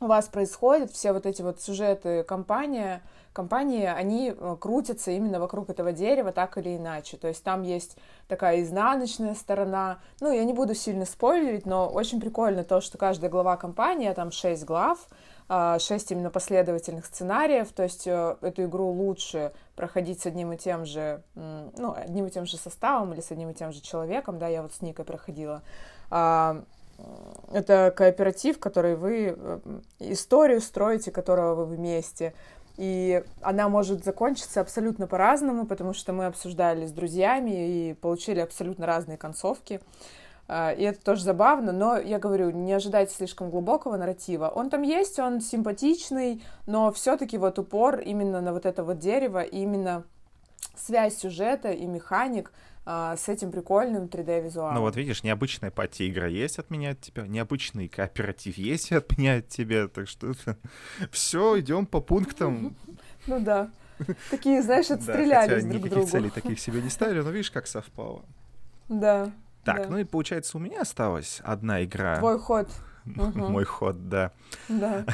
у 0.00 0.06
вас 0.06 0.28
происходят, 0.28 0.92
все 0.92 1.12
вот 1.12 1.26
эти 1.26 1.42
вот 1.42 1.60
сюжеты 1.60 2.22
компания, 2.22 3.02
компании, 3.32 3.84
они 3.84 4.34
э, 4.36 4.56
крутятся 4.60 5.10
именно 5.10 5.38
вокруг 5.40 5.70
этого 5.70 5.92
дерева 5.92 6.32
так 6.32 6.58
или 6.58 6.76
иначе. 6.76 7.16
То 7.16 7.28
есть 7.28 7.42
там 7.44 7.62
есть 7.62 7.96
такая 8.26 8.62
изнаночная 8.62 9.34
сторона. 9.34 9.98
Ну, 10.20 10.32
я 10.32 10.44
не 10.44 10.52
буду 10.52 10.74
сильно 10.74 11.04
спойлерить, 11.04 11.66
но 11.66 11.88
очень 11.88 12.20
прикольно 12.20 12.64
то, 12.64 12.80
что 12.80 12.98
каждая 12.98 13.30
глава 13.30 13.56
компании, 13.56 14.08
а 14.08 14.14
там 14.14 14.30
6 14.30 14.64
глав, 14.64 14.98
6 14.98 15.10
а, 15.48 15.78
именно 16.10 16.30
последовательных 16.30 17.06
сценариев, 17.06 17.72
то 17.72 17.82
есть 17.82 18.06
э, 18.06 18.36
эту 18.40 18.64
игру 18.64 18.88
лучше 18.90 19.52
проходить 19.76 20.20
с 20.20 20.26
одним 20.26 20.52
и 20.52 20.56
тем 20.56 20.84
же, 20.84 21.22
ну, 21.34 21.94
одним 21.96 22.26
и 22.26 22.30
тем 22.30 22.44
же 22.44 22.56
составом 22.56 23.14
или 23.14 23.20
с 23.20 23.30
одним 23.30 23.50
и 23.50 23.54
тем 23.54 23.72
же 23.72 23.80
человеком, 23.80 24.38
да, 24.38 24.48
я 24.48 24.62
вот 24.62 24.74
с 24.74 24.82
Никой 24.82 25.04
проходила. 25.04 25.62
Это 27.52 27.92
кооператив, 27.96 28.58
который 28.58 28.96
вы, 28.96 29.34
э, 29.36 29.58
историю 30.00 30.60
строите, 30.60 31.10
которого 31.10 31.64
вы 31.64 31.76
вместе, 31.76 32.34
и 32.76 33.24
она 33.40 33.68
может 33.68 34.04
закончиться 34.04 34.60
абсолютно 34.60 35.06
по-разному, 35.06 35.66
потому 35.66 35.94
что 35.94 36.12
мы 36.12 36.26
обсуждали 36.26 36.86
с 36.86 36.92
друзьями 36.92 37.90
и 37.90 37.94
получили 37.94 38.40
абсолютно 38.40 38.86
разные 38.86 39.16
концовки. 39.16 39.80
А, 40.46 40.72
и 40.72 40.82
это 40.84 41.02
тоже 41.02 41.24
забавно, 41.24 41.72
но 41.72 41.98
я 41.98 42.18
говорю, 42.18 42.50
не 42.50 42.72
ожидайте 42.72 43.14
слишком 43.14 43.50
глубокого 43.50 43.96
нарратива. 43.96 44.48
Он 44.48 44.70
там 44.70 44.82
есть, 44.82 45.18
он 45.18 45.40
симпатичный, 45.40 46.42
но 46.66 46.92
все-таки 46.92 47.36
вот 47.36 47.58
упор 47.58 47.98
именно 47.98 48.40
на 48.40 48.52
вот 48.52 48.64
это 48.64 48.84
вот 48.84 48.98
дерево, 48.98 49.42
именно 49.42 50.04
связь 50.76 51.18
сюжета 51.18 51.70
и 51.70 51.86
механик— 51.86 52.52
а, 52.90 53.18
с 53.18 53.28
этим 53.28 53.52
прикольным 53.52 54.04
3D-визуалом. 54.04 54.72
Ну 54.72 54.80
вот 54.80 54.96
видишь, 54.96 55.22
необычная 55.22 55.70
пати-игра 55.70 56.26
есть 56.26 56.58
от 56.58 56.70
меня 56.70 56.92
от 56.92 57.00
тебя, 57.02 57.26
необычный 57.26 57.86
кооператив 57.86 58.56
есть 58.56 58.92
от 58.92 59.18
меня 59.18 59.36
от 59.36 59.48
тебя, 59.48 59.88
так 59.88 60.08
что 60.08 60.32
все, 61.12 61.60
идем 61.60 61.84
по 61.84 62.00
пунктам. 62.00 62.74
Ну 63.26 63.40
да. 63.40 63.68
Такие, 64.30 64.62
знаешь, 64.62 64.90
отстрелялись 64.90 65.64
друг 65.64 65.82
друг 65.82 65.92
другу. 65.92 66.06
целей 66.06 66.30
таких 66.30 66.58
себе 66.58 66.80
не 66.80 66.88
ставили, 66.88 67.20
но 67.20 67.28
видишь, 67.28 67.50
как 67.50 67.66
совпало. 67.66 68.24
Да. 68.88 69.32
Так, 69.64 69.90
ну 69.90 69.98
и 69.98 70.04
получается, 70.04 70.56
у 70.56 70.60
меня 70.60 70.80
осталась 70.80 71.42
одна 71.44 71.84
игра. 71.84 72.16
Твой 72.16 72.38
ход. 72.38 72.70
Мой 73.04 73.64
ход, 73.64 74.08
да. 74.08 74.32
Да. 74.68 75.04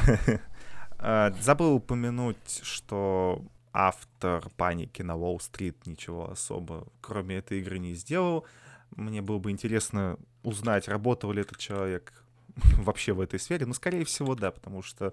А, 0.99 1.33
забыл 1.41 1.75
упомянуть, 1.75 2.61
что 2.63 3.43
автор 3.75 4.49
паники 4.57 5.03
на 5.03 5.17
Уолл-стрит 5.17 5.87
ничего 5.87 6.31
особо, 6.31 6.87
кроме 7.01 7.37
этой 7.37 7.59
игры, 7.59 7.79
не 7.79 7.95
сделал. 7.95 8.47
Мне 8.95 9.21
было 9.21 9.39
бы 9.39 9.51
интересно 9.51 10.17
узнать, 10.45 10.87
работал 10.87 11.33
ли 11.33 11.43
этот 11.43 11.59
человек 11.59 12.25
вообще 12.79 13.13
в 13.13 13.21
этой 13.21 13.41
сфере. 13.41 13.67
Ну, 13.67 13.75
скорее 13.75 14.05
всего, 14.05 14.37
да, 14.37 14.53
потому 14.53 14.83
что, 14.83 15.13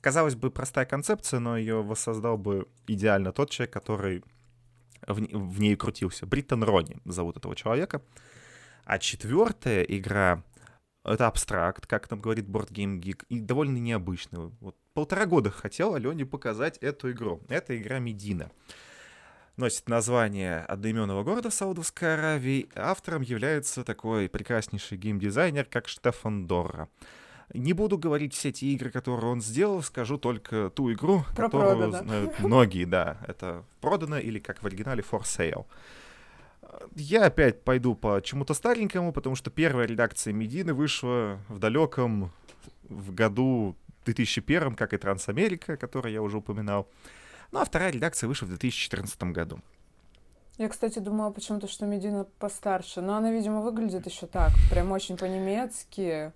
казалось 0.00 0.34
бы, 0.34 0.50
простая 0.50 0.86
концепция, 0.86 1.38
но 1.38 1.56
ее 1.56 1.82
воссоздал 1.82 2.36
бы 2.36 2.66
идеально 2.88 3.32
тот 3.32 3.50
человек, 3.50 3.72
который 3.72 4.24
в, 5.06 5.20
в 5.20 5.60
ней 5.60 5.76
крутился. 5.76 6.26
Бриттон 6.26 6.64
Ронни 6.64 6.98
зовут 7.04 7.36
этого 7.36 7.54
человека. 7.54 8.02
А 8.84 8.98
четвертая 8.98 9.82
игра— 9.84 10.42
это 11.04 11.28
абстракт, 11.28 11.86
как 11.86 12.10
нам 12.10 12.20
говорит 12.20 12.46
Board 12.46 12.72
Game 12.72 12.98
Geek, 12.98 13.24
и 13.28 13.38
довольно 13.38 13.78
необычный. 13.78 14.50
Вот 14.60 14.76
полтора 14.94 15.26
года 15.26 15.50
хотел 15.50 15.94
Алене 15.94 16.26
показать 16.26 16.78
эту 16.78 17.10
игру. 17.12 17.40
Это 17.48 17.76
игра 17.76 17.98
Медина. 17.98 18.50
Носит 19.56 19.88
название 19.88 20.60
одноименного 20.60 21.22
города 21.22 21.50
в 21.50 21.54
Саудовской 21.54 22.14
Аравии. 22.14 22.68
Автором 22.74 23.22
является 23.22 23.84
такой 23.84 24.28
прекраснейший 24.28 24.96
геймдизайнер, 24.96 25.66
как 25.66 25.88
Штефан 25.88 26.46
Дорра. 26.46 26.88
Не 27.52 27.72
буду 27.72 27.98
говорить 27.98 28.32
все 28.32 28.50
эти 28.50 28.66
игры, 28.66 28.90
которые 28.90 29.32
он 29.32 29.42
сделал, 29.42 29.82
скажу 29.82 30.18
только 30.18 30.70
ту 30.70 30.92
игру, 30.92 31.24
Про 31.34 31.46
которую 31.46 31.76
продано. 31.76 32.04
знают 32.04 32.38
многие, 32.38 32.84
да. 32.84 33.18
Это 33.26 33.64
продано 33.80 34.18
или, 34.18 34.38
как 34.38 34.62
в 34.62 34.66
оригинале, 34.66 35.02
for 35.02 35.22
sale. 35.22 35.66
Я 36.94 37.26
опять 37.26 37.62
пойду 37.64 37.96
по 37.96 38.22
чему-то 38.22 38.54
старенькому, 38.54 39.12
потому 39.12 39.34
что 39.34 39.50
первая 39.50 39.86
редакция 39.86 40.32
Медины 40.32 40.72
вышла 40.72 41.40
в 41.48 41.58
далеком 41.58 42.30
в 42.88 43.12
году 43.12 43.76
2001, 44.04 44.74
как 44.76 44.92
и 44.92 44.98
Трансамерика, 44.98 45.76
который 45.76 46.12
я 46.12 46.22
уже 46.22 46.38
упоминал. 46.38 46.88
Ну 47.52 47.60
а 47.60 47.64
вторая 47.64 47.90
редакция 47.90 48.28
вышла 48.28 48.46
в 48.46 48.50
2014 48.50 49.22
году. 49.24 49.60
Я, 50.58 50.68
кстати, 50.68 50.98
думала 50.98 51.30
почему-то, 51.30 51.68
что 51.68 51.86
Медина 51.86 52.26
постарше, 52.38 53.00
но 53.00 53.16
она, 53.16 53.32
видимо, 53.32 53.62
выглядит 53.62 54.06
еще 54.06 54.26
так, 54.26 54.50
прям 54.70 54.92
очень 54.92 55.16
по-немецки. 55.16 56.32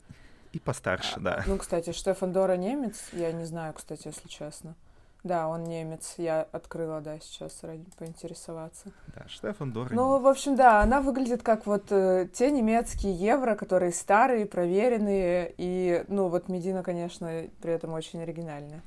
И 0.53 0.59
постарше, 0.59 1.21
да. 1.21 1.45
Ну, 1.47 1.59
кстати, 1.59 1.93
Штефан 1.93 2.33
Дора 2.33 2.57
немец, 2.57 3.09
я 3.13 3.33
не 3.33 3.45
знаю, 3.45 3.75
кстати, 3.75 4.07
если 4.07 4.27
честно. 4.29 4.77
Да, 5.25 5.49
он 5.49 5.65
немец, 5.65 6.15
я 6.19 6.43
открыла, 6.53 7.01
да, 7.01 7.19
сейчас 7.19 7.63
ради 7.63 7.85
поинтересоваться. 7.99 8.93
Да, 9.17 9.27
Штефан 9.27 9.73
Дор. 9.73 9.91
Ну, 9.91 10.21
в 10.21 10.27
общем, 10.27 10.55
да, 10.55 10.83
она 10.83 11.01
выглядит 11.01 11.43
как 11.43 11.67
вот 11.67 11.87
э, 11.91 12.29
те 12.33 12.51
немецкие 12.51 13.15
евро, 13.15 13.55
которые 13.57 13.93
старые, 13.93 14.45
проверенные, 14.45 15.55
и, 15.57 16.05
ну, 16.09 16.29
вот 16.29 16.49
Медина, 16.49 16.83
конечно, 16.83 17.45
при 17.63 17.73
этом 17.73 17.95
очень 17.95 18.21
оригинальная. 18.21 18.83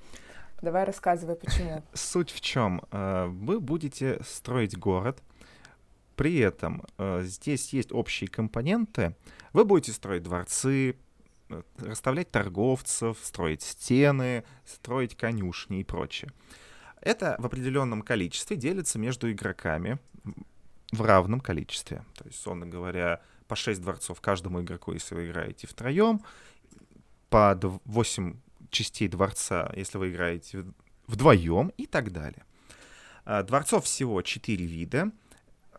Давай 0.61 0.84
рассказывай, 0.84 1.35
почему. 1.35 1.81
Суть 1.93 2.30
в 2.30 2.39
чем? 2.39 2.84
Вы 2.91 3.59
будете 3.59 4.19
строить 4.23 4.77
город, 4.77 5.19
при 6.18 6.39
этом 6.39 6.84
э, 6.97 7.22
здесь 7.23 7.72
есть 7.73 7.91
общие 7.91 8.27
компоненты. 8.27 9.15
Вы 9.53 9.65
будете 9.65 9.91
строить 9.91 10.23
дворцы, 10.23 10.91
э, 10.91 10.95
расставлять 11.78 12.32
торговцев, 12.32 13.18
строить 13.22 13.61
стены, 13.61 14.44
строить 14.65 15.15
конюшни 15.15 15.82
и 15.82 15.84
прочее. 15.84 16.32
Это 17.02 17.36
в 17.40 17.45
определенном 17.45 18.02
количестве 18.02 18.57
делится 18.57 18.99
между 18.99 19.32
игроками 19.32 19.99
в 20.91 21.02
равном 21.02 21.40
количестве. 21.40 22.03
То 22.15 22.26
есть, 22.26 22.40
условно 22.40 22.65
говоря, 22.65 23.22
по 23.48 23.56
6 23.56 23.82
дворцов 23.82 24.22
каждому 24.22 24.61
игроку, 24.61 24.94
если 24.94 25.15
вы 25.15 25.28
играете 25.28 25.68
втроем, 25.68 26.22
по 27.30 27.57
8 27.86 28.36
частей 28.69 29.07
дворца, 29.07 29.72
если 29.76 29.98
вы 29.98 30.11
играете 30.11 30.65
вдвоем 31.07 31.72
и 31.78 31.86
так 31.86 32.11
далее. 32.11 32.44
А, 33.26 33.44
Дворцов 33.44 33.86
всего 33.86 34.22
4 34.22 34.65
вида 34.65 35.11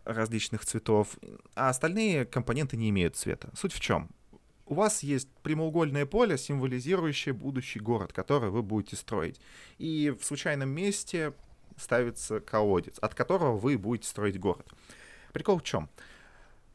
различных 0.05 0.65
цветов, 0.65 1.17
а 1.55 1.69
остальные 1.69 2.25
компоненты 2.25 2.77
не 2.77 2.89
имеют 2.89 3.15
цвета. 3.15 3.49
Суть 3.55 3.73
в 3.73 3.79
чем? 3.79 4.09
У 4.69 4.75
вас 4.75 5.01
есть 5.01 5.27
прямоугольное 5.41 6.05
поле, 6.05 6.37
символизирующее 6.37 7.33
будущий 7.33 7.79
город, 7.79 8.13
который 8.13 8.51
вы 8.51 8.61
будете 8.61 8.95
строить. 8.95 9.41
И 9.79 10.15
в 10.17 10.23
случайном 10.23 10.69
месте 10.69 11.33
ставится 11.75 12.39
колодец, 12.39 12.99
от 12.99 13.15
которого 13.15 13.57
вы 13.57 13.79
будете 13.79 14.07
строить 14.07 14.39
город. 14.39 14.67
Прикол 15.33 15.57
в 15.57 15.63
чем? 15.63 15.89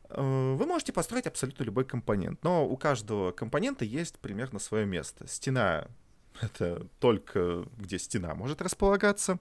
Э, 0.09 0.55
Вы 0.59 0.67
можете 0.67 0.93
построить 0.93 1.29
абсолютно 1.29 1.63
любой 1.63 1.85
компонент, 1.85 2.43
но 2.43 2.67
у 2.67 2.77
каждого 2.77 3.31
компонента 3.31 3.85
есть 3.85 4.19
примерно 4.19 4.59
свое 4.59 4.87
место. 4.87 5.29
Стена— 5.29 5.87
это 6.41 6.89
только 6.99 7.65
где 7.77 8.01
стена 8.01 8.35
может 8.35 8.61
располагаться. 8.61 9.39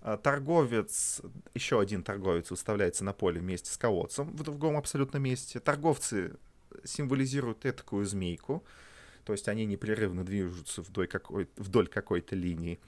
А 0.00 0.16
Торговец, 0.16 1.20
еще 1.54 1.78
один 1.78 2.02
торговец 2.02 2.50
выставляется 2.50 3.04
на 3.04 3.12
поле 3.12 3.38
вместе 3.38 3.70
с 3.70 3.76
колодцем 3.76 4.34
в 4.34 4.42
другом 4.42 4.78
абсолютно 4.78 5.18
месте. 5.18 5.60
Торговцы 5.60 6.38
символизируют 6.84 7.60
такую 7.60 8.04
змейку, 8.04 8.64
то 9.24 9.32
есть 9.32 9.48
они 9.48 9.66
непрерывно 9.66 10.24
движутся 10.24 10.82
вдоль, 10.82 11.06
какой, 11.06 11.48
вдоль 11.56 11.88
какой-то 11.88 12.34
линии. 12.34 12.78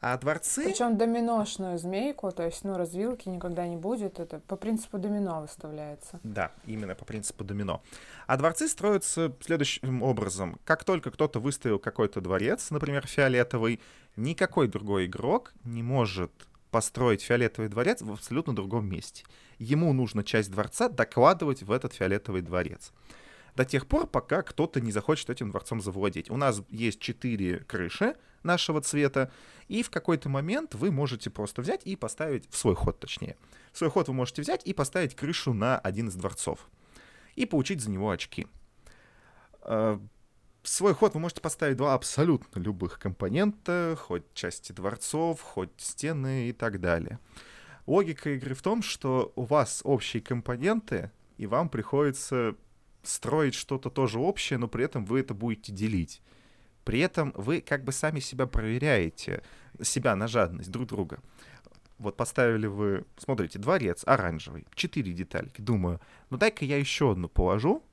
А 0.00 0.18
дворцы... 0.18 0.64
Причем 0.64 0.98
доминошную 0.98 1.78
змейку, 1.78 2.30
то 2.30 2.44
есть, 2.44 2.62
ну, 2.62 2.76
развилки 2.76 3.26
никогда 3.30 3.66
не 3.66 3.76
будет, 3.76 4.20
это 4.20 4.38
по 4.40 4.56
принципу 4.56 4.98
домино 4.98 5.40
выставляется. 5.40 6.20
Да, 6.22 6.52
именно 6.66 6.94
по 6.94 7.06
принципу 7.06 7.42
домино. 7.42 7.82
А 8.26 8.36
дворцы 8.36 8.68
строятся 8.68 9.34
следующим 9.40 10.02
образом. 10.02 10.60
Как 10.66 10.84
только 10.84 11.10
кто-то 11.10 11.40
выставил 11.40 11.78
какой-то 11.78 12.20
дворец, 12.20 12.70
например, 12.70 13.06
фиолетовый, 13.06 13.80
никакой 14.16 14.68
другой 14.68 15.06
игрок 15.06 15.54
не 15.64 15.82
может 15.82 16.30
построить 16.74 17.22
фиолетовый 17.22 17.68
дворец 17.68 18.02
в 18.02 18.10
абсолютно 18.10 18.52
другом 18.52 18.88
месте. 18.88 19.22
Ему 19.60 19.92
нужно 19.92 20.24
часть 20.24 20.50
дворца 20.50 20.88
докладывать 20.88 21.62
в 21.62 21.70
этот 21.70 21.92
фиолетовый 21.92 22.42
дворец. 22.42 22.92
До 23.54 23.64
тех 23.64 23.86
пор, 23.86 24.08
пока 24.08 24.42
кто-то 24.42 24.80
не 24.80 24.90
захочет 24.90 25.30
этим 25.30 25.52
дворцом 25.52 25.80
завладеть. 25.80 26.30
У 26.30 26.36
нас 26.36 26.62
есть 26.70 26.98
четыре 26.98 27.60
крыши 27.60 28.16
нашего 28.42 28.80
цвета, 28.80 29.30
и 29.68 29.84
в 29.84 29.90
какой-то 29.90 30.28
момент 30.28 30.74
вы 30.74 30.90
можете 30.90 31.30
просто 31.30 31.62
взять 31.62 31.82
и 31.84 31.94
поставить, 31.94 32.50
в 32.50 32.56
свой 32.56 32.74
ход 32.74 32.98
точнее, 32.98 33.36
в 33.72 33.78
свой 33.78 33.90
ход 33.90 34.08
вы 34.08 34.14
можете 34.14 34.42
взять 34.42 34.66
и 34.66 34.74
поставить 34.74 35.14
крышу 35.14 35.52
на 35.52 35.78
один 35.78 36.08
из 36.08 36.16
дворцов 36.16 36.68
и 37.36 37.46
получить 37.46 37.82
за 37.82 37.90
него 37.90 38.10
очки. 38.10 38.48
Свой 40.64 40.94
ход 40.94 41.12
вы 41.12 41.20
можете 41.20 41.42
поставить 41.42 41.76
два 41.76 41.92
абсолютно 41.92 42.58
любых 42.58 42.98
компонента, 42.98 43.98
хоть 44.00 44.24
части 44.32 44.72
дворцов, 44.72 45.42
хоть 45.42 45.68
стены 45.76 46.48
и 46.48 46.52
так 46.54 46.80
далее. 46.80 47.18
Логика 47.86 48.30
игры 48.30 48.54
в 48.54 48.62
том, 48.62 48.80
что 48.82 49.30
у 49.36 49.42
вас 49.42 49.82
общие 49.84 50.22
компоненты, 50.22 51.10
и 51.36 51.46
вам 51.46 51.68
приходится 51.68 52.56
строить 53.02 53.54
что-то 53.54 53.90
тоже 53.90 54.18
общее, 54.18 54.58
но 54.58 54.66
при 54.66 54.86
этом 54.86 55.04
вы 55.04 55.20
это 55.20 55.34
будете 55.34 55.70
делить. 55.70 56.22
При 56.84 57.00
этом 57.00 57.34
вы 57.36 57.60
как 57.60 57.84
бы 57.84 57.92
сами 57.92 58.20
себя 58.20 58.46
проверяете, 58.46 59.42
себя 59.82 60.16
на 60.16 60.28
жадность 60.28 60.70
друг 60.70 60.88
друга. 60.88 61.18
Вот 61.98 62.16
поставили 62.16 62.66
вы, 62.66 63.04
смотрите, 63.18 63.58
дворец 63.58 64.02
оранжевый, 64.06 64.66
четыре 64.74 65.12
детальки. 65.12 65.60
Думаю, 65.60 66.00
ну 66.30 66.38
дай-ка 66.38 66.64
я 66.64 66.78
еще 66.78 67.12
одну 67.12 67.28
положу 67.28 67.84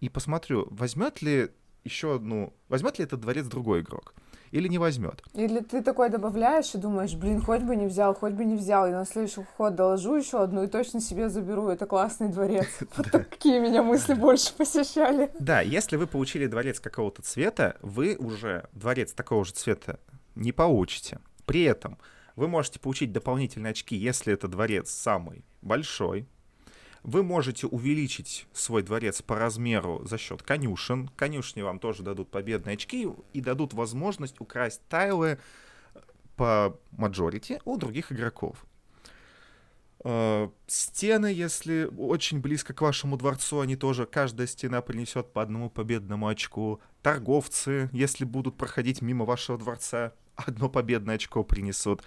и 0.00 0.08
посмотрю, 0.08 0.68
возьмет 0.70 1.20
ли 1.20 1.50
еще 1.86 2.16
одну, 2.16 2.52
возьмет 2.68 2.98
ли 2.98 3.04
этот 3.04 3.20
дворец 3.20 3.46
другой 3.46 3.80
игрок 3.80 4.14
или 4.50 4.68
не 4.68 4.78
возьмет. 4.78 5.22
Или 5.34 5.60
ты 5.60 5.82
такой 5.82 6.08
добавляешь 6.08 6.74
и 6.74 6.78
думаешь, 6.78 7.14
блин, 7.14 7.40
хоть 7.42 7.62
бы 7.62 7.76
не 7.76 7.86
взял, 7.86 8.14
хоть 8.14 8.32
бы 8.32 8.44
не 8.44 8.56
взял, 8.56 8.86
и 8.86 8.90
на 8.90 9.04
следующий 9.04 9.42
ход 9.56 9.74
доложу 9.74 10.16
еще 10.16 10.42
одну 10.42 10.64
и 10.64 10.66
точно 10.66 11.00
себе 11.00 11.28
заберу, 11.28 11.68
это 11.68 11.86
классный 11.86 12.28
дворец. 12.28 12.66
Вот 12.96 13.10
такие 13.10 13.60
меня 13.60 13.82
мысли 13.82 14.14
больше 14.14 14.54
посещали. 14.54 15.30
Да, 15.38 15.60
если 15.60 15.96
вы 15.96 16.06
получили 16.06 16.46
дворец 16.46 16.80
какого-то 16.80 17.22
цвета, 17.22 17.76
вы 17.82 18.16
уже 18.16 18.68
дворец 18.72 19.12
такого 19.12 19.44
же 19.44 19.52
цвета 19.52 19.98
не 20.34 20.52
получите. 20.52 21.18
При 21.44 21.62
этом 21.62 21.98
вы 22.36 22.48
можете 22.48 22.78
получить 22.78 23.12
дополнительные 23.12 23.70
очки, 23.70 23.96
если 23.96 24.32
это 24.32 24.48
дворец 24.48 24.90
самый 24.90 25.44
большой. 25.62 26.28
Вы 27.06 27.22
можете 27.22 27.68
увеличить 27.68 28.48
свой 28.52 28.82
дворец 28.82 29.22
по 29.22 29.36
размеру 29.36 30.04
за 30.04 30.18
счет 30.18 30.42
конюшен. 30.42 31.08
Конюшни 31.14 31.62
вам 31.62 31.78
тоже 31.78 32.02
дадут 32.02 32.32
победные 32.32 32.74
очки 32.74 33.08
и 33.32 33.40
дадут 33.40 33.74
возможность 33.74 34.40
украсть 34.40 34.80
тайлы 34.88 35.38
по 36.34 36.76
мажорити 36.90 37.60
у 37.64 37.76
других 37.76 38.10
игроков. 38.10 38.66
Э, 40.02 40.48
Стены, 40.66 41.26
если 41.26 41.88
очень 41.96 42.40
близко 42.40 42.74
к 42.74 42.80
вашему 42.80 43.16
дворцу, 43.16 43.60
они 43.60 43.76
тоже, 43.76 44.04
каждая 44.04 44.48
стена 44.48 44.82
принесет 44.82 45.32
по 45.32 45.42
одному 45.42 45.70
победному 45.70 46.26
очку. 46.26 46.80
Торговцы, 47.02 47.88
если 47.92 48.24
будут 48.24 48.56
проходить 48.56 49.00
мимо 49.00 49.24
вашего 49.24 49.56
дворца, 49.56 50.12
одно 50.34 50.68
победное 50.68 51.14
очко 51.14 51.44
принесут. 51.44 52.02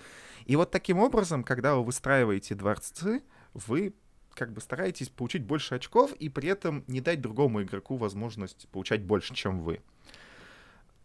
И 0.46 0.58
вот 0.58 0.72
таким 0.72 1.00
образом, 1.00 1.46
когда 1.46 1.76
вы 1.76 1.86
выстраиваете 1.86 2.54
дворцы, 2.54 3.24
вы 3.54 3.94
как 4.40 4.54
бы 4.54 4.62
стараетесь 4.62 5.10
получить 5.10 5.44
больше 5.44 5.76
очков 5.76 6.14
и 6.14 6.30
при 6.30 6.48
этом 6.48 6.86
не 6.88 7.02
дать 7.02 7.20
другому 7.20 7.62
игроку 7.62 7.98
возможность 7.98 8.70
получать 8.70 9.04
больше, 9.04 9.36
чем 9.36 9.60
вы. 9.60 9.82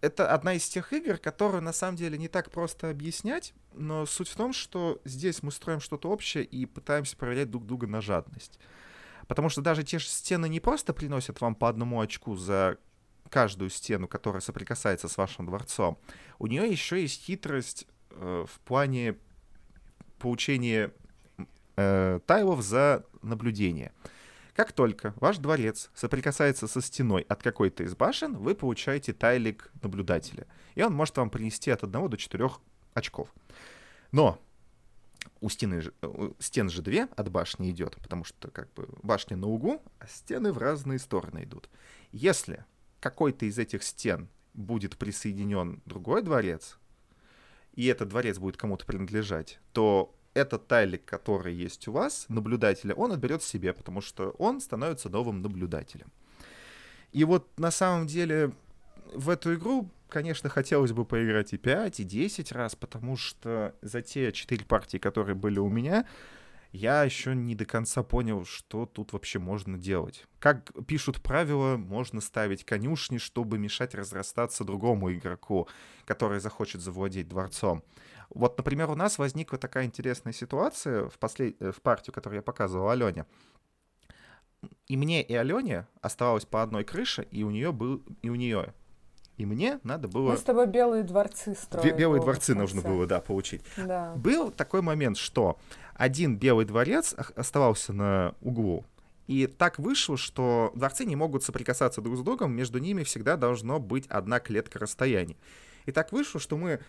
это 0.01 0.32
одна 0.32 0.55
из 0.55 0.69
тех 0.69 0.93
игр, 0.93 1.19
которую 1.19 1.62
на 1.62 1.73
самом 1.73 1.97
деле 1.97 2.16
не 2.16 2.28
так 2.28 2.51
просто 2.51 2.90
объяснять, 2.90 3.55
но 3.73 4.06
суть 4.06 4.28
в 4.28 4.36
том, 4.36 4.52
что 4.52 5.01
здесь 5.05 5.43
мы 5.43 5.51
строим 5.51 5.81
что-то 5.81 6.11
общее 6.11 6.44
и 6.44 6.65
пытаемся 6.66 7.16
проверять 7.16 7.51
друг 7.51 7.66
друга 7.66 7.86
на 7.86 8.01
жадность. 8.01 8.61
Потому 9.27 9.48
что 9.48 9.62
даже 9.62 9.82
те 9.82 9.98
же 9.98 10.06
стены 10.06 10.48
не 10.48 10.61
просто 10.61 10.93
приносят 10.93 11.40
вам 11.40 11.55
по 11.55 11.69
одному 11.69 12.01
очку 12.01 12.36
за 12.36 12.78
каждую 13.31 13.70
стену, 13.70 14.06
которая 14.06 14.40
соприкасается 14.40 15.09
с 15.09 15.16
вашим 15.16 15.47
дворцом. 15.47 15.98
У 16.39 16.47
нее 16.47 16.70
еще 16.70 17.01
есть 17.01 17.24
хитрость 17.24 17.86
э, 18.11 18.44
в 18.47 18.61
плане 18.61 19.16
получения 20.19 20.93
э, 21.76 22.20
тайлов 22.26 22.62
за 22.62 23.05
наблюдение. 23.22 23.92
Как 24.55 24.72
только 24.72 25.14
ваш 25.16 25.38
дворец 25.38 25.90
соприкасается 25.94 26.68
со 26.68 26.80
стеной 26.80 27.22
от 27.28 27.42
какой-то 27.42 27.82
из 27.82 27.96
башен, 27.96 28.36
вы 28.36 28.55
получаете 28.55 29.12
тайлик 29.12 29.72
наблюдателя. 29.82 30.46
И 30.76 30.82
он 30.82 30.94
может 30.94 31.16
вам 31.16 31.28
принести 31.28 31.70
от 31.70 31.82
1 31.82 32.09
до 32.09 32.16
4 32.16 32.51
очков. 32.94 33.28
Но 34.12 34.40
у 35.40 35.48
стены 35.48 35.82
у 36.02 36.34
стен 36.38 36.70
же 36.70 36.82
две 36.82 37.09
от 37.16 37.30
башни 37.30 37.70
идет, 37.70 37.96
потому 37.96 38.24
что 38.24 38.51
как 38.51 38.72
бы 38.74 38.88
башня 39.02 39.36
на 39.36 39.48
углу, 39.48 39.82
а 39.98 40.06
стены 40.06 40.52
в 40.52 40.59
разные 40.59 40.98
стороны 40.98 41.44
идут. 41.44 41.68
Если 42.12 42.64
какой-то 43.01 43.46
из 43.46 43.59
этих 43.59 43.82
стен 43.82 44.28
будет 44.55 44.96
присоединен 44.96 45.82
другой 45.84 46.22
дворец, 46.22 46.78
и 47.72 47.86
этот 47.86 48.09
дворец 48.10 48.38
будет 48.38 48.56
кому-то 48.56 48.86
принадлежать, 48.86 49.59
то 49.72 50.14
этот 50.35 50.66
тайлик, 50.66 51.05
который 51.05 51.55
есть 51.55 51.89
у 51.89 51.93
вас, 51.93 52.27
наблюдателя, 52.28 52.94
он 52.94 53.12
отберет 53.12 53.43
себе, 53.43 53.73
потому 53.73 54.01
что 54.01 54.31
он 54.39 54.61
становится 54.61 55.09
новым 55.09 55.43
наблюдателем. 55.43 56.12
И 57.12 57.24
вот 57.24 57.48
на 57.59 57.70
самом 57.70 58.06
деле 58.06 58.52
в 59.15 59.31
эту 59.31 59.55
игру, 59.55 59.89
конечно, 60.09 60.48
хотелось 60.48 60.93
бы 60.93 61.05
поиграть 61.05 61.52
и 61.52 61.56
5, 61.56 62.01
и 62.01 62.05
10 62.05 62.52
раз, 62.52 62.74
потому 62.74 63.16
что 63.16 63.74
за 63.82 64.02
те 64.02 64.32
4 64.32 64.65
партии, 64.65 64.98
которые 64.98 65.36
были 65.36 65.61
у 65.61 65.69
меня, 65.69 66.06
я 66.73 67.05
еще 67.05 67.36
не 67.36 67.55
до 67.55 67.65
конца 67.65 68.02
понял, 68.02 68.44
что 68.44 68.85
тут 68.85 69.12
вообще 69.12 69.39
можно 69.39 69.78
делать. 69.78 70.27
Как 70.40 70.73
пишут 70.89 71.23
правила, 71.23 71.77
можно 71.77 72.20
ставить 72.20 72.65
конюшни, 72.65 73.19
чтобы 73.19 73.59
мешать 73.59 73.94
разрастаться 73.94 74.65
другому 74.65 75.12
игроку, 75.12 75.69
который 76.05 76.40
захочет 76.40 76.81
завладеть 76.81 77.28
дворцом. 77.28 77.85
Вот, 78.30 78.56
например, 78.59 78.90
у 78.90 78.94
нас 78.94 79.18
возникла 79.18 79.59
такая 79.59 79.84
интересная 79.84 80.32
ситуация 80.32 81.09
в, 81.09 81.18
послед... 81.18 81.60
Э, 81.60 81.72
в 81.72 81.80
партию, 81.80 82.14
которую 82.14 82.38
я 82.38 82.42
показывал 82.42 82.88
Алене. 82.88 83.26
И 84.86 84.96
мне, 84.96 85.22
и 85.22 85.34
Алене 85.34 85.86
оставалось 86.01 86.46
по 86.46 86.62
одной 86.62 86.84
крыше, 86.84 87.26
и 87.30 87.42
у 87.42 87.51
нее 87.51 87.72
был, 87.72 88.02
и 88.22 88.30
у 88.30 88.34
нее 88.34 88.72
и 89.36 89.46
мне 89.46 89.80
надо 89.82 90.06
было... 90.06 90.30
Мы 90.30 90.36
с 90.36 90.42
тобой 90.42 90.66
белые 90.66 91.02
дворцы 91.02 91.55
строили. 91.55 91.92
Белые 91.92 92.22
дворцы 92.22 92.55
нужно 92.55 92.82
было, 92.82 93.06
да, 93.06 93.20
получить. 93.20 93.62
Да. 93.76 94.12
Был 94.14 94.52
такой 94.52 94.80
момент, 94.80 95.16
что 95.16 95.59
один 95.94 96.36
белый 96.36 96.64
дворец 96.64 97.14
оставался 97.34 97.92
на 97.92 98.34
углу, 98.40 98.84
и 99.26 99.46
так 99.46 99.78
вышло, 99.78 100.16
что 100.16 100.70
дворцы 100.74 101.05
не 101.05 101.16
могут 101.16 101.42
соприкасаться 101.42 102.01
друг 102.01 102.16
с 102.18 102.20
другом, 102.20 102.52
между 102.52 102.78
ними 102.78 103.05
всегда 103.05 103.36
должно 103.36 103.80
быть 103.80 104.06
одна 104.09 104.38
клетка 104.38 104.78
расстояния. 104.78 105.36
И 105.86 105.92
так 105.92 106.12
вышло, 106.12 106.38
что 106.38 106.56
мы 106.56 106.80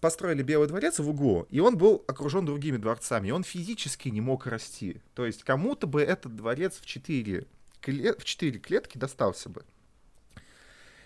построили 0.00 0.42
Белый 0.42 0.68
дворец 0.68 0.98
в 0.98 1.08
углу, 1.08 1.46
и 1.50 1.60
он 1.60 1.76
был 1.76 2.04
окружен 2.06 2.44
другими 2.44 2.76
дворцами, 2.76 3.28
и 3.28 3.30
он 3.30 3.44
физически 3.44 4.08
не 4.08 4.20
мог 4.20 4.46
расти. 4.46 5.00
То 5.14 5.24
есть 5.26 5.42
кому-то 5.42 5.86
бы 5.86 6.02
этот 6.02 6.36
дворец 6.36 6.78
в 6.80 6.86
четыре, 6.86 7.46
клет... 7.80 8.20
в 8.20 8.24
четыре 8.24 8.58
клетки 8.58 8.98
достался 8.98 9.48
бы. 9.48 9.64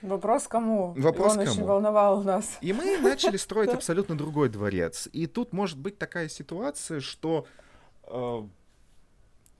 Вопрос 0.02 0.46
кому? 0.46 0.94
Вопрос 0.96 1.32
Он 1.32 1.38
кому? 1.38 1.50
очень 1.50 1.64
волновал 1.64 2.22
нас. 2.22 2.58
И 2.60 2.72
мы 2.72 2.98
начали 2.98 3.36
строить 3.36 3.70
абсолютно 3.74 4.16
другой 4.16 4.48
дворец. 4.48 5.08
И 5.12 5.26
тут 5.26 5.52
может 5.52 5.78
быть 5.78 5.98
такая 5.98 6.28
ситуация, 6.28 7.00
что 7.00 7.46
э, 8.04 8.42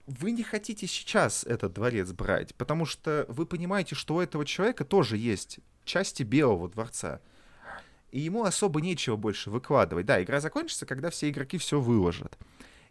вы 0.07 0.31
не 0.31 0.43
хотите 0.43 0.87
сейчас 0.87 1.43
этот 1.43 1.73
дворец 1.73 2.11
брать, 2.11 2.55
потому 2.55 2.85
что 2.85 3.25
вы 3.27 3.45
понимаете, 3.45 3.95
что 3.95 4.15
у 4.15 4.19
этого 4.21 4.45
человека 4.45 4.85
тоже 4.85 5.17
есть 5.17 5.59
части 5.83 6.23
Белого 6.23 6.69
дворца. 6.69 7.21
И 8.11 8.19
ему 8.19 8.43
особо 8.43 8.81
нечего 8.81 9.15
больше 9.15 9.49
выкладывать. 9.49 10.05
Да, 10.05 10.21
игра 10.21 10.39
закончится, 10.39 10.85
когда 10.85 11.09
все 11.09 11.29
игроки 11.29 11.57
все 11.57 11.79
выложат 11.79 12.37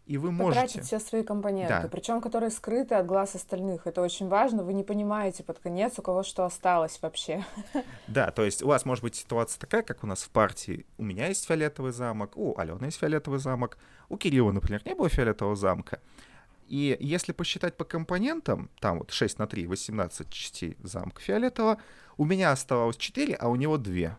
и 0.09 0.17
вы 0.17 0.31
можете... 0.31 0.61
Потратить 0.61 0.87
все 0.87 0.99
свои 0.99 1.23
компоненты, 1.23 1.83
да. 1.83 1.87
причем 1.87 2.19
которые 2.19 2.49
скрыты 2.49 2.95
от 2.95 3.05
глаз 3.05 3.35
остальных. 3.35 3.85
Это 3.85 4.01
очень 4.01 4.27
важно, 4.27 4.63
вы 4.63 4.73
не 4.73 4.83
понимаете 4.83 5.43
под 5.43 5.59
конец, 5.59 5.99
у 5.99 6.01
кого 6.01 6.23
что 6.23 6.45
осталось 6.45 6.99
вообще. 7.01 7.45
Да, 8.07 8.31
то 8.31 8.43
есть 8.43 8.63
у 8.63 8.67
вас 8.67 8.85
может 8.85 9.03
быть 9.03 9.15
ситуация 9.15 9.59
такая, 9.59 9.83
как 9.83 10.03
у 10.03 10.07
нас 10.07 10.23
в 10.23 10.29
партии. 10.31 10.87
У 10.97 11.03
меня 11.03 11.27
есть 11.27 11.45
фиолетовый 11.45 11.91
замок, 11.91 12.35
у 12.37 12.57
Алены 12.57 12.85
есть 12.85 12.97
фиолетовый 12.97 13.39
замок, 13.39 13.77
у 14.09 14.17
Кирилла, 14.17 14.51
например, 14.51 14.81
не 14.83 14.95
было 14.95 15.09
фиолетового 15.09 15.55
замка. 15.55 15.99
И 16.67 16.97
если 16.99 17.31
посчитать 17.31 17.77
по 17.77 17.85
компонентам, 17.85 18.71
там 18.79 18.97
вот 18.99 19.11
6 19.11 19.37
на 19.37 19.45
3, 19.45 19.67
18 19.67 20.29
частей 20.31 20.75
замка 20.81 21.21
фиолетового, 21.21 21.77
у 22.17 22.25
меня 22.25 22.51
оставалось 22.51 22.97
4, 22.97 23.35
а 23.35 23.47
у 23.47 23.55
него 23.55 23.77
2. 23.77 24.17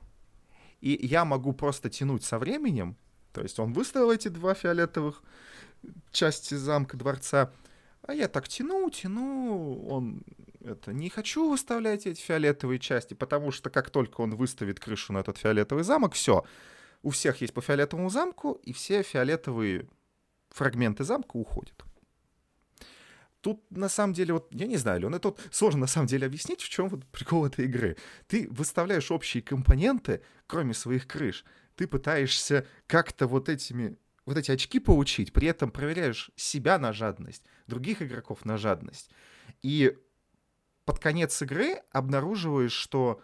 И 0.81 1.07
я 1.07 1.25
могу 1.25 1.53
просто 1.53 1.91
тянуть 1.91 2.25
со 2.25 2.39
временем, 2.39 2.97
то 3.33 3.43
есть 3.43 3.59
он 3.59 3.73
выставил 3.73 4.11
эти 4.11 4.29
два 4.29 4.55
фиолетовых, 4.55 5.23
части 6.11 6.55
замка, 6.55 6.97
дворца. 6.97 7.53
А 8.03 8.15
я 8.15 8.29
так 8.29 8.49
тяну, 8.49 8.89
тяну, 8.91 9.87
он 9.89 10.23
это 10.65 10.93
не 10.93 11.09
хочу 11.09 11.49
выставлять 11.49 12.07
эти 12.07 12.21
фиолетовые 12.21 12.79
части, 12.79 13.15
потому 13.15 13.51
что 13.51 13.71
как 13.71 13.91
только 13.91 14.21
он 14.21 14.35
выставит 14.37 14.81
крышу 14.81 15.13
на 15.13 15.19
этот 15.19 15.39
фиолетовый 15.39 15.85
замок, 15.85 16.15
все, 16.15 16.45
у 17.03 17.11
всех 17.11 17.41
есть 17.41 17.55
по 17.55 17.61
фиолетовому 17.61 18.11
замку, 18.11 18.53
и 18.63 18.73
все 18.73 19.03
фиолетовые 19.03 19.89
фрагменты 20.51 21.05
замка 21.05 21.37
уходят. 21.37 21.85
Тут, 23.41 23.63
на 23.71 23.89
самом 23.89 24.13
деле, 24.13 24.35
вот, 24.35 24.49
я 24.53 24.67
не 24.67 24.77
знаю, 24.77 25.01
Леон, 25.01 25.15
это 25.15 25.29
вот 25.29 25.41
сложно, 25.51 25.81
на 25.81 25.87
самом 25.87 26.07
деле, 26.07 26.27
объяснить, 26.27 26.61
в 26.61 26.69
чем 26.69 26.89
вот 26.89 27.07
прикол 27.07 27.47
этой 27.47 27.65
игры. 27.65 27.97
Ты 28.27 28.49
выставляешь 28.51 29.11
общие 29.11 29.43
компоненты, 29.43 30.23
кроме 30.47 30.75
своих 30.75 31.07
крыш. 31.07 31.45
Ты 31.75 31.87
пытаешься 31.87 32.67
как-то 32.87 33.27
вот 33.27 33.49
этими 33.49 33.97
вот 34.27 34.37
эти 34.37 34.51
очки 34.51 34.79
получить, 34.79 35.33
при 35.33 35.49
этом 35.49 35.71
проверяешь 35.71 36.31
себя 36.37 36.79
на 36.79 36.93
жадность, 36.93 37.43
других 37.67 38.03
игроков 38.03 38.45
на 38.45 38.59
жадность. 38.59 39.11
И 39.63 39.97
под 40.85 40.99
конец 40.99 41.41
игры 41.43 41.83
обнаруживаешь, 41.91 42.73
что 42.73 43.23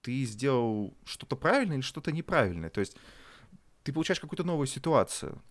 ты 0.00 0.24
сделал 0.24 0.96
что-то 1.04 1.36
правильное 1.36 1.78
или 1.78 1.82
что-то 1.82 2.12
неправильное. 2.12 2.70
То 2.70 2.80
есть 2.80 2.96
ты 3.82 3.92
получаешь 3.92 4.20
какую-то 4.20 4.44
новую 4.44 4.66
ситуацию. 4.66 5.42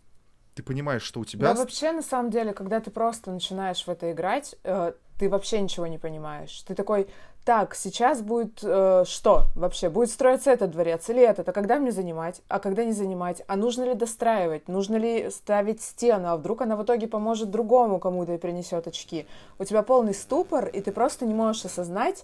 Ты 0.56 0.64
понимаешь, 0.64 1.02
что 1.02 1.20
у 1.20 1.26
тебя... 1.26 1.48
Да, 1.48 1.54
вообще, 1.54 1.92
на 1.92 2.02
самом 2.02 2.30
деле, 2.30 2.54
когда 2.54 2.80
ты 2.80 2.92
просто 2.92 3.32
начинаешь 3.32 3.84
в 3.84 3.90
это 3.90 4.12
играть, 4.12 4.56
э, 4.64 4.94
ты 5.18 5.30
вообще 5.30 5.62
ничего 5.62 5.88
не 5.88 5.98
понимаешь. 5.98 6.62
Ты 6.68 6.76
такой, 6.76 7.08
так, 7.46 7.76
сейчас 7.76 8.22
будет 8.22 8.60
э, 8.64 9.04
что 9.06 9.48
вообще? 9.56 9.90
Будет 9.90 10.10
строиться 10.10 10.50
этот 10.50 10.72
дворец 10.72 11.10
или 11.10 11.22
этот? 11.22 11.50
А 11.50 11.52
когда 11.52 11.78
мне 11.78 11.92
занимать? 11.92 12.42
А 12.48 12.60
когда 12.60 12.86
не 12.86 12.94
занимать? 12.94 13.42
А 13.48 13.58
нужно 13.58 13.84
ли 13.84 13.96
достраивать? 13.96 14.70
Нужно 14.70 14.96
ли 14.96 15.30
ставить 15.30 15.82
стену? 15.82 16.30
А 16.30 16.38
вдруг 16.38 16.62
она 16.62 16.78
в 16.78 16.84
итоге 16.84 17.08
поможет 17.08 17.52
другому 17.52 18.00
кому-то 18.00 18.34
и 18.34 18.38
принесет 18.38 18.88
очки? 18.88 19.28
У 19.60 19.66
тебя 19.66 19.84
полный 19.84 20.14
ступор, 20.14 20.68
и 20.68 20.80
ты 20.80 20.94
просто 20.94 21.26
не 21.26 21.34
можешь 21.34 21.66
осознать 21.66 22.24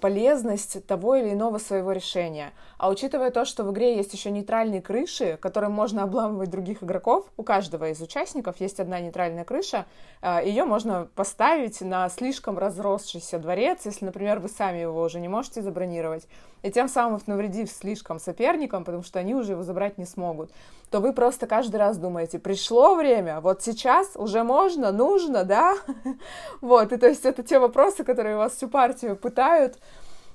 полезность 0.00 0.86
того 0.86 1.16
или 1.16 1.32
иного 1.32 1.58
своего 1.58 1.92
решения. 1.92 2.52
А 2.78 2.88
учитывая 2.88 3.30
то, 3.30 3.44
что 3.44 3.64
в 3.64 3.72
игре 3.72 3.96
есть 3.96 4.12
еще 4.12 4.30
нейтральные 4.30 4.82
крыши, 4.82 5.38
которым 5.40 5.72
можно 5.72 6.02
обламывать 6.04 6.50
других 6.50 6.82
игроков, 6.82 7.26
у 7.36 7.42
каждого 7.42 7.90
из 7.90 8.00
участников 8.00 8.60
есть 8.60 8.80
одна 8.80 9.00
нейтральная 9.00 9.44
крыша, 9.44 9.86
э, 10.22 10.40
ее 10.44 10.64
можно 10.64 11.08
поставить 11.14 11.80
на 11.80 12.08
слишком 12.08 12.58
разросшийся 12.58 13.38
дворец, 13.38 13.80
если, 13.84 14.04
например, 14.04 14.40
вы 14.40 14.48
сами 14.48 14.78
его 14.78 15.02
уже 15.02 15.20
не 15.20 15.28
можете 15.28 15.62
забронировать, 15.62 16.26
и 16.62 16.70
тем 16.70 16.88
самым 16.88 17.20
навредив 17.26 17.70
слишком 17.70 18.18
соперникам, 18.18 18.84
потому 18.84 19.02
что 19.02 19.18
они 19.18 19.34
уже 19.34 19.52
его 19.52 19.62
забрать 19.62 19.98
не 19.98 20.04
смогут, 20.04 20.50
то 20.90 21.00
вы 21.00 21.12
просто 21.12 21.46
каждый 21.46 21.76
раз 21.76 21.98
думаете, 21.98 22.38
пришло 22.38 22.94
время, 22.94 23.40
вот 23.40 23.62
сейчас 23.62 24.16
уже 24.16 24.42
можно, 24.42 24.92
нужно, 24.92 25.44
да? 25.44 25.76
Вот, 26.60 26.92
и 26.92 26.96
то 26.96 27.08
есть 27.08 27.24
это 27.24 27.42
те 27.42 27.58
вопросы, 27.58 28.04
которые 28.04 28.36
вас 28.36 28.54
всю 28.54 28.68
партию 28.68 29.16
пытают, 29.16 29.78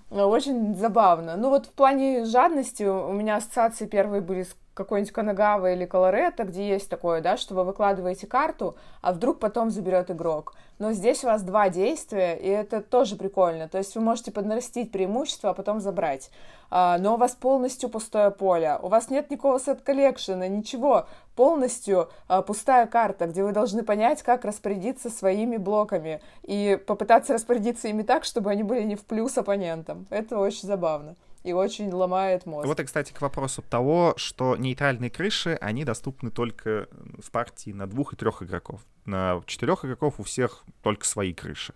очень 0.10 0.76
забавно. 0.76 1.36
Ну 1.36 1.50
вот 1.50 1.68
в 1.68 1.72
плане 1.72 2.26
жадности 2.26 2.84
у 2.84 3.12
меня 3.12 3.38
ассоциации 3.38 3.86
первые 3.86 4.22
были 4.22 4.44
с 4.44 4.56
какой-нибудь 4.76 5.14
Канагава 5.14 5.74
или 5.74 5.86
Колоретто, 5.86 6.44
где 6.44 6.68
есть 6.68 6.90
такое, 6.90 7.22
да, 7.22 7.38
что 7.38 7.56
вы 7.56 7.64
выкладываете 7.64 8.28
карту, 8.28 8.76
а 9.02 9.14
вдруг 9.14 9.40
потом 9.40 9.72
заберет 9.72 10.12
игрок. 10.12 10.54
Но 10.78 10.92
здесь 10.92 11.24
у 11.24 11.28
вас 11.28 11.42
два 11.42 11.70
действия, 11.70 12.36
и 12.36 12.48
это 12.48 12.82
тоже 12.82 13.16
прикольно. 13.16 13.70
То 13.70 13.78
есть 13.78 13.96
вы 13.96 14.02
можете 14.02 14.32
поднарастить 14.32 14.92
преимущество, 14.92 15.52
а 15.52 15.54
потом 15.54 15.80
забрать. 15.80 16.30
А, 16.70 16.98
но 16.98 17.14
у 17.14 17.18
вас 17.18 17.32
полностью 17.32 17.90
пустое 17.90 18.32
поле. 18.32 18.78
У 18.82 18.90
вас 18.90 19.10
нет 19.10 19.32
никакого 19.32 19.60
сет-коллекшена, 19.60 20.50
ничего. 20.50 21.08
Полностью 21.36 22.10
а, 22.28 22.42
пустая 22.42 22.86
карта, 22.88 23.28
где 23.28 23.44
вы 23.46 23.54
должны 23.54 23.84
понять, 23.84 24.24
как 24.24 24.44
распорядиться 24.44 25.10
своими 25.10 25.56
блоками 25.56 26.22
и 26.44 26.78
попытаться 26.86 27.34
распорядиться 27.34 27.88
ими 27.88 28.04
так, 28.04 28.26
чтобы 28.26 28.52
они 28.52 28.64
были 28.64 28.84
не 28.84 28.98
в 28.98 29.06
плюс 29.06 29.38
оппонентам. 29.38 30.06
Это 30.10 30.38
очень 30.38 30.68
забавно 30.68 31.16
и 31.46 31.54
очень 31.54 31.92
ломает 31.92 32.48
мозг. 32.48 32.66
Вот 32.66 32.80
и, 32.80 32.84
кстати, 32.84 33.14
к 33.14 33.22
вопросу 33.22 33.62
того, 33.62 34.16
что 34.18 34.58
нейтральные 34.58 35.12
крыши, 35.12 35.58
они 35.62 35.86
доступны 35.86 36.32
только 36.32 36.88
в 37.22 37.30
партии 37.30 37.70
на 37.70 37.86
двух 37.86 38.14
и 38.14 38.16
трех 38.16 38.42
игроков. 38.42 38.82
На 39.06 39.42
четырех 39.46 39.86
игроков 39.86 40.16
у 40.20 40.24
всех 40.24 40.64
только 40.82 41.06
свои 41.06 41.34
крыши. 41.34 41.76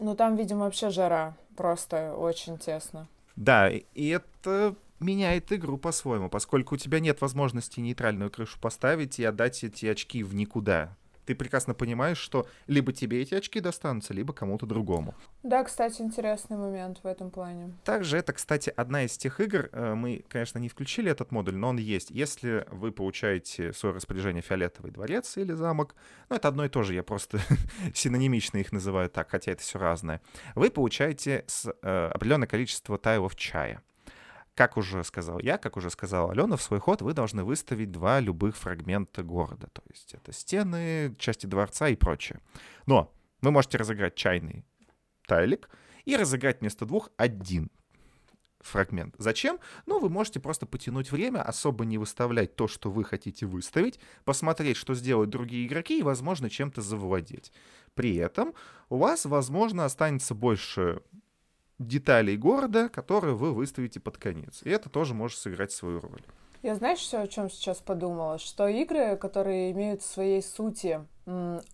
Ну, 0.00 0.16
там, 0.16 0.34
видимо, 0.34 0.64
вообще 0.64 0.90
жара. 0.90 1.36
Просто 1.56 2.14
очень 2.14 2.58
тесно. 2.58 3.06
Да, 3.36 3.70
и 3.70 4.08
это 4.08 4.74
меняет 4.98 5.52
игру 5.52 5.78
по-своему, 5.78 6.28
поскольку 6.28 6.74
у 6.74 6.78
тебя 6.78 6.98
нет 6.98 7.20
возможности 7.20 7.78
нейтральную 7.78 8.30
крышу 8.30 8.58
поставить 8.60 9.20
и 9.20 9.24
отдать 9.24 9.62
эти 9.62 9.86
очки 9.86 10.24
в 10.24 10.34
никуда 10.34 10.96
ты 11.26 11.34
прекрасно 11.34 11.74
понимаешь, 11.74 12.18
что 12.18 12.46
либо 12.66 12.92
тебе 12.92 13.20
эти 13.20 13.34
очки 13.34 13.60
достанутся, 13.60 14.14
либо 14.14 14.32
кому-то 14.32 14.64
другому. 14.64 15.14
Да, 15.42 15.64
кстати, 15.64 16.00
интересный 16.00 16.56
момент 16.56 17.00
в 17.02 17.06
этом 17.06 17.30
плане. 17.30 17.74
Также 17.84 18.16
это, 18.16 18.32
кстати, 18.32 18.72
одна 18.74 19.04
из 19.04 19.18
тех 19.18 19.40
игр, 19.40 19.68
э, 19.72 19.94
мы, 19.94 20.24
конечно, 20.28 20.58
не 20.58 20.68
включили 20.68 21.10
этот 21.10 21.32
модуль, 21.32 21.56
но 21.56 21.68
он 21.68 21.78
есть. 21.78 22.10
Если 22.10 22.66
вы 22.70 22.92
получаете 22.92 23.72
в 23.72 23.76
свое 23.76 23.94
распоряжение 23.94 24.42
фиолетовый 24.42 24.92
дворец 24.92 25.36
или 25.36 25.52
замок, 25.52 25.94
ну, 26.30 26.36
это 26.36 26.48
одно 26.48 26.64
и 26.64 26.68
то 26.68 26.82
же, 26.82 26.94
я 26.94 27.02
просто 27.02 27.40
синонимично 27.94 28.58
их 28.58 28.72
называю 28.72 29.10
так, 29.10 29.30
хотя 29.30 29.52
это 29.52 29.62
все 29.62 29.78
разное, 29.78 30.20
вы 30.54 30.70
получаете 30.70 31.44
с, 31.46 31.68
э, 31.82 32.10
определенное 32.14 32.48
количество 32.48 32.98
тайлов 32.98 33.34
чая. 33.34 33.82
Как 34.56 34.78
уже 34.78 35.04
сказал 35.04 35.38
я, 35.40 35.58
как 35.58 35.76
уже 35.76 35.90
сказала 35.90 36.32
Алена, 36.32 36.56
в 36.56 36.62
свой 36.62 36.80
ход 36.80 37.02
вы 37.02 37.12
должны 37.12 37.44
выставить 37.44 37.92
два 37.92 38.20
любых 38.20 38.56
фрагмента 38.56 39.22
города. 39.22 39.66
То 39.66 39.82
есть 39.90 40.14
это 40.14 40.32
стены, 40.32 41.14
части 41.18 41.44
дворца 41.44 41.88
и 41.88 41.94
прочее. 41.94 42.40
Но 42.86 43.12
вы 43.42 43.50
можете 43.50 43.76
разыграть 43.76 44.14
чайный 44.14 44.64
тайлик 45.26 45.68
и 46.06 46.16
разыграть 46.16 46.60
вместо 46.60 46.86
двух 46.86 47.10
один 47.18 47.70
фрагмент. 48.60 49.14
Зачем? 49.18 49.58
Ну, 49.84 50.00
вы 50.00 50.08
можете 50.08 50.40
просто 50.40 50.64
потянуть 50.64 51.12
время, 51.12 51.42
особо 51.42 51.84
не 51.84 51.98
выставлять 51.98 52.56
то, 52.56 52.66
что 52.66 52.90
вы 52.90 53.04
хотите 53.04 53.44
выставить, 53.44 54.00
посмотреть, 54.24 54.78
что 54.78 54.94
сделают 54.94 55.28
другие 55.28 55.66
игроки 55.66 55.98
и, 55.98 56.02
возможно, 56.02 56.48
чем-то 56.48 56.80
завладеть. 56.80 57.52
При 57.94 58.16
этом 58.16 58.54
у 58.88 58.96
вас, 58.96 59.26
возможно, 59.26 59.84
останется 59.84 60.34
больше 60.34 61.02
деталей 61.78 62.36
города, 62.36 62.88
которые 62.88 63.34
вы 63.34 63.52
выставите 63.52 64.00
под 64.00 64.16
конец. 64.18 64.62
И 64.62 64.70
это 64.70 64.88
тоже 64.88 65.14
может 65.14 65.38
сыграть 65.38 65.72
свою 65.72 66.00
роль. 66.00 66.22
Я 66.62 66.74
знаешь, 66.74 66.98
все, 66.98 67.20
о 67.20 67.26
чем 67.26 67.50
сейчас 67.50 67.78
подумала? 67.78 68.38
Что 68.38 68.66
игры, 68.66 69.16
которые 69.16 69.70
имеют 69.72 70.02
в 70.02 70.06
своей 70.06 70.42
сути 70.42 71.00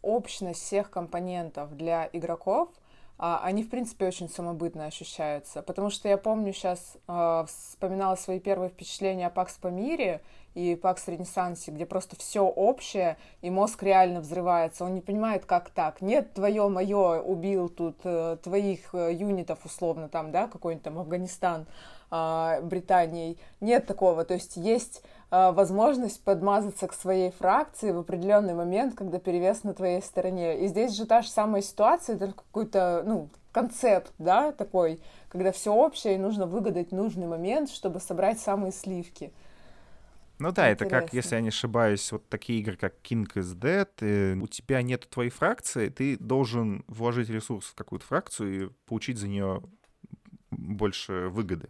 общность 0.03 0.61
всех 0.61 0.91
компонентов 0.91 1.77
для 1.77 2.09
игроков, 2.13 2.71
а, 3.19 3.41
они, 3.45 3.63
в 3.63 3.71
принципе, 3.71 4.07
очень 4.07 4.29
самобытно 4.29 4.87
ощущаются. 4.87 5.63
Потому 5.63 5.91
что 5.91 6.09
я 6.09 6.17
помню 6.17 6.53
сейчас, 6.53 6.97
э, 7.07 7.45
вспоминала 7.47 8.17
свои 8.17 8.41
первые 8.41 8.71
впечатления 8.71 9.29
о 9.29 9.31
Пакс 9.31 9.55
по 9.59 9.69
мире 9.69 10.23
и 10.55 10.75
Пакс 10.75 11.07
Ренессансе, 11.09 11.71
где 11.71 11.87
просто 11.87 12.17
все 12.17 12.43
общее, 12.43 13.17
и 13.41 13.51
мозг 13.51 13.83
реально 13.83 14.21
взрывается. 14.21 14.85
Он 14.85 14.95
не 14.95 15.01
понимает, 15.01 15.45
как 15.45 15.71
так. 15.71 16.01
Нет, 16.01 16.33
твое, 16.35 16.69
мое, 16.69 17.21
убил 17.21 17.69
тут 17.69 17.97
э, 18.05 18.37
твоих 18.43 18.95
э, 18.95 19.13
юнитов, 19.13 19.65
условно, 19.65 20.09
там, 20.09 20.31
да, 20.31 20.47
какой-нибудь 20.47 20.85
там 20.85 20.99
Афганистан, 20.99 21.67
э, 22.11 22.61
Британией. 22.63 23.39
Нет 23.61 23.87
такого. 23.87 24.25
То 24.25 24.35
есть 24.35 24.57
есть 24.57 25.03
Э, 25.33 25.51
возможность 25.51 26.23
подмазаться 26.23 26.87
к 26.87 26.93
своей 26.93 27.31
фракции 27.31 27.91
в 27.91 27.99
определенный 27.99 28.53
момент, 28.53 28.95
когда 28.95 29.19
перевес 29.19 29.65
на 29.65 29.73
твоей 29.73 30.03
стороне. 30.03 30.59
И 30.61 30.69
здесь 30.69 30.95
же 30.95 31.07
та 31.07 31.23
же 31.23 31.31
самая 31.31 31.63
ситуация, 31.63 32.17
это 32.17 32.33
какой-то, 32.33 33.03
ну, 33.07 33.31
концепт, 33.51 34.13
да, 34.19 34.53
такой, 34.53 35.01
когда 35.31 35.51
все 35.51 35.73
общее, 35.73 36.17
и 36.17 36.19
нужно 36.19 36.45
выгадать 36.47 36.93
нужный 36.93 37.27
момент, 37.27 37.71
чтобы 37.71 37.99
собрать 37.99 38.41
самые 38.41 38.73
сливки. 38.73 39.33
Ну 40.43 40.51
да, 40.51 40.73
Интересно. 40.73 40.97
это 40.97 41.05
как, 41.05 41.13
если 41.15 41.37
я 41.37 41.41
не 41.41 41.51
ошибаюсь, 41.51 42.11
вот 42.11 42.29
такие 42.29 42.59
игры, 42.59 42.77
как 42.77 42.95
King 43.05 43.33
is 43.35 43.55
Dead, 43.57 43.89
э, 44.01 44.35
у 44.35 44.49
тебя 44.49 44.83
нет 44.83 45.09
твоей 45.09 45.31
фракции, 45.31 45.89
ты 45.89 46.17
должен 46.19 46.85
вложить 46.89 47.29
ресурс 47.29 47.67
в 47.67 47.75
какую-то 47.77 48.05
фракцию 48.05 48.65
и 48.65 48.71
получить 48.87 49.19
за 49.19 49.29
нее 49.29 49.63
больше 50.51 51.29
выгоды. 51.29 51.69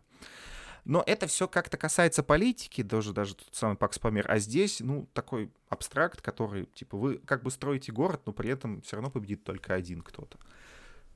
Но 0.86 1.02
это 1.06 1.26
все 1.26 1.48
как-то 1.48 1.76
касается 1.76 2.22
политики, 2.22 2.82
даже, 2.82 3.12
даже 3.12 3.36
тот 3.36 3.54
самый 3.54 3.76
Пакс 3.76 3.98
Памир. 3.98 4.24
А 4.30 4.38
здесь, 4.38 4.80
ну, 4.80 5.06
такой 5.12 5.52
абстракт, 5.68 6.22
который, 6.22 6.64
типа, 6.64 6.96
вы 6.96 7.18
как 7.18 7.42
бы 7.42 7.50
строите 7.50 7.92
город, 7.92 8.22
но 8.24 8.32
при 8.32 8.48
этом 8.48 8.80
все 8.80 8.96
равно 8.96 9.10
победит 9.10 9.44
только 9.44 9.74
один 9.74 10.00
кто-то. 10.00 10.38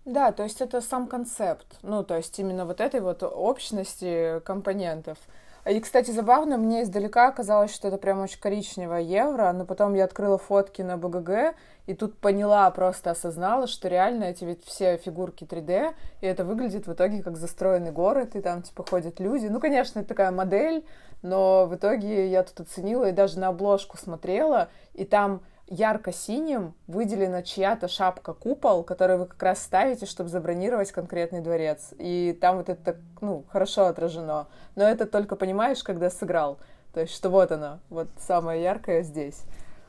Да, 0.04 0.30
то 0.30 0.42
есть 0.42 0.60
это 0.60 0.82
сам 0.82 1.08
концепт. 1.08 1.78
Ну, 1.80 2.04
то 2.04 2.18
есть 2.18 2.38
именно 2.38 2.66
вот 2.66 2.82
этой 2.82 3.00
вот 3.00 3.22
общности 3.22 4.40
компонентов. 4.44 5.18
И, 5.68 5.80
кстати, 5.80 6.12
забавно, 6.12 6.58
мне 6.58 6.84
издалека 6.84 7.32
казалось, 7.32 7.74
что 7.74 7.88
это 7.88 7.98
прям 7.98 8.20
очень 8.20 8.38
коричневое 8.38 9.00
евро, 9.00 9.52
но 9.52 9.64
потом 9.64 9.94
я 9.94 10.04
открыла 10.04 10.38
фотки 10.38 10.80
на 10.82 10.96
БГГ, 10.96 11.56
и 11.86 11.94
тут 11.94 12.16
поняла, 12.18 12.70
просто 12.70 13.10
осознала, 13.10 13.66
что 13.66 13.88
реально 13.88 14.24
эти 14.24 14.44
ведь 14.44 14.64
все 14.64 14.96
фигурки 14.96 15.42
3D, 15.42 15.94
и 16.20 16.26
это 16.26 16.44
выглядит 16.44 16.86
в 16.86 16.92
итоге 16.92 17.20
как 17.20 17.36
застроенный 17.36 17.90
город, 17.90 18.36
и 18.36 18.40
там, 18.40 18.62
типа, 18.62 18.84
ходят 18.88 19.18
люди. 19.18 19.46
Ну, 19.46 19.58
конечно, 19.58 19.98
это 19.98 20.08
такая 20.08 20.30
модель, 20.30 20.84
но 21.22 21.66
в 21.66 21.74
итоге 21.74 22.28
я 22.28 22.44
тут 22.44 22.60
оценила 22.60 23.08
и 23.08 23.12
даже 23.12 23.40
на 23.40 23.48
обложку 23.48 23.96
смотрела, 23.96 24.68
и 24.94 25.04
там 25.04 25.42
ярко-синим 25.68 26.74
выделена 26.86 27.42
чья-то 27.42 27.88
шапка-купол, 27.88 28.84
которую 28.84 29.20
вы 29.20 29.26
как 29.26 29.42
раз 29.42 29.62
ставите, 29.62 30.06
чтобы 30.06 30.28
забронировать 30.28 30.92
конкретный 30.92 31.40
дворец. 31.40 31.92
И 31.98 32.36
там 32.40 32.58
вот 32.58 32.68
это, 32.68 32.96
ну, 33.20 33.44
хорошо 33.50 33.86
отражено. 33.86 34.48
Но 34.74 34.84
это 34.84 35.06
только 35.06 35.36
понимаешь, 35.36 35.82
когда 35.82 36.10
сыграл. 36.10 36.58
То 36.92 37.00
есть, 37.00 37.14
что 37.14 37.30
вот 37.30 37.52
она, 37.52 37.80
вот 37.90 38.08
самая 38.18 38.60
яркая 38.60 39.02
здесь. 39.02 39.42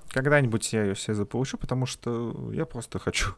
Когда-нибудь 0.10 0.74
я 0.74 0.84
ее 0.84 0.96
себе 0.96 1.14
заполучу, 1.14 1.58
потому 1.58 1.86
что 1.86 2.52
я 2.52 2.66
просто 2.66 3.00
хочу 3.00 3.36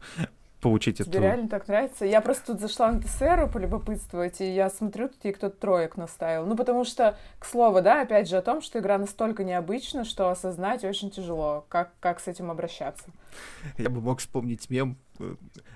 получить 0.59 0.97
Тебе 0.97 1.09
эту... 1.09 1.21
реально 1.21 1.49
так 1.49 1.67
нравится? 1.67 2.05
Я 2.05 2.21
просто 2.21 2.47
тут 2.47 2.61
зашла 2.61 2.91
на 2.91 3.01
ТСРу 3.01 3.47
полюбопытствовать, 3.47 4.41
и 4.41 4.53
я 4.53 4.69
смотрю, 4.69 5.09
тут 5.09 5.23
ей 5.23 5.33
кто-то 5.33 5.57
троек 5.57 5.97
наставил. 5.97 6.45
Ну, 6.45 6.55
потому 6.55 6.83
что, 6.85 7.17
к 7.39 7.45
слову, 7.45 7.81
да, 7.81 8.01
опять 8.01 8.29
же, 8.29 8.37
о 8.37 8.41
том, 8.41 8.61
что 8.61 8.79
игра 8.79 8.97
настолько 8.97 9.43
необычна, 9.43 10.05
что 10.05 10.29
осознать 10.29 10.83
очень 10.83 11.11
тяжело, 11.11 11.65
как, 11.69 11.91
как 11.99 12.19
с 12.19 12.27
этим 12.27 12.51
обращаться. 12.51 13.05
Я 13.77 13.89
бы 13.89 14.01
мог 14.01 14.19
вспомнить 14.19 14.69
мем. 14.69 14.97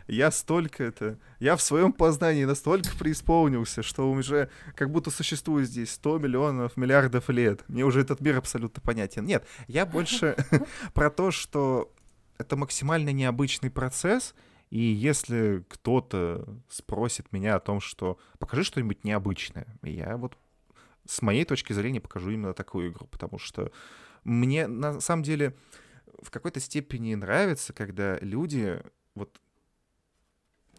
Я 0.07 0.31
столько 0.31 0.83
это... 0.83 1.17
Я 1.39 1.55
в 1.55 1.61
своем 1.61 1.91
познании 1.91 2.45
настолько 2.45 2.89
преисполнился, 2.97 3.83
что 3.83 4.09
уже 4.09 4.49
как 4.75 4.89
будто 4.89 5.11
существует 5.11 5.67
здесь 5.67 5.91
100 5.91 6.19
миллионов, 6.19 6.77
миллиардов 6.77 7.29
лет. 7.29 7.63
Мне 7.67 7.83
уже 7.83 8.01
этот 8.01 8.21
мир 8.21 8.37
абсолютно 8.37 8.81
понятен. 8.81 9.25
Нет, 9.25 9.45
я 9.67 9.85
больше 9.85 10.35
про 10.93 11.09
то, 11.09 11.31
что 11.31 11.91
это 12.37 12.55
максимально 12.55 13.11
необычный 13.11 13.69
процесс, 13.69 14.33
и 14.73 14.79
если 14.79 15.63
кто-то 15.69 16.47
спросит 16.67 17.31
меня 17.31 17.55
о 17.55 17.59
том, 17.59 17.79
что 17.79 18.17
покажи 18.39 18.63
что-нибудь 18.63 19.03
необычное, 19.03 19.67
я 19.83 20.17
вот 20.17 20.35
с 21.05 21.21
моей 21.21 21.45
точки 21.45 21.73
зрения 21.73 22.01
покажу 22.01 22.31
именно 22.31 22.55
такую 22.55 22.89
игру, 22.89 23.05
потому 23.05 23.37
что 23.37 23.71
мне 24.23 24.65
на 24.65 24.99
самом 24.99 25.21
деле 25.21 25.55
в 26.23 26.31
какой-то 26.31 26.59
степени 26.59 27.13
нравится, 27.13 27.71
когда 27.71 28.17
люди 28.21 28.81
вот 29.13 29.39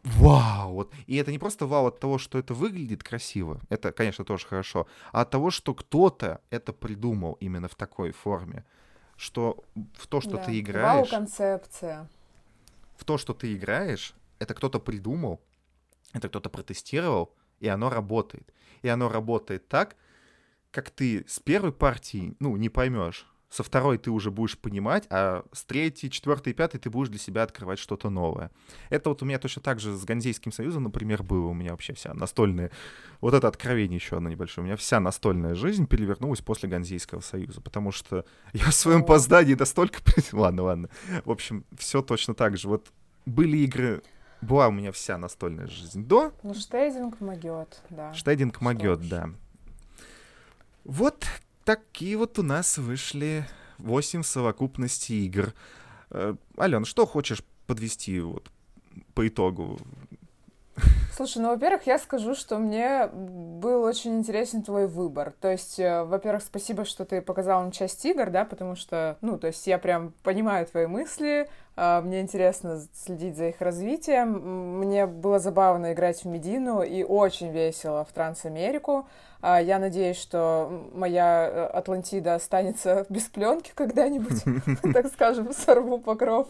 вау, 0.02 0.72
вот. 0.72 0.92
И 1.06 1.14
это 1.14 1.30
не 1.30 1.38
просто 1.38 1.64
вау! 1.64 1.86
от 1.86 2.00
того, 2.00 2.18
что 2.18 2.36
это 2.36 2.52
выглядит 2.52 3.04
красиво, 3.04 3.60
это, 3.68 3.92
конечно, 3.92 4.24
тоже 4.24 4.44
хорошо, 4.44 4.88
а 5.12 5.20
от 5.20 5.30
того, 5.30 5.52
что 5.52 5.72
кто-то 5.72 6.40
это 6.50 6.72
придумал 6.72 7.34
именно 7.34 7.68
в 7.68 7.76
такой 7.76 8.10
форме, 8.10 8.64
что 9.14 9.62
в 9.94 10.08
то, 10.08 10.20
что 10.20 10.32
да. 10.32 10.44
ты 10.46 10.58
играешь... 10.58 11.12
Вау-концепция 11.12 12.08
то, 13.04 13.18
что 13.18 13.34
ты 13.34 13.54
играешь, 13.54 14.14
это 14.38 14.54
кто-то 14.54 14.80
придумал, 14.80 15.40
это 16.12 16.28
кто-то 16.28 16.50
протестировал, 16.50 17.34
и 17.60 17.68
оно 17.68 17.90
работает. 17.90 18.52
И 18.82 18.88
оно 18.88 19.08
работает 19.08 19.68
так, 19.68 19.96
как 20.70 20.90
ты 20.90 21.24
с 21.28 21.38
первой 21.38 21.72
партии, 21.72 22.36
ну, 22.40 22.56
не 22.56 22.68
поймешь, 22.68 23.26
со 23.54 23.62
второй 23.62 23.98
ты 23.98 24.10
уже 24.10 24.32
будешь 24.32 24.58
понимать, 24.58 25.06
а 25.10 25.44
с 25.52 25.64
третьей, 25.64 26.10
четвертой 26.10 26.52
и 26.52 26.56
пятой 26.56 26.80
ты 26.80 26.90
будешь 26.90 27.08
для 27.08 27.20
себя 27.20 27.44
открывать 27.44 27.78
что-то 27.78 28.10
новое. 28.10 28.50
Это 28.90 29.10
вот 29.10 29.22
у 29.22 29.24
меня 29.24 29.38
точно 29.38 29.62
так 29.62 29.78
же 29.78 29.96
с 29.96 30.04
Ганзейским 30.04 30.50
союзом, 30.50 30.82
например, 30.82 31.22
было 31.22 31.46
у 31.46 31.54
меня 31.54 31.70
вообще 31.70 31.92
вся 31.92 32.14
настольная... 32.14 32.72
Вот 33.20 33.32
это 33.32 33.46
откровение 33.46 33.96
еще 33.96 34.16
одно 34.16 34.28
небольшое. 34.28 34.64
У 34.64 34.66
меня 34.66 34.76
вся 34.76 34.98
настольная 34.98 35.54
жизнь 35.54 35.86
перевернулась 35.86 36.40
после 36.40 36.68
Ганзейского 36.68 37.20
союза, 37.20 37.60
потому 37.60 37.92
что 37.92 38.24
я 38.52 38.64
в 38.64 38.74
своем 38.74 39.04
поздании 39.04 39.54
настолько... 39.54 40.00
ладно, 40.32 40.64
ладно. 40.64 40.88
В 41.24 41.30
общем, 41.30 41.64
все 41.78 42.02
точно 42.02 42.34
так 42.34 42.56
же. 42.56 42.66
Вот 42.66 42.88
были 43.24 43.58
игры 43.58 44.02
была 44.40 44.66
у 44.66 44.72
меня 44.72 44.90
вся 44.90 45.16
настольная 45.16 45.68
жизнь 45.68 46.04
до. 46.04 46.32
Ну, 46.42 46.54
штейдинг 46.54 47.20
могет, 47.20 47.80
да. 47.88 48.12
Штейдинг 48.12 48.60
могет, 48.60 49.08
да. 49.08 49.30
Вот 50.82 51.24
такие 51.64 52.16
вот 52.16 52.38
у 52.38 52.42
нас 52.42 52.78
вышли 52.78 53.46
8 53.78 54.22
совокупности 54.22 55.12
игр. 55.12 55.54
Э, 56.10 56.34
Ален, 56.58 56.84
что 56.84 57.06
хочешь 57.06 57.42
подвести 57.66 58.20
вот 58.20 58.50
по 59.14 59.26
итогу? 59.26 59.80
Слушай, 61.16 61.42
ну, 61.42 61.50
во-первых, 61.50 61.86
я 61.86 61.98
скажу, 62.00 62.34
что 62.34 62.58
мне 62.58 63.06
был 63.06 63.84
очень 63.84 64.18
интересен 64.18 64.64
твой 64.64 64.88
выбор. 64.88 65.32
То 65.40 65.48
есть, 65.48 65.78
э, 65.78 66.02
во-первых, 66.02 66.42
спасибо, 66.42 66.84
что 66.84 67.04
ты 67.04 67.22
показал 67.22 67.60
нам 67.60 67.70
часть 67.70 68.04
игр, 68.04 68.30
да, 68.30 68.44
потому 68.44 68.74
что, 68.74 69.16
ну, 69.20 69.38
то 69.38 69.46
есть 69.46 69.64
я 69.68 69.78
прям 69.78 70.12
понимаю 70.24 70.66
твои 70.66 70.86
мысли, 70.86 71.48
э, 71.76 72.00
мне 72.00 72.20
интересно 72.20 72.82
следить 72.92 73.36
за 73.36 73.50
их 73.50 73.60
развитием. 73.60 74.80
Мне 74.80 75.06
было 75.06 75.38
забавно 75.38 75.92
играть 75.92 76.24
в 76.24 76.26
Медину 76.26 76.82
и 76.82 77.04
очень 77.04 77.52
весело 77.52 78.04
в 78.04 78.12
Трансамерику. 78.12 79.06
А, 79.40 79.62
я 79.62 79.78
надеюсь, 79.78 80.16
что 80.16 80.88
моя 80.94 81.48
э, 81.48 81.66
Атлантида 81.66 82.34
останется 82.34 83.06
без 83.10 83.22
пленки 83.24 83.70
когда-нибудь, 83.76 84.42
так 84.92 85.06
скажем, 85.06 85.52
сорву 85.52 85.98
покров 85.98 86.48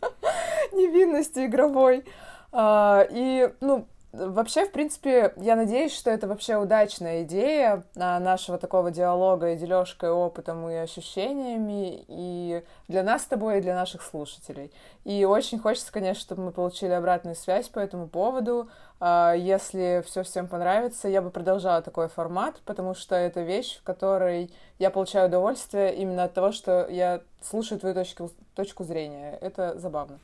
невинности 0.72 1.46
игровой. 1.46 2.04
А, 2.52 3.04
и, 3.10 3.52
ну, 3.60 3.88
Вообще, 4.16 4.64
в 4.64 4.70
принципе, 4.70 5.32
я 5.36 5.56
надеюсь, 5.56 5.92
что 5.92 6.08
это 6.08 6.28
вообще 6.28 6.56
удачная 6.56 7.24
идея 7.24 7.82
а, 7.96 8.20
нашего 8.20 8.58
такого 8.58 8.92
диалога 8.92 9.52
и 9.52 9.56
дележкой 9.56 10.10
опытом 10.10 10.68
и 10.70 10.74
ощущениями 10.74 12.04
и 12.06 12.62
для 12.86 13.02
нас 13.02 13.22
с 13.22 13.26
тобой, 13.26 13.58
и 13.58 13.60
для 13.60 13.74
наших 13.74 14.02
слушателей. 14.02 14.70
И 15.04 15.24
очень 15.24 15.58
хочется, 15.58 15.92
конечно, 15.92 16.20
чтобы 16.20 16.42
мы 16.42 16.52
получили 16.52 16.92
обратную 16.92 17.34
связь 17.34 17.68
по 17.68 17.80
этому 17.80 18.06
поводу. 18.06 18.68
А, 19.00 19.32
если 19.32 20.04
все 20.06 20.22
всем 20.22 20.46
понравится, 20.46 21.08
я 21.08 21.20
бы 21.20 21.30
продолжала 21.30 21.82
такой 21.82 22.06
формат, 22.06 22.60
потому 22.64 22.94
что 22.94 23.16
это 23.16 23.42
вещь, 23.42 23.78
в 23.78 23.82
которой 23.82 24.52
я 24.78 24.90
получаю 24.90 25.26
удовольствие 25.26 25.92
именно 25.96 26.24
от 26.24 26.34
того, 26.34 26.52
что 26.52 26.86
я 26.88 27.20
слушаю 27.42 27.80
твою 27.80 27.96
точку, 27.96 28.30
точку 28.54 28.84
зрения. 28.84 29.36
Это 29.40 29.76
забавно. 29.76 30.20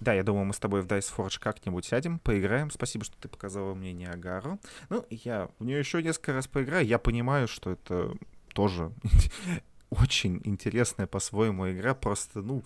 Да, 0.00 0.12
я 0.12 0.22
думаю, 0.22 0.44
мы 0.44 0.54
с 0.54 0.58
тобой 0.58 0.82
в 0.82 0.86
Dice 0.86 1.12
Forge 1.14 1.38
как-нибудь 1.40 1.84
сядем, 1.84 2.18
поиграем. 2.20 2.70
Спасибо, 2.70 3.04
что 3.04 3.16
ты 3.18 3.28
показала 3.28 3.74
мне 3.74 3.92
Ниагару. 3.92 4.60
Ну, 4.90 5.04
я 5.10 5.48
в 5.58 5.64
нее 5.64 5.78
еще 5.78 6.02
несколько 6.02 6.32
раз 6.32 6.46
поиграю. 6.46 6.86
Я 6.86 6.98
понимаю, 6.98 7.48
что 7.48 7.72
это 7.72 8.14
тоже 8.54 8.92
очень 9.90 10.40
интересная 10.44 11.06
по-своему 11.06 11.70
игра. 11.70 11.94
Просто, 11.94 12.42
ну, 12.42 12.62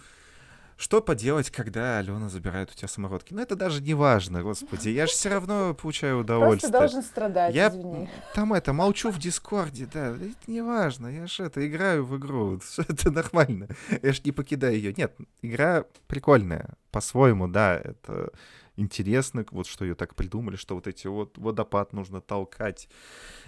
что 0.76 1.00
поделать, 1.00 1.50
когда 1.50 1.98
Алена 1.98 2.28
забирает 2.28 2.70
у 2.70 2.74
тебя 2.74 2.88
самородки? 2.88 3.32
Ну, 3.34 3.40
это 3.40 3.56
даже 3.56 3.82
не 3.82 3.94
важно, 3.94 4.42
господи. 4.42 4.88
Я 4.88 5.06
же 5.06 5.12
все 5.12 5.28
равно 5.28 5.74
получаю 5.74 6.20
удовольствие. 6.20 6.70
Просто 6.70 6.78
должен 6.78 7.02
страдать, 7.02 7.54
я 7.54 7.68
извини. 7.68 8.08
Там 8.34 8.52
это, 8.52 8.72
молчу 8.72 9.10
в 9.10 9.18
Дискорде, 9.18 9.88
да. 9.92 10.08
Это 10.08 10.50
не 10.50 10.62
важно. 10.62 11.08
Я 11.08 11.26
же 11.26 11.44
это, 11.44 11.66
играю 11.66 12.04
в 12.04 12.16
игру. 12.18 12.60
Это 12.78 13.10
нормально. 13.10 13.68
Я 14.02 14.12
же 14.12 14.20
не 14.24 14.32
покидаю 14.32 14.74
ее. 14.74 14.92
Нет, 14.92 15.14
игра 15.42 15.84
прикольная. 16.06 16.70
По-своему, 16.90 17.48
да. 17.48 17.76
Это 17.76 18.30
интересно, 18.76 19.44
вот 19.50 19.66
что 19.66 19.84
ее 19.84 19.94
так 19.94 20.14
придумали, 20.14 20.56
что 20.56 20.74
вот 20.74 20.86
эти 20.86 21.06
вот 21.06 21.38
водопад 21.38 21.92
нужно 21.92 22.20
толкать. 22.20 22.88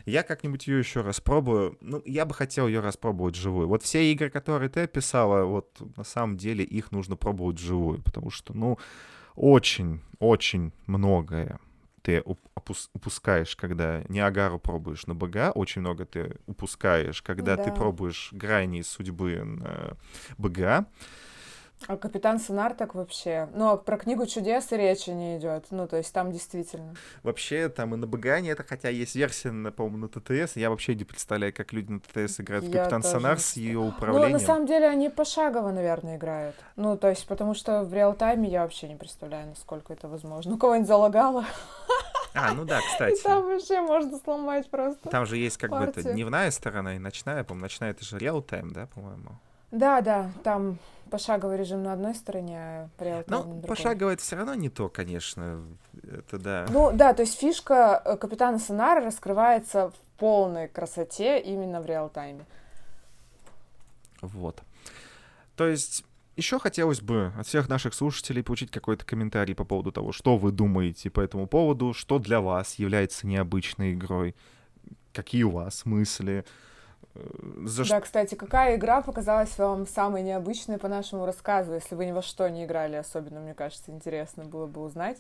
Я 0.07 0.23
как-нибудь 0.23 0.67
ее 0.67 0.79
еще 0.79 1.01
распробую. 1.01 1.77
Ну, 1.81 2.03
я 2.05 2.25
бы 2.25 2.35
хотел 2.35 2.67
ее 2.69 2.81
распробовать 2.81 3.35
живую. 3.35 3.69
Вот 3.69 3.83
все 3.83 4.13
игры, 4.13 4.31
которые 4.31 4.69
ты 4.69 4.81
описала, 4.81 5.45
вот 5.45 5.81
на 5.97 6.05
самом 6.05 6.37
деле 6.37 6.65
их 6.65 6.93
нужно 6.93 7.17
пробовать 7.17 7.59
живую, 7.59 8.03
потому 8.03 8.31
что, 8.31 8.55
ну, 8.55 8.79
очень, 9.35 10.01
очень 10.19 10.73
многое 10.87 11.59
ты 12.05 12.23
упускаешь, 12.93 13.57
когда 13.57 14.05
Ниагару 14.11 14.59
пробуешь 14.59 15.07
на 15.07 15.15
БГ, 15.15 15.53
очень 15.55 15.81
много 15.81 16.05
ты 16.05 16.37
упускаешь, 16.47 17.23
когда 17.23 17.57
да. 17.57 17.65
ты 17.65 17.73
пробуешь 17.73 18.29
грани 18.33 18.83
судьбы 18.83 19.43
на 19.43 19.97
БГ. 20.37 20.87
А 21.87 21.97
капитан 21.97 22.41
Сонар 22.41 22.75
так 22.75 22.95
вообще. 22.95 23.49
Ну, 23.55 23.71
а 23.71 23.77
про 23.77 23.99
книгу 23.99 24.27
чудес 24.27 24.73
и 24.73 24.77
речи 24.77 25.11
не 25.11 25.39
идет. 25.39 25.67
Ну, 25.71 25.87
то 25.87 25.97
есть 25.97 26.13
там 26.13 26.33
действительно. 26.33 26.95
Вообще, 27.23 27.69
там 27.69 27.95
и 27.95 27.97
на 27.97 28.07
Багане 28.07 28.51
это, 28.51 28.65
хотя 28.65 28.89
есть 28.89 29.15
версия, 29.15 29.51
на, 29.51 29.71
по-моему, 29.71 29.99
на 29.99 30.09
ТТС. 30.09 30.57
Я 30.57 30.71
вообще 30.71 30.95
не 30.95 31.05
представляю, 31.05 31.53
как 31.53 31.73
люди 31.73 31.93
на 31.93 32.01
ТТС 32.01 32.41
играют 32.41 32.65
в 32.65 32.71
Капитан 32.71 33.03
Сонар 33.03 33.39
с 33.39 33.55
ее 33.55 33.79
управлением. 33.79 34.33
Ну, 34.33 34.39
на 34.39 34.45
самом 34.45 34.67
деле, 34.67 34.87
они 34.87 35.09
пошагово, 35.09 35.71
наверное, 35.71 36.17
играют. 36.17 36.57
Ну, 36.77 36.97
то 36.97 37.09
есть, 37.09 37.27
потому 37.27 37.55
что 37.55 37.83
в 37.85 37.93
реал-тайме 37.93 38.49
я 38.49 38.63
вообще 38.63 38.89
не 38.89 38.97
представляю, 38.97 39.49
насколько 39.49 39.93
это 39.93 40.09
возможно. 40.09 40.53
Ну, 40.53 40.59
кого-нибудь 40.59 40.89
залагало. 40.89 41.45
А, 42.35 42.53
ну 42.53 42.65
да, 42.65 42.81
кстати. 42.93 43.19
И 43.19 43.23
там 43.23 43.45
вообще 43.45 43.81
можно 43.81 44.19
сломать 44.19 44.69
просто. 44.71 45.09
Там 45.09 45.27
же 45.27 45.37
есть 45.37 45.57
как 45.57 45.71
партию. 45.71 45.95
бы 45.95 46.01
это 46.01 46.13
дневная 46.13 46.51
сторона 46.51 46.97
и 46.97 46.99
ночная. 46.99 47.45
По-моему, 47.45 47.65
ночная 47.65 47.91
это 47.91 48.05
же 48.05 48.19
реал-тайм, 48.19 48.73
да, 48.73 48.87
по-моему? 48.87 49.39
Да, 49.71 50.01
да, 50.01 50.31
там 50.45 50.79
пошаговый 51.11 51.57
режим 51.57 51.83
на 51.83 51.93
одной 51.93 52.15
стороне, 52.15 52.59
а 52.59 52.89
реал 52.99 53.25
Ну, 53.27 53.55
на 53.55 53.67
пошаговый 53.67 54.15
это 54.15 54.23
все 54.23 54.37
равно 54.37 54.55
не 54.55 54.69
то, 54.69 54.89
конечно. 54.89 55.63
Это 56.03 56.39
да. 56.39 56.67
Ну 56.71 56.93
да, 56.93 57.15
то 57.15 57.23
есть 57.23 57.39
фишка 57.39 58.03
э, 58.05 58.17
капитана 58.17 58.59
Сонара 58.59 59.05
раскрывается 59.05 59.91
в 59.91 59.95
полной 60.19 60.69
красоте 60.69 61.41
именно 61.41 61.81
в 61.81 61.87
реал-тайме. 61.87 62.45
Вот. 64.21 64.63
То 65.57 65.67
есть 65.67 66.05
еще 66.37 66.59
хотелось 66.59 67.01
бы 67.01 67.33
от 67.39 67.47
всех 67.47 67.69
наших 67.69 67.95
слушателей 67.95 68.43
получить 68.43 68.71
какой-то 68.71 69.05
комментарий 69.05 69.55
по 69.55 69.65
поводу 69.65 69.93
того, 69.93 70.13
что 70.13 70.37
вы 70.37 70.51
думаете 70.51 71.11
по 71.11 71.21
этому 71.21 71.47
поводу, 71.47 71.93
что 71.93 72.19
для 72.19 72.41
вас 72.41 72.75
является 72.75 73.27
необычной 73.27 73.95
игрой, 73.95 74.35
какие 75.13 75.45
у 75.45 75.51
вас 75.51 75.85
мысли, 75.85 76.45
за 77.65 77.89
да, 77.89 78.01
кстати, 78.01 78.35
какая 78.35 78.77
игра 78.77 79.01
показалась 79.01 79.57
вам 79.59 79.87
самой 79.87 80.23
необычной 80.23 80.79
по 80.79 80.89
нашему 80.89 81.27
рассказу, 81.27 81.75
если 81.75 81.95
вы 81.95 82.07
ни 82.07 82.13
во 82.13 82.23
что 82.23 82.49
не 82.49 82.65
играли, 82.65 82.97
особенно, 82.97 83.41
мне 83.41 83.55
кажется, 83.55 83.93
интересно 83.93 84.45
было 84.45 84.67
бы 84.67 84.81
узнать. 84.81 85.19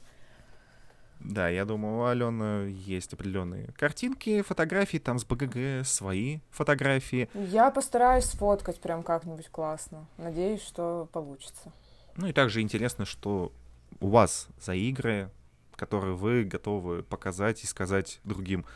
Да, 1.20 1.48
я 1.48 1.64
думаю, 1.64 1.98
у 1.98 2.04
Алены 2.04 2.74
есть 2.86 3.14
определенные 3.14 3.68
картинки, 3.78 4.42
фотографии, 4.42 4.98
там 4.98 5.18
с 5.18 5.24
БГГ 5.24 5.86
свои 5.86 6.40
фотографии. 6.50 7.30
Я 7.34 7.70
постараюсь 7.70 8.24
сфоткать 8.24 8.80
прям 8.80 9.02
как-нибудь 9.02 9.48
классно. 9.48 10.06
Надеюсь, 10.18 10.62
что 10.62 11.08
получится. 11.12 11.72
Ну 12.16 12.26
и 12.26 12.32
также 12.32 12.60
интересно, 12.60 13.04
что 13.04 13.52
у 14.00 14.08
вас 14.08 14.48
за 14.60 14.74
игры, 14.74 15.30
которые 15.76 16.14
вы 16.14 16.44
готовы 16.44 17.02
показать 17.02 17.62
и 17.64 17.66
сказать 17.66 18.20
другим 18.24 18.66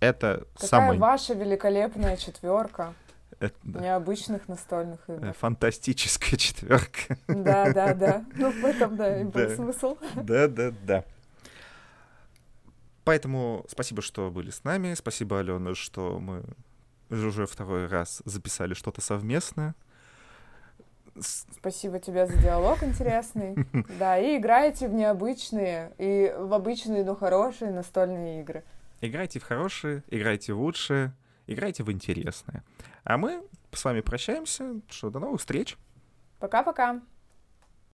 это 0.00 0.46
Какая 0.54 0.68
самое... 0.68 1.00
ваша 1.00 1.34
великолепная 1.34 2.16
четверка 2.16 2.94
это, 3.40 3.56
да. 3.62 3.80
необычных 3.80 4.48
настольных 4.48 5.00
игр. 5.08 5.24
Э, 5.24 5.32
фантастическая 5.32 6.36
четверка. 6.38 7.18
Да, 7.28 7.72
да, 7.72 7.94
да. 7.94 8.24
Ну, 8.34 8.50
в 8.50 8.64
этом, 8.64 8.96
да, 8.96 9.20
и 9.20 9.24
был 9.24 9.48
смысл. 9.50 9.96
Да, 10.14 10.48
да, 10.48 10.72
да. 10.82 11.04
Поэтому 13.04 13.64
спасибо, 13.68 14.02
что 14.02 14.30
были 14.30 14.50
с 14.50 14.64
нами. 14.64 14.94
Спасибо, 14.94 15.40
Алена, 15.40 15.74
что 15.74 16.18
мы 16.18 16.42
уже 17.10 17.46
второй 17.46 17.86
раз 17.86 18.22
записали 18.24 18.74
что-то 18.74 19.00
совместное. 19.00 19.74
Спасибо 21.20 22.00
тебе 22.00 22.26
за 22.26 22.36
диалог 22.38 22.82
интересный. 22.82 23.56
Да, 23.98 24.18
и 24.18 24.36
играйте 24.36 24.88
в 24.88 24.94
необычные 24.94 25.92
и 25.98 26.34
в 26.36 26.52
обычные, 26.52 27.04
но 27.04 27.14
хорошие 27.14 27.70
настольные 27.70 28.40
игры. 28.40 28.64
Играйте 29.06 29.38
в 29.38 29.42
хорошие, 29.42 30.02
играйте 30.08 30.54
в 30.54 30.60
лучшие, 30.62 31.14
играйте 31.46 31.82
в 31.82 31.92
интересные. 31.92 32.62
А 33.02 33.18
мы 33.18 33.42
с 33.70 33.84
вами 33.84 34.00
прощаемся. 34.00 34.80
Что, 34.88 35.10
до 35.10 35.18
новых 35.18 35.40
встреч. 35.40 35.76
Пока-пока. 36.38 37.02